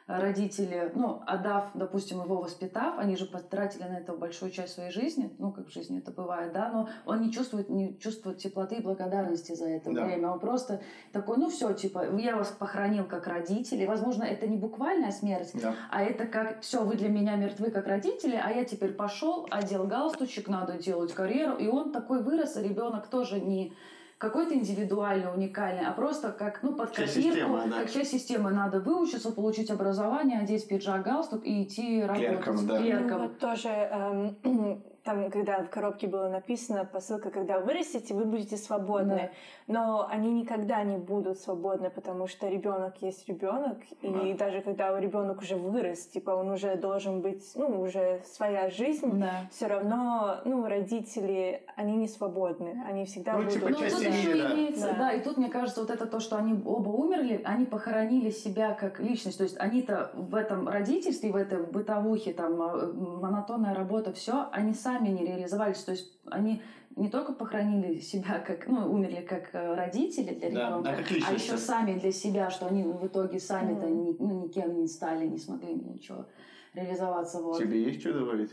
родители, 0.07 0.92
ну, 0.94 1.20
отдав, 1.26 1.70
допустим, 1.74 2.22
его 2.22 2.36
воспитав, 2.36 2.98
они 2.98 3.16
же 3.16 3.26
потратили 3.26 3.82
на 3.82 3.98
это 3.98 4.12
большую 4.12 4.52
часть 4.52 4.74
своей 4.74 4.90
жизни, 4.90 5.34
ну, 5.38 5.50
как 5.52 5.66
в 5.66 5.72
жизни 5.72 5.98
это 5.98 6.12
бывает, 6.12 6.52
да, 6.52 6.70
но 6.72 6.88
он 7.04 7.20
не 7.20 7.32
чувствует, 7.32 7.68
не 7.68 7.98
чувствует 7.98 8.38
теплоты 8.38 8.76
и 8.76 8.82
благодарности 8.82 9.52
за 9.54 9.68
это 9.68 9.92
Да. 9.92 10.04
время. 10.04 10.30
Он 10.30 10.38
просто 10.38 10.80
такой, 11.12 11.38
ну, 11.38 11.50
все, 11.50 11.72
типа, 11.72 12.04
я 12.18 12.36
вас 12.36 12.48
похоронил 12.52 13.04
как 13.04 13.26
родители. 13.26 13.84
Возможно, 13.84 14.22
это 14.22 14.46
не 14.46 14.57
буквальная 14.57 15.11
смерть, 15.11 15.50
Да. 15.54 15.74
а 15.90 16.02
это 16.02 16.26
как, 16.26 16.61
все, 16.61 16.84
вы 16.84 16.94
для 16.96 17.09
меня 17.09 17.34
мертвы 17.34 17.70
как 17.70 17.86
родители, 17.86 18.40
а 18.42 18.50
я 18.52 18.64
теперь 18.64 18.92
пошел, 18.92 19.48
одел 19.50 19.86
галстучек, 19.86 20.46
надо 20.48 20.74
делать 20.78 21.12
карьеру. 21.12 21.57
И 21.57 21.66
он 21.66 21.90
такой 21.90 22.22
вырос, 22.22 22.57
а 22.57 22.62
ребенок 22.62 23.09
тоже 23.09 23.40
не 23.40 23.72
какой-то 24.19 24.55
индивидуальный, 24.55 25.33
уникальный, 25.33 25.87
а 25.87 25.93
просто 25.93 26.33
как, 26.33 26.62
ну, 26.62 26.75
под 26.75 26.93
Часть 26.93 27.14
копирку, 27.14 27.35
системы, 27.35 27.62
да. 27.69 27.81
как 27.81 27.91
часть 27.91 28.11
системы. 28.11 28.51
Надо 28.51 28.81
выучиться, 28.81 29.31
получить 29.31 29.71
образование, 29.71 30.41
одеть 30.41 30.67
пиджак, 30.69 31.03
галстук 31.03 31.45
и 31.45 31.64
идти 31.64 32.03
работать. 32.03 32.29
Клерком, 32.29 32.67
да. 32.67 32.79
Клерком. 32.79 33.11
Ну, 33.11 33.29
вот 33.29 33.39
тоже 33.39 33.69
эм, 33.69 34.37
там, 35.07 35.30
когда 35.30 35.62
в 35.62 35.70
коробке 35.70 36.09
было 36.09 36.28
написано 36.28 36.84
посылка, 36.84 37.30
когда 37.30 37.61
вырастете, 37.61 38.12
вы 38.12 38.24
будете 38.24 38.57
свободны. 38.57 39.30
Но 39.68 40.07
они 40.09 40.32
никогда 40.32 40.82
не 40.82 40.96
будут 40.98 41.38
свободны, 41.38 41.90
потому 41.90 42.26
что 42.26 42.48
ребенок 42.48 43.00
есть 43.00 43.28
ребенок, 43.28 43.78
и 44.02 44.34
даже 44.38 44.61
когда 44.61 44.98
ребенок 45.00 45.40
уже 45.40 45.57
вырос, 45.57 46.07
типа 46.07 46.30
он 46.32 46.50
уже 46.50 46.76
должен 46.76 47.20
быть, 47.20 47.44
ну, 47.54 47.80
уже 47.80 48.20
своя 48.24 48.68
жизнь. 48.68 49.18
Да. 49.20 49.48
Все 49.50 49.66
равно, 49.66 50.38
ну, 50.44 50.66
родители, 50.66 51.62
они 51.76 51.96
не 51.96 52.09
свободны, 52.09 52.82
они 52.88 53.04
всегда 53.07 53.32
Ну, 53.32 53.38
будут. 53.38 53.52
типа, 53.54 53.68
Ну, 53.70 53.76
тут 53.76 54.00
еще 54.00 54.42
да. 54.42 54.54
имеется, 54.54 54.86
Да. 54.88 54.98
да. 54.98 55.12
и 55.12 55.20
тут, 55.22 55.36
мне 55.36 55.48
кажется, 55.48 55.80
вот 55.80 55.90
это 55.90 56.07
то, 56.07 56.20
что 56.20 56.36
они 56.36 56.61
оба 56.64 56.88
умерли, 56.90 57.40
они 57.44 57.64
похоронили 57.64 58.30
себя 58.30 58.72
как 58.74 59.00
личность. 59.00 59.38
То 59.38 59.44
есть 59.44 59.57
они-то 59.59 60.11
в 60.14 60.34
этом 60.34 60.68
родительстве, 60.68 61.30
в 61.30 61.36
этой 61.36 61.62
бытовухе, 61.62 62.32
там, 62.32 62.61
э, 62.61 62.92
монотонная 62.92 63.74
работа, 63.74 64.12
все, 64.12 64.46
они 64.52 64.74
сами 64.74 64.95
не 65.05 65.24
реализовались. 65.24 65.82
То 65.84 65.92
есть 65.92 66.18
они 66.26 66.62
не 66.97 67.11
только 67.11 67.32
похоронили 67.32 68.01
себя 68.01 68.38
как, 68.38 68.66
ну, 68.66 68.90
умерли 68.92 69.20
как 69.20 69.51
э, 69.55 69.74
родители 69.74 70.34
для 70.34 70.51
Да, 70.51 70.68
ребенка, 70.68 70.90
а 70.90 70.97
как 70.97 71.07
а 71.11 71.32
еще 71.32 71.59
сами 71.59 71.99
для 71.99 72.12
себя, 72.12 72.51
что 72.51 72.66
они 72.66 72.82
в 72.84 73.07
итоге 73.07 73.38
сами-то 73.38 73.88
ни- 73.88 74.16
ну, 74.18 74.44
никем 74.44 74.80
не 74.80 74.88
стали, 74.88 75.26
не 75.26 75.38
смогли 75.38 75.74
ничего 75.74 76.26
реализоваться. 76.74 77.40
Вот. 77.42 77.59
Тебе 77.59 77.82
есть 77.82 78.01
что 78.01 78.12
добавить? 78.12 78.51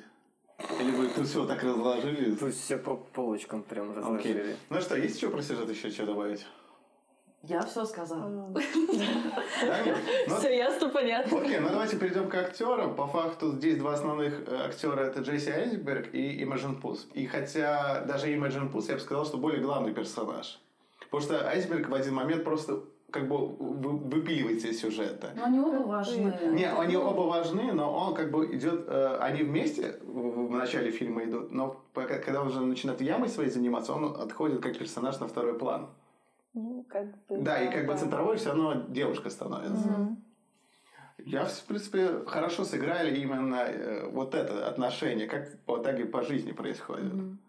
Или 0.79 0.91
вы 0.91 1.07
тут 1.07 1.27
все 1.27 1.45
так 1.45 1.63
разложили? 1.63 2.35
Тут 2.35 2.53
все 2.53 2.77
по 2.77 2.95
полочкам 2.95 3.63
прям 3.63 3.91
Окей. 3.91 3.97
разложили. 3.97 4.55
Ну 4.69 4.81
что, 4.81 4.95
есть 4.97 5.15
еще 5.17 5.29
про 5.29 5.41
сюжет 5.41 5.69
еще 5.69 5.89
что 5.89 6.05
добавить? 6.05 6.45
Я 7.45 7.61
все 7.61 7.85
сказала. 7.85 8.29
Ну, 10.27 10.35
Все 10.37 10.55
ясно, 10.57 10.89
понятно. 10.89 11.39
Окей, 11.39 11.59
ну 11.59 11.69
давайте 11.69 11.97
перейдем 11.97 12.29
к 12.29 12.35
актерам. 12.35 12.95
По 12.95 13.07
факту 13.07 13.51
здесь 13.51 13.77
два 13.77 13.93
основных 13.93 14.47
э, 14.47 14.65
актера 14.67 15.01
это 15.01 15.19
Джесси 15.21 15.49
Айзенберг 15.51 16.13
и 16.13 16.41
Имаджин 16.43 16.75
Пус. 16.79 17.07
И 17.13 17.25
хотя 17.27 18.01
даже 18.05 18.33
Имаджин 18.33 18.69
Пус, 18.69 18.87
я 18.89 18.95
бы 18.95 19.01
сказал, 19.01 19.25
что 19.25 19.37
более 19.37 19.61
главный 19.61 19.93
персонаж. 19.93 20.59
Потому 21.11 21.21
что 21.21 21.47
Айзенберг 21.49 21.89
в 21.89 21.93
один 21.93 22.13
момент 22.13 22.43
просто 22.45 22.81
как 23.11 23.27
бы 23.27 23.37
вы- 23.47 23.97
выпиливается 23.97 24.67
из 24.69 24.79
сюжета. 24.81 25.31
Но 25.35 25.43
они 25.45 25.59
оба 25.59 25.85
важны. 25.87 26.33
Не, 26.51 26.65
они 26.71 26.95
оба 26.97 27.21
важны, 27.21 27.73
но 27.73 27.93
он 27.93 28.15
как 28.15 28.31
бы 28.31 28.45
идет, 28.55 28.85
э, 28.87 29.17
они 29.19 29.43
вместе 29.43 29.97
в, 30.03 30.47
в 30.47 30.51
начале 30.51 30.91
фильма 30.91 31.23
идут, 31.25 31.51
но 31.51 31.75
пока- 31.93 32.19
когда 32.19 32.41
уже 32.41 32.59
начинает 32.61 33.01
ямой 33.01 33.29
своей 33.29 33.49
заниматься, 33.49 33.93
он 33.93 34.05
отходит 34.19 34.61
как 34.61 34.77
персонаж 34.77 35.19
на 35.19 35.27
второй 35.27 35.57
план. 35.59 35.89
Ну, 36.53 36.85
как 36.87 37.05
бы... 37.27 37.37
Да, 37.41 37.61
и 37.61 37.71
как 37.71 37.87
бы 37.87 37.97
центровой 37.97 38.37
все 38.37 38.49
равно 38.49 38.85
девушка 38.89 39.29
становится. 39.29 39.87
Мгм. 39.87 40.23
Я, 41.25 41.45
в 41.45 41.63
принципе, 41.63 42.25
хорошо 42.25 42.63
сыграли 42.65 43.15
именно 43.15 43.55
э, 43.55 44.09
вот 44.09 44.35
это 44.35 44.67
отношение, 44.67 45.27
как 45.27 45.47
вот 45.65 45.83
так 45.83 45.99
и 45.99 46.03
по 46.03 46.21
жизни 46.21 46.51
происходит. 46.51 47.13
Мгм. 47.13 47.39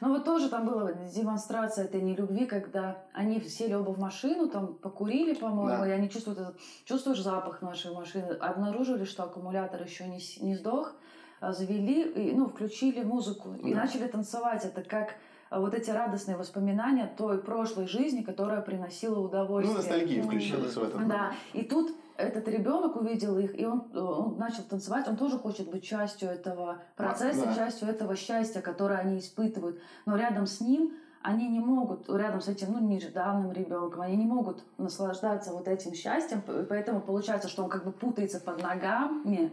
Ну 0.00 0.08
вот 0.08 0.24
тоже 0.24 0.48
там 0.48 0.66
была 0.66 0.92
демонстрация 0.92 1.84
этой 1.84 2.00
нелюбви, 2.00 2.46
когда 2.46 3.04
они 3.12 3.40
сели 3.40 3.74
оба 3.74 3.90
в 3.90 3.98
машину, 4.00 4.48
там 4.48 4.74
покурили, 4.74 5.34
по-моему, 5.34 5.82
Да. 5.84 5.88
и 5.88 5.90
они 5.90 6.08
чувствуют 6.10 6.40
этот, 6.40 6.56
чувствуешь 6.84 7.20
запах 7.22 7.62
нашей 7.62 7.92
машины, 7.94 8.32
обнаружили, 8.32 9.04
что 9.04 9.24
аккумулятор 9.24 9.82
еще 9.82 10.06
не, 10.08 10.18
не 10.40 10.56
сдох, 10.56 10.94
а, 11.40 11.52
завели, 11.52 12.02
и, 12.02 12.32
ну, 12.34 12.46
включили 12.46 13.02
музыку 13.04 13.54
и 13.54 13.72
Да. 13.72 13.82
начали 13.82 14.08
танцевать. 14.08 14.64
Это 14.64 14.82
как 14.82 15.14
вот 15.60 15.74
эти 15.74 15.90
радостные 15.90 16.36
воспоминания 16.36 17.12
той 17.16 17.38
прошлой 17.38 17.86
жизни, 17.86 18.22
которая 18.22 18.60
приносила 18.60 19.16
Ну, 19.16 19.22
удовольствие. 19.22 19.76
ностальгия 19.76 20.22
включилась 20.22 20.74
в 20.74 20.82
этом. 20.82 21.08
Да, 21.08 21.32
и 21.52 21.62
тут 21.62 21.94
этот 22.16 22.46
ребенок 22.48 22.96
увидел 22.96 23.38
их, 23.38 23.58
и 23.58 23.64
он, 23.64 23.84
он 23.96 24.36
начал 24.38 24.62
танцевать, 24.62 25.08
он 25.08 25.16
тоже 25.16 25.38
хочет 25.38 25.70
быть 25.70 25.82
частью 25.82 26.28
этого 26.28 26.78
процесса, 26.96 27.46
да. 27.46 27.54
частью 27.54 27.88
этого 27.88 28.16
счастья, 28.16 28.60
которое 28.60 28.98
они 28.98 29.18
испытывают. 29.18 29.80
Но 30.06 30.16
рядом 30.16 30.46
с 30.46 30.60
ним 30.60 30.92
они 31.22 31.48
не 31.48 31.60
могут, 31.60 32.08
рядом 32.08 32.40
с 32.40 32.48
этим, 32.48 32.72
ну, 32.72 32.80
нежданным 32.80 33.52
ребенком, 33.52 34.00
они 34.00 34.16
не 34.16 34.26
могут 34.26 34.64
наслаждаться 34.76 35.52
вот 35.52 35.68
этим 35.68 35.94
счастьем, 35.94 36.42
поэтому 36.68 37.00
получается, 37.00 37.48
что 37.48 37.62
он 37.62 37.70
как 37.70 37.84
бы 37.84 37.92
путается 37.92 38.40
под 38.40 38.60
ногами, 38.60 39.52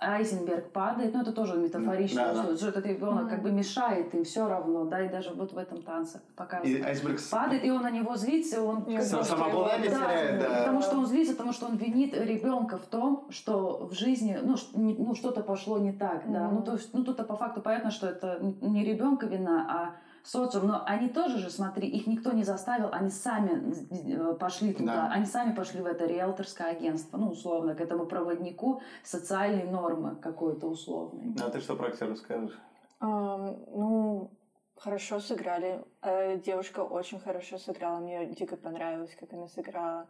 Айзенберг 0.00 0.70
падает, 0.70 1.12
ну 1.12 1.22
это 1.22 1.32
тоже 1.32 1.56
метафорично, 1.56 2.32
Да, 2.32 2.42
да. 2.44 2.56
что, 2.56 2.68
этот 2.68 2.86
ребенок 2.86 3.28
как 3.28 3.42
бы 3.42 3.50
мешает 3.50 4.14
им 4.14 4.22
все 4.22 4.48
равно, 4.48 4.84
да, 4.84 5.04
и 5.04 5.08
даже 5.08 5.30
вот 5.30 5.52
в 5.52 5.58
этом 5.58 5.82
танце 5.82 6.18
И 6.18 6.36
показывает. 6.36 6.84
айсберг 6.84 7.18
с- 7.18 7.28
Падает, 7.28 7.64
и 7.64 7.70
он 7.72 7.82
на 7.82 7.90
него 7.90 8.14
злится, 8.16 8.56
и 8.56 8.60
он 8.60 8.82
как 8.84 9.02
Сам- 9.02 9.24
самообладание 9.24 9.90
да, 9.90 9.96
теряет, 9.96 10.40
да. 10.40 10.58
Потому 10.60 10.82
что 10.82 10.98
он 10.98 11.06
злится, 11.06 11.32
потому 11.34 11.52
что 11.52 11.66
он 11.66 11.76
винит 11.76 12.14
ребенка 12.14 12.78
в 12.78 12.86
том, 12.86 13.26
что 13.30 13.88
в 13.90 13.94
жизни 13.94 14.38
ну, 14.40 14.54
ну, 14.74 15.14
что-то 15.16 15.42
пошло 15.42 15.78
не 15.78 15.92
так. 15.92 16.22
Да. 16.32 16.44
Мгм. 16.44 16.54
Ну, 16.54 16.62
то 16.62 16.72
есть, 16.74 16.94
ну, 16.94 17.02
тут 17.02 17.16
по 17.26 17.36
факту 17.36 17.60
понятно, 17.60 17.90
что 17.90 18.06
это 18.06 18.38
не 18.60 18.84
ребенка 18.84 19.26
вина, 19.26 19.66
а 19.68 19.90
социум. 20.22 20.66
Но 20.68 20.82
они 20.86 21.08
тоже 21.08 21.38
же, 21.38 21.50
смотри, 21.50 21.88
их 21.88 22.06
никто 22.06 22.32
не 22.32 22.44
заставил, 22.44 22.88
они 22.92 23.10
сами 23.10 23.74
э, 23.90 24.34
пошли 24.34 24.72
туда. 24.74 24.94
Да. 24.94 25.12
Они 25.12 25.26
сами 25.26 25.54
пошли 25.54 25.80
в 25.80 25.86
это 25.86 26.06
риэлторское 26.06 26.70
агентство, 26.70 27.16
ну, 27.16 27.30
условно, 27.30 27.74
к 27.74 27.80
этому 27.80 28.06
проводнику 28.06 28.82
социальной 29.02 29.64
нормы 29.64 30.16
какой-то 30.16 30.66
условной. 30.66 31.34
А 31.40 31.50
ты 31.50 31.60
что 31.60 31.76
про 31.76 31.88
актеров 31.88 32.18
скажешь? 32.18 32.58
Ам, 33.00 33.56
ну, 33.68 34.30
хорошо 34.76 35.20
сыграли. 35.20 35.84
Э, 36.02 36.38
Девушка 36.38 36.80
очень 36.80 37.20
хорошо 37.20 37.58
сыграла. 37.58 38.00
Мне 38.00 38.26
дико 38.26 38.56
понравилось, 38.56 39.16
как 39.18 39.32
она 39.32 39.48
сыграла. 39.48 40.06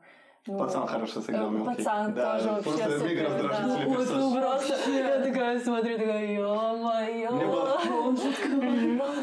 Ну, 0.47 0.59
Пацан 0.59 0.87
хорошо 0.87 1.21
сыграл 1.21 1.51
мелкий. 1.51 1.77
Пацан 1.77 2.15
Да, 2.15 2.39
тоже 2.39 2.49
вообще 2.51 2.71
просто 2.71 2.99
супер. 2.99 3.09
мега 3.11 3.29
да. 3.29 3.35
раздражительный 3.35 3.85
Ну, 3.85 3.89
вот, 3.91 3.99
персонаж. 3.99 4.23
ну, 4.23 4.41
просто 4.41 4.91
я 4.91 5.21
такая 5.21 5.61
смотрю, 5.61 5.99
такая, 5.99 6.27
ё-моё. 6.33 7.31
Мне 7.33 7.47
было- 7.47 7.79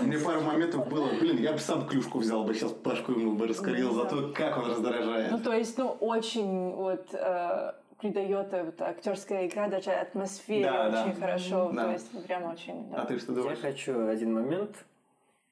Мне 0.04 0.18
пару 0.20 0.42
моментов 0.42 0.88
было, 0.88 1.08
блин, 1.20 1.38
я 1.38 1.54
бы 1.54 1.58
сам 1.60 1.88
клюшку 1.88 2.20
взял 2.20 2.44
бы, 2.44 2.54
сейчас 2.54 2.72
Пашку 2.72 3.12
ему 3.14 3.36
бы 3.36 3.48
раскорил 3.48 3.94
за 3.94 4.06
то, 4.06 4.32
как 4.36 4.58
он 4.58 4.70
раздражает. 4.70 5.32
Ну, 5.32 5.40
то 5.40 5.54
есть, 5.54 5.78
ну, 5.78 5.90
очень 6.00 6.72
вот 6.76 7.08
э, 7.14 7.72
придает 8.00 8.52
вот 8.52 8.82
актерская 8.82 9.48
игра 9.48 9.68
даже 9.68 9.92
атмосфере 9.92 10.66
Да, 10.66 10.90
да. 10.90 11.04
очень 11.06 11.16
хорошо. 11.20 11.72
Да. 11.74 11.84
То 11.86 11.92
есть, 11.92 12.28
прям 12.28 12.44
очень. 12.52 12.90
да. 12.92 13.02
А 13.02 13.06
ты 13.06 13.18
что 13.20 13.32
Я 13.34 13.40
думаешь? 13.40 13.60
хочу 13.60 14.08
один 14.08 14.34
момент, 14.34 14.76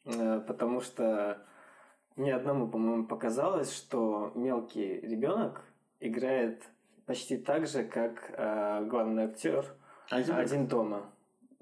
э, 0.05 0.41
потому 0.45 0.81
что 0.81 1.37
мне 2.15 2.35
одному, 2.35 2.67
по-моему, 2.67 3.05
показалось, 3.05 3.75
что 3.75 4.31
мелкий 4.35 4.99
ребенок 5.01 5.61
играет 5.99 6.63
почти 7.05 7.37
так 7.37 7.67
же, 7.67 7.83
как 7.83 8.31
э, 8.37 8.85
главный 8.85 9.23
актер 9.25 9.65
Айзенберг? 10.11 10.45
один 10.45 10.67
дома. 10.67 11.01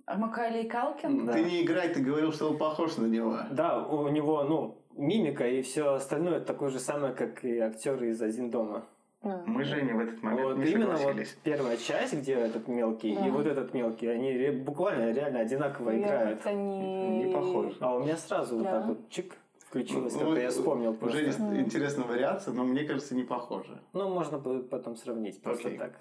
А 0.05 0.17
Макалей 0.17 0.67
Калкин? 0.67 1.25
Да. 1.25 1.33
Ты 1.33 1.43
не 1.43 1.63
играй, 1.63 1.89
ты 1.89 2.01
говорил, 2.01 2.33
что 2.33 2.49
он 2.49 2.57
похож 2.57 2.97
на 2.97 3.05
него. 3.05 3.37
Да, 3.51 3.85
у 3.85 4.07
него, 4.09 4.43
ну, 4.43 4.77
мимика 4.97 5.47
и 5.47 5.61
все 5.61 5.93
остальное 5.93 6.41
такое 6.41 6.69
же 6.69 6.79
самое, 6.79 7.13
как 7.13 7.43
и 7.45 7.59
актеры 7.59 8.09
из 8.09 8.21
один 8.21 8.49
дома. 8.49 8.83
А. 9.23 9.43
Мы, 9.45 9.63
Женя, 9.63 9.95
в 9.95 9.99
этот 9.99 10.21
момент 10.23 10.41
вот 10.49 10.57
не 10.57 10.71
именно 10.71 10.95
вот 10.97 11.15
первая 11.43 11.77
часть, 11.77 12.13
где 12.13 12.33
этот 12.33 12.67
мелкий 12.67 13.15
Да. 13.15 13.27
и 13.27 13.29
вот 13.29 13.45
этот 13.45 13.73
мелкий, 13.73 14.07
они 14.07 14.31
ре- 14.33 14.51
буквально 14.51 15.11
реально 15.13 15.39
одинаково 15.41 15.91
Я 15.91 15.99
играют. 15.99 16.45
не... 16.45 17.23
Не 17.25 17.31
похож. 17.33 17.73
А 17.79 17.95
у 17.95 17.99
меня 17.99 18.17
сразу 18.17 18.55
вот 18.55 18.63
Да. 18.63 18.79
так 18.79 18.87
вот 18.87 19.09
чик 19.09 19.37
включилось, 19.72 20.13
Ну, 20.13 20.36
я 20.36 20.49
вспомнил 20.49 20.93
просто. 20.93 21.17
Уже 21.17 21.26
есть 21.28 21.39
интересная 21.39 22.05
вариация, 22.05 22.53
но 22.53 22.65
мне 22.65 22.84
кажется, 22.84 23.15
не 23.15 23.24
похоже. 23.24 23.80
Ну, 23.93 24.09
можно 24.09 24.38
потом 24.38 24.97
сравнить 24.97 25.41
просто 25.41 25.69
Окей. 25.69 25.80
так. 25.80 25.93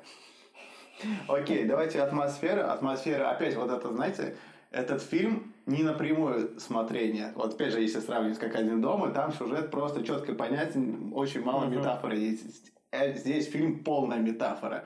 Окей, 1.29 1.65
давайте 1.65 2.03
атмосфера. 2.03 2.73
Атмосфера, 2.73 3.31
опять 3.31 3.55
вот 3.57 3.71
это, 3.71 3.93
знаете, 3.93 4.37
этот 4.73 5.03
фильм 5.03 5.55
не 5.67 5.83
напрямую 5.85 6.59
смотрение. 6.59 7.33
Вот 7.37 7.55
опять 7.55 7.73
же, 7.73 7.81
если 7.81 8.01
сравнивать 8.01 8.39
как 8.39 8.57
«Один 8.57 8.81
дома», 8.81 9.11
там 9.11 9.33
сюжет 9.33 9.71
просто 9.71 10.05
четко 10.05 10.35
понятен, 10.35 11.13
очень 11.15 11.43
мало 11.43 11.65
Мгм. 11.67 11.79
метафоры 11.79 12.17
есть. 12.17 12.73
Э, 12.91 13.15
Здесь 13.15 13.47
фильм 13.49 13.85
полная 13.85 14.19
метафора. 14.19 14.85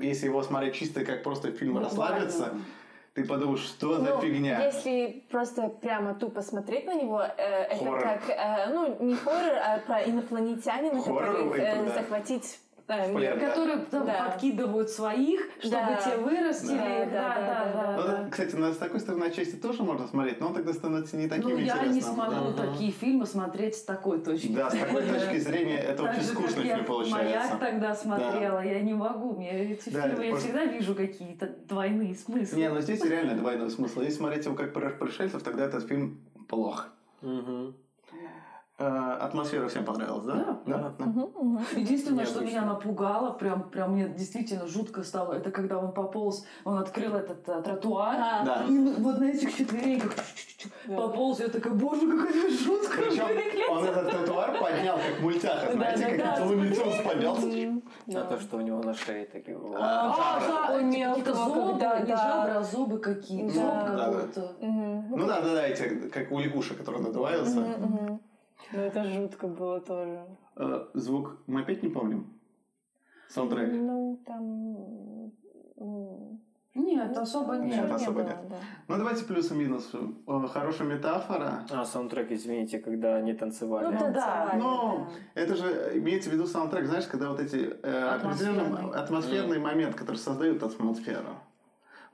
Если 0.00 0.26
его 0.26 0.42
смотреть 0.42 0.74
чисто 0.74 1.04
как 1.04 1.22
просто 1.22 1.52
фильм 1.52 1.78
расслабиться, 1.78 2.54
ты 3.14 3.24
подумаешь, 3.24 3.60
что 3.60 4.00
за 4.00 4.14
Ну, 4.14 4.20
фигня. 4.20 4.66
Если 4.66 5.22
просто 5.30 5.68
прямо 5.68 6.14
тупо 6.14 6.42
смотреть 6.42 6.84
на 6.86 6.94
него, 6.94 7.22
э, 7.22 7.62
это 7.70 7.84
как, 7.84 8.28
э, 8.28 8.70
ну, 8.72 8.96
не 9.04 9.14
хоррор, 9.14 9.52
а 9.64 9.78
про 9.86 10.02
инопланетянина, 10.02 11.00
Хоррор, 11.00 11.24
которых 11.24 11.58
это 11.58 11.78
э, 11.78 11.94
захватить 11.94 12.58
мир. 12.88 13.14
плен. 13.14 13.40
Которые 13.40 13.78
там 13.90 14.06
Да. 14.06 14.24
подкидывают 14.30 14.90
своих, 14.90 15.40
чтобы 15.58 15.70
Да. 15.70 15.96
те 16.04 16.16
вырастили. 16.16 16.76
Да, 16.78 17.02
их. 17.04 17.12
да, 17.12 17.28
Да, 17.28 17.34
да, 17.34 17.44
да, 17.44 17.72
да, 17.72 17.96
да, 17.96 18.18
Ну, 18.18 18.24
да. 18.24 18.30
кстати, 18.30 18.54
на- 18.56 18.72
с 18.72 18.76
такой 18.76 19.00
стороны 19.00 19.24
отчасти 19.24 19.56
тоже 19.56 19.82
можно 19.82 20.06
смотреть, 20.06 20.40
но 20.40 20.48
он 20.48 20.54
тогда 20.54 20.72
становится 20.72 21.16
не 21.16 21.28
таким 21.28 21.50
Ну, 21.50 21.56
я 21.58 21.62
интересным. 21.64 21.94
не 21.94 22.00
смогу 22.00 22.52
Да. 22.56 22.66
такие 22.66 22.90
фильмы 22.92 23.26
смотреть 23.26 23.76
с 23.76 23.82
такой 23.82 24.20
точки 24.20 24.48
Да, 24.54 24.70
с 24.70 24.74
такой 24.78 25.02
точки 25.02 25.38
зрения 25.38 25.78
это 25.78 26.02
очень 26.04 26.22
скучный 26.22 26.66
я 26.66 26.74
фильм 26.76 26.86
получается. 26.86 27.24
«Маяк» 27.24 27.60
тогда 27.60 27.94
смотрела, 27.94 28.60
я 28.64 28.80
не 28.80 28.94
могу. 28.94 29.34
Мне 29.36 29.72
эти 29.72 29.88
Да, 29.90 30.08
фильмы, 30.08 30.24
я 30.26 30.36
всегда 30.36 30.64
вижу 30.66 30.94
какие-то 30.94 31.46
двойные 31.68 32.14
смыслы. 32.14 32.56
Не, 32.58 32.68
ну 32.68 32.80
здесь 32.80 33.02
реально 33.04 33.34
двойной 33.34 33.70
смысл. 33.70 34.00
Если 34.00 34.18
смотреть 34.18 34.44
его 34.44 34.54
как 34.54 34.72
про 34.72 34.90
пришельцев, 34.90 35.42
тогда 35.42 35.64
этот 35.64 35.86
фильм 35.88 36.20
плох. 36.48 36.88
Э, 38.76 39.18
атмосфера 39.20 39.68
всем 39.68 39.84
понравилась, 39.84 40.24
да? 40.24 40.58
Да, 40.66 40.92
да. 40.98 41.04
Мгм, 41.04 41.30
мгм. 41.40 41.60
Единственное, 41.76 42.26
что 42.26 42.40
меня 42.44 42.62
напугало, 42.62 43.30
прям, 43.30 43.70
прям 43.70 43.92
мне 43.92 44.08
действительно 44.08 44.66
жутко 44.66 45.04
стало, 45.04 45.34
это 45.34 45.52
когда 45.52 45.78
он 45.78 45.92
пополз, 45.92 46.44
он 46.64 46.78
открыл 46.78 47.14
этот 47.14 47.48
э, 47.48 47.62
тротуар, 47.62 48.16
А, 48.18 48.44
Да. 48.44 48.64
и 48.68 48.76
вот 48.76 49.20
на 49.20 49.26
этих 49.26 49.56
четвереньках 49.56 50.14
Да. 50.86 50.96
пополз, 50.96 51.38
я 51.38 51.48
такая, 51.50 51.72
боже, 51.72 52.00
какая 52.00 52.50
жуткая 52.50 53.10
Причем 53.10 53.70
он 53.70 53.84
этот 53.84 54.10
тротуар 54.10 54.58
поднял, 54.58 54.96
как 54.96 55.20
мультяха, 55.22 55.66
Да, 55.66 55.72
знаете, 55.74 56.16
да, 56.18 56.24
как 56.26 56.38
да. 56.40 56.44
Лунитюнс 56.46 56.96
поднялся. 57.06 57.46
А 57.46 58.10
Да. 58.10 58.24
то, 58.24 58.40
что 58.40 58.56
у 58.56 58.60
него 58.60 58.82
на 58.82 58.94
шее 58.94 59.26
такие... 59.26 59.56
А, 59.78 60.68
да, 60.68 60.82
мелкого, 60.82 61.14
какие-то 61.14 61.34
зубы, 61.34 61.70
когда- 61.78 62.00
не 62.00 62.06
да. 62.06 62.16
жабры, 62.16 62.52
а 62.54 62.62
зубы 62.64 62.98
какие-то, 62.98 63.54
Да. 63.54 63.94
Да, 63.96 64.10
да. 64.34 64.66
Мгм. 64.66 65.10
Ну 65.16 65.26
да, 65.28 65.40
да, 65.42 65.54
да, 65.54 65.68
эти, 65.68 66.08
как 66.08 66.32
у 66.32 66.40
лягушек, 66.40 66.76
которые 66.78 67.04
надуваются. 67.04 67.64
Ну, 68.72 68.80
это 68.80 69.04
жутко 69.04 69.46
было 69.46 69.80
тоже. 69.80 70.24
Э, 70.56 70.86
Звук 70.94 71.38
мы 71.46 71.60
опять 71.60 71.82
не 71.82 71.88
помним. 71.88 72.26
Саундтрек. 73.28 73.72
Ну, 73.72 74.20
там... 74.26 75.32
Нет, 76.74 77.16
особо 77.16 77.54
Нет, 77.54 77.82
нет. 77.82 77.90
особо 77.90 78.22
было, 78.22 78.22
нет. 78.24 78.48
да. 78.48 78.56
Ну 78.88 78.96
давайте 78.96 79.24
плюс 79.24 79.50
и 79.52 79.54
минус. 79.54 79.92
Хорошая 80.52 80.88
метафора. 80.88 81.64
А, 81.70 81.84
саундтрек, 81.84 82.32
извините, 82.32 82.80
когда 82.80 83.14
они 83.16 83.32
танцевали. 83.32 83.86
Ну, 83.86 83.92
да, 83.92 84.00
танцевали, 84.00 84.58
Но 84.58 85.08
это 85.34 85.54
же 85.54 85.92
имеется 85.94 86.30
в 86.30 86.32
виду 86.32 86.46
саундтрек, 86.46 86.86
знаешь, 86.86 87.06
когда 87.06 87.30
вот 87.30 87.38
эти 87.38 87.76
э, 87.80 88.08
определенный 88.08 88.90
атмосферный 88.90 89.60
момент, 89.60 89.94
который 89.94 90.16
создают 90.16 90.64
атмосферу. 90.64 91.36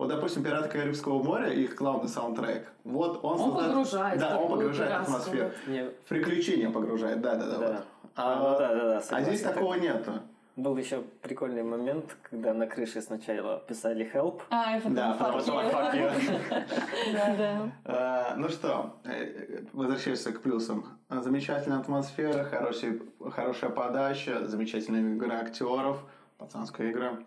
Вот, 0.00 0.08
допустим, 0.08 0.42
«Пираты 0.42 0.70
Карибского 0.70 1.22
моря», 1.22 1.52
их 1.52 1.74
главный 1.74 2.08
саундтрек, 2.08 2.72
вот 2.84 3.22
он, 3.22 3.38
Он 3.38 3.50
создает- 3.50 3.68
погружает 3.68 4.18
Да, 4.18 4.38
он 4.38 4.48
погружает 4.50 4.92
атмосферу. 4.92 5.50
Не- 5.66 5.90
В 5.90 6.08
приключения 6.08 6.70
погружает, 6.70 7.20
да-да-да. 7.20 7.58
Да. 7.58 7.66
вот. 7.68 7.84
А, 8.16 8.36
ну 8.36 8.58
да, 8.58 8.74
да, 8.74 8.84
да, 8.98 9.02
а 9.10 9.20
здесь 9.22 9.42
такого 9.42 9.74
нету. 9.74 10.12
Был 10.56 10.74
еще 10.78 11.02
прикольный 11.20 11.62
момент, 11.62 12.16
когда 12.22 12.54
на 12.54 12.66
крыше 12.66 13.02
сначала 13.02 13.58
писали 13.68 14.10
help. 14.10 14.40
А, 14.48 14.78
и 14.78 14.80
потом 14.80 14.94
Да, 14.94 15.16
потом. 15.18 15.56
Да, 17.12 17.36
да. 17.36 17.72
Э, 17.84 18.34
Ну 18.36 18.48
что, 18.48 18.94
э, 19.04 19.64
возвращаясь 19.74 20.22
к 20.22 20.40
плюсам. 20.40 20.86
Замечательная 21.10 21.78
атмосфера, 21.78 22.44
хорошая 22.44 23.70
подача, 23.70 24.46
замечательная 24.48 25.14
игра 25.14 25.40
актеров, 25.40 25.98
пацанская 26.38 26.90
игра, 26.90 27.18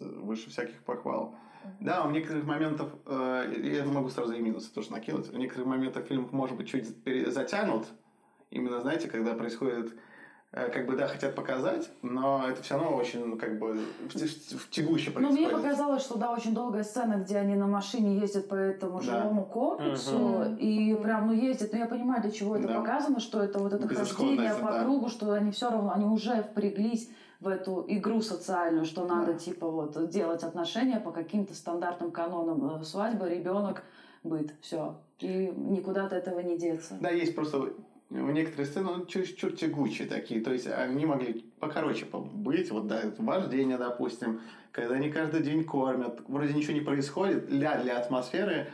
выше 0.00 0.50
всяких 0.50 0.82
похвал. 0.82 1.36
Да, 1.80 2.04
у 2.04 2.10
некоторых 2.10 2.44
моментов, 2.44 2.88
э, 3.06 3.54
я 3.62 3.84
могу 3.84 4.08
сразу 4.08 4.32
и 4.32 4.40
минусы 4.40 4.72
тоже 4.72 4.90
накинуть, 4.90 5.28
в 5.28 5.36
некоторых 5.38 5.66
моментах 5.68 6.06
фильм 6.06 6.28
может 6.32 6.56
быть 6.56 6.68
чуть 6.68 6.88
затянут, 7.32 7.86
именно, 8.50 8.80
знаете, 8.80 9.08
когда 9.08 9.34
происходит 9.34 9.92
э, 10.50 10.70
как 10.70 10.86
бы, 10.86 10.96
да, 10.96 11.06
хотят 11.06 11.34
показать, 11.34 11.90
но 12.02 12.42
это 12.48 12.62
все 12.62 12.74
равно 12.78 12.96
очень, 12.96 13.24
ну, 13.24 13.36
как 13.36 13.58
бы, 13.58 13.74
в- 13.74 14.14
в- 14.14 14.58
в 14.58 14.70
тягуще 14.70 15.12
Ну, 15.14 15.20
мне 15.30 15.46
происходит. 15.46 15.52
показалось, 15.52 16.02
что 16.02 16.16
да, 16.18 16.32
очень 16.32 16.54
долгая 16.54 16.84
сцена, 16.84 17.14
где 17.22 17.36
они 17.36 17.54
на 17.54 17.66
машине 17.66 18.18
ездят 18.18 18.48
по 18.48 18.54
этому 18.54 18.98
Да. 18.98 19.04
жилому 19.04 19.44
комплексу, 19.44 20.16
Мгм. 20.18 20.56
и 20.56 20.94
прям, 20.94 21.26
ну, 21.26 21.32
ездят, 21.34 21.72
ну, 21.74 21.78
я 21.78 21.86
понимаю, 21.86 22.22
для 22.22 22.30
чего 22.30 22.56
это 22.56 22.66
Да. 22.66 22.74
показано, 22.80 23.20
что 23.20 23.42
это 23.42 23.58
вот 23.58 23.74
это 23.74 23.86
хождение 23.94 24.54
по 24.54 24.72
да. 24.72 24.82
кругу, 24.82 25.08
что 25.10 25.30
они 25.32 25.50
все 25.52 25.70
равно, 25.70 25.92
они 25.92 26.06
уже 26.06 26.42
впряглись 26.42 27.10
в 27.40 27.48
эту 27.48 27.84
игру 27.88 28.20
социальную, 28.20 28.84
что 28.84 29.06
надо, 29.06 29.32
Да. 29.32 29.38
типа, 29.38 29.68
вот, 29.68 30.08
делать 30.10 30.42
отношения 30.42 30.98
по 30.98 31.12
каким-то 31.12 31.54
стандартным 31.54 32.10
канонам 32.10 32.80
э, 32.80 32.84
свадьбы, 32.84 33.28
ребенок, 33.28 33.84
быт, 34.24 34.54
все. 34.60 34.96
И 35.20 35.52
никуда 35.56 36.06
от 36.06 36.12
этого 36.12 36.40
не 36.40 36.58
деться. 36.58 36.96
Да, 37.00 37.10
есть 37.10 37.34
просто 37.34 37.72
в 38.10 38.30
некоторые 38.32 38.66
сцены 38.66 38.88
ну, 38.96 39.06
чересчур 39.06 39.52
тягучие 39.52 40.08
такие. 40.08 40.40
То 40.40 40.52
есть 40.52 40.66
они 40.66 41.06
могли 41.06 41.44
покороче 41.60 42.06
быть. 42.06 42.70
Вот, 42.70 42.86
да, 42.86 43.02
вождение, 43.18 43.78
допустим, 43.78 44.40
когда 44.72 44.94
они 44.96 45.10
каждый 45.10 45.42
день 45.42 45.64
кормят. 45.64 46.20
Вроде 46.26 46.54
ничего 46.54 46.72
не 46.72 46.80
происходит 46.80 47.48
для, 47.48 47.80
для 47.82 47.98
атмосферы, 47.98 48.68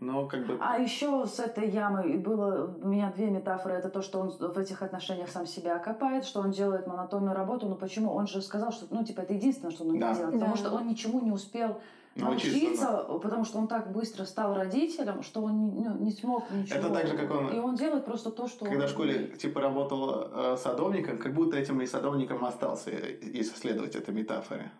но 0.00 0.26
как 0.26 0.46
бы... 0.46 0.56
А 0.60 0.78
еще 0.78 1.26
с 1.26 1.38
этой 1.38 1.68
ямой 1.70 2.16
было 2.16 2.74
у 2.82 2.88
меня 2.88 3.12
две 3.14 3.30
метафоры. 3.30 3.74
Это 3.74 3.88
то, 3.90 4.02
что 4.02 4.18
он 4.20 4.30
в 4.30 4.58
этих 4.58 4.82
отношениях 4.82 5.28
сам 5.30 5.46
себя 5.46 5.78
копает, 5.78 6.24
что 6.24 6.40
он 6.40 6.50
делает 6.50 6.86
монотонную 6.86 7.34
работу. 7.36 7.66
Но 7.68 7.74
почему? 7.76 8.12
Он 8.12 8.26
же 8.26 8.40
сказал, 8.42 8.72
что 8.72 8.86
ну, 8.90 9.04
типа, 9.04 9.20
это 9.20 9.34
единственное, 9.34 9.70
что 9.72 9.84
он 9.84 9.90
умеет 9.90 10.06
Да. 10.06 10.14
делать. 10.14 10.34
Потому 10.34 10.52
Да. 10.54 10.58
что 10.58 10.70
он 10.74 10.86
ничему 10.88 11.20
не 11.20 11.30
успел 11.30 11.80
Научиться, 12.16 12.50
научиться, 12.50 13.06
потому 13.22 13.44
что 13.44 13.58
он 13.58 13.68
так 13.68 13.92
быстро 13.92 14.24
стал 14.24 14.54
родителем, 14.54 15.22
что 15.22 15.42
он 15.42 15.74
не, 15.74 15.88
ну, 15.88 15.96
не 16.00 16.10
смог 16.10 16.50
ничего. 16.50 16.78
Это 16.80 16.90
так 16.90 17.06
же, 17.06 17.16
как 17.16 17.30
он- 17.30 17.48
И 17.54 17.58
он 17.60 17.76
делает 17.76 18.04
просто 18.04 18.30
то, 18.30 18.48
что 18.48 18.64
Когда 18.64 18.82
он 18.84 18.88
в 18.88 18.90
школе 18.90 19.14
умеет. 19.14 19.38
типа 19.38 19.60
работал 19.60 20.28
э, 20.32 20.56
садовником, 20.56 21.18
как 21.18 21.34
будто 21.34 21.56
этим 21.56 21.80
и 21.82 21.86
садовником 21.86 22.44
остался, 22.44 22.90
если 22.90 23.54
следовать 23.56 23.94
этой 23.94 24.12
метафоре. 24.12 24.72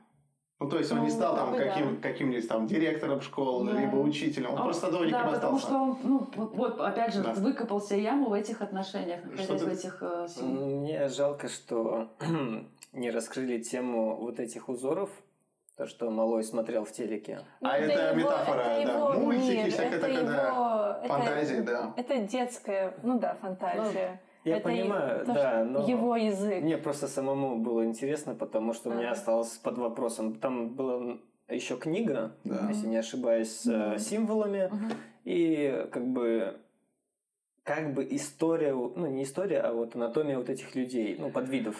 Ну, 0.62 0.68
то 0.68 0.76
есть 0.76 0.92
он 0.92 0.98
не 1.00 1.06
Ну, 1.06 1.10
стал 1.10 1.36
там 1.36 1.48
как 1.48 1.56
бы 1.58 1.64
да. 1.64 1.70
каким, 1.72 2.00
каким-нибудь 2.02 2.46
там 2.46 2.66
директором 2.66 3.22
школы, 3.22 3.72
Да. 3.72 3.80
либо 3.80 3.96
учителем, 3.96 4.50
он 4.50 4.58
Он- 4.58 4.64
просто 4.64 4.86
садовником 4.86 5.22
да, 5.22 5.32
потому 5.32 5.56
остался. 5.56 5.66
что 5.66 5.82
он, 5.82 5.98
ну, 6.04 6.28
вот, 6.36 6.54
вот, 6.54 6.80
опять 6.80 7.14
же, 7.14 7.22
Да. 7.22 7.32
выкопал 7.32 7.80
себе 7.80 8.02
яму 8.02 8.28
в 8.28 8.34
этих 8.34 8.60
отношениях, 8.60 9.20
Что 9.38 9.58
ты- 9.58 9.64
в 9.64 9.68
этих 9.68 10.02
э, 10.02 10.26
Мне 10.42 11.08
жалко, 11.08 11.48
что 11.48 12.08
не 12.92 13.10
раскрыли 13.10 13.58
тему 13.62 14.16
вот 14.16 14.38
этих 14.38 14.68
узоров, 14.68 15.08
то, 15.78 15.86
что 15.86 16.10
Малой 16.10 16.44
смотрел 16.44 16.84
в 16.84 16.92
телеке. 16.92 17.40
А 17.62 17.64
Ну, 17.64 17.70
это 17.70 18.08
его- 18.08 18.16
метафора, 18.18 18.60
это 18.60 18.86
да. 18.86 18.98
его 18.98 19.12
Мультики, 19.14 19.56
мир, 19.56 19.70
всякое 19.72 19.96
это 19.96 20.00
да. 20.02 20.08
его- 20.08 21.04
это- 21.04 21.08
Фантазии, 21.08 21.60
да. 21.62 21.94
Это 21.96 22.16
детская, 22.18 22.94
ну 23.02 23.18
да, 23.18 23.34
фантазия. 23.40 24.20
Я 24.44 24.56
Это 24.56 24.64
понимаю, 24.64 25.26
то, 25.26 25.34
да, 25.34 25.64
но... 25.64 25.86
Его 25.86 26.16
язык. 26.16 26.62
Мне 26.62 26.78
просто 26.78 27.08
самому 27.08 27.58
было 27.58 27.84
интересно, 27.84 28.34
потому 28.34 28.72
что 28.72 28.88
у 28.90 28.92
меня 28.92 29.08
Ага. 29.10 29.12
осталось 29.12 29.50
под 29.58 29.76
вопросом. 29.78 30.34
Там 30.36 30.70
была 30.70 31.18
еще 31.48 31.76
книга, 31.76 32.32
Да. 32.44 32.66
если 32.68 32.86
не 32.86 32.96
ошибаюсь, 32.96 33.50
с 33.52 33.66
э, 33.66 33.88
Мгм. 33.90 33.98
символами. 33.98 34.68
Мгм. 34.72 34.92
И 35.24 35.86
как 35.92 36.06
бы 36.06 36.56
как 37.74 37.94
бы 37.94 38.06
история, 38.10 38.72
ну 38.74 39.06
не 39.06 39.22
история, 39.22 39.60
а 39.60 39.72
вот 39.72 39.94
анатомия 39.94 40.36
вот 40.36 40.48
этих 40.50 40.74
людей, 40.74 41.16
ну 41.18 41.30
подвидов. 41.30 41.76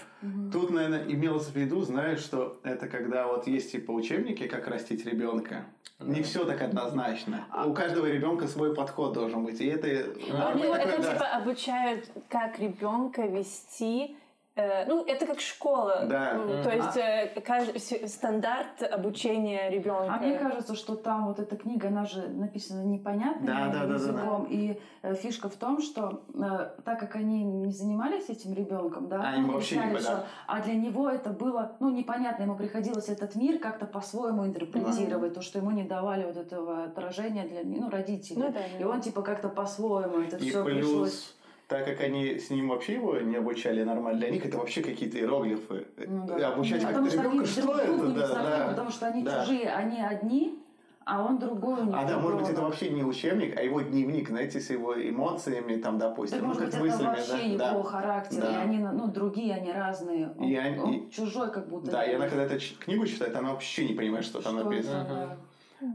Тут, 0.53 0.71
наверное, 0.71 1.05
имелось 1.05 1.49
в 1.49 1.57
виду, 1.57 1.81
знаешь, 1.83 2.21
что 2.21 2.61
это 2.63 2.87
когда 2.87 3.27
вот 3.27 3.49
есть 3.49 3.73
типа 3.73 3.91
учебники, 3.91 4.47
как 4.47 4.69
растить 4.69 5.05
ребенка. 5.05 5.65
Не 5.99 6.21
Да. 6.21 6.23
все 6.23 6.45
так 6.45 6.63
однозначно. 6.63 7.45
А 7.51 7.67
У 7.67 7.75
каждого 7.75 8.07
ребенка 8.07 8.47
свой 8.47 8.75
подход 8.75 9.13
должен 9.15 9.45
быть. 9.45 9.61
И 9.61 9.67
это... 9.67 9.89
А, 10.33 10.55
Ну, 10.55 10.63
такой, 10.63 10.79
это 10.79 11.03
да. 11.03 11.13
типа 11.13 11.27
обучают, 11.27 12.11
как 12.29 12.59
ребенка 12.59 13.23
вести. 13.27 14.17
Э, 14.57 14.85
ну, 14.87 15.05
это 15.05 15.27
как 15.27 15.41
школа. 15.41 16.07
Да. 16.07 16.39
То 16.63 16.71
есть 16.71 16.97
э, 16.97 17.33
кажд- 17.37 17.79
с- 17.79 18.13
стандарт 18.13 18.83
обучения 18.83 19.71
ребенка. 19.71 20.15
А 20.15 20.19
мне 20.19 20.39
кажется, 20.39 20.75
что 20.75 20.95
там 20.97 21.27
вот 21.27 21.39
эта 21.39 21.57
книга, 21.57 21.89
она 21.89 22.05
же 22.05 22.29
написана 22.29 22.83
непонятным 22.85 23.47
Да, 23.47 23.67
да, 23.69 23.81
да, 23.81 23.87
да, 23.87 23.95
языком. 23.95 24.47
И 24.51 24.81
э, 25.03 25.15
фишка 25.15 25.49
в 25.49 25.55
том, 25.55 25.81
что 25.81 26.23
э, 26.35 26.71
так 26.85 26.99
как 27.01 27.17
они 27.17 27.43
не 27.45 27.73
занимались 27.73 28.29
этим 28.29 28.55
ребенком, 28.55 29.09
да, 29.09 29.23
А, 29.35 29.39
ну, 29.39 29.53
вообще 29.53 29.77
не 29.77 29.97
всё, 29.97 30.19
а 30.47 30.61
для 30.61 30.75
него 30.75 31.09
это 31.09 31.31
было, 31.31 31.77
ну, 31.81 31.91
непонятно, 31.91 32.43
ему 32.43 32.57
приходилось 32.57 33.09
этот 33.09 33.35
мир 33.37 33.59
как-то 33.59 33.87
по-своему 33.87 34.47
интерпретировать, 34.47 35.35
то, 35.35 35.43
что 35.43 35.59
ему 35.59 35.71
не 35.71 35.85
давали 35.85 36.25
вот 36.25 36.37
этого 36.37 36.85
отражения 36.85 37.45
для, 37.45 37.63
ну, 37.65 37.89
родителей. 37.91 38.43
Ну 38.43 38.53
да, 38.53 38.61
И 38.79 38.85
он 38.85 39.01
типа 39.01 39.23
как-то 39.23 39.49
по-своему 39.49 40.21
это 40.21 40.37
И 40.37 40.51
все 40.51 40.65
пришлось. 40.65 41.35
Так 41.71 41.85
как 41.85 42.01
они 42.01 42.37
с 42.37 42.51
ним 42.51 42.69
вообще 42.69 42.95
его 42.95 43.17
не 43.19 43.37
обучали 43.37 43.85
нормально, 43.85 44.19
для 44.19 44.31
них 44.31 44.45
это 44.45 44.59
вообще 44.59 44.83
какие-то 44.83 45.19
иероглифы. 45.19 45.87
Ну, 46.09 46.37
И 46.37 46.43
Обучать 46.43 46.85
потому 46.85 47.07
как-то 47.09 47.23
ребенка, 47.23 47.47
что 47.47 47.79
это? 47.79 48.07
Да, 48.09 48.27
да. 48.29 48.67
потому 48.71 48.91
что 48.91 49.07
они 49.07 49.23
Да. 49.23 49.45
чужие, 49.45 49.71
они 49.71 50.03
одни, 50.03 50.59
а 51.05 51.25
он 51.25 51.39
другой 51.39 51.81
у 51.83 51.85
них. 51.85 51.95
А 51.97 52.05
да, 52.05 52.19
может 52.19 52.41
быть, 52.41 52.51
это 52.51 52.63
вообще 52.63 52.91
не 52.91 53.05
учебник, 53.05 53.57
а 53.57 53.63
его 53.63 53.83
дневник, 53.83 54.29
знаете, 54.31 54.59
с 54.61 54.69
его 54.71 55.01
эмоциями, 55.01 55.77
там, 55.77 55.99
допустим, 55.99 56.41
ну, 56.41 56.47
может 56.49 56.65
быть, 56.65 56.75
это 56.75 56.83
мыслями, 56.83 57.07
вообще 57.07 57.57
да. 57.57 57.71
его 57.71 57.83
да. 57.85 57.89
характер, 57.89 58.39
и 58.39 58.41
Да. 58.41 58.61
они, 58.63 58.79
ну, 58.79 59.07
другие, 59.07 59.55
они 59.55 59.71
разные. 59.73 60.33
Он, 60.37 60.45
И 60.49 60.57
они- 60.57 60.79
он 60.81 61.11
чужой 61.11 61.53
как 61.53 61.69
будто. 61.69 61.89
Да, 61.93 62.03
и 62.03 62.15
она 62.15 62.27
когда 62.29 62.43
эту 62.47 62.59
книгу 62.81 63.07
читает, 63.07 63.37
она 63.37 63.51
вообще 63.53 63.87
не 63.87 63.95
понимает, 63.95 64.25
что 64.25 64.43
там 64.43 64.57
Что 64.59 64.65
написано. 64.65 65.03
это, 65.03 65.09
да. 65.15 65.37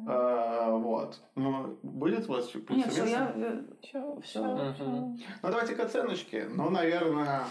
А, 0.08 0.72
вот. 0.72 1.22
Ну, 1.36 1.78
будет 1.84 2.28
у 2.30 2.34
вас 2.34 2.50
что 2.50 2.60
Нет, 2.74 2.92
все, 2.92 3.06
я... 3.06 3.32
э, 3.36 3.64
всё, 3.82 4.00
Мгм. 4.00 4.74
всё. 4.74 4.86
Ну, 4.86 5.18
давайте 5.42 5.76
к 5.76 5.80
оценочке. 5.80 6.48
Ну, 6.50 6.70
наверное... 6.70 7.44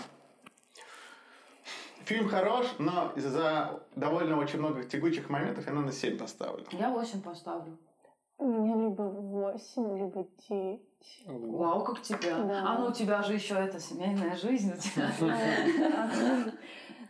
Фильм 2.05 2.29
хорош, 2.29 2.67
но 2.79 3.13
из-за 3.17 3.83
довольно 3.97 4.39
очень 4.39 4.59
много 4.59 4.85
тягучих 4.85 5.31
моментов 5.31 5.65
я, 5.67 5.73
наверное, 5.73 5.95
7 5.95 6.19
поставлю. 6.19 6.67
Я 6.73 6.91
8 6.91 7.23
поставлю. 7.23 7.79
У 8.37 8.47
меня 8.47 8.89
либо 8.89 9.03
8, 9.05 9.99
либо 9.99 10.27
9. 10.51 10.81
Вау, 11.27 11.83
как 11.85 12.03
тебя. 12.03 12.43
Да. 12.43 12.65
А 12.67 12.79
ну 12.79 12.89
у 12.89 12.93
тебя 12.93 13.23
же 13.23 13.35
еще 13.35 13.55
это 13.55 13.81
семейная 13.81 14.37
жизнь 14.37 14.73
у 14.73 14.77
тебя. 14.77 15.09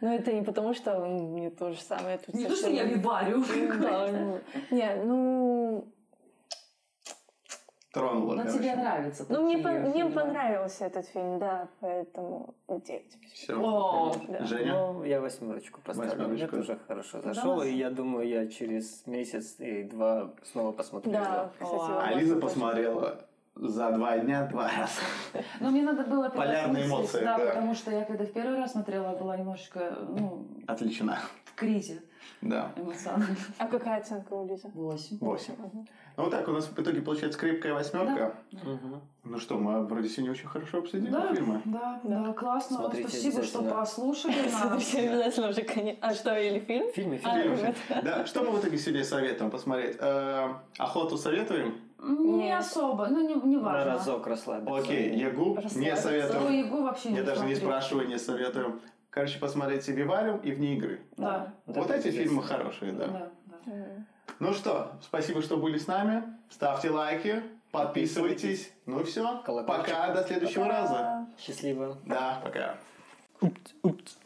Но 0.00 0.14
это 0.14 0.32
не 0.32 0.42
потому, 0.42 0.74
что 0.74 0.98
мне 1.00 1.50
то 1.50 1.70
же 1.72 1.80
самое 1.80 2.18
тут 2.18 2.34
Не 2.34 2.46
то, 2.46 2.54
что 2.56 2.68
я 2.70 2.84
виварю. 2.84 3.42
Да, 3.80 4.08
ну, 4.10 4.40
Не, 4.70 4.94
ну... 5.04 5.84
Тронуло, 7.92 8.34
Но 8.34 8.42
короче. 8.42 8.58
тебе 8.58 8.74
нравится. 8.74 9.24
Ну, 9.28 9.44
мне, 9.44 9.56
пон- 9.58 9.88
мне 9.90 10.04
понравился 10.06 10.86
этот 10.86 11.06
фильм, 11.06 11.38
да, 11.38 11.68
поэтому 11.78 12.52
9. 12.68 13.18
Все. 13.32 13.54
О, 13.54 14.12
Да. 14.28 14.44
Женя? 14.44 14.72
Ну, 14.72 15.04
я 15.04 15.20
восьмерочку 15.20 15.80
поставлю. 15.80 16.14
Мне 16.14 16.26
Восьмерочку. 16.44 16.56
тоже 16.56 16.78
хорошо 16.88 17.22
Да, 17.22 17.32
зашел, 17.34 17.54
вас- 17.54 17.66
и 17.68 17.72
я 17.76 17.90
думаю, 17.90 18.26
я 18.28 18.48
через 18.48 19.06
месяц 19.06 19.54
и 19.60 19.84
два 19.84 20.32
снова 20.42 20.72
посмотрю. 20.72 21.12
Да, 21.12 21.52
кстати, 21.56 21.82
А 22.00 22.14
Лиза 22.14 22.34
посмотрела 22.40 23.24
за 23.56 23.90
два 23.92 24.18
дня 24.18 24.46
два 24.46 24.64
раза. 24.68 25.44
Ну, 25.60 25.70
мне 25.70 25.82
надо 25.82 26.02
было 26.04 26.28
Полярные 26.28 26.86
эмоции, 26.86 27.20
Да, 27.24 27.38
да. 27.38 27.46
потому 27.46 27.74
что 27.74 27.90
я 27.92 28.04
когда 28.04 28.24
в 28.24 28.32
первый 28.32 28.56
раз 28.58 28.72
смотрела, 28.72 29.16
была 29.16 29.36
немножечко, 29.36 29.96
ну, 30.08 30.46
Отлично. 30.66 31.18
в 31.44 31.54
кризе 31.54 32.02
Да. 32.42 32.72
эмоциональном. 32.76 33.36
А 33.58 33.66
какая 33.68 34.00
оценка 34.00 34.32
у 34.34 34.46
Лизы? 34.48 34.68
Восемь. 34.74 35.18
Восемь. 35.18 35.54
Мгм. 35.54 35.86
Ну, 36.16 36.22
вот 36.24 36.30
так 36.30 36.46
у 36.48 36.52
нас 36.52 36.66
в 36.66 36.78
итоге 36.80 37.00
получается 37.02 37.38
крепкая 37.38 37.74
восьмерка. 37.74 38.34
Мгм. 38.52 39.00
Ну 39.24 39.38
что, 39.38 39.56
мы 39.56 39.84
вроде 39.86 40.08
сегодня 40.08 40.30
очень 40.32 40.46
хорошо 40.48 40.78
обсудили 40.78 41.10
Да, 41.10 41.34
фильмы. 41.34 41.60
да, 41.64 42.00
Да. 42.04 42.24
да, 42.26 42.32
классно. 42.32 42.76
Смотрите 42.76 43.08
Спасибо, 43.08 43.42
что 43.42 43.62
послушали 43.62 44.34
нас. 44.44 44.60
Смотрите, 44.60 45.08
обязательно 45.10 45.48
уже 45.48 45.62
конец. 45.62 45.96
А 46.00 46.12
что, 46.14 46.36
или 46.36 46.58
фильм? 46.60 46.92
Фильмы, 46.92 47.20
А, 47.24 47.40
фильмы. 47.40 47.56
Фильмы. 47.56 47.74
вот. 47.88 48.04
Да, 48.04 48.26
что 48.26 48.42
мы 48.42 48.50
в 48.50 48.60
итоге 48.60 48.78
сегодня 48.78 49.04
советуем 49.04 49.50
посмотреть? 49.50 49.96
Э, 50.00 50.54
Охоту 50.78 51.16
советуем? 51.16 51.80
Не 52.06 52.32
Нет. 52.48 52.60
особо, 52.60 53.06
ну 53.08 53.20
не, 53.26 53.34
не 53.48 53.56
На 53.56 53.62
важно. 53.62 53.92
разок 53.94 54.26
расслабиться. 54.26 54.76
Окей, 54.76 55.16
Ягу 55.16 55.58
не 55.74 55.96
советуем. 55.96 56.68
игру 56.68 56.82
вообще 56.82 57.10
не 57.10 57.16
Я 57.18 57.22
даже 57.22 57.44
не 57.44 57.54
смотрю. 57.54 57.66
спрашиваю, 57.68 58.08
не 58.08 58.18
советуем. 58.18 58.80
Короче, 59.10 59.38
посмотрите 59.38 59.92
«Вивариум» 59.92 60.38
и 60.38 60.52
«Вне 60.52 60.74
игры». 60.74 61.00
Да. 61.16 61.52
Вот 61.66 61.76
это 61.90 61.94
эти 61.94 62.08
интересно. 62.08 62.22
фильмы 62.24 62.42
хорошие, 62.42 62.92
да. 62.92 63.06
Да, 63.06 63.30
да. 63.46 63.56
Мгм. 63.72 64.06
Ну 64.40 64.52
что, 64.52 64.92
спасибо, 65.02 65.40
что 65.42 65.56
были 65.56 65.78
с 65.78 65.86
нами. 65.86 66.24
Ставьте 66.50 66.90
лайки, 66.90 67.42
подписывайтесь. 67.70 68.72
Ну 68.86 69.00
и 69.00 69.04
все. 69.04 69.40
Колокольчик. 69.44 69.84
Пока, 69.86 70.12
до 70.14 70.24
следующего 70.24 70.66
раза. 70.66 71.26
Счастливо. 71.38 71.96
Да, 72.04 72.40
пока. 72.44 72.74
Oops, 73.40 73.54
oops, 73.82 74.16